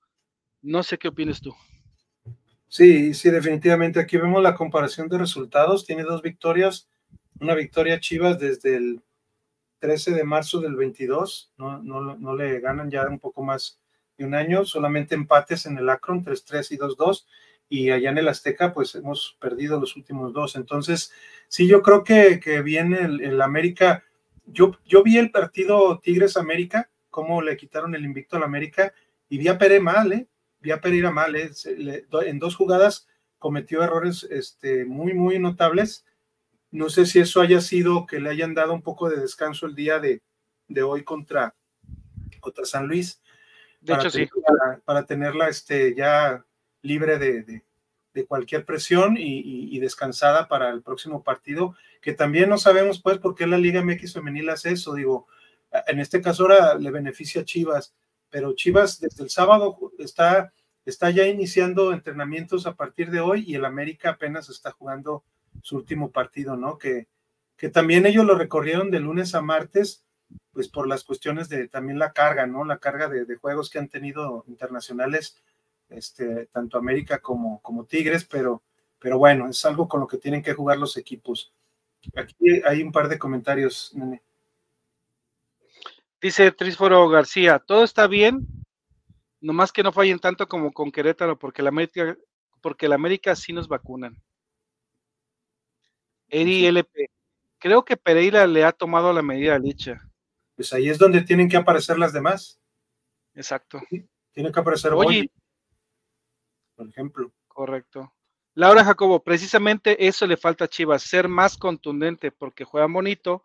No 0.62 0.82
sé 0.82 0.98
qué 0.98 1.08
opinas 1.08 1.40
tú. 1.40 1.54
Sí, 2.68 3.14
sí, 3.14 3.30
definitivamente. 3.30 3.98
Aquí 3.98 4.16
vemos 4.16 4.42
la 4.42 4.54
comparación 4.54 5.08
de 5.08 5.18
resultados. 5.18 5.84
Tiene 5.84 6.04
dos 6.04 6.22
victorias. 6.22 6.88
Una 7.40 7.54
victoria 7.54 8.00
Chivas 8.00 8.38
desde 8.38 8.76
el 8.76 9.02
13 9.80 10.12
de 10.12 10.24
marzo 10.24 10.60
del 10.60 10.76
22. 10.76 11.52
No, 11.56 11.82
no, 11.82 12.16
no 12.16 12.36
le 12.36 12.60
ganan 12.60 12.90
ya 12.90 13.06
un 13.06 13.18
poco 13.18 13.42
más 13.42 13.80
de 14.16 14.24
un 14.24 14.34
año. 14.34 14.64
Solamente 14.64 15.14
empates 15.14 15.66
en 15.66 15.78
el 15.78 15.88
Akron, 15.88 16.24
3-3 16.24 16.72
y 16.72 16.78
2-2 16.78 17.24
y 17.70 17.90
allá 17.90 18.10
en 18.10 18.18
el 18.18 18.28
Azteca 18.28 18.74
pues 18.74 18.96
hemos 18.96 19.38
perdido 19.40 19.80
los 19.80 19.96
últimos 19.96 20.32
dos. 20.34 20.56
Entonces, 20.56 21.12
sí, 21.48 21.66
yo 21.66 21.82
creo 21.82 22.04
que, 22.04 22.40
que 22.40 22.60
viene 22.60 22.98
el, 23.04 23.40
América. 23.40 24.04
Yo, 24.44 24.76
yo 24.84 25.02
vi 25.02 25.16
el 25.16 25.30
partido 25.30 26.00
Tigres 26.00 26.36
América, 26.36 26.90
cómo 27.08 27.40
le 27.40 27.56
quitaron 27.56 27.94
el 27.94 28.04
invicto 28.04 28.36
al 28.36 28.42
América 28.42 28.92
y 29.28 29.38
vi 29.38 29.48
a 29.48 29.56
Pere 29.56 29.80
mal, 29.80 30.12
¿eh? 30.12 30.26
Vi 30.60 30.72
a 30.72 30.80
Pereira 30.80 31.10
mal, 31.10 31.36
¿eh? 31.36 31.50
en 31.64 32.38
dos 32.38 32.54
jugadas 32.54 33.08
cometió 33.38 33.82
errores 33.82 34.26
este, 34.30 34.84
muy, 34.84 35.14
muy 35.14 35.38
notables. 35.38 36.04
No 36.70 36.88
sé 36.88 37.06
si 37.06 37.18
eso 37.18 37.40
haya 37.40 37.60
sido 37.60 38.06
que 38.06 38.20
le 38.20 38.30
hayan 38.30 38.54
dado 38.54 38.72
un 38.72 38.82
poco 38.82 39.10
de 39.10 39.20
descanso 39.20 39.66
el 39.66 39.74
día 39.74 39.98
de, 39.98 40.22
de 40.68 40.82
hoy 40.82 41.04
contra, 41.04 41.54
contra 42.40 42.64
San 42.64 42.86
Luis. 42.86 43.20
De 43.80 43.94
hecho, 43.94 44.10
sí. 44.10 44.28
Para, 44.84 45.04
tenerla 45.06 45.48
este, 45.48 45.94
ya 45.94 46.44
libre 46.82 47.18
de, 47.18 47.64
cualquier 48.28 48.66
presión 48.66 49.16
y, 49.18 49.78
descansada 49.78 50.46
para 50.46 50.70
el 50.70 50.82
próximo 50.82 51.22
partido, 51.22 51.74
que 52.02 52.12
también 52.12 52.50
no 52.50 52.58
sabemos 52.58 53.00
pues 53.00 53.18
por 53.18 53.34
qué 53.34 53.46
la 53.46 53.56
Liga 53.56 53.82
MX 53.82 54.12
femenil 54.12 54.50
hace 54.50 54.72
eso, 54.72 54.94
digo, 54.94 55.26
en 55.86 56.00
este 56.00 56.20
caso 56.20 56.42
ahora 56.42 56.74
le 56.74 56.90
beneficia 56.90 57.40
a 57.40 57.44
Chivas, 57.44 57.94
pero 58.28 58.54
Chivas 58.54 59.00
desde 59.00 59.24
el 59.24 59.30
sábado 59.30 59.78
está, 59.98 60.52
está 60.84 61.10
ya 61.10 61.26
iniciando 61.26 61.92
entrenamientos 61.92 62.66
a 62.66 62.74
partir 62.74 63.10
de 63.10 63.20
hoy 63.20 63.44
y 63.46 63.54
el 63.54 63.64
América 63.64 64.10
apenas 64.10 64.50
está 64.50 64.70
jugando 64.70 65.24
su 65.62 65.76
último 65.76 66.10
partido, 66.10 66.56
¿no? 66.56 66.78
Que, 66.78 67.08
que 67.56 67.68
también 67.68 68.06
ellos 68.06 68.24
lo 68.24 68.36
recorrieron 68.36 68.90
de 68.90 69.00
lunes 69.00 69.34
a 69.34 69.42
martes, 69.42 70.04
pues 70.52 70.68
por 70.68 70.88
las 70.88 71.04
cuestiones 71.04 71.48
de 71.48 71.68
también 71.68 71.98
la 71.98 72.12
carga, 72.12 72.46
¿no? 72.46 72.64
La 72.64 72.78
carga 72.78 73.08
de, 73.08 73.36
juegos 73.36 73.70
que 73.70 73.78
han 73.78 73.88
tenido 73.88 74.44
internacionales 74.48 75.36
este, 75.88 76.46
tanto 76.46 76.78
América 76.78 77.18
como, 77.18 77.60
como 77.60 77.84
Tigres, 77.84 78.24
pero, 78.24 78.62
pero 78.98 79.18
bueno, 79.18 79.48
es 79.48 79.64
algo 79.64 79.88
con 79.88 80.00
lo 80.00 80.06
que 80.06 80.18
tienen 80.18 80.42
que 80.42 80.54
jugar 80.54 80.78
los 80.78 80.96
equipos. 80.96 81.52
Aquí 82.16 82.62
hay 82.64 82.82
un 82.82 82.92
par 82.92 83.08
de 83.08 83.18
comentarios, 83.18 83.92
nene. 83.94 84.22
Dice 86.20 86.52
Trísforo 86.52 87.08
García, 87.08 87.58
todo 87.58 87.82
está 87.82 88.06
bien, 88.06 88.46
nomás 89.40 89.72
que 89.72 89.82
no 89.82 89.92
fallen 89.92 90.18
tanto 90.18 90.48
como 90.48 90.72
con 90.72 90.92
Querétaro, 90.92 91.38
porque 91.38 91.62
la 91.62 91.70
América, 91.70 92.16
porque 92.60 92.88
la 92.88 92.94
América 92.94 93.34
sí 93.34 93.52
nos 93.52 93.68
vacunan. 93.68 94.16
Eri 96.30 96.66
LP, 96.66 97.10
creo 97.58 97.84
que 97.84 97.96
Pereira 97.96 98.46
le 98.46 98.64
ha 98.64 98.72
tomado 98.72 99.12
la 99.12 99.22
medida 99.22 99.58
dicha. 99.58 100.00
Pues 100.56 100.72
ahí 100.72 100.88
es 100.88 100.98
donde 100.98 101.22
tienen 101.22 101.48
que 101.48 101.56
aparecer 101.56 101.98
las 101.98 102.12
demás. 102.12 102.60
Exacto. 103.34 103.80
Tiene 104.32 104.52
que 104.52 104.60
aparecer 104.60 104.92
Oye, 104.92 105.30
por 106.76 106.88
ejemplo. 106.88 107.32
Correcto. 107.48 108.12
Laura 108.54 108.84
Jacobo, 108.84 109.22
precisamente 109.22 110.06
eso 110.06 110.26
le 110.26 110.36
falta 110.36 110.64
a 110.64 110.68
Chivas, 110.68 111.02
ser 111.02 111.28
más 111.28 111.56
contundente 111.56 112.32
porque 112.32 112.64
juega 112.64 112.86
bonito, 112.86 113.42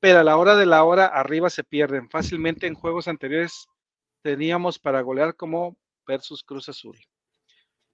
pero 0.00 0.20
a 0.20 0.24
la 0.24 0.36
hora 0.36 0.54
de 0.54 0.66
la 0.66 0.84
hora 0.84 1.06
arriba 1.06 1.50
se 1.50 1.64
pierden. 1.64 2.10
Fácilmente 2.10 2.66
en 2.66 2.74
juegos 2.74 3.08
anteriores 3.08 3.68
teníamos 4.22 4.78
para 4.78 5.00
golear 5.00 5.36
como 5.36 5.76
versus 6.06 6.42
Cruz 6.42 6.68
Azul. 6.68 6.98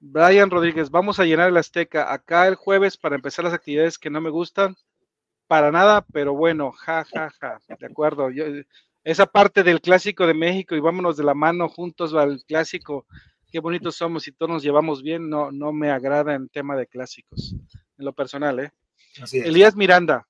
Brian 0.00 0.50
Rodríguez, 0.50 0.90
vamos 0.90 1.20
a 1.20 1.24
llenar 1.24 1.48
el 1.48 1.56
Azteca 1.56 2.12
acá 2.12 2.48
el 2.48 2.54
jueves 2.54 2.96
para 2.96 3.16
empezar 3.16 3.44
las 3.44 3.54
actividades 3.54 3.98
que 3.98 4.10
no 4.10 4.20
me 4.20 4.30
gustan. 4.30 4.74
Para 5.46 5.70
nada, 5.70 6.04
pero 6.12 6.34
bueno, 6.34 6.72
ja, 6.72 7.04
ja, 7.04 7.30
ja. 7.40 7.60
De 7.78 7.86
acuerdo. 7.86 8.28
esa 9.04 9.26
parte 9.26 9.62
del 9.62 9.80
clásico 9.80 10.26
de 10.26 10.34
México 10.34 10.74
y 10.74 10.80
vámonos 10.80 11.16
de 11.16 11.24
la 11.24 11.34
mano 11.34 11.68
juntos 11.68 12.14
al 12.14 12.42
clásico 12.46 13.06
qué 13.50 13.60
bonitos 13.60 13.96
somos 13.96 14.26
y 14.28 14.32
todos 14.32 14.50
nos 14.50 14.62
llevamos 14.62 15.02
bien, 15.02 15.28
no, 15.28 15.50
no 15.50 15.72
me 15.72 15.90
agrada 15.90 16.34
en 16.34 16.48
tema 16.48 16.76
de 16.76 16.86
clásicos, 16.86 17.54
en 17.98 18.04
lo 18.04 18.12
personal, 18.12 18.60
¿eh? 18.60 18.70
Elías 19.32 19.74
Miranda, 19.74 20.26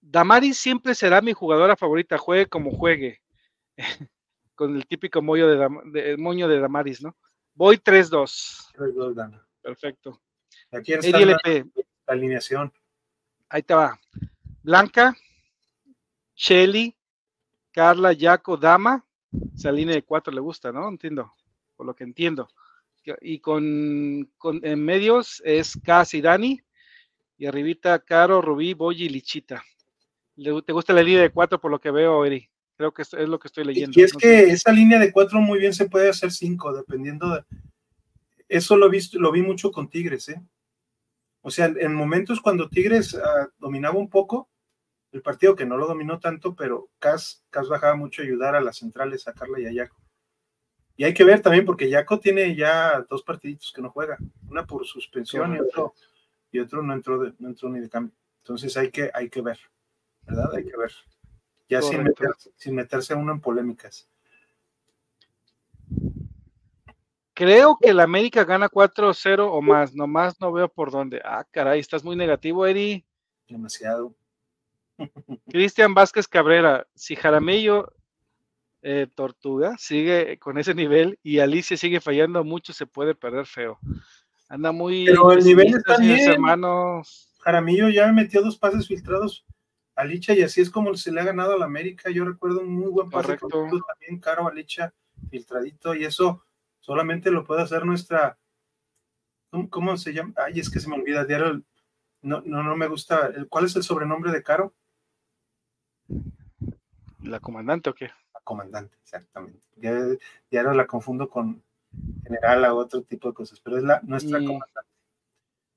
Damaris 0.00 0.58
siempre 0.58 0.94
será 0.94 1.20
mi 1.20 1.32
jugadora 1.32 1.76
favorita, 1.76 2.18
juegue 2.18 2.46
como 2.46 2.70
juegue, 2.70 3.20
con 4.54 4.76
el 4.76 4.86
típico 4.86 5.20
moño 5.20 5.46
de, 5.46 6.16
moño 6.16 6.48
de 6.48 6.58
Damaris, 6.58 7.02
¿no? 7.02 7.16
Voy 7.54 7.76
3-2. 7.76 8.72
3-2, 8.74 9.14
Dana. 9.14 9.46
Perfecto. 9.60 10.20
Aquí 10.70 10.92
está 10.92 11.18
la, 11.20 11.38
alineación. 12.06 12.72
Ahí 13.48 13.62
te 13.62 13.74
va. 13.74 13.98
Blanca, 14.62 15.14
Shelly, 16.34 16.96
Carla, 17.70 18.12
Yaco, 18.12 18.56
Dama. 18.56 19.04
Esa 19.54 19.72
línea 19.72 19.94
de 19.94 20.02
cuatro 20.02 20.32
le 20.32 20.40
gusta, 20.40 20.72
¿no? 20.72 20.88
Entiendo 20.88 21.32
lo 21.84 21.94
que 21.94 22.04
entiendo. 22.04 22.48
Y 23.20 23.40
con, 23.40 24.30
en 24.62 24.84
medios 24.84 25.42
es 25.44 25.78
Casi 25.82 26.20
Dani, 26.20 26.60
y 27.36 27.46
arribita 27.46 27.98
Caro, 27.98 28.40
Rubí, 28.40 28.74
Boy 28.74 29.02
y 29.02 29.08
Lichita. 29.08 29.62
¿Te 30.36 30.72
gusta 30.72 30.92
la 30.92 31.02
línea 31.02 31.22
de 31.22 31.30
cuatro 31.30 31.60
por 31.60 31.70
lo 31.70 31.80
que 31.80 31.90
veo, 31.90 32.24
Eri? 32.24 32.48
Creo 32.82 32.92
que 32.92 33.02
es, 33.02 33.12
lo 33.28 33.38
que 33.38 33.46
estoy 33.46 33.62
leyendo. 33.62 33.92
Y 33.94 34.02
es 34.02 34.12
que 34.12 34.42
esa 34.50 34.72
línea 34.72 34.98
de 34.98 35.12
cuatro 35.12 35.40
muy 35.40 35.60
bien 35.60 35.72
se 35.72 35.88
puede 35.88 36.08
hacer 36.08 36.32
cinco, 36.32 36.72
dependiendo 36.72 37.30
de... 37.30 37.44
Eso 38.48 38.76
lo, 38.76 38.90
visto, 38.90 39.20
lo 39.20 39.30
vi 39.30 39.40
mucho 39.40 39.70
con 39.70 39.88
Tigres, 39.88 40.28
¿eh? 40.30 40.42
O 41.42 41.50
sea, 41.52 41.66
en 41.66 41.94
momentos 41.94 42.40
cuando 42.40 42.68
Tigres 42.68 43.14
ah, 43.14 43.48
dominaba 43.60 43.96
un 43.96 44.10
poco 44.10 44.50
el 45.12 45.22
partido, 45.22 45.54
que 45.54 45.64
no 45.64 45.76
lo 45.76 45.86
dominó 45.86 46.18
tanto, 46.18 46.56
pero 46.56 46.88
Cas, 46.98 47.44
Cas 47.50 47.68
bajaba 47.68 47.94
mucho 47.94 48.20
a 48.20 48.24
ayudar 48.24 48.56
a 48.56 48.60
las 48.60 48.78
centrales, 48.78 49.28
a 49.28 49.32
Carla 49.32 49.60
y 49.60 49.66
a 49.66 49.72
Yaco 49.72 49.96
Y 50.96 51.04
hay 51.04 51.14
que 51.14 51.22
ver 51.22 51.40
también, 51.40 51.64
porque 51.64 51.88
Yaco 51.88 52.18
tiene 52.18 52.56
ya 52.56 53.06
dos 53.08 53.22
partiditos 53.22 53.72
que 53.72 53.80
no 53.80 53.90
juega, 53.90 54.18
una 54.48 54.66
por 54.66 54.84
suspensión 54.86 55.54
y 55.54 55.60
otro, 55.60 55.94
y 56.50 56.58
otro 56.58 56.82
no 56.82 56.94
entró, 56.94 57.32
no 57.38 57.48
entró 57.48 57.68
ni 57.68 57.78
de 57.78 57.88
cambio. 57.88 58.16
Entonces 58.38 58.76
hay 58.76 58.90
que, 58.90 59.08
hay 59.14 59.30
que 59.30 59.40
ver, 59.40 59.60
¿verdad? 60.26 60.52
Hay 60.56 60.64
que 60.64 60.76
ver. 60.76 60.90
Ya 61.68 61.80
sin 61.80 62.02
meterse, 62.02 62.50
sin 62.56 62.74
meterse 62.74 63.14
uno 63.14 63.32
en 63.32 63.40
polémicas. 63.40 64.08
Creo 67.34 67.78
que 67.80 67.94
la 67.94 68.02
América 68.02 68.44
gana 68.44 68.68
4-0 68.68 69.48
o 69.50 69.62
más, 69.62 69.94
nomás 69.94 70.38
no 70.40 70.52
veo 70.52 70.68
por 70.68 70.90
dónde. 70.90 71.20
Ah, 71.24 71.46
caray, 71.50 71.80
estás 71.80 72.04
muy 72.04 72.14
negativo, 72.14 72.66
Eri. 72.66 73.04
Demasiado. 73.48 74.14
Cristian 75.50 75.94
Vázquez 75.94 76.28
Cabrera, 76.28 76.86
si 76.94 77.16
Jaramillo 77.16 77.92
eh, 78.82 79.06
Tortuga 79.14 79.76
sigue 79.78 80.38
con 80.38 80.58
ese 80.58 80.74
nivel 80.74 81.18
y 81.22 81.38
Alicia 81.38 81.76
sigue 81.76 82.00
fallando 82.00 82.44
mucho, 82.44 82.72
se 82.72 82.86
puede 82.86 83.14
perder 83.14 83.46
feo. 83.46 83.78
Anda 84.48 84.70
muy. 84.70 85.06
Pero 85.06 85.32
el 85.32 85.44
nivel 85.44 85.74
está 85.74 85.96
bien. 85.96 86.32
Hermanos. 86.32 87.34
Jaramillo 87.40 87.88
ya 87.88 88.06
me 88.06 88.22
metió 88.22 88.42
dos 88.42 88.58
pases 88.58 88.86
filtrados 88.86 89.44
a 89.94 90.04
Licha 90.04 90.34
y 90.34 90.42
así 90.42 90.60
es 90.60 90.70
como 90.70 90.94
se 90.94 91.12
le 91.12 91.20
ha 91.20 91.24
ganado 91.24 91.54
a 91.54 91.58
la 91.58 91.66
América. 91.66 92.10
Yo 92.10 92.24
recuerdo 92.24 92.60
un 92.60 92.74
muy 92.74 92.90
buen 92.90 93.10
pase 93.10 93.36
también 93.36 94.20
caro 94.20 94.48
a 94.48 94.54
Licha, 94.54 94.92
filtradito, 95.30 95.94
y 95.94 96.04
eso 96.04 96.44
solamente 96.80 97.30
lo 97.30 97.44
puede 97.44 97.62
hacer 97.62 97.84
nuestra. 97.84 98.38
¿Cómo, 99.70 99.96
se 99.96 100.14
llama? 100.14 100.32
Ay, 100.36 100.60
es 100.60 100.70
que 100.70 100.80
se 100.80 100.88
me 100.88 100.96
olvida. 100.96 101.24
Diario, 101.24 101.62
no, 102.22 102.42
no, 102.44 102.62
no 102.62 102.76
me 102.76 102.86
gusta. 102.86 103.32
¿Cuál 103.48 103.66
es 103.66 103.76
el 103.76 103.82
sobrenombre 103.82 104.32
de 104.32 104.42
Caro? 104.42 104.74
¿La 107.22 107.38
comandante 107.38 107.90
o 107.90 107.94
qué? 107.94 108.06
La 108.32 108.40
comandante, 108.42 108.96
exactamente. 109.02 109.60
Ya, 109.76 109.94
ya 110.50 110.62
la 110.62 110.86
confundo 110.86 111.28
con 111.28 111.62
general 112.24 112.64
a 112.64 112.74
otro 112.74 113.02
tipo 113.02 113.28
de 113.28 113.34
cosas, 113.34 113.60
pero 113.60 113.76
es 113.76 113.84
la 113.84 114.00
nuestra 114.02 114.38
comandante. 114.38 114.90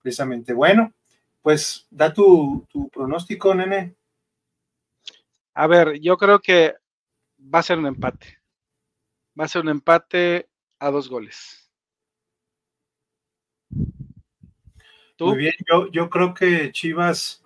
Precisamente. 0.01 0.53
Bueno, 0.53 0.93
pues 1.41 1.85
da 1.91 2.13
tu, 2.13 2.65
tu 2.69 2.89
pronóstico, 2.89 3.53
nene. 3.53 3.95
A 5.55 5.67
ver, 5.67 5.99
yo 6.01 6.17
creo 6.17 6.39
que 6.39 6.75
va 7.39 7.59
a 7.59 7.63
ser 7.63 7.79
un 7.79 7.87
empate. 7.87 8.39
Va 9.39 9.45
a 9.45 9.47
ser 9.47 9.61
un 9.61 9.69
empate 9.69 10.49
a 10.79 10.91
dos 10.91 11.09
goles. 11.09 11.71
Muy 15.17 15.37
bien, 15.37 15.53
yo, 15.69 15.89
yo 15.91 16.09
creo 16.09 16.33
que 16.33 16.73
Chivas 16.73 17.41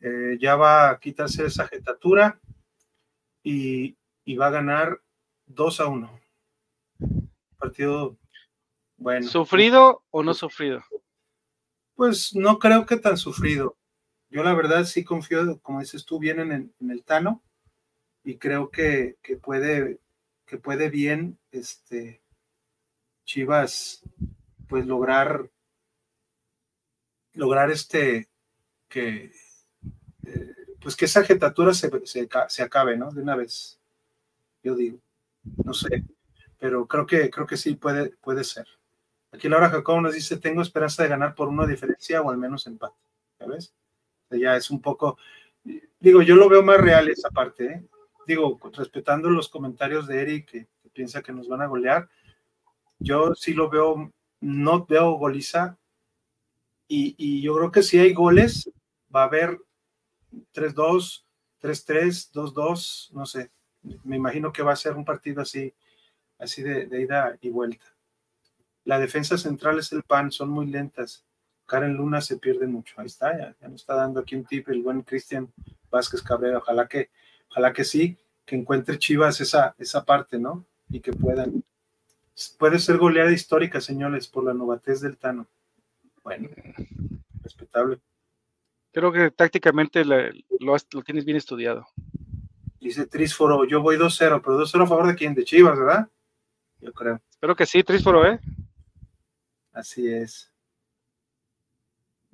eh, 0.00 0.38
ya 0.40 0.56
va 0.56 0.90
a 0.90 0.98
quitarse 0.98 1.44
esa 1.44 1.68
jetatura 1.68 2.40
y, 3.42 3.96
va 4.38 4.46
a 4.46 4.50
ganar 4.50 5.02
2 5.46 5.80
a 5.80 5.86
1. 5.86 6.20
Partido 7.58 8.16
bueno. 8.96 9.28
¿Sufrido 9.28 10.02
o 10.10 10.22
no 10.22 10.32
sufrido? 10.32 10.82
Pues 11.94 12.34
no 12.34 12.58
creo 12.58 12.86
que 12.86 12.96
tan 12.96 13.18
sufrido. 13.18 13.76
Yo 14.34 14.42
la 14.42 14.52
verdad 14.52 14.82
sí 14.84 15.04
confío, 15.04 15.60
como 15.60 15.78
dices 15.78 16.04
tú, 16.04 16.18
bien 16.18 16.40
en, 16.40 16.74
el 16.90 17.04
Tano 17.04 17.40
y 18.24 18.36
creo 18.36 18.68
que, 18.68 19.16
puede 19.40 20.00
que 20.44 20.58
puede 20.58 20.90
bien 20.90 21.38
este 21.52 22.20
Chivas 23.24 24.02
pues 24.68 24.86
lograr 24.86 25.48
lograr 27.34 27.70
este 27.70 28.28
que 28.88 29.30
eh, 30.26 30.54
pues 30.80 30.96
que 30.96 31.04
esa 31.04 31.22
jetatura 31.22 31.72
se, 31.72 31.88
se, 32.04 32.62
acabe, 32.64 32.96
¿no? 32.96 33.12
De 33.12 33.22
una 33.22 33.36
vez, 33.36 33.78
yo 34.64 34.74
digo, 34.74 34.98
no 35.64 35.72
sé, 35.72 36.02
pero 36.58 36.88
creo 36.88 37.06
que, 37.06 37.30
creo 37.30 37.46
que 37.46 37.56
sí 37.56 37.76
puede, 37.76 38.10
puede 38.16 38.42
ser. 38.42 38.66
Aquí 39.30 39.48
Laura 39.48 39.70
Jacobo 39.70 40.00
nos 40.00 40.14
dice, 40.14 40.38
tengo 40.38 40.60
esperanza 40.60 41.04
de 41.04 41.10
ganar 41.10 41.36
por 41.36 41.46
una 41.46 41.68
diferencia 41.68 42.20
o 42.20 42.30
al 42.30 42.36
menos 42.36 42.66
empate, 42.66 42.98
¿sabes? 43.38 43.72
Ya 44.36 44.56
es 44.56 44.70
un 44.70 44.80
poco, 44.80 45.18
digo, 46.00 46.22
yo 46.22 46.36
lo 46.36 46.48
veo 46.48 46.62
más 46.62 46.80
real 46.80 47.08
esa 47.08 47.30
parte, 47.30 47.66
¿eh? 47.66 47.84
Digo, 48.26 48.58
respetando 48.72 49.28
los 49.28 49.48
comentarios 49.48 50.06
de 50.06 50.22
Eric, 50.22 50.50
que, 50.50 50.66
piensa 50.92 51.22
que 51.22 51.32
nos 51.32 51.48
van 51.48 51.60
a 51.60 51.66
golear, 51.66 52.08
yo 52.98 53.34
sí 53.34 53.52
lo 53.52 53.68
veo, 53.68 54.12
no 54.40 54.86
veo 54.86 55.12
goliza, 55.12 55.76
y, 56.86 57.14
y 57.18 57.42
yo 57.42 57.56
creo 57.56 57.72
que 57.72 57.82
si 57.82 57.98
hay 57.98 58.12
goles, 58.14 58.70
va 59.14 59.22
a 59.22 59.26
haber 59.26 59.58
3-2, 60.52 61.24
3-3, 61.60 62.32
2-2, 62.32 63.12
no 63.12 63.26
sé. 63.26 63.50
Me 64.04 64.16
imagino 64.16 64.52
que 64.52 64.62
va 64.62 64.72
a 64.72 64.76
ser 64.76 64.94
un 64.94 65.04
partido 65.04 65.42
así, 65.42 65.74
así 66.38 66.62
de, 66.62 67.00
ida 67.00 67.38
y 67.40 67.50
vuelta. 67.50 67.86
La 68.84 68.98
defensa 68.98 69.38
central 69.38 69.78
es 69.78 69.92
el 69.92 70.02
PAN, 70.02 70.30
son 70.30 70.50
muy 70.50 70.66
lentas. 70.66 71.24
Karen 71.66 71.94
Luna 71.94 72.20
se 72.20 72.36
pierde 72.36 72.66
mucho. 72.66 72.94
Ahí 72.98 73.06
está, 73.06 73.36
ya, 73.36 73.68
nos 73.68 73.80
está 73.80 73.94
dando 73.94 74.20
aquí 74.20 74.36
un 74.36 74.44
tip 74.44 74.68
el 74.68 74.82
buen 74.82 75.02
Cristian 75.02 75.52
Vázquez 75.90 76.22
Cabrera. 76.22 76.58
Ojalá 76.58 76.86
que, 76.86 77.10
ojalá 77.50 77.72
que 77.72 77.84
sí, 77.84 78.16
que 78.44 78.56
encuentre 78.56 78.98
Chivas 78.98 79.40
esa, 79.40 79.74
esa 79.78 80.04
parte, 80.04 80.38
¿no? 80.38 80.64
Y 80.90 81.00
que 81.00 81.12
puedan. 81.12 81.64
Puede 82.58 82.78
ser 82.78 82.98
goleada 82.98 83.30
histórica, 83.30 83.80
señores, 83.80 84.26
por 84.28 84.44
la 84.44 84.54
novatez 84.54 85.00
del 85.00 85.16
Tano. 85.16 85.46
Bueno, 86.22 86.48
respetable. 87.42 88.00
Creo 88.92 89.12
que 89.12 89.30
tácticamente 89.30 90.04
lo, 90.04 90.16
lo, 90.60 91.02
tienes 91.02 91.24
bien 91.24 91.36
estudiado. 91.36 91.86
Dice 92.80 93.06
Trisforo, 93.06 93.64
yo 93.64 93.82
voy 93.82 93.96
2-0, 93.96 94.40
pero 94.44 94.60
2-0 94.60 94.84
a 94.84 94.86
favor 94.86 95.06
de 95.06 95.14
quién? 95.14 95.34
De 95.34 95.44
Chivas, 95.44 95.78
¿verdad? 95.78 96.08
Yo 96.80 96.92
creo. 96.92 97.20
Espero 97.30 97.56
que 97.56 97.66
sí, 97.66 97.82
Trisforo, 97.82 98.26
¿eh? 98.26 98.38
Así 99.72 100.12
es. 100.12 100.53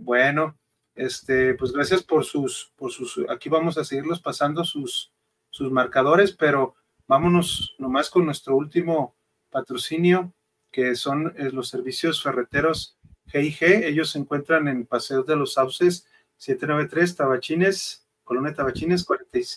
Bueno, 0.03 0.59
este, 0.95 1.53
pues 1.55 1.73
gracias 1.73 2.03
por 2.03 2.25
sus, 2.25 2.73
por 2.75 2.91
sus, 2.91 3.21
aquí 3.29 3.51
vamos 3.51 3.77
a 3.77 3.85
seguirlos 3.85 4.19
pasando 4.19 4.65
sus, 4.65 5.13
sus 5.51 5.71
marcadores, 5.71 6.33
pero 6.33 6.75
vámonos 7.07 7.75
nomás 7.79 8.09
con 8.09 8.25
nuestro 8.25 8.57
último 8.57 9.15
patrocinio, 9.51 10.33
que 10.71 10.97
son 10.97 11.35
eh, 11.37 11.51
los 11.53 11.69
servicios 11.69 12.23
ferreteros 12.23 12.97
GIG. 13.27 13.63
Ellos 13.85 14.11
se 14.11 14.21
encuentran 14.21 14.69
en 14.69 14.87
Paseo 14.87 15.23
de 15.23 15.37
los 15.37 15.53
Sauces, 15.53 16.07
793 16.39 17.17
Tabachines, 17.17 18.09
Colonia 18.25 18.55
Tabachines, 18.55 19.07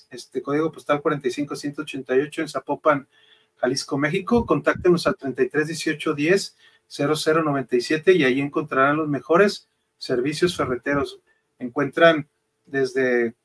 este 0.10 0.41
código 0.41 0.74
postal 0.74 1.02
45188 1.02 2.41
en 2.41 2.49
Zapopan, 2.49 3.07
Jalisco, 3.56 3.98
México. 3.98 4.45
Contáctenos 4.45 5.07
al 5.07 5.15
331810 5.15 6.57
0097 6.90 8.11
y 8.11 8.26
ahí 8.26 8.41
encontrarán 8.41 8.98
los 8.98 9.07
mejores 9.07 9.70
servicios 9.98 10.56
ferreteros. 10.56 11.20
Encuentran 11.60 12.28
desde 12.65 13.36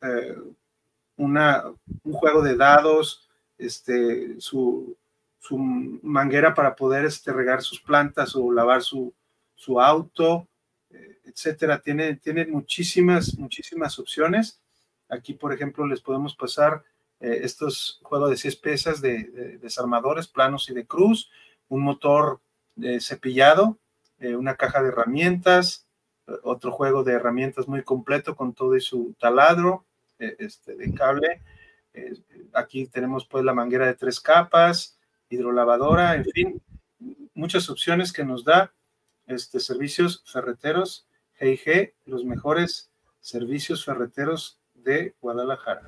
eh, 0.00 0.36
una, 1.16 1.64
un 2.02 2.12
juego 2.12 2.42
de 2.42 2.56
dados, 2.56 3.28
este, 3.58 4.40
su, 4.40 4.96
su 5.38 5.58
manguera 5.58 6.54
para 6.54 6.74
poder 6.74 7.04
este, 7.04 7.32
regar 7.32 7.62
sus 7.62 7.80
plantas 7.80 8.34
o 8.34 8.52
lavar 8.52 8.82
su, 8.82 9.14
su 9.54 9.80
auto, 9.80 10.48
etcétera. 11.24 11.80
Tiene, 11.80 12.16
tiene 12.16 12.46
muchísimas, 12.46 13.38
muchísimas 13.38 13.98
opciones. 13.98 14.60
Aquí, 15.08 15.34
por 15.34 15.52
ejemplo, 15.52 15.86
les 15.86 16.00
podemos 16.00 16.34
pasar 16.34 16.82
eh, 17.20 17.40
estos 17.42 18.00
juegos 18.02 18.30
de 18.30 18.36
seis 18.36 18.56
piezas 18.56 19.00
de, 19.00 19.58
desarmadores 19.62 20.26
planos 20.26 20.68
y 20.68 20.74
de 20.74 20.86
cruz, 20.86 21.30
un 21.68 21.82
motor 21.82 22.40
cepillado, 23.00 23.78
eh, 24.18 24.36
una 24.36 24.56
caja 24.56 24.82
de 24.82 24.88
herramientas, 24.88 25.81
otro 26.42 26.72
juego 26.72 27.04
de 27.04 27.12
herramientas 27.12 27.68
muy 27.68 27.82
completo 27.82 28.36
con 28.36 28.52
todo 28.54 28.76
y 28.76 28.80
su 28.80 29.14
taladro 29.18 29.84
eh, 30.18 30.36
este, 30.38 30.76
de 30.76 30.92
cable. 30.94 31.42
aquí 32.52 32.86
tenemos 32.86 33.26
pues 33.26 33.44
la 33.44 33.54
manguera 33.54 33.86
de 33.86 33.94
tres 33.94 34.20
capas, 34.20 34.98
hidrolavadora, 35.28 36.14
en 36.14 36.24
fin, 36.24 36.62
muchas 37.34 37.68
opciones 37.70 38.12
que 38.12 38.24
nos 38.24 38.44
da 38.44 38.72
este, 39.26 39.60
servicios 39.60 40.22
ferreteros 40.26 41.06
EIG, 41.38 41.94
los 42.06 42.24
mejores 42.24 42.90
servicios 43.20 43.84
ferreteros 43.84 44.60
de 44.74 45.14
Guadalajara. 45.20 45.82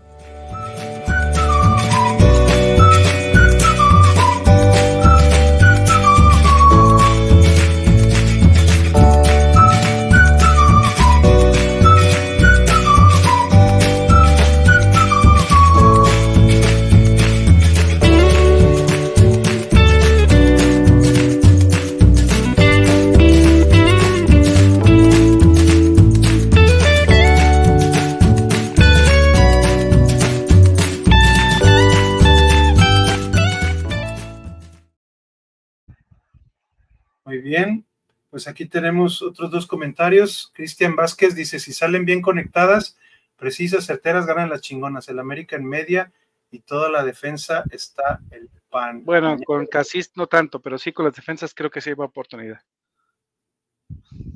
Bien, 37.55 37.85
pues 38.31 38.49
aquí 38.49 38.67
tenemos 38.67 39.23
otros 39.23 39.51
dos 39.51 39.67
comentarios. 39.67 40.51
Cristian 40.55 40.97
Vázquez 40.97 41.35
dice, 41.35 41.61
si 41.61 41.73
salen 41.73 42.05
bien 42.05 42.21
conectadas, 42.21 42.99
precisas, 43.37 43.87
certeras, 43.87 44.27
ganan 44.27 44.51
las 44.51 44.61
chingonas. 44.61 45.09
El 45.09 45.21
América 45.21 45.57
en 45.57 45.65
media 45.65 46.13
y 46.51 46.61
toda 46.61 46.91
la 46.91 47.05
defensa 47.05 47.65
está 47.71 48.21
el 48.31 48.51
pan. 48.69 49.05
Bueno, 49.05 49.37
con 49.47 49.67
Casís 49.67 50.11
no 50.17 50.27
tanto, 50.27 50.61
pero 50.61 50.79
sí 50.79 50.93
con 50.93 51.05
las 51.05 51.15
defensas 51.15 51.55
creo 51.55 51.71
que 51.71 51.81
sí 51.81 51.91
hay 51.91 51.97
oportunidad. 51.97 52.61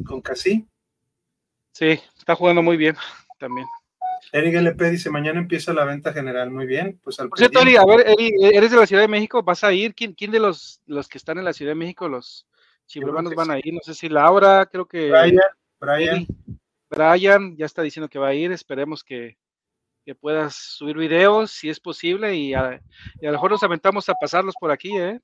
¿Con 0.06 0.20
Casí? 0.20 0.66
Sí, 1.72 2.00
está 2.16 2.36
jugando 2.36 2.62
muy 2.62 2.76
bien 2.76 2.96
también. 3.38 3.66
Eric 4.32 4.54
LP 4.54 4.90
dice, 4.90 5.10
mañana 5.10 5.40
empieza 5.40 5.72
la 5.72 5.84
venta 5.84 6.12
general. 6.12 6.50
Muy 6.50 6.66
bien, 6.66 7.00
pues 7.02 7.18
al 7.18 7.28
Por 7.28 7.38
cierto, 7.38 7.60
a 7.60 7.64
ver, 7.64 8.06
eres 8.18 8.70
de 8.70 8.76
la 8.76 8.86
Ciudad 8.86 9.02
de 9.02 9.08
México, 9.08 9.42
¿vas 9.42 9.64
a 9.64 9.72
ir? 9.72 9.94
¿Quién, 9.94 10.12
quién 10.12 10.30
de 10.30 10.40
los, 10.40 10.80
los 10.86 11.08
que 11.08 11.18
están 11.18 11.38
en 11.38 11.44
la 11.44 11.52
Ciudad 11.52 11.72
de 11.72 11.76
México, 11.76 12.08
los 12.08 12.46
chivermanos 12.88 13.34
van 13.34 13.52
a 13.52 13.58
ir? 13.58 13.72
No 13.72 13.80
sé 13.82 13.94
si 13.94 14.08
Laura, 14.08 14.66
creo 14.66 14.86
que... 14.86 15.10
Brian, 15.10 15.38
Brian. 15.78 16.26
Brian 16.90 17.56
ya 17.56 17.66
está 17.66 17.82
diciendo 17.82 18.08
que 18.08 18.18
va 18.18 18.28
a 18.28 18.34
ir, 18.34 18.50
esperemos 18.50 19.04
que, 19.04 19.36
que 20.04 20.14
puedas 20.14 20.54
subir 20.54 20.96
videos 20.96 21.50
si 21.50 21.68
es 21.68 21.78
posible 21.78 22.34
y 22.34 22.54
a, 22.54 22.80
y 23.20 23.26
a 23.26 23.30
lo 23.30 23.32
mejor 23.32 23.50
nos 23.50 23.62
aventamos 23.62 24.08
a 24.08 24.14
pasarlos 24.14 24.54
por 24.58 24.70
aquí, 24.70 24.96
¿eh? 24.96 25.20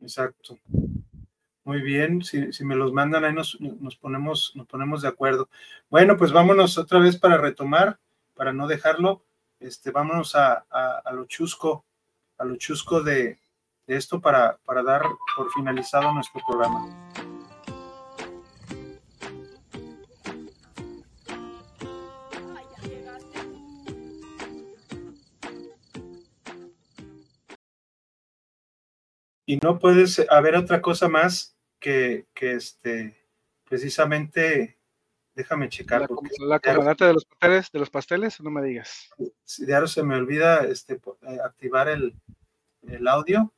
Exacto. 0.00 0.58
Muy 1.64 1.82
bien, 1.82 2.22
si, 2.22 2.50
si 2.50 2.64
me 2.64 2.74
los 2.74 2.94
mandan 2.94 3.26
ahí 3.26 3.34
nos, 3.34 3.60
nos, 3.60 3.94
ponemos, 3.96 4.52
nos 4.54 4.66
ponemos 4.66 5.02
de 5.02 5.08
acuerdo. 5.08 5.50
Bueno, 5.90 6.16
pues 6.16 6.32
vámonos 6.32 6.78
otra 6.78 6.98
vez 6.98 7.18
para 7.18 7.36
retomar, 7.36 7.98
para 8.34 8.54
no 8.54 8.66
dejarlo, 8.66 9.22
este, 9.60 9.90
vámonos 9.90 10.34
a, 10.34 10.64
a, 10.70 11.02
a 11.04 11.12
lo 11.12 11.26
chusco, 11.26 11.84
a 12.38 12.46
lo 12.46 12.56
chusco 12.56 13.02
de, 13.02 13.38
de 13.88 13.96
esto 13.96 14.20
para, 14.20 14.58
para 14.64 14.84
dar 14.84 15.02
por 15.36 15.50
finalizado 15.52 16.12
nuestro 16.12 16.40
programa. 16.46 16.86
y 29.48 29.56
no 29.62 29.78
puedes 29.78 30.22
haber 30.28 30.56
otra 30.56 30.82
cosa 30.82 31.08
más 31.08 31.56
que, 31.80 32.26
que 32.34 32.52
este, 32.52 33.16
precisamente, 33.64 34.78
déjame 35.34 35.70
checar. 35.70 36.02
La, 36.40 36.60
comandante 36.60 37.06
de 37.06 37.14
los 37.14 37.24
pasteles, 37.24 37.72
de 37.72 37.78
los 37.78 37.88
pasteles, 37.88 38.40
no 38.42 38.50
me 38.50 38.62
digas. 38.62 39.08
Ahora 39.72 39.86
se 39.86 40.02
me 40.02 40.16
olvida 40.16 40.66
este, 40.66 41.00
activar 41.42 41.88
el, 41.88 42.14
el, 42.82 43.08
audio. 43.08 43.50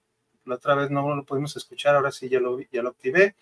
La 0.44 0.56
otra 0.56 0.74
vez 0.74 0.90
no 0.90 1.14
lo 1.14 1.24
pudimos 1.24 1.56
escuchar, 1.56 1.94
ahora 1.94 2.10
sí 2.10 2.28
ya 2.28 2.40
lo, 2.40 2.58
ya 2.60 2.82
lo 2.82 2.90
activé. 2.90 3.36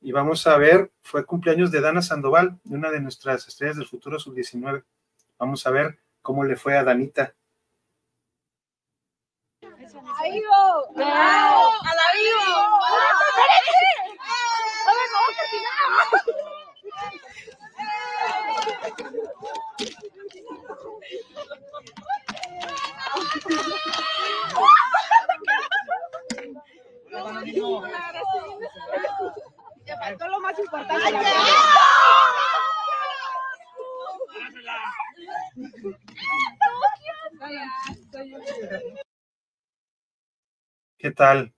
Y 0.00 0.12
vamos 0.12 0.46
a 0.46 0.56
ver, 0.58 0.90
fue 1.02 1.24
cumpleaños 1.24 1.70
de 1.70 1.80
Dana 1.80 2.02
Sandoval, 2.02 2.58
de 2.64 2.76
una 2.76 2.90
de 2.90 3.00
nuestras 3.00 3.48
estrellas 3.48 3.76
del 3.76 3.86
futuro 3.86 4.18
sub-19. 4.18 4.84
Vamos 5.38 5.66
a 5.66 5.70
ver 5.70 5.98
cómo 6.20 6.44
le 6.44 6.56
fue 6.56 6.76
a 6.76 6.84
Danita. 6.84 7.34
¡A 9.62 10.22
vivo! 10.24 10.54
¡A 10.96 11.94
la 11.94 12.08
vivo! 12.14 12.84
Ya 29.86 29.96
faltó 29.98 30.28
lo 30.28 30.40
más 30.40 30.58
importante. 30.58 31.10
¿Qué 40.98 41.10
tal? 41.10 41.52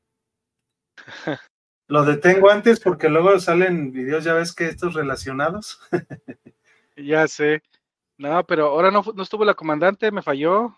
Lo 1.89 2.05
detengo 2.05 2.51
antes 2.51 2.81
porque 2.81 3.09
luego 3.09 3.39
salen 3.39 3.93
videos, 3.93 4.25
ya 4.25 4.35
ves 4.35 4.53
que 4.53 4.67
estos 4.67 4.95
relacionados. 4.95 5.81
ya 6.97 7.29
sé. 7.29 7.63
No, 8.19 8.45
pero 8.45 8.67
ahora 8.67 8.91
no, 8.91 9.05
no 9.15 9.23
estuvo 9.23 9.45
la 9.45 9.55
comandante, 9.55 10.11
me 10.11 10.23
falló. 10.23 10.77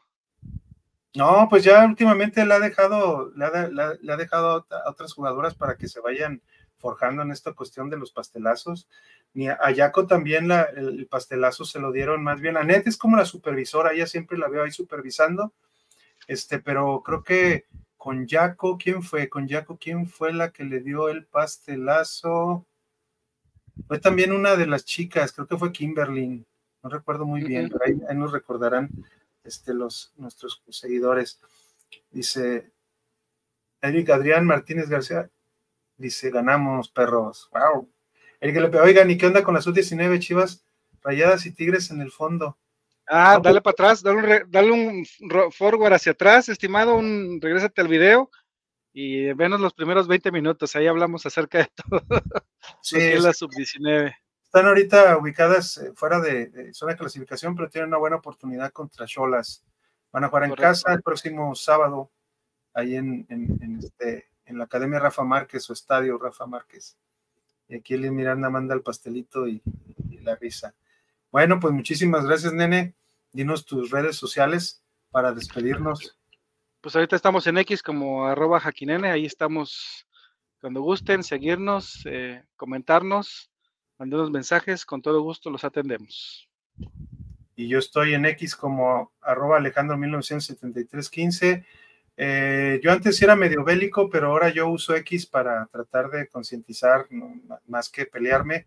No, 1.14 1.46
pues 1.48 1.64
ya 1.64 1.84
últimamente 1.86 2.44
le 2.44 2.54
ha 2.54 2.60
dejado, 2.60 3.32
le 3.34 3.44
ha, 3.44 3.68
le 4.00 4.12
ha 4.12 4.16
dejado 4.16 4.66
a 4.70 4.90
otras 4.90 5.14
jugadoras 5.14 5.54
para 5.54 5.76
que 5.76 5.88
se 5.88 6.00
vayan 6.00 6.42
forjando 6.78 7.22
en 7.22 7.30
esta 7.30 7.52
cuestión 7.52 7.90
de 7.90 7.96
los 7.96 8.12
pastelazos. 8.12 8.88
Ni 9.34 9.48
a 9.48 9.70
Yaco 9.70 10.06
también 10.06 10.48
la, 10.48 10.62
el 10.62 11.06
pastelazo 11.06 11.64
se 11.64 11.80
lo 11.80 11.92
dieron 11.92 12.22
más 12.22 12.40
bien. 12.40 12.56
a 12.56 12.64
Net 12.64 12.86
es 12.86 12.96
como 12.96 13.16
la 13.16 13.24
supervisora, 13.24 13.92
ella 13.92 14.06
siempre 14.06 14.38
la 14.38 14.48
veo 14.48 14.64
ahí 14.64 14.70
supervisando. 14.70 15.52
Este, 16.26 16.58
pero 16.58 17.02
creo 17.02 17.22
que 17.22 17.66
con 17.96 18.26
Yaco, 18.26 18.78
¿quién 18.78 19.02
fue? 19.02 19.28
Con 19.28 19.48
Yaco, 19.48 19.78
¿quién 19.78 20.06
fue 20.06 20.32
la 20.32 20.50
que 20.50 20.64
le 20.64 20.80
dio 20.80 21.08
el 21.08 21.26
pastelazo? 21.26 22.66
Fue 23.86 23.98
también 23.98 24.32
una 24.32 24.56
de 24.56 24.66
las 24.66 24.84
chicas, 24.84 25.32
creo 25.32 25.46
que 25.46 25.56
fue 25.56 25.72
Kimberly, 25.72 26.44
no 26.82 26.90
recuerdo 26.90 27.24
muy 27.24 27.42
bien, 27.44 27.68
pero 27.68 27.84
ahí, 27.84 27.94
ahí 28.08 28.16
nos 28.16 28.32
recordarán 28.32 28.90
este, 29.44 29.74
los, 29.74 30.12
nuestros 30.16 30.62
seguidores. 30.70 31.40
Dice 32.10 32.72
Eric 33.80 34.10
Adrián 34.10 34.46
Martínez 34.46 34.88
García, 34.88 35.30
dice, 35.96 36.30
ganamos, 36.30 36.88
perros. 36.88 37.48
Wow. 37.52 37.88
Eric 38.40 38.56
Lepe, 38.56 38.80
oigan, 38.80 39.10
¿y 39.10 39.18
qué 39.18 39.26
onda 39.26 39.42
con 39.42 39.54
las 39.54 39.64
sub-19 39.64 40.18
chivas? 40.20 40.64
Rayadas 41.02 41.46
y 41.46 41.52
tigres 41.52 41.90
en 41.90 42.00
el 42.00 42.10
fondo. 42.10 42.58
Ah, 43.06 43.40
dale 43.42 43.62
para 43.62 43.72
atrás, 43.72 44.02
dale 44.02 44.18
un, 44.18 44.50
dale 44.50 44.70
un 44.70 45.06
forward 45.50 45.94
hacia 45.94 46.12
atrás, 46.12 46.48
estimado, 46.48 46.94
un 46.94 47.38
regrésate 47.40 47.80
al 47.80 47.88
video 47.88 48.30
y 48.92 49.32
venos 49.32 49.60
los 49.60 49.72
primeros 49.72 50.06
20 50.08 50.30
minutos, 50.30 50.76
ahí 50.76 50.86
hablamos 50.86 51.24
acerca 51.24 51.58
de 51.58 51.70
todo. 51.74 52.02
Sí, 52.82 52.98
es 52.98 53.22
la 53.22 53.32
sub-19. 53.32 54.14
Están 54.48 54.66
ahorita 54.66 55.18
ubicadas 55.18 55.78
fuera 55.94 56.20
de, 56.20 56.46
de, 56.46 56.72
zona 56.72 56.92
de 56.92 56.98
clasificación, 56.98 57.54
pero 57.54 57.68
tienen 57.68 57.88
una 57.88 57.98
buena 57.98 58.16
oportunidad 58.16 58.72
contra 58.72 59.04
Cholas. 59.04 59.62
Van 60.10 60.24
a 60.24 60.28
jugar 60.28 60.44
en 60.44 60.50
Correcto. 60.50 60.68
casa 60.70 60.94
el 60.94 61.02
próximo 61.02 61.54
sábado, 61.54 62.10
ahí 62.72 62.96
en, 62.96 63.26
en, 63.28 63.58
en, 63.62 63.78
este, 63.78 64.30
en 64.46 64.56
la 64.56 64.64
Academia 64.64 65.00
Rafa 65.00 65.22
Márquez, 65.22 65.64
su 65.64 65.74
estadio 65.74 66.16
Rafa 66.16 66.46
Márquez. 66.46 66.96
Y 67.68 67.76
aquí 67.76 67.92
Elin 67.92 68.16
Miranda 68.16 68.48
manda 68.48 68.74
el 68.74 68.80
pastelito 68.80 69.46
y, 69.46 69.60
y 70.08 70.18
la 70.20 70.34
risa. 70.36 70.74
Bueno, 71.30 71.60
pues 71.60 71.74
muchísimas 71.74 72.24
gracias, 72.24 72.54
nene. 72.54 72.94
Dinos 73.32 73.66
tus 73.66 73.90
redes 73.90 74.16
sociales 74.16 74.82
para 75.10 75.32
despedirnos. 75.32 76.18
Pues 76.80 76.96
ahorita 76.96 77.16
estamos 77.16 77.46
en 77.46 77.58
X 77.58 77.82
como 77.82 78.24
arroba 78.24 78.60
jaquinene, 78.60 79.10
ahí 79.10 79.26
estamos 79.26 80.06
cuando 80.58 80.80
gusten, 80.80 81.22
seguirnos, 81.22 82.06
eh, 82.06 82.42
comentarnos, 82.56 83.50
mandarnos 83.98 84.30
mensajes, 84.30 84.84
con 84.84 85.02
todo 85.02 85.22
gusto 85.22 85.50
los 85.50 85.64
atendemos. 85.64 86.48
Y 87.56 87.68
yo 87.68 87.78
estoy 87.78 88.14
en 88.14 88.24
X 88.26 88.54
como 88.54 89.12
arroba 89.20 89.56
Alejandro 89.56 89.98
197315. 89.98 91.66
Eh, 92.16 92.80
yo 92.82 92.92
antes 92.92 93.20
era 93.20 93.34
medio 93.36 93.64
bélico, 93.64 94.08
pero 94.08 94.28
ahora 94.28 94.48
yo 94.50 94.68
uso 94.68 94.94
X 94.94 95.26
para 95.26 95.66
tratar 95.66 96.10
de 96.10 96.28
concientizar, 96.28 97.06
más 97.66 97.88
que 97.88 98.06
pelearme. 98.06 98.66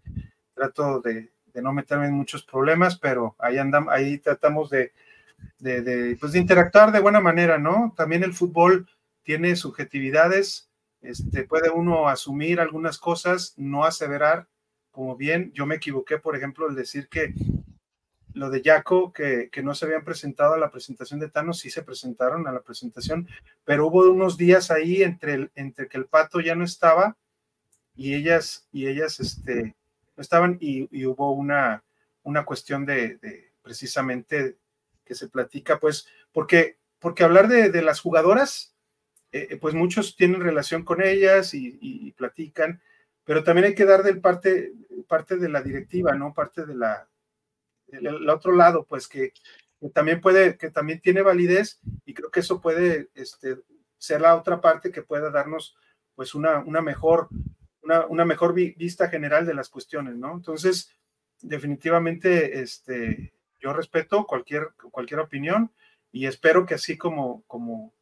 Trato 0.54 1.00
de, 1.00 1.32
no 1.56 1.72
meterme 1.74 2.08
en 2.08 2.14
muchos 2.14 2.44
problemas, 2.44 2.98
pero 2.98 3.36
ahí 3.40 3.58
andamos, 3.58 3.94
ahí 3.94 4.18
tratamos 4.18 4.70
de, 4.70 4.92
de, 5.60 6.18
pues 6.20 6.34
de 6.34 6.40
interactuar 6.40 6.92
de 6.92 7.00
buena 7.00 7.22
manera, 7.22 7.58
¿no? 7.58 7.94
También 7.96 8.24
el 8.24 8.34
fútbol 8.34 8.90
tiene 9.24 9.56
subjetividades, 9.56 10.70
este, 11.02 11.44
puede 11.44 11.70
uno 11.70 12.10
asumir 12.10 12.60
algunas 12.60 12.98
cosas, 12.98 13.54
no 13.58 13.86
aseverar, 13.86 14.48
como 14.92 15.16
bien, 15.16 15.52
yo 15.54 15.66
me 15.66 15.76
equivoqué, 15.76 16.18
por 16.18 16.36
ejemplo, 16.36 16.68
el 16.68 16.76
decir 16.76 17.08
que 17.08 17.34
lo 18.34 18.50
de 18.50 18.62
Yaco, 18.62 19.12
que, 19.12 19.50
que, 19.52 19.64
no 19.64 19.76
se 19.76 19.86
habían 19.86 20.06
presentado 20.06 20.54
a 20.54 20.58
la 20.58 20.72
presentación 20.72 21.20
de 21.20 21.30
Thanos, 21.30 21.60
sí 21.60 21.70
se 21.70 21.84
presentaron 21.84 22.48
a 22.48 22.52
la 22.52 22.62
presentación, 22.62 23.28
pero 23.66 23.88
hubo 23.88 24.10
unos 24.10 24.38
días 24.38 24.72
ahí 24.72 25.04
entre, 25.04 25.34
el, 25.34 25.52
entre 25.56 25.88
que 25.88 25.98
el 25.98 26.06
pato 26.06 26.40
ya 26.40 26.56
no 26.56 26.64
estaba 26.64 27.18
y 27.96 28.14
ellas, 28.14 28.68
y 28.72 28.88
ellas, 28.88 29.20
este, 29.20 29.76
estaban 30.18 30.58
y, 30.62 30.88
y 30.98 31.06
hubo 31.06 31.32
una, 31.34 31.84
una 32.24 32.46
cuestión 32.46 32.86
de, 32.86 33.18
de, 33.18 33.52
precisamente 33.62 34.58
que 35.04 35.16
se 35.16 35.28
platica, 35.28 35.80
pues, 35.80 36.08
porque, 36.32 36.78
porque 37.00 37.24
hablar 37.24 37.48
de, 37.48 37.70
de 37.70 37.82
las 37.82 38.00
jugadoras, 38.00 38.76
eh, 39.34 39.58
pues 39.58 39.74
muchos 39.74 40.16
tienen 40.16 40.42
relación 40.42 40.84
con 40.84 41.02
ellas 41.02 41.54
y, 41.54 42.14
platican, 42.18 42.82
pero 43.24 43.44
también 43.44 43.68
hay 43.68 43.76
que 43.76 43.86
dar 43.86 44.04
del 44.04 44.22
parte, 44.22 44.74
parte 45.08 45.38
de 45.38 45.50
la 45.50 45.62
directiva, 45.62 46.14
¿no? 46.14 46.34
Parte 46.34 46.66
de 46.66 46.76
la, 46.76 47.08
el 47.88 48.30
otro 48.30 48.54
lado, 48.54 48.86
pues, 48.86 49.08
que, 49.08 49.34
también 49.94 50.22
puede, 50.22 50.58
que 50.58 50.70
también 50.70 51.02
tiene 51.02 51.22
validez 51.22 51.80
y 52.06 52.14
creo 52.14 52.30
que 52.30 52.42
eso 52.42 52.62
puede 52.62 53.10
este, 53.16 53.58
ser 53.98 54.22
la 54.22 54.36
otra 54.36 54.62
parte 54.62 54.92
que 54.92 55.02
pueda 55.02 55.32
darnos 55.32 55.76
pues 56.16 56.36
una, 56.36 56.60
una 56.60 56.82
mejor, 56.82 57.30
una, 57.82 58.06
una, 58.06 58.26
mejor 58.26 58.54
vista 58.54 59.10
general 59.10 59.46
de 59.46 59.56
las 59.56 59.70
cuestiones, 59.70 60.16
¿no? 60.16 60.34
Entonces, 60.34 60.92
definitivamente, 61.42 62.62
este, 62.62 63.34
yo 63.60 63.74
respeto 63.74 64.26
cualquier, 64.26 64.74
cualquier 64.92 65.20
opinión 65.20 65.72
y 66.12 66.26
espero 66.26 66.66
que 66.66 66.76
así 66.76 66.98
como, 66.98 67.44
como, 67.48 67.94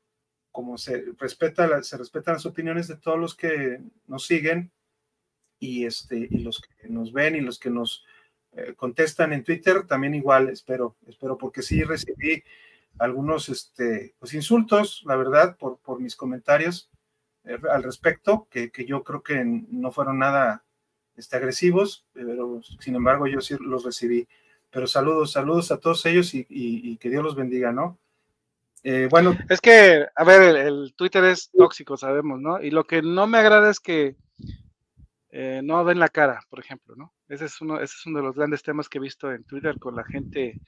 como 0.52 0.78
se, 0.78 1.06
respeta 1.18 1.82
se 1.84 1.98
respetan 1.98 2.34
las 2.36 2.46
opiniones 2.46 2.88
de 2.88 2.98
todos 2.98 3.20
los 3.20 3.36
que 3.36 3.82
nos 4.08 4.26
siguen 4.26 4.72
y, 5.60 5.86
este, 5.86 6.28
y 6.30 6.40
los 6.40 6.62
que 6.62 6.90
nos 6.90 7.12
ven 7.12 7.36
y 7.36 7.42
los 7.42 7.60
que 7.60 7.70
nos 7.70 8.06
eh, 8.54 8.74
contestan 8.76 9.34
en 9.34 9.44
Twitter, 9.44 9.86
también 9.86 10.16
igual, 10.16 10.50
espero, 10.50 10.96
espero, 11.08 11.38
porque 11.38 11.62
sí 11.62 11.84
recibí 11.84 12.44
algunos 12.98 13.50
este, 13.50 14.16
pues, 14.20 14.34
insultos, 14.34 15.04
la 15.06 15.16
verdad, 15.16 15.58
por, 15.58 15.78
por 15.80 16.00
mis 16.00 16.16
comentarios 16.16 16.90
eh, 17.44 17.58
al 17.72 17.84
respecto, 17.84 18.48
que, 18.50 18.72
que, 18.72 18.86
yo 18.86 19.04
creo 19.04 19.22
que 19.22 19.44
no 19.46 19.92
fueron 19.92 20.20
nada 20.20 20.66
este, 21.16 21.38
agresivos, 21.38 22.06
pero 22.14 22.62
sin 22.80 22.96
embargo 22.96 23.28
yo 23.28 23.42
sí 23.42 23.56
los 23.60 23.84
recibí. 23.84 24.28
Pero 24.72 24.88
saludos, 24.88 25.32
saludos 25.32 25.72
a 25.72 25.80
todos 25.80 26.06
ellos 26.06 26.34
y, 26.34 26.46
y, 26.48 26.98
que 26.98 27.10
Dios 27.10 27.24
los 27.24 27.36
bendiga, 27.36 27.72
¿no? 27.72 27.98
Eh, 28.84 29.08
bueno. 29.10 29.36
Es 29.50 29.60
que, 29.62 30.06
a 30.16 30.24
ver, 30.24 30.56
el, 30.56 30.94
Twitter 30.96 31.24
es 31.24 31.50
tóxico, 31.50 31.98
sabemos, 31.98 32.40
¿no? 32.40 32.62
Y 32.62 32.70
lo 32.70 32.84
que 32.84 33.02
no 33.02 33.26
me 33.26 33.40
agrada 33.40 33.72
es 33.72 33.80
que 33.80 34.16
eh, 35.32 35.62
no 35.64 35.86
den 35.86 36.00
la 36.00 36.10
cara, 36.10 36.42
por 36.50 36.60
ejemplo, 36.60 36.96
¿no? 36.96 37.14
Ese 37.28 37.46
es, 37.46 37.62
uno, 37.62 37.76
ese 37.76 37.96
es 37.96 38.06
uno 38.08 38.20
de 38.20 38.26
los 38.26 38.36
grandes 38.36 38.64
temas 38.64 38.90
que 38.90 38.98
he 38.98 39.02
visto 39.02 39.32
en 39.32 39.44
Twitter 39.44 39.78
con 39.78 39.96
la 39.96 40.04
gente. 40.04 40.60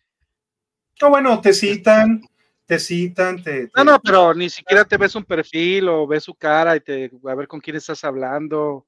No, 1.01 1.09
bueno, 1.09 1.41
te 1.41 1.51
citan, 1.51 2.21
te 2.65 2.77
citan, 2.77 3.41
te, 3.41 3.71
No, 3.75 3.83
no, 3.83 3.99
pero 3.99 4.35
ni 4.35 4.49
siquiera 4.49 4.85
te 4.85 4.97
ves 4.97 5.15
un 5.15 5.25
perfil 5.25 5.89
o 5.89 6.05
ves 6.05 6.23
su 6.23 6.35
cara 6.35 6.75
y 6.75 6.81
te 6.81 7.11
a 7.27 7.35
ver 7.35 7.47
con 7.47 7.59
quién 7.59 7.75
estás 7.75 8.03
hablando. 8.03 8.85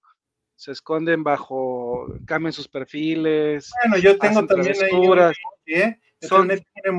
Se 0.56 0.72
esconden 0.72 1.24
bajo, 1.24 2.06
cambian 2.26 2.54
sus 2.54 2.68
perfiles. 2.68 3.72
Bueno, 3.84 3.98
yo 3.98 4.18
tengo 4.20 4.46
también 4.46 4.76
ahí 4.80 5.34
¿eh? 5.66 6.00
son, 6.22 6.48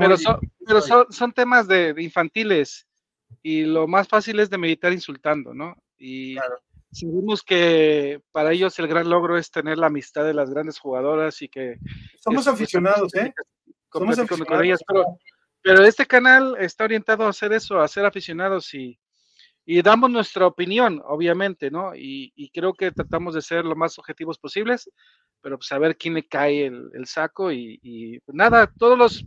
pero, 0.01 0.17
son, 0.17 0.41
pero 0.67 0.81
son, 0.81 1.07
son, 1.11 1.33
temas 1.33 1.69
de, 1.69 1.95
infantiles 1.99 2.89
y 3.41 3.63
lo 3.63 3.87
más 3.87 4.09
fácil 4.09 4.41
es 4.41 4.51
de 4.51 4.59
meditar 4.59 4.93
insultando, 4.93 5.55
¿no? 5.55 5.77
Y 5.97 6.35
claro 6.35 6.61
sabemos 6.95 7.43
que 7.43 8.21
para 8.33 8.53
ellos 8.53 8.79
el 8.79 8.87
gran 8.87 9.09
logro 9.09 9.37
es 9.37 9.51
tener 9.51 9.79
la 9.79 9.89
amistad 9.89 10.25
de 10.25 10.35
las 10.35 10.51
grandes 10.51 10.79
jugadoras 10.79 11.43
y 11.43 11.49
que... 11.49 11.77
Somos 12.21 12.47
aficionados, 12.47 13.15
¿eh? 13.15 13.33
Somos 13.93 14.19
aficionados. 14.19 14.81
pero, 15.63 15.85
este 15.85 16.07
canal 16.07 16.57
está 16.59 16.85
orientado 16.85 17.25
a 17.27 17.31
hacer 17.31 17.53
eso, 17.53 17.81
a 17.81 17.89
ser 17.89 18.05
aficionados 18.05 18.73
y, 18.75 18.99
y 19.67 19.83
damos 19.83 20.11
nuestra 20.11 20.47
opinión, 20.47 21.03
obviamente, 21.05 21.71
¿no? 21.71 21.95
Y, 21.95 22.33
y, 22.37 22.51
creo 22.51 22.75
que 22.75 22.93
tratamos 22.93 23.35
de 23.35 23.43
ser 23.43 23.65
lo 23.65 23.77
más 23.77 23.99
objetivos 23.99 24.39
posibles, 24.39 24.91
pero 25.41 25.59
pues 25.59 25.71
a 25.73 25.79
ver 25.79 25.97
quién 25.97 26.15
le 26.15 26.27
cae 26.27 26.67
el, 26.67 26.91
el 26.95 27.07
saco 27.07 27.53
y, 27.53 27.79
y 27.83 28.21
pues 28.21 28.35
nada, 28.35 28.73
todos 28.79 28.97
los... 28.97 29.25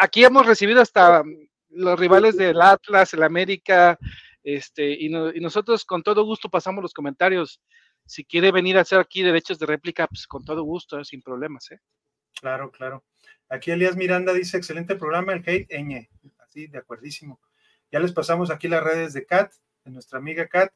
Aquí 0.00 0.24
hemos 0.24 0.46
recibido 0.46 0.80
hasta 0.80 1.22
los 1.70 1.98
rivales 1.98 2.36
del 2.36 2.60
Atlas, 2.60 3.12
el 3.14 3.22
América, 3.22 3.98
este, 4.46 4.92
y, 4.92 5.08
nosotros 5.08 5.84
con 5.84 6.04
todo 6.04 6.24
gusto 6.24 6.48
pasamos 6.48 6.80
los 6.80 6.94
comentarios. 6.94 7.60
Si 8.04 8.24
quiere 8.24 8.52
venir 8.52 8.78
a 8.78 8.82
hacer 8.82 9.00
aquí 9.00 9.24
derechos 9.24 9.58
de 9.58 9.66
réplica, 9.66 10.06
pues 10.06 10.28
con 10.28 10.44
todo 10.44 10.62
gusto, 10.62 11.02
sin 11.02 11.20
problemas. 11.20 11.72
¿eh? 11.72 11.80
Claro, 12.40 12.70
claro. 12.70 13.04
Aquí 13.48 13.72
Elías 13.72 13.96
Miranda 13.96 14.32
dice, 14.32 14.56
excelente 14.56 14.94
programa, 14.94 15.32
el 15.32 15.42
hate 15.44 15.68
ñ. 15.68 16.08
Así, 16.38 16.68
de 16.68 16.78
acuerdísimo. 16.78 17.40
Ya 17.90 17.98
les 17.98 18.12
pasamos 18.12 18.52
aquí 18.52 18.68
las 18.68 18.84
redes 18.84 19.14
de 19.14 19.26
Kat, 19.26 19.52
de 19.84 19.90
nuestra 19.90 20.20
amiga 20.20 20.46
Kat, 20.46 20.72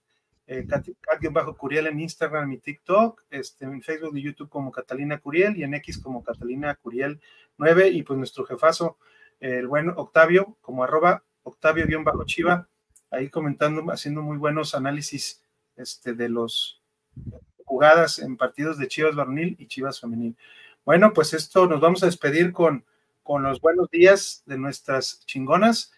eh, 0.48 0.66
Kat-Curiel 0.66 1.86
en 1.86 2.00
Instagram 2.00 2.50
y 2.50 2.58
TikTok, 2.58 3.22
este, 3.30 3.66
en 3.66 3.82
Facebook 3.82 4.16
y 4.16 4.22
YouTube 4.22 4.48
como 4.48 4.72
Catalina 4.72 5.20
Curiel 5.20 5.56
y 5.56 5.62
en 5.62 5.74
X 5.74 5.98
como 5.98 6.24
Catalina 6.24 6.74
Curiel 6.74 7.20
9 7.56 7.90
y 7.90 8.02
pues 8.02 8.18
nuestro 8.18 8.44
jefazo, 8.44 8.98
el 9.38 9.68
buen 9.68 9.90
Octavio, 9.90 10.58
como 10.60 10.82
arroba 10.82 11.22
Octavio-Chiva 11.44 12.66
ahí 13.10 13.28
comentando, 13.28 13.84
haciendo 13.92 14.22
muy 14.22 14.36
buenos 14.36 14.74
análisis 14.74 15.42
este, 15.76 16.14
de 16.14 16.28
los 16.28 16.82
jugadas 17.64 18.18
en 18.18 18.36
partidos 18.36 18.78
de 18.78 18.88
Chivas 18.88 19.14
varonil 19.14 19.56
y 19.58 19.66
Chivas 19.66 20.00
femenil. 20.00 20.36
Bueno, 20.84 21.12
pues 21.12 21.34
esto 21.34 21.66
nos 21.66 21.80
vamos 21.80 22.02
a 22.02 22.06
despedir 22.06 22.52
con, 22.52 22.84
con 23.22 23.42
los 23.42 23.60
buenos 23.60 23.90
días 23.90 24.42
de 24.46 24.58
nuestras 24.58 25.24
chingonas 25.26 25.92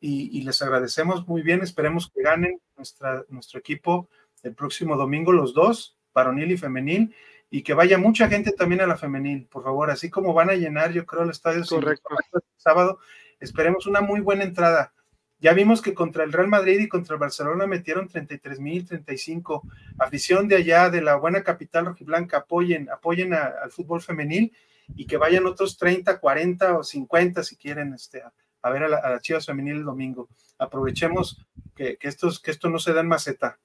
y, 0.00 0.42
les 0.42 0.60
agradecemos 0.62 1.26
muy 1.26 1.42
bien. 1.42 1.62
Esperemos 1.62 2.10
que 2.10 2.22
ganen 2.22 2.60
nuestra, 2.76 3.24
nuestro 3.28 3.58
equipo 3.58 4.08
el 4.42 4.54
próximo 4.54 4.96
domingo, 4.96 5.32
los 5.32 5.54
dos, 5.54 5.96
varonil 6.14 6.52
y 6.52 6.56
femenil, 6.56 7.14
y 7.50 7.62
que 7.62 7.74
vaya 7.74 7.98
mucha 7.98 8.28
gente 8.28 8.52
también 8.52 8.82
a 8.82 8.86
la 8.86 8.96
femenil, 8.96 9.46
por 9.46 9.64
favor, 9.64 9.90
así 9.90 10.10
como 10.10 10.34
van 10.34 10.50
a 10.50 10.54
llenar, 10.54 10.92
yo 10.92 11.06
creo, 11.06 11.22
el 11.22 11.30
estadio 11.30 11.64
Correcto. 11.66 12.10
sábado. 12.56 13.00
Esperemos 13.40 13.86
una 13.86 14.00
muy 14.00 14.20
buena 14.20 14.44
entrada 14.44 14.92
ya 15.40 15.52
vimos 15.52 15.82
que 15.82 15.94
contra 15.94 16.24
el 16.24 16.32
Real 16.32 16.48
Madrid 16.48 16.80
y 16.80 16.88
contra 16.88 17.14
el 17.14 17.20
Barcelona 17.20 17.66
metieron 17.66 18.08
33 18.08 18.58
mil, 18.58 18.86
35. 18.86 19.62
Afición 19.98 20.48
de 20.48 20.56
allá, 20.56 20.90
de 20.90 21.00
la 21.00 21.14
buena 21.14 21.44
capital 21.44 21.86
rojiblanca, 21.86 22.38
apoyen, 22.38 22.90
apoyen 22.90 23.34
al 23.34 23.70
fútbol 23.70 24.02
femenil 24.02 24.52
y 24.96 25.06
que 25.06 25.16
vayan 25.16 25.46
otros 25.46 25.78
30, 25.78 26.18
40 26.18 26.78
o 26.78 26.82
50 26.82 27.44
si 27.44 27.56
quieren 27.56 27.94
este, 27.94 28.22
a, 28.62 28.70
ver 28.70 28.84
a 28.84 28.88
la, 28.88 29.20
Chivas 29.20 29.46
femenil 29.46 29.76
el 29.76 29.84
domingo. 29.84 30.28
Aprovechemos 30.58 31.46
que, 31.76 31.98
estos, 32.00 32.40
que 32.40 32.50
esto 32.50 32.68
no 32.68 32.80
se 32.80 32.92
da 32.92 33.02
en 33.02 33.08
maceta. 33.08 33.60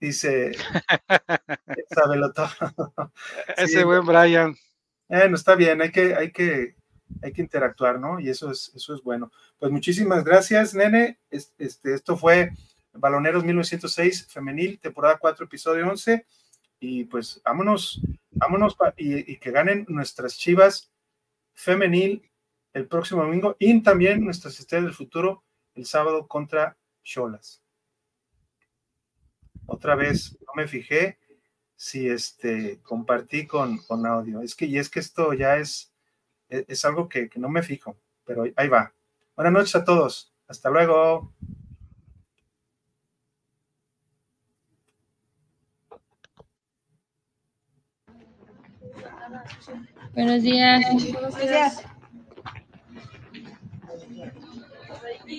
Dice, 0.00 0.50
Ese 3.56 3.84
buen 3.84 4.04
Brian. 4.04 4.56
Bueno, 5.08 5.36
está 5.36 5.54
bien, 5.54 5.80
hay 5.80 5.92
que, 5.92 6.14
hay 6.14 6.32
que 6.32 6.74
hay 7.22 7.32
que 7.32 7.42
interactuar, 7.42 7.98
¿no? 8.00 8.20
Y 8.20 8.28
eso 8.28 8.50
es, 8.50 8.72
eso 8.74 8.94
es 8.94 9.02
bueno. 9.02 9.30
Pues 9.58 9.70
muchísimas 9.70 10.24
gracias, 10.24 10.74
nene. 10.74 11.18
Este, 11.30 11.94
esto 11.94 12.16
fue 12.16 12.50
Baloneros 12.92 13.44
1906 13.44 14.26
Femenil, 14.28 14.78
temporada 14.78 15.18
4, 15.18 15.46
episodio 15.46 15.88
11. 15.88 16.26
Y 16.80 17.04
pues 17.04 17.40
vámonos, 17.44 18.00
vámonos 18.30 18.76
y, 18.96 19.36
que 19.38 19.50
ganen 19.50 19.86
nuestras 19.88 20.36
chivas 20.36 20.90
femenil 21.54 22.30
el 22.72 22.88
próximo 22.88 23.22
domingo 23.22 23.56
y 23.58 23.80
también 23.82 24.24
nuestras 24.24 24.58
estrellas 24.58 24.86
del 24.86 24.94
futuro 24.94 25.44
el 25.74 25.86
sábado 25.86 26.26
contra 26.26 26.76
Cholas. 27.02 27.62
Otra 29.66 29.94
vez, 29.94 30.36
no 30.40 30.52
me 30.56 30.68
fijé 30.68 31.18
si 31.76 32.08
este 32.08 32.80
compartí 32.82 33.46
con, 33.46 33.78
con 33.78 34.04
audio. 34.06 34.42
Es 34.42 34.54
que, 34.54 34.66
y 34.66 34.78
es 34.78 34.90
que 34.90 35.00
esto 35.00 35.32
ya 35.32 35.56
es 35.56 35.93
e, 36.54 36.64
es, 36.68 36.84
algo 36.84 37.08
que, 37.08 37.28
no 37.36 37.48
me 37.48 37.62
fijo, 37.62 37.96
pero 38.24 38.44
ahí 38.56 38.68
va. 38.68 38.92
Buenas 39.34 39.52
noches 39.52 39.74
a 39.74 39.84
todos. 39.84 40.32
Hasta 40.46 40.70
luego. 40.70 41.32
Buenos 50.14 50.42
días. 50.42 50.82
Buenos 51.12 51.40
días. 51.40 51.84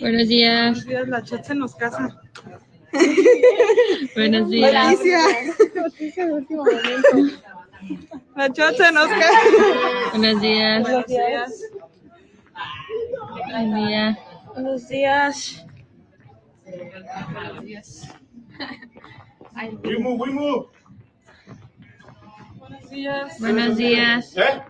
Buenos 0.02 0.28
días. 0.28 0.74
Buenos 0.74 0.86
días, 0.86 1.08
la 1.08 1.24
chat 1.24 1.46
se 1.46 1.56
nos 1.56 1.76
casa. 1.76 2.22
Buenos 4.16 4.50
días. 4.50 4.74
Noticia. 5.76 6.26
de 6.26 6.34
último 6.34 6.66
momento. 6.66 7.42
La 8.36 8.52
chocha 8.52 8.92
nos 8.92 9.08
cae. 9.08 10.12
Buenos 10.12 10.42
días. 10.42 10.82
Buenos 10.84 11.06
días. 11.08 11.62
Buenos 13.52 13.88
días. 13.88 14.18
Buenos 14.54 14.88
días. 14.88 15.66
Buenos 17.34 17.64
días. 17.64 18.16
Wimu, 19.84 20.18
Wimu. 20.22 20.68
Buenos 22.58 22.90
días. 22.90 23.40
Buenos 23.40 23.78
días. 23.78 24.38
¿Eh? 24.38 24.62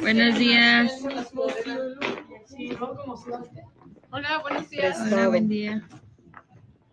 Buenos 0.00 0.38
días. 0.38 1.02
Hola, 4.10 4.38
buenos 4.38 4.70
días. 4.70 4.98
Hola, 5.00 5.28
buen 5.28 5.48
día. 5.48 5.88